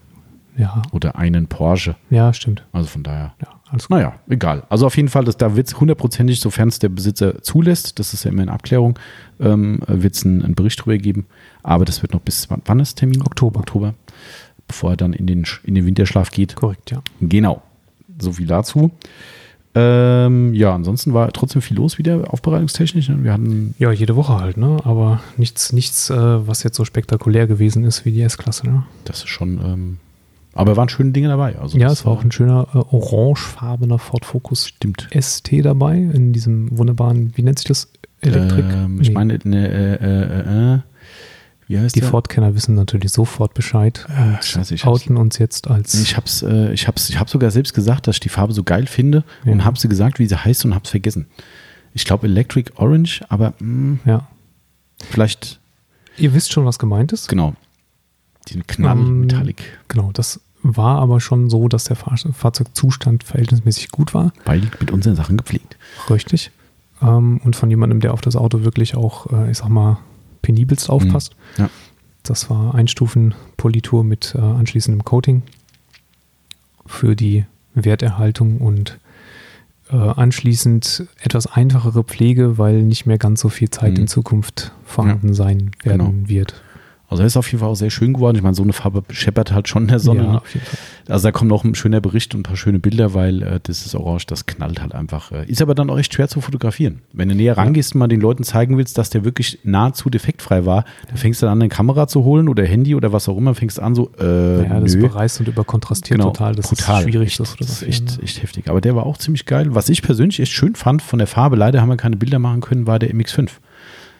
Ja, 0.56 0.82
oder 0.92 1.16
einen 1.16 1.46
Porsche. 1.48 1.96
ja, 2.10 2.32
stimmt. 2.32 2.64
Also 2.72 2.88
von 2.88 3.02
daher. 3.02 3.34
Ja, 3.42 3.48
alles 3.70 3.88
gut. 3.88 3.96
Naja, 3.96 4.14
egal. 4.28 4.62
Also 4.68 4.86
auf 4.86 4.96
jeden 4.96 5.08
Fall, 5.08 5.24
das, 5.24 5.36
da 5.36 5.56
wird 5.56 5.66
es 5.66 5.80
hundertprozentig, 5.80 6.38
sofern 6.40 6.68
es 6.68 6.78
der 6.78 6.90
Besitzer 6.90 7.42
zulässt, 7.42 7.98
das 7.98 8.14
ist 8.14 8.24
ja 8.24 8.30
immer 8.30 8.42
in 8.44 8.48
Abklärung, 8.48 8.98
ähm, 9.40 9.80
wird 9.86 10.14
es 10.14 10.24
einen, 10.24 10.42
einen 10.44 10.54
Bericht 10.54 10.84
drüber 10.84 10.96
geben. 10.98 11.26
Aber 11.62 11.84
das 11.84 12.02
wird 12.02 12.12
noch 12.12 12.20
bis, 12.20 12.48
wann, 12.50 12.80
ist 12.80 12.94
Termin? 12.96 13.22
Oktober. 13.22 13.60
Oktober. 13.60 13.94
Bevor 14.68 14.90
er 14.90 14.96
dann 14.96 15.12
in 15.12 15.26
den, 15.26 15.44
in 15.64 15.74
den 15.74 15.86
Winterschlaf 15.86 16.30
geht. 16.30 16.54
Korrekt, 16.54 16.90
ja. 16.90 17.02
Genau. 17.20 17.62
So 18.18 18.32
viel 18.32 18.46
dazu. 18.46 18.92
Ähm, 19.76 20.54
ja, 20.54 20.72
ansonsten 20.72 21.14
war 21.14 21.32
trotzdem 21.32 21.60
viel 21.60 21.76
los 21.76 21.98
wieder 21.98 22.32
aufbereitungstechnisch. 22.32 23.10
Wir 23.12 23.32
hatten, 23.32 23.74
Ja, 23.78 23.90
jede 23.90 24.14
Woche 24.14 24.38
halt, 24.38 24.56
ne? 24.56 24.76
Aber 24.84 25.20
nichts, 25.36 25.72
nichts, 25.72 26.10
äh, 26.10 26.46
was 26.46 26.62
jetzt 26.62 26.76
so 26.76 26.84
spektakulär 26.84 27.48
gewesen 27.48 27.82
ist 27.82 28.04
wie 28.04 28.12
die 28.12 28.22
S-Klasse, 28.22 28.68
ne? 28.68 28.84
das 29.04 29.18
ist 29.18 29.28
schon, 29.30 29.58
ähm, 29.58 29.98
aber 30.54 30.76
waren 30.76 30.88
schöne 30.88 31.10
Dinge 31.12 31.28
dabei. 31.28 31.58
Also 31.58 31.76
Ja, 31.78 31.90
es 31.90 32.04
war 32.06 32.12
auch 32.12 32.22
ein 32.22 32.32
schöner 32.32 32.66
äh, 32.74 32.78
orangefarbener 32.78 33.98
Ford 33.98 34.24
Focus 34.24 34.68
stimmt. 34.68 35.08
ST 35.18 35.50
dabei, 35.64 35.96
in 35.98 36.32
diesem 36.32 36.76
wunderbaren, 36.78 37.32
wie 37.36 37.42
nennt 37.42 37.58
sich 37.58 37.68
das? 37.68 37.88
Elektrik? 38.20 38.64
Ähm, 38.72 39.00
ich 39.00 39.08
Nee. 39.08 39.14
meine, 39.14 39.38
ne, 39.44 39.68
äh, 39.68 39.94
äh, 40.04 40.74
äh, 40.76 40.78
wie 41.66 41.78
heißt 41.78 41.96
die 41.96 42.00
der? 42.00 42.08
Ford-Kenner 42.10 42.54
wissen 42.54 42.74
natürlich 42.74 43.10
sofort 43.12 43.54
Bescheid 43.54 44.06
und 44.08 44.44
scheiße, 44.44 44.74
ich 44.74 44.84
hab's- 44.84 45.02
outen 45.02 45.16
uns 45.16 45.38
jetzt 45.38 45.68
als 45.70 45.94
Ich 46.00 46.16
hab's, 46.16 46.42
äh, 46.42 46.72
ich 46.72 46.86
hab's, 46.88 47.08
ich 47.08 47.18
hab 47.18 47.28
sogar 47.30 47.50
selbst 47.50 47.72
gesagt, 47.74 48.06
dass 48.06 48.16
ich 48.16 48.20
die 48.20 48.28
Farbe 48.28 48.52
so 48.52 48.62
geil 48.64 48.86
finde 48.86 49.24
Ja. 49.44 49.52
und 49.52 49.64
hab 49.64 49.78
sie 49.78 49.88
gesagt, 49.88 50.18
wie 50.18 50.26
sie 50.26 50.36
heißt 50.44 50.64
und 50.66 50.74
hab's 50.74 50.90
vergessen. 50.90 51.26
Ich 51.94 52.04
glaube 52.04 52.26
Electric 52.26 52.70
Orange, 52.76 53.22
aber 53.28 53.54
mh, 53.60 53.98
ja. 54.04 54.28
vielleicht, 55.10 55.58
Ihr 56.16 56.32
wisst 56.34 56.52
schon, 56.52 56.64
was 56.64 56.78
gemeint 56.78 57.12
ist. 57.12 57.28
genau, 57.28 57.54
den 58.44 58.66
Knall 58.66 58.96
Ähm, 58.98 59.20
Metallic, 59.22 59.62
Genau, 59.88 60.10
das 60.12 60.40
war 60.62 60.98
aber 61.00 61.20
schon 61.20 61.50
so, 61.50 61.68
dass 61.68 61.84
der 61.84 61.96
Fahr 61.96 62.16
Fahrzeugzustand 62.16 63.22
verhältnismäßig 63.24 63.90
gut 63.90 64.14
war. 64.14 64.32
weil 64.44 64.62
mit 64.80 64.90
unseren 64.90 65.14
Sachen 65.16 65.36
gepflegt. 65.36 65.76
Richtig. 66.08 66.50
Ähm, 67.02 67.40
und 67.44 67.54
von 67.56 67.68
jemandem, 67.70 68.00
der 68.00 68.12
auf 68.14 68.20
das 68.22 68.34
Auto 68.36 68.62
wirklich 68.64 68.94
auch, 68.96 69.30
äh, 69.32 69.50
ich 69.50 69.58
sag 69.58 69.68
mal, 69.68 69.98
penibelst 70.42 70.88
aufpasst. 70.90 71.34
Ja. 71.58 71.68
Das 72.22 72.48
war 72.48 72.74
Einstufen-Politur 72.74 74.04
mit 74.04 74.34
äh, 74.34 74.40
anschließendem 74.40 75.04
Coating 75.04 75.42
für 76.86 77.16
die 77.16 77.44
Werterhaltung 77.74 78.58
und 78.58 78.98
äh, 79.90 79.96
anschließend 79.96 81.06
etwas 81.20 81.46
einfachere 81.46 82.04
Pflege, 82.04 82.56
weil 82.56 82.82
nicht 82.82 83.04
mehr 83.06 83.18
ganz 83.18 83.40
so 83.40 83.48
viel 83.50 83.68
Zeit 83.70 83.92
Mhm. 83.94 84.00
in 84.00 84.08
Zukunft 84.08 84.72
vorhanden 84.86 85.34
sein 85.34 85.72
werden 85.82 86.28
wird. 86.28 86.62
Also 87.14 87.22
er 87.22 87.26
ist 87.26 87.36
auf 87.36 87.46
jeden 87.46 87.60
Fall 87.60 87.68
auch 87.68 87.76
sehr 87.76 87.90
schön 87.90 88.12
geworden. 88.12 88.36
Ich 88.36 88.42
meine, 88.42 88.54
so 88.54 88.62
eine 88.64 88.72
Farbe 88.72 89.04
scheppert 89.10 89.52
halt 89.52 89.68
schon 89.68 89.82
in 89.82 89.88
der 89.88 90.00
Sonne. 90.00 90.24
ja, 90.24 90.32
ne? 90.32 90.42
Also 91.08 91.28
da 91.28 91.32
kommt 91.32 91.48
noch 91.50 91.62
ein 91.64 91.74
schöner 91.74 92.00
Bericht 92.00 92.34
und 92.34 92.40
ein 92.40 92.42
paar 92.42 92.56
schöne 92.56 92.78
Bilder, 92.80 93.14
weil 93.14 93.42
äh, 93.42 93.60
das 93.62 93.86
ist 93.86 93.94
Orange, 93.94 94.26
das 94.26 94.46
knallt 94.46 94.82
halt 94.82 94.94
einfach. 94.94 95.30
Äh, 95.30 95.44
ist 95.46 95.62
aber 95.62 95.74
dann 95.74 95.90
auch 95.90 95.98
echt 95.98 96.12
schwer 96.14 96.28
zu 96.28 96.40
fotografieren. 96.40 97.02
Wenn 97.12 97.28
du 97.28 97.34
näher 97.34 97.56
rangehst 97.56 97.94
und 97.94 98.00
mal 98.00 98.08
den 98.08 98.20
Leuten 98.20 98.42
zeigen 98.42 98.76
willst, 98.78 98.98
dass 98.98 99.10
der 99.10 99.24
wirklich 99.24 99.60
nahezu 99.62 100.10
defektfrei 100.10 100.66
war, 100.66 100.84
dann 101.08 101.16
fängst 101.16 101.40
du 101.40 101.46
dann 101.46 101.52
an, 101.52 101.62
eine 101.62 101.68
Kamera 101.68 102.08
zu 102.08 102.24
holen 102.24 102.48
oder 102.48 102.64
Handy 102.64 102.94
oder 102.94 103.12
was 103.12 103.28
auch 103.28 103.36
immer, 103.36 103.54
fängst 103.54 103.78
an 103.78 103.94
so, 103.94 104.10
äh, 104.18 104.64
Ja, 104.64 104.80
das 104.80 104.94
nö. 104.94 105.02
bereißt 105.02 105.40
und 105.40 105.48
überkontrastiert 105.48 106.20
total. 106.20 106.54
Das 106.54 106.68
brutal. 106.68 106.98
ist 106.98 107.02
schwierig, 107.04 107.28
echt, 107.28 107.40
das 107.40 107.56
das 107.56 107.70
ist 107.70 107.82
echt, 107.82 108.16
ne? 108.18 108.22
echt 108.24 108.42
heftig. 108.42 108.68
Aber 108.68 108.80
der 108.80 108.96
war 108.96 109.06
auch 109.06 109.18
ziemlich 109.18 109.46
geil. 109.46 109.74
Was 109.74 109.88
ich 109.88 110.02
persönlich 110.02 110.40
echt 110.40 110.52
schön 110.52 110.74
fand 110.74 111.02
von 111.02 111.18
der 111.18 111.28
Farbe, 111.28 111.56
leider 111.56 111.80
haben 111.80 111.88
wir 111.90 111.96
keine 111.96 112.16
Bilder 112.16 112.38
machen 112.38 112.60
können, 112.60 112.86
war 112.86 112.98
der 112.98 113.10
MX5, 113.14 113.50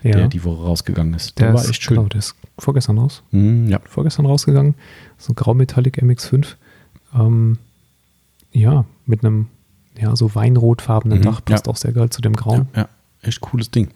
Ja, 0.05 0.17
der 0.17 0.29
die 0.29 0.45
Woche 0.45 0.63
rausgegangen 0.63 1.15
ist. 1.15 1.39
Der, 1.39 1.47
der 1.47 1.55
war 1.55 1.63
ist, 1.63 1.71
echt 1.71 1.83
schön. 1.83 1.97
Genau, 1.97 2.09
der 2.09 2.19
ist 2.19 2.37
vorgestern 2.59 2.99
raus. 2.99 3.23
Mhm, 3.31 3.69
ja. 3.69 3.81
Vorgestern 3.89 4.27
rausgegangen. 4.27 4.75
So 5.19 5.33
ein 5.33 5.37
Graumetallic 5.37 6.03
MX5. 6.03 6.55
Ähm, 7.15 7.59
ja, 8.53 8.85
mit 9.07 9.25
einem 9.25 9.49
ja, 9.99 10.15
so 10.15 10.35
weinrotfarbenen 10.35 11.19
Mhm, 11.19 11.23
Dach. 11.23 11.45
Passt 11.45 11.67
ja. 11.67 11.73
auch 11.73 11.77
sehr 11.77 11.93
geil 11.93 12.11
zu 12.11 12.21
dem 12.21 12.35
Grau. 12.35 12.55
Ja, 12.55 12.67
ja, 12.77 12.89
echt 13.23 13.41
cooles 13.41 13.71
Ding. 13.71 13.89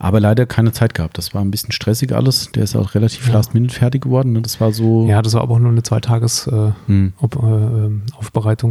Aber 0.00 0.20
leider 0.20 0.46
keine 0.46 0.70
Zeit 0.70 0.94
gehabt. 0.94 1.18
Das 1.18 1.34
war 1.34 1.40
ein 1.42 1.50
bisschen 1.50 1.72
stressig 1.72 2.12
alles. 2.14 2.52
Der 2.52 2.62
ist 2.62 2.76
auch 2.76 2.94
relativ 2.94 3.26
Ja. 3.26 3.34
last 3.34 3.52
minute 3.54 3.74
fertig 3.74 4.02
geworden. 4.02 4.32
Ne? 4.32 4.42
Das 4.42 4.60
war 4.60 4.72
so. 4.72 5.06
Ja, 5.08 5.22
das 5.22 5.34
war 5.34 5.42
aber 5.42 5.54
auch 5.54 5.58
nur 5.58 5.72
eine 5.72 5.82
Zweitages 5.82 6.46
äh, 6.46 6.70
Hm. 6.86 7.12
Äh, 7.20 7.26
ähm, 7.46 8.02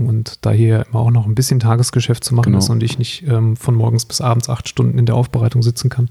und 0.07 0.45
da 0.45 0.51
hier 0.51 0.85
immer 0.89 0.99
auch 1.01 1.11
noch 1.11 1.25
ein 1.25 1.35
bisschen 1.35 1.59
Tagesgeschäft 1.59 2.23
zu 2.23 2.33
machen 2.33 2.45
Genau. 2.53 2.59
ist 2.59 2.69
und 2.69 2.81
ich 2.81 2.97
nicht 2.97 3.27
ähm, 3.27 3.57
von 3.57 3.75
morgens 3.75 4.05
bis 4.05 4.21
abends 4.21 4.49
acht 4.49 4.69
Stunden 4.69 4.97
in 4.97 5.05
der 5.05 5.15
Aufbereitung 5.15 5.63
sitzen 5.63 5.89
kann. 5.89 6.07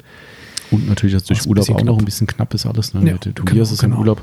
Und 0.71 0.87
natürlich 0.89 1.15
jetzt 1.15 1.31
durch 1.31 1.47
Urlaub 1.47 1.65
auch 1.71 1.75
noch 1.77 1.83
knapp. 1.83 1.99
ein 2.01 2.05
bisschen 2.05 2.27
knapp 2.27 2.53
ist 2.53 2.67
alles. 2.67 2.93
Ne? 2.93 3.01
Ja, 3.01 3.17
der 3.17 3.33
genau, 3.33 3.47
Tobias 3.47 3.73
ist 3.73 3.83
im 3.83 3.91
genau. 3.91 4.01
Urlaub. 4.03 4.21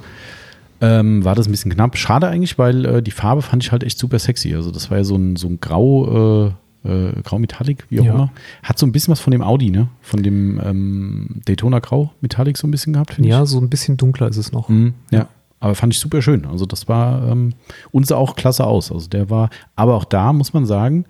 Ähm, 0.81 1.23
war 1.23 1.33
das 1.33 1.47
ein 1.47 1.51
bisschen 1.51 1.71
knapp. 1.71 1.97
Schade 1.97 2.27
eigentlich, 2.27 2.57
weil 2.59 2.85
äh, 2.85 3.01
die 3.01 3.11
Farbe 3.11 3.41
fand 3.41 3.63
ich 3.63 3.71
halt 3.71 3.83
echt 3.83 3.97
super 3.97 4.19
sexy. 4.19 4.53
Also 4.53 4.69
das 4.69 4.91
war 4.91 4.97
ja 4.97 5.03
so 5.05 5.15
ein, 5.15 5.37
so 5.37 5.47
ein 5.47 5.59
grau, 5.61 6.47
äh, 6.47 6.51
äh, 6.84 7.22
grau 7.23 7.39
Metallic, 7.39 7.85
wie 7.89 7.99
auch 8.01 8.05
Ja. 8.05 8.14
immer. 8.14 8.31
Hat 8.64 8.77
so 8.80 8.85
ein 8.85 8.91
bisschen 8.91 9.11
was 9.11 9.19
von 9.19 9.31
dem 9.31 9.41
Audi, 9.41 9.69
ne? 9.72 9.88
Von 10.01 10.22
dem 10.23 10.60
ähm, 10.64 11.41
Daytona 11.45 11.80
Grau 11.80 12.11
Metallic 12.22 12.57
so 12.57 12.68
ein 12.68 12.72
bisschen 12.72 12.93
gehabt, 12.93 13.14
finde 13.14 13.30
Ja, 13.30 13.43
ich. 13.43 13.49
so 13.49 13.60
ein 13.60 13.69
bisschen 13.69 13.97
dunkler 13.97 14.27
ist 14.27 14.38
es 14.38 14.51
noch. 14.51 14.69
Mhm, 14.69 14.93
ja. 15.11 15.27
aber 15.60 15.76
fand 15.76 15.93
ich 15.93 15.99
super 15.99 16.22
schön. 16.22 16.45
Also 16.45 16.65
das 16.65 16.88
war 16.89 17.27
ähm, 17.31 17.53
uns 17.91 18.10
sah 18.10 18.15
auch 18.18 18.35
klasse 18.35 18.65
aus. 18.65 18.91
Also 18.91 19.07
der 19.07 19.30
war, 19.30 19.49
aber 19.76 19.95
auch 19.95 20.05
da 20.05 20.34
muss 20.34 20.53
man 20.53 20.65
sagen, 20.65 21.05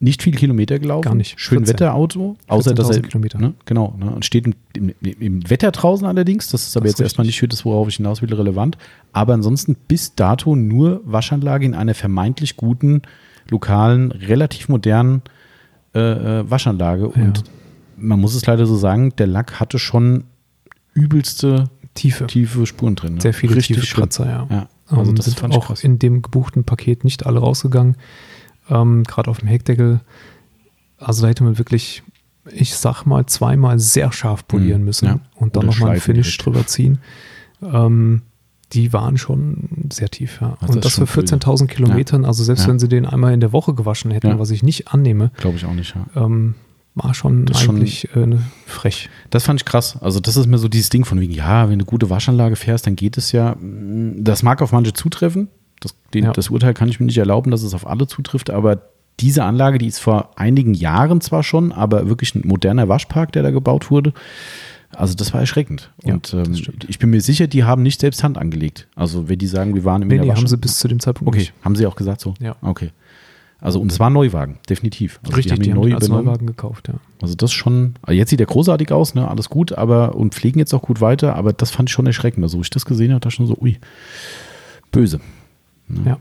nicht 0.00 0.20
viel 0.20 0.34
Kilometer 0.34 0.80
gelaufen. 0.80 1.02
Gar 1.02 1.14
nicht. 1.14 1.38
Schön 1.38 1.58
14. 1.58 1.74
Wetterauto, 1.74 2.36
außer 2.48 2.74
dass 2.74 2.90
er 2.90 2.96
14.000 2.96 3.06
Kilometer. 3.06 3.38
Ne, 3.38 3.54
genau, 3.66 3.94
ne, 4.00 4.10
und 4.10 4.24
steht 4.24 4.46
im, 4.46 4.54
im, 4.74 4.92
im 5.00 5.48
Wetter 5.48 5.70
draußen 5.70 6.04
allerdings. 6.08 6.48
Das 6.48 6.66
ist 6.66 6.76
aber 6.76 6.86
Das 6.86 6.94
jetzt 6.94 6.98
ist 6.98 7.04
erstmal 7.04 7.26
nicht 7.28 7.38
für 7.38 7.46
das, 7.46 7.64
worauf 7.64 7.86
ich 7.86 7.96
hinaus 7.98 8.20
will, 8.20 8.34
relevant. 8.34 8.76
Aber 9.12 9.32
ansonsten 9.34 9.76
bis 9.86 10.16
dato 10.16 10.56
nur 10.56 11.02
Waschanlage 11.04 11.64
in 11.66 11.74
einer 11.74 11.94
vermeintlich 11.94 12.56
guten, 12.56 13.02
lokalen, 13.52 14.10
relativ 14.10 14.68
modernen 14.68 15.22
äh, 15.94 16.00
äh, 16.40 16.50
Waschanlage. 16.50 17.08
Und 17.08 17.44
man 17.96 18.18
muss 18.20 18.34
es 18.34 18.44
leider 18.46 18.66
so 18.66 18.76
sagen, 18.76 19.14
der 19.16 19.28
Lack 19.28 19.60
hatte 19.60 19.78
schon 19.78 20.24
übelste 20.94 21.70
Tiefe. 21.94 22.26
tiefe 22.26 22.66
Spuren 22.66 22.96
drin. 22.96 23.14
Ne? 23.14 23.20
Sehr 23.20 23.34
viele 23.34 23.54
Richtig 23.56 23.76
tiefe. 23.80 23.94
Kratzer, 24.00 24.26
ja. 24.26 24.46
Ja, 24.50 24.68
also 24.88 25.10
ähm, 25.10 25.16
das 25.16 25.26
sind 25.26 25.42
auch 25.54 25.66
krass. 25.68 25.84
in 25.84 25.98
dem 25.98 26.22
gebuchten 26.22 26.64
Paket 26.64 27.04
nicht 27.04 27.26
alle 27.26 27.38
rausgegangen. 27.40 27.96
Ähm, 28.68 29.04
Gerade 29.04 29.30
auf 29.30 29.38
dem 29.38 29.48
Heckdeckel. 29.48 30.00
Also 30.98 31.22
da 31.22 31.28
hätte 31.28 31.44
man 31.44 31.58
wirklich, 31.58 32.02
ich 32.50 32.74
sag 32.74 33.04
mal, 33.04 33.26
zweimal 33.26 33.78
sehr 33.78 34.12
scharf 34.12 34.46
polieren 34.48 34.80
Mhm, 34.80 34.84
müssen 34.86 35.06
ja. 35.06 35.20
und 35.34 35.56
dann 35.56 35.66
nochmal 35.66 35.90
schleifen 35.90 36.14
Finish 36.14 36.36
direkt. 36.38 36.46
drüber 36.46 36.66
ziehen. 36.66 36.98
Ähm, 37.62 38.22
die 38.72 38.92
waren 38.92 39.18
schon 39.18 39.68
sehr 39.92 40.08
tief, 40.08 40.38
ja. 40.40 40.56
Also 40.60 40.74
und 40.74 40.84
das 40.84 40.96
das 40.96 41.08
für 41.10 41.26
schon 41.26 41.40
14.000 41.40 41.66
Kilometern, 41.66 42.24
also 42.24 42.42
selbst 42.44 42.62
Ja. 42.62 42.68
wenn 42.68 42.78
sie 42.78 42.88
den 42.88 43.06
einmal 43.06 43.32
in 43.34 43.40
der 43.40 43.52
Woche 43.52 43.74
gewaschen 43.74 44.10
hätten, 44.10 44.28
Ja. 44.28 44.38
was 44.38 44.50
ich 44.50 44.62
nicht 44.62 44.88
annehme, 44.88 45.30
Glaube 45.38 45.56
ich 45.56 45.64
auch 45.66 45.74
nicht, 45.74 45.94
ja. 45.94 46.06
ähm, 46.24 46.54
war 46.94 47.14
schon 47.14 47.46
Das 47.46 47.58
ist 47.58 47.62
schon- 47.64 47.76
eigentlich 47.76 48.14
äh, 48.16 48.26
ne, 48.26 48.42
frech. 48.66 49.08
Das 49.30 49.44
fand 49.44 49.60
ich 49.60 49.64
krass. 49.64 49.96
Also, 50.02 50.20
das 50.20 50.36
ist 50.36 50.46
mir 50.46 50.58
so 50.58 50.68
dieses 50.68 50.90
Ding 50.90 51.04
von 51.04 51.18
wegen, 51.20 51.32
ja, 51.32 51.68
wenn 51.70 51.78
du 51.78 51.84
gute 51.86 52.10
Waschanlage 52.10 52.56
fährst, 52.56 52.86
dann 52.86 52.96
geht 52.96 53.16
es 53.16 53.32
ja. 53.32 53.56
Das 53.60 54.42
mag 54.42 54.60
auf 54.62 54.72
manche 54.72 54.92
zutreffen. 54.92 55.48
Das, 55.80 55.94
den, 56.14 56.24
Ja. 56.24 56.32
das 56.32 56.50
Urteil 56.50 56.74
kann 56.74 56.88
ich 56.88 57.00
mir 57.00 57.06
nicht 57.06 57.18
erlauben, 57.18 57.50
dass 57.50 57.62
es 57.62 57.74
auf 57.74 57.86
alle 57.86 58.06
zutrifft, 58.06 58.50
aber 58.50 58.82
diese 59.20 59.44
Anlage, 59.44 59.78
die 59.78 59.86
ist 59.86 59.98
vor 60.00 60.30
einigen 60.36 60.74
Jahren 60.74 61.20
zwar 61.20 61.42
schon, 61.42 61.72
aber 61.72 62.08
wirklich 62.08 62.34
ein 62.34 62.42
moderner 62.46 62.88
Waschpark, 62.88 63.32
der 63.32 63.42
da 63.42 63.50
gebaut 63.50 63.90
wurde. 63.90 64.12
Also 64.96 65.14
das 65.14 65.32
war 65.32 65.40
erschreckend. 65.40 65.90
Ja, 66.04 66.14
Und 66.14 66.32
ähm, 66.34 66.54
ich 66.88 66.98
bin 66.98 67.10
mir 67.10 67.20
sicher, 67.20 67.46
die 67.46 67.64
haben 67.64 67.82
nicht 67.82 68.00
selbst 68.00 68.22
Hand 68.22 68.38
angelegt. 68.38 68.88
Also 68.94 69.28
wenn 69.28 69.38
die 69.38 69.46
sagen, 69.46 69.74
wir 69.74 69.84
waren 69.84 70.02
im 70.02 70.08
Nee, 70.08 70.18
nee, 70.18 70.28
Wasch- 70.30 70.36
haben 70.36 70.46
sie 70.46 70.56
bis 70.56 70.78
zu 70.78 70.88
dem 70.88 71.00
Zeitpunkt 71.00 71.28
Okay, 71.28 71.38
nicht. 71.38 71.52
haben 71.64 71.74
sie 71.76 71.86
auch 71.86 71.96
gesagt 71.96 72.20
so? 72.20 72.34
Ja. 72.40 72.56
Okay. 72.62 72.90
Also 73.60 73.80
und 73.80 73.92
es 73.92 74.00
war 74.00 74.10
ein 74.10 74.12
Neuwagen, 74.12 74.58
definitiv. 74.68 75.20
Also 75.22 75.36
Richtig, 75.36 75.60
die 75.60 75.70
haben, 75.70 75.78
neu 75.78 75.86
den 75.86 75.94
als 75.94 76.06
übernommen. 76.06 76.26
Neuwagen 76.26 76.46
gekauft, 76.46 76.88
ja. 76.88 76.94
Also 77.20 77.36
das 77.36 77.52
schon, 77.52 77.94
also 78.02 78.16
jetzt 78.18 78.30
sieht 78.30 78.40
er 78.40 78.46
großartig 78.46 78.90
aus, 78.90 79.14
ne, 79.14 79.28
alles 79.28 79.48
gut, 79.48 79.72
aber 79.72 80.16
und 80.16 80.34
pflegen 80.34 80.58
jetzt 80.58 80.74
auch 80.74 80.82
gut 80.82 81.00
weiter, 81.00 81.36
aber 81.36 81.52
das 81.52 81.70
fand 81.70 81.88
ich 81.88 81.92
schon 81.92 82.06
erschreckend. 82.06 82.42
Also, 82.44 82.58
wo 82.58 82.62
ich 82.62 82.70
das 82.70 82.84
gesehen 82.84 83.12
habe, 83.12 83.20
da 83.20 83.30
schon 83.30 83.46
so, 83.46 83.56
ui, 83.60 83.78
böse. 84.90 85.20
ja. 86.04 86.18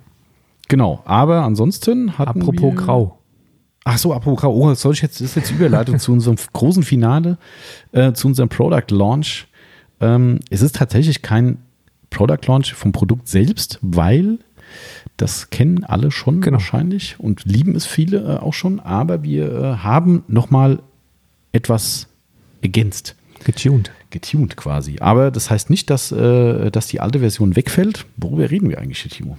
Genau, 0.68 1.02
aber 1.06 1.42
ansonsten 1.44 2.18
hatten 2.18 2.40
Apropos 2.42 2.62
wir, 2.62 2.72
Grau. 2.76 3.18
Ach 3.84 3.98
so, 3.98 4.14
apropos 4.14 4.44
oh, 4.44 4.74
soll 4.76 4.94
ich 4.94 5.02
jetzt, 5.02 5.22
das 5.22 5.30
ist 5.30 5.36
jetzt 5.36 5.50
die 5.50 5.56
Überleitung 5.56 5.98
zu 5.98 6.12
unserem 6.12 6.38
großen 6.54 6.84
Finale, 6.84 7.38
äh, 7.92 8.14
zu 8.14 8.28
unserem 8.28 8.50
Product 8.50 8.92
Launch. 8.92 9.48
Ähm, 10.00 10.40
es 10.50 10.62
ist 10.62 10.76
tatsächlich 10.76 11.22
kein 11.22 11.58
Product 12.12 12.46
Launch 12.48 12.74
vom 12.74 12.92
Produkt 12.92 13.28
selbst, 13.28 13.80
weil 13.82 14.38
das 15.18 15.50
kennen 15.50 15.84
alle 15.84 16.12
schon 16.12 16.42
Genau. 16.42 16.58
wahrscheinlich 16.58 17.20
und 17.20 17.46
lieben 17.46 17.76
es 17.76 17.86
viele 17.86 18.20
äh, 18.20 18.38
auch 18.38 18.54
schon, 18.54 18.80
aber 18.80 19.24
wir 19.24 19.52
äh, 19.52 19.76
haben 19.78 20.24
nochmal 20.28 20.80
etwas 21.52 22.08
ergänzt 22.62 23.16
Getuned. 23.44 23.92
getuned 24.12 24.56
quasi. 24.56 24.98
Aber 25.00 25.32
das 25.32 25.50
heißt 25.50 25.70
nicht, 25.70 25.90
dass, 25.90 26.12
äh, 26.12 26.70
dass 26.72 26.88
die 26.88 27.00
alte 27.02 27.20
Version 27.20 27.56
wegfällt. 27.56 28.06
Worüber 28.18 28.50
reden 28.50 28.70
wir 28.70 28.80
eigentlich, 28.80 29.04
Timo? 29.10 29.38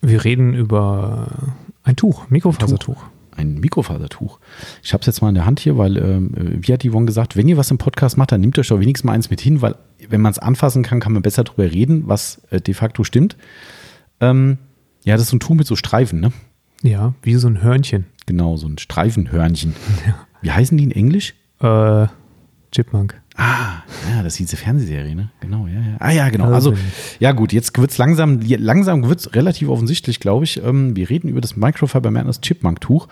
Wir 0.00 0.24
reden 0.24 0.54
über 0.54 1.28
ein 1.84 1.96
Tuch, 1.96 2.28
Mikrofasertuch. 2.28 3.02
Ein 3.38 3.54
Mikrofasertuch. 3.60 4.40
Ich 4.82 4.92
habe 4.92 5.00
es 5.02 5.06
jetzt 5.06 5.22
mal 5.22 5.28
in 5.28 5.36
der 5.36 5.46
Hand 5.46 5.60
hier, 5.60 5.78
weil, 5.78 5.96
ähm, 5.96 6.30
wie 6.34 6.72
hat 6.72 6.84
Yvonne 6.84 7.06
gesagt, 7.06 7.36
wenn 7.36 7.48
ihr 7.48 7.56
was 7.56 7.70
im 7.70 7.78
Podcast 7.78 8.16
macht, 8.18 8.32
dann 8.32 8.40
nehmt 8.40 8.58
euch 8.58 8.66
doch 8.66 8.80
wenigstens 8.80 9.06
mal 9.06 9.12
eins 9.12 9.30
mit 9.30 9.40
hin, 9.40 9.62
weil 9.62 9.76
wenn 10.08 10.20
man 10.20 10.32
es 10.32 10.40
anfassen 10.40 10.82
kann, 10.82 10.98
kann 10.98 11.12
man 11.12 11.22
besser 11.22 11.44
drüber 11.44 11.70
reden, 11.70 12.08
was 12.08 12.42
äh, 12.50 12.60
de 12.60 12.74
facto 12.74 13.04
stimmt. 13.04 13.36
Ähm, 14.20 14.58
ja, 15.04 15.14
das 15.14 15.22
ist 15.22 15.28
so 15.30 15.36
ein 15.36 15.40
Tuch 15.40 15.54
mit 15.54 15.68
so 15.68 15.76
Streifen, 15.76 16.20
ne? 16.20 16.32
Ja, 16.82 17.14
wie 17.22 17.34
so 17.36 17.46
ein 17.48 17.62
Hörnchen. 17.62 18.06
Genau, 18.26 18.56
so 18.56 18.66
ein 18.66 18.78
Streifenhörnchen. 18.78 19.74
Wie 20.42 20.52
heißen 20.52 20.76
die 20.76 20.84
in 20.84 20.92
Englisch? 20.92 21.34
Äh, 21.60 22.06
Chipmunk. 22.72 23.20
Ah, 23.40 23.82
ja, 24.10 24.24
das 24.24 24.32
ist 24.32 24.40
diese 24.40 24.56
Fernsehserie, 24.56 25.14
ne? 25.14 25.30
Genau, 25.38 25.68
ja, 25.68 25.74
ja. 25.80 25.96
Ah 26.00 26.10
ja, 26.10 26.28
genau. 26.28 26.52
Also, 26.52 26.74
ja 27.20 27.30
gut, 27.30 27.52
jetzt 27.52 27.78
wird's 27.78 27.96
langsam, 27.96 28.40
langsam 28.40 29.08
wird's 29.08 29.32
relativ 29.32 29.68
offensichtlich, 29.68 30.18
glaube 30.18 30.44
ich. 30.44 30.60
Ähm, 30.62 30.96
wir 30.96 31.08
reden 31.08 31.28
über 31.28 31.40
das 31.40 31.56
Microfiber 31.56 32.10
Madness 32.10 32.40
Chipmunk 32.40 32.80
Tuch. 32.80 33.06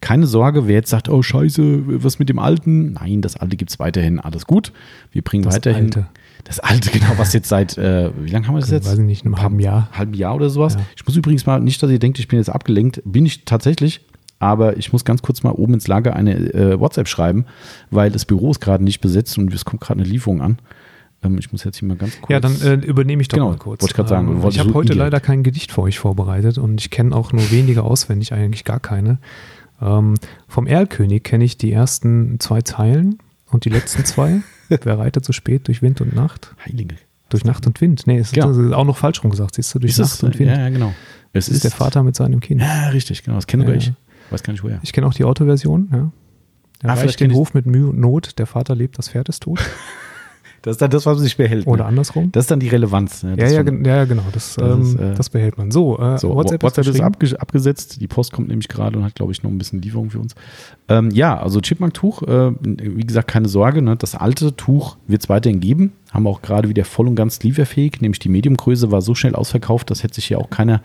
Keine 0.00 0.26
Sorge, 0.26 0.66
wer 0.66 0.76
jetzt 0.76 0.88
sagt, 0.88 1.10
oh 1.10 1.20
scheiße, 1.22 2.02
was 2.02 2.18
mit 2.18 2.30
dem 2.30 2.38
alten? 2.38 2.92
Nein, 2.92 3.20
das 3.20 3.36
alte 3.36 3.56
gibt's 3.56 3.78
weiterhin, 3.78 4.18
alles 4.18 4.46
gut. 4.46 4.72
Wir 5.12 5.20
bringen 5.20 5.44
Das 5.44 5.56
weiterhin 5.56 5.84
alte. 5.86 6.06
das 6.44 6.58
alte, 6.58 6.90
genau, 6.98 7.12
was 7.18 7.34
jetzt 7.34 7.48
seit, 7.50 7.76
äh, 7.76 8.10
wie 8.18 8.30
lange 8.30 8.46
haben 8.46 8.54
wir 8.54 8.60
das 8.60 8.70
jetzt? 8.70 8.86
Weiß 8.86 8.98
ich 8.98 9.04
nicht, 9.04 9.26
einem 9.26 9.40
halben 9.42 9.60
Jahr. 9.60 9.88
halben 9.92 10.14
Jahr 10.14 10.34
oder 10.34 10.48
sowas. 10.48 10.74
Ja. 10.76 10.80
Ich 10.96 11.06
muss 11.06 11.16
übrigens 11.16 11.44
mal, 11.44 11.60
nicht, 11.60 11.82
dass 11.82 11.90
ihr 11.90 11.98
denkt, 11.98 12.18
ich 12.18 12.28
bin 12.28 12.38
jetzt 12.38 12.48
abgelenkt, 12.48 13.02
bin 13.04 13.26
ich 13.26 13.44
tatsächlich, 13.44 14.00
aber 14.38 14.76
ich 14.76 14.92
muss 14.92 15.04
ganz 15.04 15.22
kurz 15.22 15.42
mal 15.42 15.50
oben 15.52 15.74
ins 15.74 15.88
Lager 15.88 16.14
eine 16.16 16.34
äh, 16.54 16.78
WhatsApp 16.80 17.08
schreiben, 17.08 17.46
weil 17.90 18.10
das 18.10 18.24
Büro 18.24 18.50
ist 18.50 18.60
gerade 18.60 18.84
nicht 18.84 19.00
besetzt 19.00 19.38
und 19.38 19.52
es 19.54 19.64
kommt 19.64 19.80
gerade 19.82 20.00
eine 20.00 20.08
Lieferung 20.08 20.42
an. 20.42 20.58
Ähm, 21.22 21.38
ich 21.38 21.50
muss 21.52 21.64
jetzt 21.64 21.78
hier 21.78 21.88
mal 21.88 21.96
ganz 21.96 22.20
kurz. 22.20 22.30
Ja, 22.30 22.40
dann 22.40 22.60
äh, 22.60 22.74
übernehme 22.86 23.22
ich 23.22 23.28
doch 23.28 23.36
Genau, 23.38 23.50
mal 23.50 23.56
kurz. 23.58 23.80
wollte 23.82 23.92
ich 23.92 23.96
gerade 23.96 24.08
sagen, 24.08 24.28
Ähm, 24.42 24.48
ich 24.48 24.58
habe 24.58 24.68
so 24.70 24.74
heute 24.74 24.92
leider 24.92 25.20
kein 25.20 25.42
Gedicht 25.42 25.72
für 25.72 25.82
euch 25.82 25.98
vorbereitet 25.98 26.58
und 26.58 26.80
ich 26.80 26.90
kenne 26.90 27.14
auch 27.16 27.32
nur 27.32 27.50
wenige 27.50 27.82
auswendig, 27.82 28.32
eigentlich 28.32 28.64
gar 28.64 28.80
keine. 28.80 29.18
Ähm, 29.80 30.14
vom 30.48 30.66
Erlkönig 30.66 31.22
kenne 31.22 31.44
ich 31.44 31.56
die 31.58 31.72
ersten 31.72 32.38
zwei 32.40 32.62
Zeilen 32.62 33.18
und 33.50 33.64
die 33.64 33.70
letzten 33.70 34.04
zwei. 34.04 34.40
Wer 34.68 34.98
reitet 34.98 35.24
so 35.24 35.32
spät 35.32 35.68
durch 35.68 35.80
Wind 35.82 36.00
und 36.00 36.14
Nacht? 36.14 36.54
Heilige. 36.66 36.96
Durch 37.28 37.44
Nacht 37.44 37.66
und 37.66 37.80
Wind. 37.80 38.06
Nee, 38.06 38.18
es 38.18 38.28
ist 38.28 38.34
Genau. 38.34 38.50
ist 38.50 38.72
auch 38.72 38.84
noch 38.84 38.96
falsch 38.98 39.22
rum 39.22 39.30
gesagt. 39.30 39.54
Siehst 39.56 39.74
du, 39.74 39.78
durch 39.78 39.92
Ist 39.92 39.98
Nacht 39.98 40.12
es, 40.12 40.22
und 40.22 40.38
Wind. 40.38 40.50
ja, 40.50 40.58
ja, 40.60 40.68
genau. 40.68 40.92
Es 41.32 41.46
Das 41.46 41.54
ist 41.56 41.64
der 41.64 41.70
Vater 41.72 42.02
mit 42.02 42.14
seinem 42.16 42.40
Kind. 42.40 42.60
Ja, 42.60 42.88
richtig, 42.88 43.22
genau. 43.24 43.36
Das 43.36 43.46
kenne 43.46 43.64
Ja, 43.66 43.72
ich. 43.74 43.86
ja. 43.88 43.92
Weiß 44.30 44.42
gar 44.42 44.52
nicht 44.52 44.62
woher. 44.64 44.80
Ich 44.82 44.92
kenne 44.92 45.06
auch 45.06 45.14
die 45.14 45.24
Autoversion. 45.24 45.88
Ja. 45.92 46.10
Er 46.82 46.90
Ah, 46.90 46.94
reicht 46.94 47.20
den 47.20 47.32
Hof 47.32 47.54
mit 47.54 47.66
Mühe 47.66 47.88
und 47.88 47.98
Not. 47.98 48.38
Der 48.38 48.46
Vater 48.46 48.74
lebt, 48.74 48.98
das 48.98 49.08
Pferd 49.08 49.28
ist 49.28 49.42
tot. 49.44 49.60
Das 50.66 50.72
ist 50.72 50.82
dann 50.82 50.90
das, 50.90 51.06
was 51.06 51.20
sich 51.20 51.36
behält. 51.36 51.64
Oder 51.68 51.84
ne? 51.84 51.88
andersrum. 51.90 52.32
Das 52.32 52.44
ist 52.44 52.50
dann 52.50 52.58
die 52.58 52.66
Relevanz. 52.66 53.22
Ne? 53.22 53.36
Ja, 53.38 53.48
ja, 53.48 53.62
gen- 53.62 53.84
ja, 53.84 53.98
ja, 53.98 54.04
genau. 54.04 54.24
Das, 54.32 54.56
Das 54.56 54.74
ähm, 54.74 54.82
ist, 54.82 54.94
äh, 54.96 55.14
das 55.14 55.30
behält 55.30 55.56
man. 55.58 55.70
So, 55.70 55.96
äh, 55.96 56.18
So, 56.18 56.34
WhatsApp, 56.34 56.60
WhatsApp, 56.64 56.88
ist 56.88 57.00
abge 57.00 57.40
abgesetzt. 57.40 58.00
Die 58.00 58.08
Post 58.08 58.32
kommt 58.32 58.48
nämlich 58.48 58.66
gerade 58.66 58.98
und 58.98 59.04
hat, 59.04 59.14
glaube 59.14 59.30
ich, 59.30 59.44
noch 59.44 59.50
ein 59.50 59.58
bisschen 59.58 59.80
Lieferung 59.80 60.10
für 60.10 60.18
uns. 60.18 60.34
Ähm, 60.88 61.12
ja, 61.12 61.38
also 61.38 61.60
Chipmunk-Tuch, 61.60 62.22
äh, 62.22 62.50
wie 62.60 63.06
gesagt, 63.06 63.28
keine 63.28 63.48
Sorge. 63.48 63.80
Ne? 63.80 63.94
Das 63.96 64.16
alte 64.16 64.56
Tuch 64.56 64.96
wird 65.06 65.22
es 65.22 65.28
weiterhin 65.28 65.60
geben. 65.60 65.92
Haben 66.10 66.24
wir 66.24 66.30
auch 66.30 66.42
gerade 66.42 66.68
wieder 66.68 66.84
voll 66.84 67.06
und 67.06 67.14
ganz 67.14 67.40
lieferfähig. 67.44 68.00
Nämlich 68.00 68.18
die 68.18 68.28
Mediumgröße 68.28 68.90
war 68.90 69.02
so 69.02 69.14
schnell 69.14 69.36
ausverkauft, 69.36 69.90
das 69.92 70.02
hätte 70.02 70.16
sich 70.16 70.24
hier 70.26 70.40
auch 70.40 70.50
keiner 70.50 70.82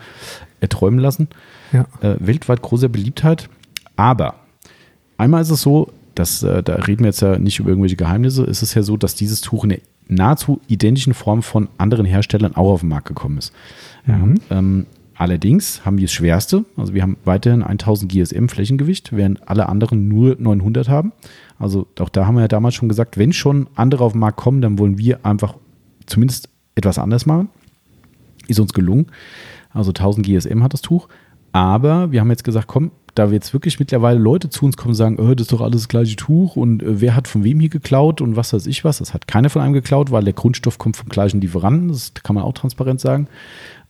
erträumen 0.60 1.00
lassen. 1.00 1.28
Ja. 1.74 1.88
Äh, 2.02 2.18
weltweit 2.20 2.62
großer 2.62 2.88
Beliebtheit. 2.88 3.50
Aber 3.96 4.36
einmal 5.18 5.42
ist 5.42 5.50
es 5.50 5.62
so, 5.64 5.92
dass, 6.16 6.44
äh, 6.44 6.62
da 6.64 6.76
reden 6.76 7.00
wir 7.02 7.08
jetzt 7.08 7.22
ja 7.22 7.40
nicht 7.40 7.60
über 7.60 7.70
irgendwelche 7.70 7.96
Geheimnisse, 7.96 8.44
es 8.44 8.62
ist 8.62 8.74
ja 8.74 8.84
so, 8.84 8.98
dass 8.98 9.16
dieses 9.16 9.42
Tuch 9.42 9.64
in 9.64 9.70
der 9.72 9.80
nahezu 10.08 10.60
identischen 10.68 11.14
Form 11.14 11.42
von 11.42 11.70
anderen 11.78 12.06
Herstellern 12.06 12.56
auch 12.56 12.72
auf 12.74 12.80
den 12.82 12.90
Markt 12.90 13.08
gekommen 13.08 13.38
ist. 13.38 13.54
Ja, 14.08 14.18
Mhm. 14.18 14.36
ähm, 14.50 14.86
allerdings 15.16 15.86
haben 15.86 15.98
wir 15.98 16.06
das 16.06 16.12
Schwerste, 16.12 16.66
also 16.76 16.94
wir 16.94 17.02
haben 17.02 17.18
weiterhin 17.24 17.64
1000 17.64 18.12
GSM 18.12 18.48
Flächengewicht, 18.48 19.16
während 19.16 19.48
alle 19.48 19.70
anderen 19.70 20.08
nur 20.08 20.36
900 20.38 20.90
haben. 20.90 21.14
Also 21.60 21.88
auch 22.00 22.10
da 22.10 22.26
haben 22.26 22.36
wir 22.36 22.42
ja 22.42 22.48
damals 22.48 22.76
schon 22.76 22.90
gesagt, 22.90 23.18
wenn 23.18 23.32
schon 23.32 23.68
andere 23.76 24.04
auf 24.04 24.14
den 24.14 24.20
Markt 24.20 24.38
kommen, 24.38 24.62
dann 24.62 24.80
wollen 24.80 24.98
wir 24.98 25.26
einfach 25.26 25.56
zumindest 26.08 26.50
etwas 26.76 26.98
anders 26.98 27.26
machen. 27.26 27.50
Ist 28.48 28.60
uns 28.60 28.74
gelungen. 28.74 29.08
Also 29.70 29.92
1000 29.92 30.26
GSM 30.26 30.64
hat 30.64 30.74
das 30.74 30.82
Tuch. 30.82 31.08
Aber 31.54 32.12
wir 32.12 32.20
haben 32.22 32.30
jetzt 32.30 32.44
gesagt, 32.44 32.68
komm, 32.68 32.92
da 33.16 33.28
wir 33.30 33.34
jetzt 33.36 33.54
wirklich 33.54 33.80
mittlerweile 33.80 34.20
Leute 34.20 34.50
zu 34.50 34.66
uns 34.66 34.78
kommen 34.78 34.92
und 34.92 34.96
sagen, 34.96 35.18
äh, 35.20 35.36
das 35.36 35.46
ist 35.46 35.52
doch 35.54 35.62
alles 35.62 35.82
das 35.82 35.88
gleiche 35.90 36.16
Tuch 36.16 36.56
und 36.56 36.82
äh, 36.82 37.02
wer 37.02 37.16
hat 37.16 37.28
von 37.28 37.44
wem 37.44 37.60
hier 37.60 37.70
geklaut 37.70 38.22
und 38.22 38.36
was 38.36 38.54
weiß 38.54 38.68
ich 38.68 38.84
was. 38.84 39.00
Das 39.00 39.14
hat 39.14 39.28
keiner 39.28 39.50
von 39.50 39.62
einem 39.62 39.74
geklaut, 39.74 40.12
weil 40.12 40.24
der 40.24 40.34
Grundstoff 40.34 40.78
kommt 40.78 40.98
vom 40.98 41.10
gleichen 41.10 41.42
Lieferanten. 41.42 41.90
Das 41.90 42.14
kann 42.24 42.36
man 42.36 42.44
auch 42.44 42.54
transparent 42.54 43.02
sagen. 43.02 43.28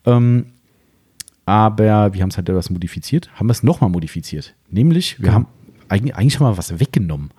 Ähm, 0.06 0.48
aber 1.46 2.14
wir 2.14 2.22
haben 2.22 2.30
es 2.30 2.38
halt 2.38 2.50
etwas 2.50 2.70
modifiziert, 2.70 3.30
haben 3.36 3.50
es 3.50 3.64
nochmal 3.64 3.90
modifiziert. 3.90 4.54
Nämlich, 4.70 5.20
wir 5.20 5.28
Ja. 5.30 5.34
haben 5.34 5.48
eigentlich, 5.90 6.16
eigentlich 6.16 6.40
haben 6.40 6.48
wir 6.48 6.58
was 6.58 6.80
weggenommen. 6.80 7.32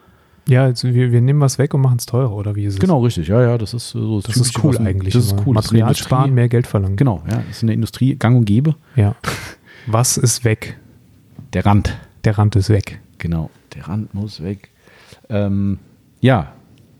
Ja, 0.48 0.64
also 0.64 0.92
wir, 0.92 1.12
wir 1.12 1.20
nehmen 1.20 1.40
was 1.40 1.58
weg 1.58 1.72
und 1.72 1.80
machen 1.82 1.98
es 1.98 2.06
teurer, 2.06 2.32
oder 2.32 2.56
wie 2.56 2.64
ist 2.64 2.74
es? 2.74 2.80
Genau, 2.80 3.00
richtig. 3.04 3.28
Ja, 3.28 3.40
ja, 3.42 3.58
das 3.58 3.74
ist 3.74 3.90
so 3.90 4.20
Das 4.20 4.36
ist 4.36 4.52
Typische, 4.54 4.80
cool 4.80 4.86
eigentlich. 4.86 5.14
Das 5.14 5.24
ist 5.26 5.36
cool. 5.46 5.54
Das 5.54 5.66
ist 5.66 5.70
Material 5.72 5.94
sparen, 5.94 6.34
mehr 6.34 6.48
Geld 6.48 6.66
verlangen. 6.66 6.96
Genau, 6.96 7.22
ja, 7.30 7.36
das 7.36 7.56
ist 7.56 7.62
in 7.62 7.68
der 7.68 7.74
Industrie 7.74 8.16
gang 8.16 8.36
und 8.36 8.44
gäbe. 8.44 8.74
Ja. 8.96 9.14
Was 9.86 10.16
ist 10.16 10.44
weg? 10.44 10.78
Der 11.52 11.66
Rand. 11.66 11.96
Der 12.24 12.38
Rand 12.38 12.56
ist 12.56 12.68
weg. 12.68 13.00
Genau, 13.18 13.50
der 13.74 13.88
Rand 13.88 14.14
muss 14.14 14.42
weg. 14.42 14.70
Ähm, 15.28 15.78
ja, 16.20 16.52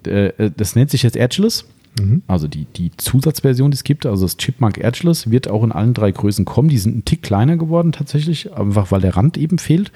äh, 0.07 0.51
das 0.57 0.77
nennt 0.77 0.91
sich 0.91 1.03
jetzt 1.03 1.17
Edgeless. 1.17 1.65
Mhm. 2.01 2.23
Also 2.27 2.49
die, 2.49 2.65
die 2.65 2.91
Zusatzversion, 2.97 3.71
die 3.71 3.77
es 3.77 3.85
gibt, 3.85 4.07
also 4.07 4.25
das 4.25 4.37
Chipmunk 4.37 4.79
Edgeless, 4.79 5.31
wird 5.31 5.49
auch 5.49 5.63
in 5.63 5.73
allen 5.73 5.95
drei 5.95 6.11
Größen 6.11 6.45
kommen. 6.45 6.69
Die 6.69 6.79
sind 6.79 6.97
ein 6.97 7.05
Tick 7.05 7.23
kleiner 7.23 7.57
geworden 7.57 7.93
tatsächlich, 7.93 8.53
einfach 8.53 8.91
weil 8.91 9.01
der 9.01 9.17
Rand 9.17 9.37
eben 9.37 9.59
fehlt. 9.59 9.93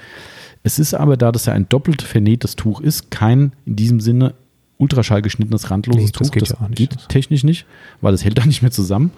Es 0.63 0.79
ist 0.79 0.93
aber, 0.93 1.17
da 1.17 1.31
das 1.31 1.45
ja 1.45 1.53
ein 1.53 1.69
doppelt 1.69 2.01
vernähtes 2.01 2.55
Tuch 2.55 2.81
ist, 2.81 3.09
kein 3.11 3.53
in 3.65 3.75
diesem 3.75 3.99
Sinne 3.99 4.35
ultraschall 4.77 5.21
geschnittenes 5.21 5.71
randloses 5.71 6.05
nee, 6.05 6.11
das 6.11 6.27
Tuch. 6.27 6.31
Geht 6.31 6.41
das 6.43 6.49
ja 6.49 6.67
nicht. 6.67 6.77
geht 6.77 7.09
technisch 7.09 7.43
nicht, 7.43 7.65
weil 8.01 8.13
es 8.13 8.23
hält 8.23 8.37
da 8.37 8.45
nicht 8.45 8.61
mehr 8.61 8.71
zusammen. 8.71 9.11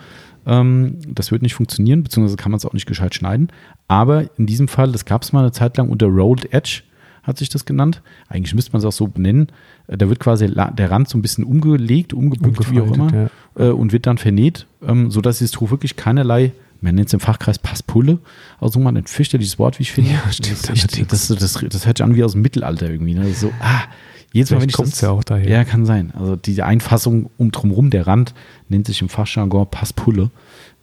Ähm, 0.45 0.99
das 1.07 1.31
wird 1.31 1.41
nicht 1.41 1.55
funktionieren, 1.55 2.03
beziehungsweise 2.03 2.37
kann 2.37 2.51
man 2.51 2.57
es 2.57 2.65
auch 2.65 2.73
nicht 2.73 2.85
gescheit 2.85 3.15
schneiden. 3.15 3.49
Aber 3.87 4.29
in 4.37 4.45
diesem 4.45 4.67
Fall, 4.67 4.91
das 4.91 5.05
gab 5.05 5.23
es 5.23 5.33
mal 5.33 5.41
eine 5.41 5.51
Zeit 5.51 5.77
lang 5.77 5.89
unter 5.89 6.07
Rolled 6.07 6.53
Edge, 6.53 6.83
hat 7.23 7.37
sich 7.37 7.49
das 7.49 7.65
genannt. 7.65 8.01
Eigentlich 8.27 8.55
müsste 8.55 8.71
man 8.71 8.79
es 8.79 8.85
auch 8.85 8.91
so 8.91 9.07
benennen. 9.07 9.47
Äh, 9.87 9.97
da 9.97 10.09
wird 10.09 10.19
quasi 10.19 10.47
der 10.49 10.91
Rand 10.91 11.09
so 11.09 11.17
ein 11.17 11.21
bisschen 11.21 11.43
umgelegt, 11.43 12.13
umgebückt, 12.13 12.71
wie 12.71 12.81
auch 12.81 12.91
immer, 12.91 13.13
ja. 13.13 13.29
Äh, 13.57 13.71
und 13.71 13.91
wird 13.91 14.07
dann 14.07 14.17
vernäht, 14.17 14.67
ähm, 14.85 15.11
sodass 15.11 15.39
dieses 15.39 15.51
Tuch 15.51 15.71
wirklich 15.71 15.95
keinerlei 15.95 16.53
man 16.81 16.95
nennt 16.95 17.07
es 17.07 17.13
im 17.13 17.19
Fachkreis 17.19 17.59
Passpulle, 17.59 18.19
also 18.59 18.79
mal 18.79 18.95
ein 18.95 19.05
fürchterliches 19.05 19.59
Wort, 19.59 19.79
wie 19.79 19.83
ich 19.83 19.91
finde. 19.91 20.11
Ja, 20.11 20.31
stimmt. 20.31 20.69
Das, 21.11 21.27
das, 21.27 21.37
das, 21.37 21.53
das, 21.53 21.85
hört 21.85 21.97
sich 21.97 22.03
an 22.03 22.15
wie 22.15 22.23
aus 22.23 22.33
dem 22.33 22.41
Mittelalter 22.41 22.89
irgendwie. 22.89 23.15
Ne? 23.15 23.31
So, 23.33 23.51
ah, 23.59 23.83
jedes 24.31 24.51
Mal, 24.51 24.61
wenn 24.61 24.69
ich 24.69 24.75
kommt 24.75 24.89
es 24.89 25.01
ja 25.01 25.11
auch 25.11 25.23
daher. 25.23 25.49
Ja, 25.49 25.63
kann 25.63 25.85
sein. 25.85 26.11
Also 26.17 26.35
diese 26.35 26.65
Einfassung 26.65 27.29
um 27.37 27.51
drumherum, 27.51 27.89
der 27.89 28.07
Rand, 28.07 28.33
nennt 28.67 28.87
sich 28.87 29.01
im 29.01 29.09
Fachjargon 29.09 29.67
Passpulle. 29.69 30.29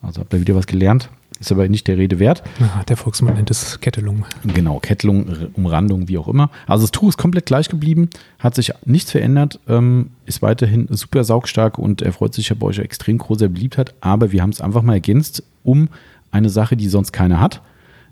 Also 0.03 0.21
habt 0.21 0.33
ihr 0.33 0.41
wieder 0.41 0.55
was 0.55 0.67
gelernt. 0.67 1.11
Ist 1.39 1.53
aber 1.53 1.69
nicht 1.69 1.87
der 1.87 1.99
Rede 1.99 2.19
wert. 2.19 2.43
Aha, 2.61 2.83
der 2.85 2.97
Volksmann 2.97 3.35
nennt 3.35 3.51
es 3.51 3.79
Kettelung. 3.81 4.25
Genau, 4.43 4.79
Kettelung, 4.79 5.27
Umrandung, 5.53 6.09
wie 6.09 6.17
auch 6.17 6.29
immer. 6.29 6.51
Also 6.67 6.85
das 6.85 6.93
Tuch 6.93 7.11
ist 7.11 7.19
komplett 7.19 7.45
gleich 7.45 7.69
geblieben, 7.69 8.09
hat 8.39 8.55
sich 8.55 8.73
nichts 8.87 9.11
verändert, 9.11 9.61
ähm, 9.69 10.11
ist 10.25 10.41
weiterhin 10.41 10.87
super 10.91 11.25
saugstark 11.25 11.79
und 11.79 12.01
erfreut 12.01 12.33
sich 12.33 12.49
ja 12.49 12.57
bei 12.59 12.67
euch 12.67 12.79
extrem 12.79 13.19
großer 13.19 13.49
Beliebtheit. 13.49 13.95
Aber 14.01 14.33
wir 14.33 14.41
haben 14.41 14.51
es 14.51 14.63
einfach 14.63 14.81
mal 14.81 14.95
ergänzt 14.95 15.43
um 15.63 15.89
eine 16.31 16.49
Sache, 16.49 16.77
die 16.77 16.89
sonst 16.89 17.13
keiner 17.13 17.39
hat. 17.39 17.61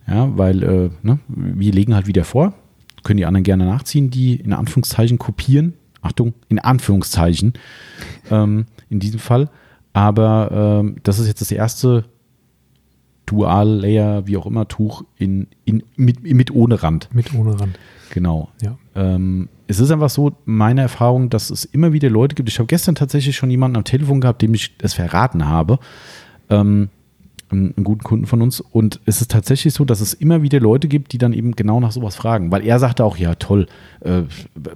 Ja, 0.07 0.37
weil 0.37 0.63
äh, 0.63 0.91
ne, 1.03 1.19
wir 1.29 1.73
legen 1.73 1.95
halt 1.95 2.07
wieder 2.07 2.25
vor, 2.25 2.53
können 3.05 3.19
die 3.19 3.27
anderen 3.27 3.45
gerne 3.45 3.67
nachziehen, 3.67 4.11
die 4.11 4.37
in 4.37 4.53
Anführungszeichen 4.53 5.19
kopieren. 5.19 5.75
Achtung, 6.03 6.35
in 6.49 6.59
Anführungszeichen 6.59 7.55
ähm, 8.31 8.67
in 8.91 9.01
diesem 9.01 9.21
Fall. 9.21 9.49
Aber 9.95 10.83
ähm, 10.83 10.97
das 11.03 11.19
ist 11.19 11.29
jetzt 11.29 11.41
das 11.41 11.51
erste 11.51 12.05
Dual-Layer, 13.27 14.27
wie 14.27 14.37
auch 14.37 14.47
immer, 14.47 14.69
Tuch 14.69 15.05
in, 15.17 15.47
in, 15.65 15.83
mit, 15.97 16.23
mit 16.23 16.51
ohne 16.51 16.83
Rand. 16.83 17.09
Mit 17.15 17.33
ohne 17.35 17.59
Rand. 17.59 17.79
Genau. 18.11 18.51
Ja. 18.61 18.77
Ähm, 18.95 19.49
es 19.67 19.81
ist 19.81 19.91
einfach 19.91 20.11
so, 20.11 20.33
meine 20.45 20.83
Erfahrung, 20.83 21.31
dass 21.31 21.51
es 21.51 21.65
immer 21.65 21.93
wieder 21.93 22.11
Leute 22.11 22.35
gibt. 22.35 22.51
Ich 22.51 22.59
habe 22.59 22.67
gestern 22.67 22.95
tatsächlich 22.95 23.35
schon 23.35 23.51
jemanden 23.51 23.77
am 23.79 23.85
Telefon 23.85 24.21
gehabt, 24.21 24.43
dem 24.43 24.53
ich 24.53 24.75
es 24.83 24.93
verraten 24.93 25.47
habe. 25.47 25.79
Ähm, 26.51 26.91
einen, 27.51 27.75
einen, 27.77 27.85
guten 27.85 28.03
Kunden 28.03 28.27
von 28.27 28.43
uns. 28.43 28.61
Und 28.61 29.01
es 29.07 29.21
ist 29.21 29.31
tatsächlich 29.31 29.75
so, 29.75 29.85
dass 29.85 30.01
es 30.01 30.15
immer 30.15 30.43
wieder 30.43 30.61
Leute 30.61 30.89
gibt, 30.89 31.13
die 31.13 31.19
dann 31.19 31.33
eben 31.33 31.53
genau 31.53 31.81
nach 31.81 31.93
sowas 31.93 32.17
fragen. 32.17 32.51
Weil 32.51 32.65
er 32.65 32.79
sagte 32.79 33.05
auch, 33.05 33.17
ja 33.17 33.35
toll, 33.35 33.67
äh, 34.01 34.23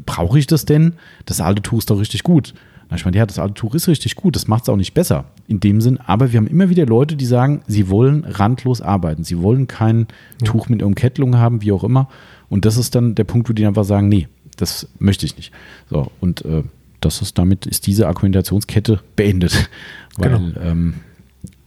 brauche 0.05 0.39
ich 0.39 0.47
das 0.47 0.65
denn? 0.65 0.95
Das 1.27 1.41
alte 1.41 1.63
Tuch 1.63 1.79
ist 1.79 1.91
doch 1.91 2.01
richtig 2.01 2.23
gut. 2.23 2.55
Na, 2.91 2.97
ich 2.97 3.05
meine, 3.05 3.17
ja, 3.17 3.27
das 3.27 3.39
alte 3.39 3.55
Tuch 3.55 3.75
ist 3.75 3.89
richtig 3.89 4.17
gut, 4.17 4.35
das 4.35 4.49
macht 4.49 4.63
es 4.63 4.69
auch 4.69 4.77
nicht 4.77 4.95
besser 4.95 5.27
in 5.47 5.61
dem 5.61 5.81
Sinn. 5.81 5.99
Aber 5.99 6.33
wir 6.33 6.39
haben 6.39 6.47
immer 6.47 6.71
wieder 6.71 6.87
Leute, 6.87 7.17
die 7.17 7.27
sagen, 7.27 7.63
sie 7.67 7.89
wollen 7.91 8.25
randlos 8.25 8.81
arbeiten. 8.81 9.25
Sie 9.25 9.43
wollen 9.43 9.67
kein 9.67 10.07
ja. 10.41 10.47
Tuch 10.47 10.69
mit 10.69 10.83
Umkettelung 10.83 11.37
haben, 11.37 11.63
wie 11.63 11.73
auch 11.73 11.85
immer. 11.85 12.09
Und 12.49 12.65
das 12.65 12.77
ist 12.77 12.95
dann 12.95 13.15
der 13.15 13.25
Punkt, 13.25 13.49
wo 13.49 13.53
die 13.53 13.67
einfach 13.67 13.85
sagen, 13.85 14.09
nee, 14.09 14.29
das 14.57 14.89
möchte 14.99 15.27
ich 15.27 15.37
nicht. 15.37 15.53
So, 15.91 16.11
und 16.21 16.45
äh, 16.45 16.63
das 17.01 17.23
ist 17.23 17.39
damit 17.39 17.67
ist 17.67 17.87
diese 17.87 18.09
Argumentationskette 18.09 19.01
beendet. 19.17 19.69
Weil, 20.17 20.31
genau. 20.31 20.61
ähm, 20.61 20.95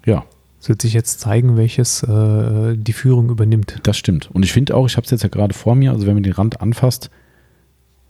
ja. 0.06 0.26
Es 0.62 0.70
wird 0.70 0.84
sich 0.84 0.94
jetzt 0.94 1.20
zeigen, 1.20 1.58
welches 1.58 2.04
äh, 2.04 2.78
die 2.78 2.94
Führung 2.94 3.30
übernimmt. 3.30 3.80
Das 3.82 3.98
stimmt. 3.98 4.30
Und 4.32 4.44
ich 4.44 4.54
finde 4.54 4.76
auch, 4.76 4.86
ich 4.86 4.96
habe 4.96 5.06
es 5.06 5.12
jetzt 5.12 5.24
ja 5.24 5.30
gerade 5.30 5.56
vor 5.56 5.74
mir, 5.74 5.92
also 5.92 6.06
wenn 6.06 6.14
man 6.14 6.22
den 6.22 6.34
Rand 6.34 6.62
anfasst, 6.62 7.10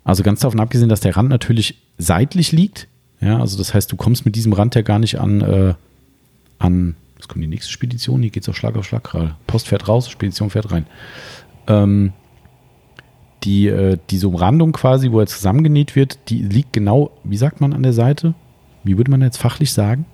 also 0.03 0.21
ganz 0.21 0.41
davon 0.41 0.59
abgesehen, 0.59 0.89
dass 0.89 0.99
der 0.99 1.15
Rand 1.15 1.29
natürlich 1.29 1.81
seitlich 1.97 2.51
liegt, 2.51 2.89
ja, 3.21 3.39
also 3.39 3.57
das 3.57 3.73
heißt, 3.73 3.89
du 3.89 3.95
kommst 3.95 4.25
mit 4.25 4.35
diesem 4.35 4.51
Rand 4.51 4.75
ja 4.75 4.81
gar 4.81 4.99
nicht 4.99 5.17
an, 5.19 5.39
äh, 5.39 5.73
an, 6.59 6.95
was 7.17 7.29
kommt 7.29 7.41
die 7.41 7.47
nächste 7.47 7.71
Spedition? 7.71 8.21
Hier 8.21 8.31
geht 8.31 8.43
es 8.43 8.49
auch 8.49 8.55
Schlag 8.55 8.75
auf 8.75 8.85
Schlag 8.85 9.05
gerade. 9.05 9.35
Post 9.47 9.69
fährt 9.69 9.87
raus, 9.87 10.09
Spedition 10.09 10.49
fährt 10.49 10.71
rein. 10.71 10.87
Ähm, 11.67 12.11
die, 13.43 13.67
äh, 13.67 13.97
diese 14.09 14.27
Umrandung 14.27 14.73
quasi, 14.73 15.11
wo 15.11 15.21
er 15.21 15.27
zusammengenäht 15.27 15.95
wird, 15.95 16.19
die 16.27 16.41
liegt 16.41 16.73
genau, 16.73 17.11
wie 17.23 17.37
sagt 17.37 17.61
man 17.61 17.71
an 17.71 17.83
der 17.83 17.93
Seite? 17.93 18.33
Wie 18.83 18.97
würde 18.97 19.11
man 19.11 19.21
jetzt 19.21 19.37
fachlich 19.37 19.71
sagen? 19.71 20.05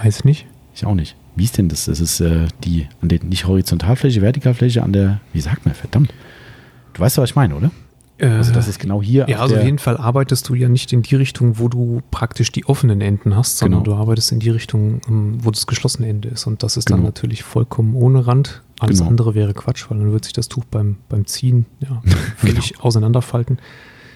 Weiß 0.00 0.24
nicht. 0.24 0.46
Ich 0.74 0.86
auch 0.86 0.94
nicht. 0.94 1.16
Wie 1.40 1.44
ist 1.44 1.56
denn 1.56 1.70
das? 1.70 1.86
Das 1.86 2.00
ist 2.00 2.20
äh, 2.20 2.48
die, 2.64 2.86
an 3.00 3.08
der, 3.08 3.24
nicht 3.24 3.46
Horizontalfläche, 3.46 4.20
Vertikalfläche, 4.20 4.82
an 4.82 4.92
der, 4.92 5.22
wie 5.32 5.40
sagt 5.40 5.64
man, 5.64 5.74
verdammt. 5.74 6.12
Du 6.92 7.00
weißt, 7.00 7.16
was 7.16 7.30
ich 7.30 7.34
meine, 7.34 7.54
oder? 7.54 7.70
Also 8.20 8.52
das 8.52 8.68
ist 8.68 8.78
genau 8.78 9.00
hier. 9.00 9.26
Ja, 9.26 9.38
also 9.38 9.56
auf 9.56 9.64
jeden 9.64 9.78
Fall 9.78 9.96
arbeitest 9.96 10.46
du 10.50 10.54
ja 10.54 10.68
nicht 10.68 10.92
in 10.92 11.00
die 11.00 11.14
Richtung, 11.14 11.58
wo 11.58 11.68
du 11.68 12.02
praktisch 12.10 12.52
die 12.52 12.66
offenen 12.66 13.00
Enden 13.00 13.34
hast, 13.34 13.56
sondern 13.56 13.82
genau. 13.82 13.96
du 13.96 14.02
arbeitest 14.02 14.32
in 14.32 14.40
die 14.40 14.50
Richtung, 14.50 15.00
ähm, 15.08 15.38
wo 15.42 15.50
das 15.50 15.66
geschlossene 15.66 16.06
Ende 16.06 16.28
ist. 16.28 16.46
Und 16.46 16.62
das 16.62 16.76
ist 16.76 16.84
genau. 16.88 16.98
dann 16.98 17.06
natürlich 17.06 17.42
vollkommen 17.42 17.94
ohne 17.94 18.26
Rand. 18.26 18.62
Alles 18.78 18.98
genau. 18.98 19.08
andere 19.08 19.34
wäre 19.34 19.54
Quatsch, 19.54 19.86
weil 19.88 19.96
dann 19.96 20.12
wird 20.12 20.24
sich 20.24 20.34
das 20.34 20.48
Tuch 20.48 20.64
beim, 20.66 20.96
beim 21.08 21.24
Ziehen 21.24 21.64
ja, 21.80 22.02
völlig 22.36 22.74
genau. 22.74 22.84
auseinanderfalten. 22.84 23.58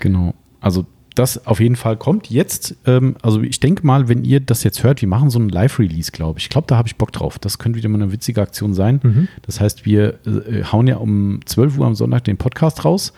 Genau. 0.00 0.34
Also 0.60 0.84
das 1.14 1.46
auf 1.46 1.60
jeden 1.60 1.76
Fall 1.76 1.96
kommt 1.96 2.30
jetzt. 2.30 2.76
Ähm, 2.86 3.16
also 3.22 3.40
ich 3.42 3.60
denke 3.60 3.86
mal, 3.86 4.08
wenn 4.08 4.24
ihr 4.24 4.40
das 4.40 4.64
jetzt 4.64 4.82
hört, 4.82 5.00
wir 5.00 5.08
machen 5.08 5.30
so 5.30 5.38
einen 5.38 5.48
Live-Release, 5.48 6.12
glaube 6.12 6.38
ich. 6.38 6.46
Ich 6.46 6.50
glaube, 6.50 6.66
da 6.66 6.76
habe 6.76 6.88
ich 6.88 6.96
Bock 6.96 7.12
drauf. 7.12 7.38
Das 7.38 7.58
könnte 7.58 7.78
wieder 7.78 7.88
mal 7.88 8.02
eine 8.02 8.12
witzige 8.12 8.42
Aktion 8.42 8.74
sein. 8.74 9.00
Mhm. 9.02 9.28
Das 9.42 9.60
heißt, 9.60 9.84
wir 9.86 10.18
äh, 10.26 10.64
hauen 10.64 10.86
ja 10.86 10.96
um 10.96 11.40
12 11.44 11.78
Uhr 11.78 11.86
am 11.86 11.94
Sonntag 11.94 12.24
den 12.24 12.36
Podcast 12.36 12.84
raus 12.84 13.12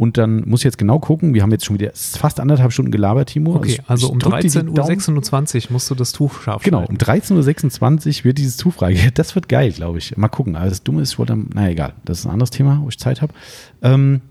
und 0.00 0.16
dann 0.16 0.48
muss 0.48 0.60
ich 0.60 0.64
jetzt 0.64 0.78
genau 0.78 0.98
gucken, 0.98 1.34
wir 1.34 1.42
haben 1.42 1.50
jetzt 1.50 1.66
schon 1.66 1.78
wieder 1.78 1.90
fast 1.94 2.40
anderthalb 2.40 2.72
Stunden 2.72 2.90
gelabert, 2.90 3.28
Timo. 3.28 3.56
Okay, 3.56 3.80
also, 3.86 4.10
also 4.10 4.12
um 4.12 4.18
13.26 4.18 5.66
Uhr 5.66 5.72
musst 5.72 5.90
du 5.90 5.94
das 5.94 6.12
Tuch 6.12 6.40
scharf 6.40 6.62
Genau, 6.62 6.86
um 6.86 6.96
13.26 6.96 8.20
Uhr 8.20 8.24
wird 8.24 8.38
dieses 8.38 8.56
Tuch 8.56 8.72
frei. 8.72 8.94
Das 9.14 9.34
wird 9.34 9.50
geil, 9.50 9.72
glaube 9.72 9.98
ich. 9.98 10.16
Mal 10.16 10.28
gucken. 10.28 10.56
Also 10.56 10.70
das 10.70 10.84
Dumme 10.84 11.02
ist, 11.02 11.12
ich 11.12 11.18
wollte, 11.18 11.36
naja, 11.36 11.68
egal. 11.68 11.92
Das 12.06 12.20
ist 12.20 12.24
ein 12.24 12.32
anderes 12.32 12.48
Thema, 12.48 12.80
wo 12.82 12.88
ich 12.88 12.98
Zeit 12.98 13.20
habe. 13.20 13.34
Ähm, 13.82 14.22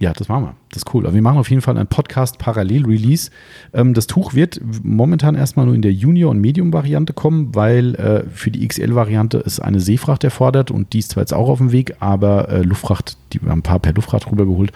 ja, 0.00 0.12
das 0.12 0.28
machen 0.28 0.44
wir. 0.44 0.56
Das 0.70 0.78
ist 0.78 0.94
cool. 0.94 1.06
Aber 1.06 1.14
wir 1.14 1.22
machen 1.22 1.38
auf 1.38 1.48
jeden 1.48 1.62
Fall 1.62 1.76
einen 1.76 1.86
Podcast-Parallel-Release. 1.86 3.30
Ähm, 3.72 3.94
das 3.94 4.06
Tuch 4.06 4.34
wird 4.34 4.60
momentan 4.82 5.34
erstmal 5.36 5.66
nur 5.66 5.74
in 5.74 5.82
der 5.82 5.92
Junior- 5.92 6.30
und 6.30 6.40
Medium-Variante 6.40 7.12
kommen, 7.12 7.54
weil 7.54 7.94
äh, 7.94 8.24
für 8.28 8.50
die 8.50 8.66
XL-Variante 8.66 9.38
ist 9.38 9.60
eine 9.60 9.80
Seefracht 9.80 10.24
erfordert 10.24 10.70
und 10.70 10.92
die 10.92 10.98
ist 10.98 11.12
zwar 11.12 11.22
jetzt 11.22 11.32
auch 11.32 11.48
auf 11.48 11.58
dem 11.58 11.70
Weg, 11.70 11.96
aber 12.00 12.48
äh, 12.48 12.62
Luftfracht, 12.62 13.16
die 13.32 13.40
wir 13.40 13.50
haben 13.50 13.60
ein 13.60 13.62
paar 13.62 13.78
per 13.78 13.92
Luftfracht 13.92 14.30
rübergeholt, 14.30 14.72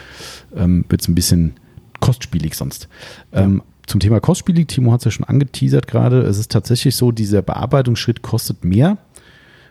ähm, 0.56 0.84
wird 0.88 1.00
es 1.00 1.08
ein 1.08 1.14
bisschen 1.16 1.54
kostspielig 2.00 2.54
sonst. 2.54 2.88
Ähm, 3.32 3.56
ja. 3.56 3.64
Zum 3.88 4.00
Thema 4.00 4.20
kostspielig, 4.20 4.68
Timo 4.68 4.92
hat 4.92 5.00
es 5.00 5.06
ja 5.06 5.10
schon 5.10 5.24
angeteasert 5.24 5.88
gerade. 5.88 6.20
Es 6.20 6.38
ist 6.38 6.52
tatsächlich 6.52 6.94
so, 6.94 7.10
dieser 7.10 7.42
Bearbeitungsschritt 7.42 8.22
kostet 8.22 8.64
mehr, 8.64 8.98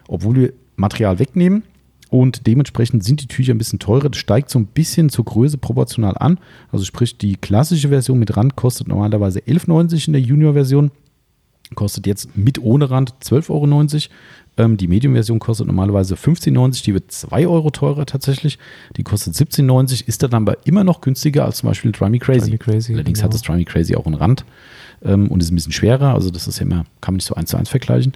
obwohl 0.07 0.35
wir 0.35 0.53
Material 0.75 1.19
wegnehmen. 1.19 1.63
Und 2.09 2.47
dementsprechend 2.47 3.03
sind 3.03 3.21
die 3.21 3.27
Tücher 3.27 3.53
ein 3.53 3.57
bisschen 3.57 3.79
teurer. 3.79 4.09
Das 4.09 4.17
steigt 4.17 4.49
so 4.49 4.59
ein 4.59 4.65
bisschen 4.65 5.09
zur 5.09 5.25
Größe 5.25 5.57
proportional 5.57 6.17
an. 6.17 6.39
Also 6.71 6.85
sprich, 6.85 7.17
die 7.17 7.35
klassische 7.35 7.89
Version 7.89 8.19
mit 8.19 8.37
Rand 8.37 8.55
kostet 8.55 8.87
normalerweise 8.87 9.39
11,90 9.39 10.07
in 10.07 10.13
der 10.13 10.21
Junior-Version. 10.21 10.91
Kostet 11.75 12.07
jetzt 12.07 12.37
mit 12.37 12.59
ohne 12.59 12.89
Rand 12.89 13.13
12,90 13.21 13.49
Euro. 13.49 14.13
Ähm, 14.57 14.77
die 14.77 14.87
Medium-Version 14.87 15.39
kostet 15.39 15.67
normalerweise 15.67 16.15
15,90. 16.15 16.83
Die 16.85 16.93
wird 16.93 17.11
2 17.11 17.45
Euro 17.47 17.69
teurer 17.71 18.05
tatsächlich. 18.05 18.57
Die 18.95 19.03
kostet 19.03 19.33
17,90. 19.35 20.07
Ist 20.07 20.23
dann 20.23 20.33
aber 20.33 20.65
immer 20.65 20.85
noch 20.85 21.01
günstiger 21.01 21.43
als 21.43 21.57
zum 21.57 21.67
Beispiel 21.69 21.91
Try 21.91 22.09
Me 22.09 22.19
Crazy. 22.19 22.51
Me 22.51 22.57
Crazy 22.57 22.93
Allerdings 22.93 23.19
genau. 23.19 23.25
hat 23.25 23.33
das 23.33 23.41
Try 23.41 23.55
Me 23.57 23.65
Crazy 23.65 23.95
auch 23.95 24.05
einen 24.05 24.15
Rand 24.15 24.45
ähm, 25.03 25.27
und 25.27 25.43
ist 25.43 25.51
ein 25.51 25.55
bisschen 25.55 25.73
schwerer. 25.73 26.13
Also 26.13 26.29
das 26.31 26.47
ist 26.47 26.59
ja 26.59 26.65
immer, 26.65 26.85
kann 27.01 27.13
man 27.13 27.15
nicht 27.15 27.27
so 27.27 27.35
eins 27.35 27.49
zu 27.49 27.57
eins 27.57 27.69
vergleichen. 27.69 28.13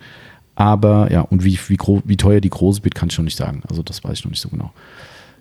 Aber 0.61 1.11
ja, 1.11 1.21
und 1.21 1.43
wie, 1.43 1.59
wie, 1.67 1.77
wie 2.05 2.17
teuer 2.17 2.39
die 2.39 2.49
große 2.49 2.83
wird, 2.83 2.93
kann 2.93 3.09
ich 3.09 3.17
noch 3.17 3.25
nicht 3.25 3.37
sagen. 3.37 3.63
Also 3.67 3.81
das 3.81 4.03
weiß 4.03 4.19
ich 4.19 4.25
noch 4.25 4.31
nicht 4.31 4.41
so 4.41 4.49
genau. 4.49 4.71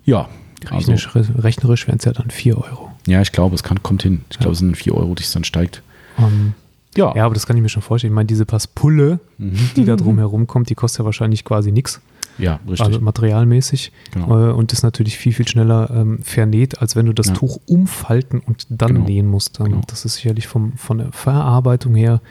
Ja. 0.03 0.27
Rechnerisch, 0.65 1.09
also, 1.15 1.33
rechnerisch 1.33 1.87
wären 1.87 1.97
es 1.97 2.05
ja 2.05 2.11
dann 2.11 2.29
4 2.29 2.57
Euro. 2.57 2.91
Ja, 3.07 3.21
ich 3.21 3.31
glaube, 3.31 3.55
es 3.55 3.63
kann, 3.63 3.81
kommt 3.83 4.03
hin. 4.03 4.21
Ich 4.29 4.35
ja. 4.35 4.41
glaube, 4.41 4.53
es 4.53 4.59
sind 4.59 4.75
4 4.75 4.95
Euro, 4.95 5.13
die 5.15 5.23
es 5.23 5.31
dann 5.31 5.43
steigt. 5.43 5.83
Um, 6.17 6.25
ähm, 6.25 6.53
ja. 6.97 7.15
ja, 7.15 7.25
aber 7.25 7.33
das 7.33 7.45
kann 7.45 7.55
ich 7.55 7.61
mir 7.61 7.69
schon 7.69 7.81
vorstellen. 7.81 8.13
Ich 8.13 8.15
meine, 8.15 8.27
diese 8.27 8.45
Passpulle, 8.45 9.19
mhm. 9.37 9.69
die 9.75 9.85
da 9.85 9.95
drum 9.95 10.17
herum 10.17 10.47
kommt, 10.47 10.69
die 10.69 10.75
kostet 10.75 10.99
ja 10.99 11.05
wahrscheinlich 11.05 11.45
quasi 11.45 11.71
nichts. 11.71 12.01
Ja, 12.37 12.59
richtig. 12.67 12.81
Also 12.81 12.99
materialmäßig. 12.99 13.91
Genau. 14.11 14.49
Äh, 14.49 14.53
und 14.53 14.73
ist 14.73 14.83
natürlich 14.83 15.17
viel, 15.17 15.33
viel 15.33 15.47
schneller 15.47 15.89
ähm, 15.93 16.19
vernäht, 16.23 16.81
als 16.81 16.95
wenn 16.95 17.05
du 17.05 17.13
das 17.13 17.27
ja. 17.27 17.33
Tuch 17.33 17.59
umfalten 17.67 18.39
und 18.39 18.65
dann 18.69 18.95
genau. 18.95 19.05
nähen 19.05 19.27
musst. 19.27 19.59
Genau. 19.59 19.81
Das 19.87 20.05
ist 20.05 20.15
sicherlich 20.15 20.47
vom, 20.47 20.73
von 20.77 20.97
der 20.97 21.11
Verarbeitung 21.11 21.95
her 21.95 22.21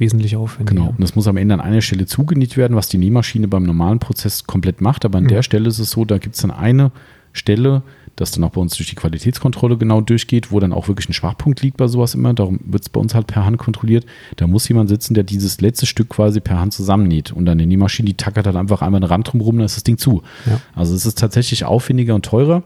wesentlich 0.00 0.34
aufwendiger. 0.36 0.80
Genau. 0.80 0.90
Und 0.90 1.00
das 1.00 1.14
muss 1.14 1.28
am 1.28 1.36
Ende 1.36 1.54
an 1.54 1.60
einer 1.60 1.82
Stelle 1.82 2.06
zugenäht 2.06 2.56
werden, 2.56 2.76
was 2.76 2.88
die 2.88 2.98
Nähmaschine 2.98 3.46
beim 3.46 3.62
normalen 3.62 3.98
Prozess 3.98 4.46
komplett 4.46 4.80
macht. 4.80 5.04
Aber 5.04 5.18
an 5.18 5.24
mhm. 5.24 5.28
der 5.28 5.42
Stelle 5.42 5.68
ist 5.68 5.78
es 5.78 5.90
so, 5.90 6.04
da 6.04 6.18
gibt 6.18 6.34
es 6.34 6.42
dann 6.42 6.50
eine 6.50 6.90
Stelle, 7.32 7.82
das 8.16 8.32
dann 8.32 8.44
auch 8.44 8.50
bei 8.50 8.60
uns 8.60 8.76
durch 8.76 8.88
die 8.88 8.96
Qualitätskontrolle 8.96 9.76
genau 9.76 10.00
durchgeht, 10.00 10.50
wo 10.50 10.58
dann 10.60 10.72
auch 10.72 10.88
wirklich 10.88 11.08
ein 11.08 11.12
Schwachpunkt 11.12 11.62
liegt 11.62 11.76
bei 11.76 11.86
sowas 11.86 12.14
immer. 12.14 12.34
Darum 12.34 12.60
wird 12.64 12.82
es 12.82 12.88
bei 12.88 13.00
uns 13.00 13.14
halt 13.14 13.26
per 13.26 13.44
Hand 13.44 13.58
kontrolliert. 13.58 14.04
Da 14.36 14.46
muss 14.46 14.68
jemand 14.68 14.88
sitzen, 14.88 15.14
der 15.14 15.24
dieses 15.24 15.60
letzte 15.60 15.86
Stück 15.86 16.08
quasi 16.08 16.40
per 16.40 16.58
Hand 16.58 16.72
zusammennäht 16.72 17.32
und 17.32 17.46
dann 17.46 17.58
die 17.58 17.76
Maschine, 17.76 18.06
die 18.06 18.16
tackert 18.16 18.46
halt 18.46 18.56
einfach 18.56 18.82
einmal 18.82 19.00
einen 19.00 19.10
Rand 19.10 19.32
drumherum, 19.32 19.56
dann 19.56 19.66
ist 19.66 19.76
das 19.76 19.84
Ding 19.84 19.96
zu. 19.96 20.22
Ja. 20.46 20.60
Also 20.74 20.94
es 20.94 21.06
ist 21.06 21.18
tatsächlich 21.18 21.64
aufwendiger 21.64 22.14
und 22.14 22.24
teurer. 22.24 22.64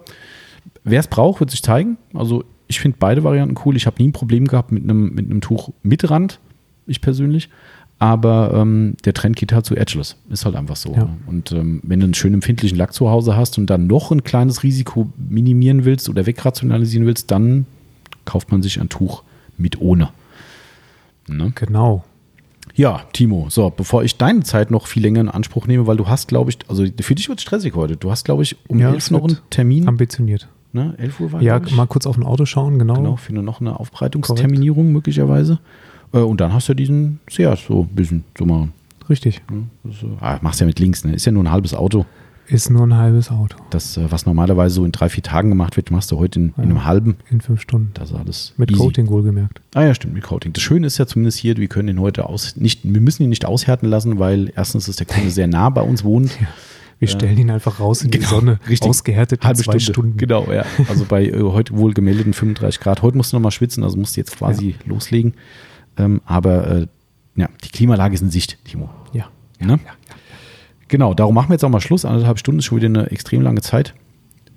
Wer 0.82 1.00
es 1.00 1.08
braucht, 1.08 1.40
wird 1.40 1.50
sich 1.50 1.62
zeigen. 1.62 1.98
Also 2.14 2.44
ich 2.66 2.80
finde 2.80 2.96
beide 2.98 3.22
Varianten 3.22 3.56
cool. 3.64 3.76
Ich 3.76 3.86
habe 3.86 4.02
nie 4.02 4.08
ein 4.08 4.12
Problem 4.12 4.46
gehabt 4.46 4.72
mit 4.72 4.84
einem, 4.84 5.14
mit 5.14 5.30
einem 5.30 5.40
Tuch 5.40 5.70
mit 5.82 6.10
Rand, 6.10 6.40
ich 6.86 7.00
persönlich. 7.00 7.48
Aber 7.98 8.52
ähm, 8.54 8.96
der 9.04 9.14
Trend 9.14 9.36
geht 9.36 9.52
halt 9.52 9.64
zu 9.64 9.76
Edgeless. 9.76 10.16
Ist 10.28 10.44
halt 10.44 10.56
einfach 10.56 10.76
so. 10.76 10.94
Ja. 10.94 11.08
Und 11.26 11.52
ähm, 11.52 11.80
wenn 11.84 12.00
du 12.00 12.04
einen 12.04 12.14
schön 12.14 12.34
empfindlichen 12.34 12.76
Lack 12.76 12.92
zu 12.92 13.08
Hause 13.08 13.36
hast 13.36 13.56
und 13.56 13.66
dann 13.70 13.86
noch 13.86 14.10
ein 14.10 14.24
kleines 14.24 14.62
Risiko 14.62 15.08
minimieren 15.16 15.84
willst 15.84 16.08
oder 16.08 16.26
wegrationalisieren 16.26 17.06
willst, 17.06 17.30
dann 17.30 17.66
kauft 18.24 18.50
man 18.50 18.62
sich 18.62 18.80
ein 18.80 18.88
Tuch 18.88 19.22
mit 19.56 19.80
ohne. 19.80 20.10
Ne? 21.28 21.52
Genau. 21.54 22.04
Ja, 22.74 23.02
Timo, 23.12 23.46
so, 23.50 23.70
bevor 23.70 24.02
ich 24.02 24.16
deine 24.16 24.42
Zeit 24.42 24.70
noch 24.70 24.88
viel 24.88 25.02
länger 25.02 25.20
in 25.20 25.28
Anspruch 25.28 25.66
nehme, 25.66 25.86
weil 25.86 25.96
du 25.96 26.08
hast, 26.08 26.26
glaube 26.26 26.50
ich, 26.50 26.58
also 26.68 26.84
für 27.00 27.14
dich 27.14 27.28
wird 27.28 27.38
es 27.38 27.42
stressig 27.42 27.74
heute. 27.76 27.96
Du 27.96 28.10
hast, 28.10 28.24
glaube 28.24 28.42
ich, 28.42 28.56
um 28.66 28.80
Ja, 28.80 28.90
11 28.90 28.98
es 28.98 29.10
noch 29.12 29.24
einen 29.24 29.38
Termin. 29.50 29.86
Ambitioniert. 29.86 30.48
Ne? 30.72 30.94
11 30.98 31.20
Uhr 31.20 31.32
war 31.32 31.40
Ja, 31.42 31.60
mal 31.76 31.86
kurz 31.86 32.04
auf 32.04 32.16
ein 32.16 32.24
Auto 32.24 32.46
schauen, 32.46 32.80
genau. 32.80 32.94
Genau, 32.94 33.16
für 33.16 33.32
noch 33.32 33.60
eine 33.60 33.78
Aufbereitungsterminierung 33.78 34.90
möglicherweise. 34.90 35.60
Äh, 36.12 36.18
und 36.18 36.40
dann 36.40 36.52
hast 36.52 36.68
du 36.68 36.74
diesen 36.74 37.20
Seat 37.30 37.58
so 37.58 37.82
ein 37.82 37.88
bisschen, 37.94 38.24
so 38.38 38.44
mal, 38.44 38.68
Richtig. 39.08 39.42
so, 39.84 40.16
ah, 40.20 40.38
machst 40.42 40.60
ja 40.60 40.66
mit 40.66 40.78
links, 40.78 41.04
ne? 41.04 41.14
Ist 41.14 41.24
ja 41.26 41.32
nur 41.32 41.44
ein 41.44 41.50
halbes 41.50 41.74
Auto. 41.74 42.06
Ist 42.46 42.68
nur 42.70 42.86
ein 42.86 42.94
halbes 42.94 43.30
Auto. 43.30 43.56
Das, 43.70 43.96
äh, 43.96 44.10
was 44.10 44.26
normalerweise 44.26 44.74
so 44.74 44.84
in 44.84 44.92
drei, 44.92 45.08
vier 45.08 45.22
Tagen 45.22 45.48
gemacht 45.48 45.76
wird, 45.78 45.90
machst 45.90 46.10
du 46.10 46.18
heute 46.18 46.40
in, 46.40 46.46
in 46.48 46.52
Ja. 46.56 46.62
einem 46.64 46.84
halben. 46.84 47.16
In 47.30 47.40
fünf 47.40 47.62
Stunden. 47.62 47.90
Das 47.94 48.10
ist 48.10 48.16
alles 48.16 48.52
Mit 48.58 48.70
easy. 48.70 48.80
Coating 48.80 49.08
wohlgemerkt. 49.08 49.62
Ah 49.74 49.82
ja, 49.82 49.94
stimmt, 49.94 50.12
mit 50.14 50.24
Coating. 50.24 50.52
Das 50.52 50.62
Schöne 50.62 50.86
ist 50.86 50.98
ja 50.98 51.06
zumindest 51.06 51.38
hier, 51.38 51.56
wir 51.56 51.68
können 51.68 51.86
den 51.86 52.00
heute 52.00 52.28
aus, 52.28 52.56
nicht, 52.56 52.80
wir 52.84 53.00
müssen 53.00 53.22
ihn 53.22 53.30
nicht 53.30 53.46
aushärten 53.46 53.88
lassen, 53.88 54.18
weil 54.18 54.52
erstens 54.54 54.88
ist 54.88 55.00
der 55.00 55.06
Kunde 55.06 55.30
sehr 55.30 55.46
nah 55.46 55.70
bei 55.70 55.82
uns 55.82 56.04
wohnt. 56.04 56.36
Wir 57.00 57.08
stellen 57.08 57.36
ihn 57.36 57.50
einfach 57.50 57.80
raus 57.80 58.02
in 58.02 58.12
die 58.12 58.18
genau, 58.18 58.30
Sonne. 58.30 58.60
richtig. 58.68 58.88
Ausgehärtet 58.88 59.44
Halbe 59.44 59.58
zwei 59.58 59.78
Stunde. 59.80 59.84
Stunden. 60.12 60.16
Genau, 60.16 60.50
ja. 60.52 60.64
Also 60.88 61.04
bei 61.04 61.26
äh, 61.26 61.40
heute 61.42 61.76
wohl 61.76 61.92
gemeldeten 61.92 62.32
35 62.32 62.80
Grad. 62.80 63.02
Heute 63.02 63.16
musst 63.16 63.32
du 63.32 63.36
noch 63.36 63.42
mal 63.42 63.50
schwitzen, 63.50 63.82
also 63.82 63.98
musst 63.98 64.16
du 64.16 64.20
jetzt 64.20 64.36
quasi 64.38 64.76
loslegen. 64.86 65.34
Ähm, 65.96 66.20
aber 66.24 66.66
äh, 66.66 66.86
ja, 67.36 67.48
die 67.64 67.68
Klimaanlage 67.68 68.14
ist 68.14 68.22
in 68.22 68.30
Sicht, 68.30 68.58
Timo. 68.64 68.90
Ja. 69.12 69.26
Ne? 69.60 69.78
Genau, 70.88 71.14
darum 71.14 71.34
machen 71.34 71.48
wir 71.48 71.54
jetzt 71.54 71.64
auch 71.64 71.70
mal 71.70 71.80
Schluss. 71.80 72.04
Anderthalb 72.04 72.38
Stunden 72.38 72.58
ist 72.58 72.66
schon 72.66 72.76
wieder 72.78 72.86
eine 72.86 73.10
extrem 73.10 73.42
lange 73.42 73.60
Zeit. 73.62 73.94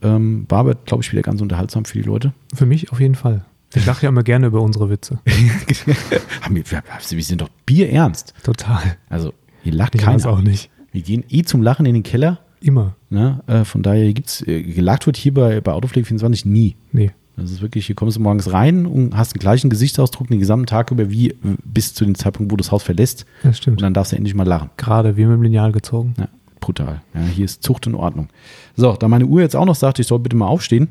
Ähm, 0.01 0.45
war 0.49 0.59
aber, 0.59 0.75
glaube 0.75 1.03
ich, 1.03 1.11
wieder 1.11 1.21
ganz 1.21 1.41
unterhaltsam 1.41 1.85
für 1.85 1.97
die 1.97 2.03
Leute. 2.03 2.33
Für 2.53 2.65
mich 2.65 2.91
auf 2.91 2.99
jeden 2.99 3.15
Fall. 3.15 3.45
Ich 3.73 3.85
lache 3.85 4.03
ja 4.03 4.09
immer 4.09 4.23
gerne 4.23 4.47
über 4.47 4.61
unsere 4.61 4.89
Witze. 4.89 5.19
Wir, 6.49 7.23
sind 7.23 7.41
doch 7.41 7.49
bierernst. 7.65 8.33
Total. 8.43 8.97
Also, 9.09 9.33
hier 9.63 9.73
lacht 9.73 9.95
Ich 9.95 10.01
keiner. 10.01 10.25
auch 10.25 10.41
nicht. 10.41 10.69
Wir 10.91 11.01
gehen 11.01 11.23
eh 11.29 11.43
zum 11.43 11.61
Lachen 11.61 11.85
in 11.85 11.93
den 11.93 12.03
Keller. 12.03 12.39
Immer. 12.61 12.95
Ne? 13.09 13.43
Äh, 13.47 13.65
von 13.65 13.83
daher 13.83 14.13
gibt's, 14.13 14.41
äh, 14.47 14.63
gelacht 14.63 15.05
wird 15.05 15.17
hier 15.17 15.33
bei, 15.33 15.61
bei 15.61 15.73
Autopflege24 15.73 16.47
nie. 16.47 16.75
Nee. 16.91 17.11
Das 17.37 17.51
ist 17.51 17.61
wirklich, 17.61 17.85
hier 17.85 17.95
kommst 17.95 18.17
du 18.17 18.21
morgens 18.21 18.51
rein 18.51 18.85
und 18.87 19.15
hast 19.15 19.33
den 19.35 19.39
gleichen 19.39 19.69
Gesichtsausdruck 19.69 20.27
den 20.27 20.39
gesamten 20.39 20.65
Tag 20.65 20.89
über 20.91 21.09
wie 21.11 21.29
äh, 21.29 21.35
bis 21.63 21.93
zu 21.93 22.03
dem 22.03 22.15
Zeitpunkt, 22.15 22.51
wo 22.51 22.55
du 22.57 22.63
das 22.63 22.71
Haus 22.71 22.83
verlässt. 22.83 23.25
Das 23.43 23.49
Und 23.49 23.55
stimmt. 23.57 23.81
dann 23.83 23.93
darfst 23.93 24.11
du 24.11 24.15
endlich 24.15 24.33
mal 24.35 24.45
lachen. 24.47 24.69
Gerade, 24.77 25.15
wir 25.17 25.27
mit 25.27 25.37
dem 25.37 25.43
Lineal 25.43 25.71
gezogen. 25.71 26.15
Ja, 26.17 26.27
brutal. 26.59 27.01
Ja, 27.13 27.21
hier 27.21 27.45
ist 27.45 27.63
Zucht 27.63 27.85
und 27.87 27.95
Ordnung. 27.95 28.27
So, 28.75 28.93
da 28.93 29.07
meine 29.07 29.25
Uhr 29.25 29.41
jetzt 29.41 29.55
auch 29.55 29.65
noch 29.65 29.75
sagt, 29.75 29.99
ich 29.99 30.07
soll 30.07 30.19
bitte 30.19 30.35
mal 30.35 30.47
aufstehen, 30.47 30.87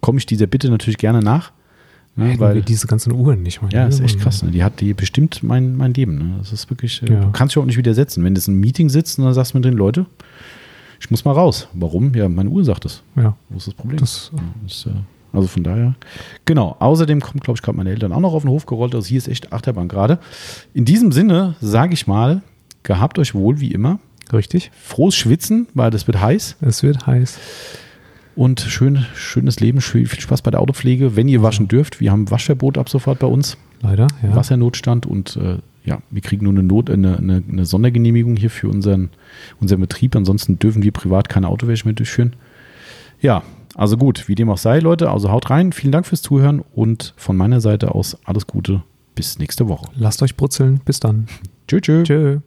komme 0.00 0.18
ich 0.18 0.26
dieser 0.26 0.46
Bitte 0.46 0.68
natürlich 0.70 0.98
gerne 0.98 1.20
nach. 1.20 1.52
Ne, 2.16 2.34
weil, 2.38 2.56
wir 2.56 2.62
diese 2.62 2.86
ganzen 2.88 3.12
Uhren 3.12 3.42
nicht 3.42 3.62
mal. 3.62 3.72
ja, 3.72 3.86
ist 3.86 4.00
echt 4.00 4.18
krass. 4.18 4.42
Ne? 4.42 4.50
Die 4.50 4.64
hat 4.64 4.80
die 4.80 4.92
bestimmt 4.94 5.42
mein, 5.44 5.76
mein 5.76 5.94
Leben. 5.94 6.18
Ne? 6.18 6.34
Das 6.38 6.52
ist 6.52 6.68
wirklich, 6.68 7.02
äh, 7.04 7.10
Ja. 7.12 7.20
du 7.20 7.30
kannst 7.30 7.54
dich 7.54 7.62
auch 7.62 7.66
nicht 7.66 7.76
widersetzen. 7.78 8.24
Wenn 8.24 8.34
du 8.34 8.40
in 8.40 8.46
einem 8.52 8.60
Meeting 8.60 8.88
sitzt 8.90 9.18
und 9.18 9.24
dann 9.24 9.32
sagst 9.32 9.54
du 9.54 9.58
mit 9.58 9.64
den 9.64 9.74
Leuten, 9.74 10.06
ich 11.00 11.10
muss 11.10 11.24
mal 11.24 11.32
raus. 11.32 11.68
Warum? 11.72 12.12
Ja, 12.14 12.28
meine 12.28 12.50
Uhr 12.50 12.64
sagt 12.64 12.84
es. 12.84 13.02
Ja. 13.16 13.34
Wo 13.48 13.56
ist 13.56 13.68
das 13.68 13.74
Problem? 13.74 13.98
Das, 14.00 14.32
Ja, 14.36 14.42
das, 14.64 14.86
äh, 14.86 14.90
also 15.32 15.48
von 15.48 15.62
daher. 15.62 15.94
Genau. 16.44 16.76
Außerdem 16.78 17.20
kommt, 17.20 17.44
glaube 17.44 17.58
ich, 17.58 17.62
gerade 17.62 17.76
meine 17.76 17.90
Eltern 17.90 18.12
auch 18.12 18.20
noch 18.20 18.32
auf 18.34 18.42
den 18.42 18.50
Hof 18.50 18.66
gerollt. 18.66 18.94
Also 18.94 19.08
hier 19.08 19.18
ist 19.18 19.28
echt 19.28 19.52
Achterbahn 19.52 19.88
gerade. 19.88 20.18
In 20.74 20.84
diesem 20.84 21.12
Sinne 21.12 21.54
sage 21.60 21.94
ich 21.94 22.06
mal, 22.06 22.42
gehabt 22.82 23.18
euch 23.18 23.34
wohl 23.34 23.60
wie 23.60 23.72
immer. 23.72 23.98
richtig. 24.32 24.70
Frohes 24.80 25.16
Schwitzen, 25.16 25.66
weil 25.74 25.90
das 25.90 26.06
wird 26.06 26.20
heiß. 26.20 26.56
Es 26.60 26.82
wird 26.82 27.06
heiß. 27.06 27.38
Und 28.36 28.60
schön, 28.60 29.04
schönes 29.14 29.60
Leben, 29.60 29.80
schön, 29.80 30.06
viel 30.06 30.20
Spaß 30.20 30.42
bei 30.42 30.50
der 30.50 30.60
Autopflege. 30.60 31.16
Wenn 31.16 31.28
ihr 31.28 31.42
waschen 31.42 31.68
dürft, 31.68 32.00
wir 32.00 32.12
haben 32.12 32.30
Waschverbot 32.30 32.78
ab 32.78 32.88
sofort 32.88 33.18
bei 33.18 33.26
uns. 33.26 33.56
Leider, 33.82 34.06
ja. 34.22 34.34
Wassernotstand 34.34 35.06
und 35.06 35.36
äh, 35.36 35.58
ja, 35.84 35.98
wir 36.10 36.20
kriegen 36.22 36.44
nur 36.44 36.52
eine, 36.52 36.62
Not, 36.62 36.90
eine, 36.90 37.18
eine, 37.18 37.42
eine 37.50 37.64
Sondergenehmigung 37.64 38.36
hier 38.36 38.50
für 38.50 38.68
unseren, 38.68 39.10
unseren 39.60 39.80
Betrieb. 39.80 40.14
Ansonsten 40.14 40.58
dürfen 40.58 40.82
wir 40.82 40.92
privat 40.92 41.28
keine 41.28 41.48
Autowäsche 41.48 41.86
mehr 41.86 41.94
durchführen. 41.94 42.34
Ja, 43.20 43.42
also 43.74 43.96
gut, 43.96 44.28
wie 44.28 44.34
dem 44.34 44.50
auch 44.50 44.58
sei, 44.58 44.78
Leute. 44.78 45.10
Also 45.10 45.30
haut 45.30 45.50
rein. 45.50 45.72
Vielen 45.72 45.92
Dank 45.92 46.06
fürs 46.06 46.22
Zuhören 46.22 46.62
und 46.74 47.14
von 47.16 47.36
meiner 47.36 47.60
Seite 47.60 47.94
aus 47.94 48.16
alles 48.24 48.46
Gute. 48.46 48.82
Bis 49.14 49.38
nächste 49.38 49.68
Woche. 49.68 49.90
Lasst 49.96 50.22
euch 50.22 50.36
brutzeln. 50.36 50.80
Bis 50.84 51.00
dann. 51.00 51.26
Tschö, 51.68 51.80
tschö. 51.80 52.02
Tschö. 52.04 52.40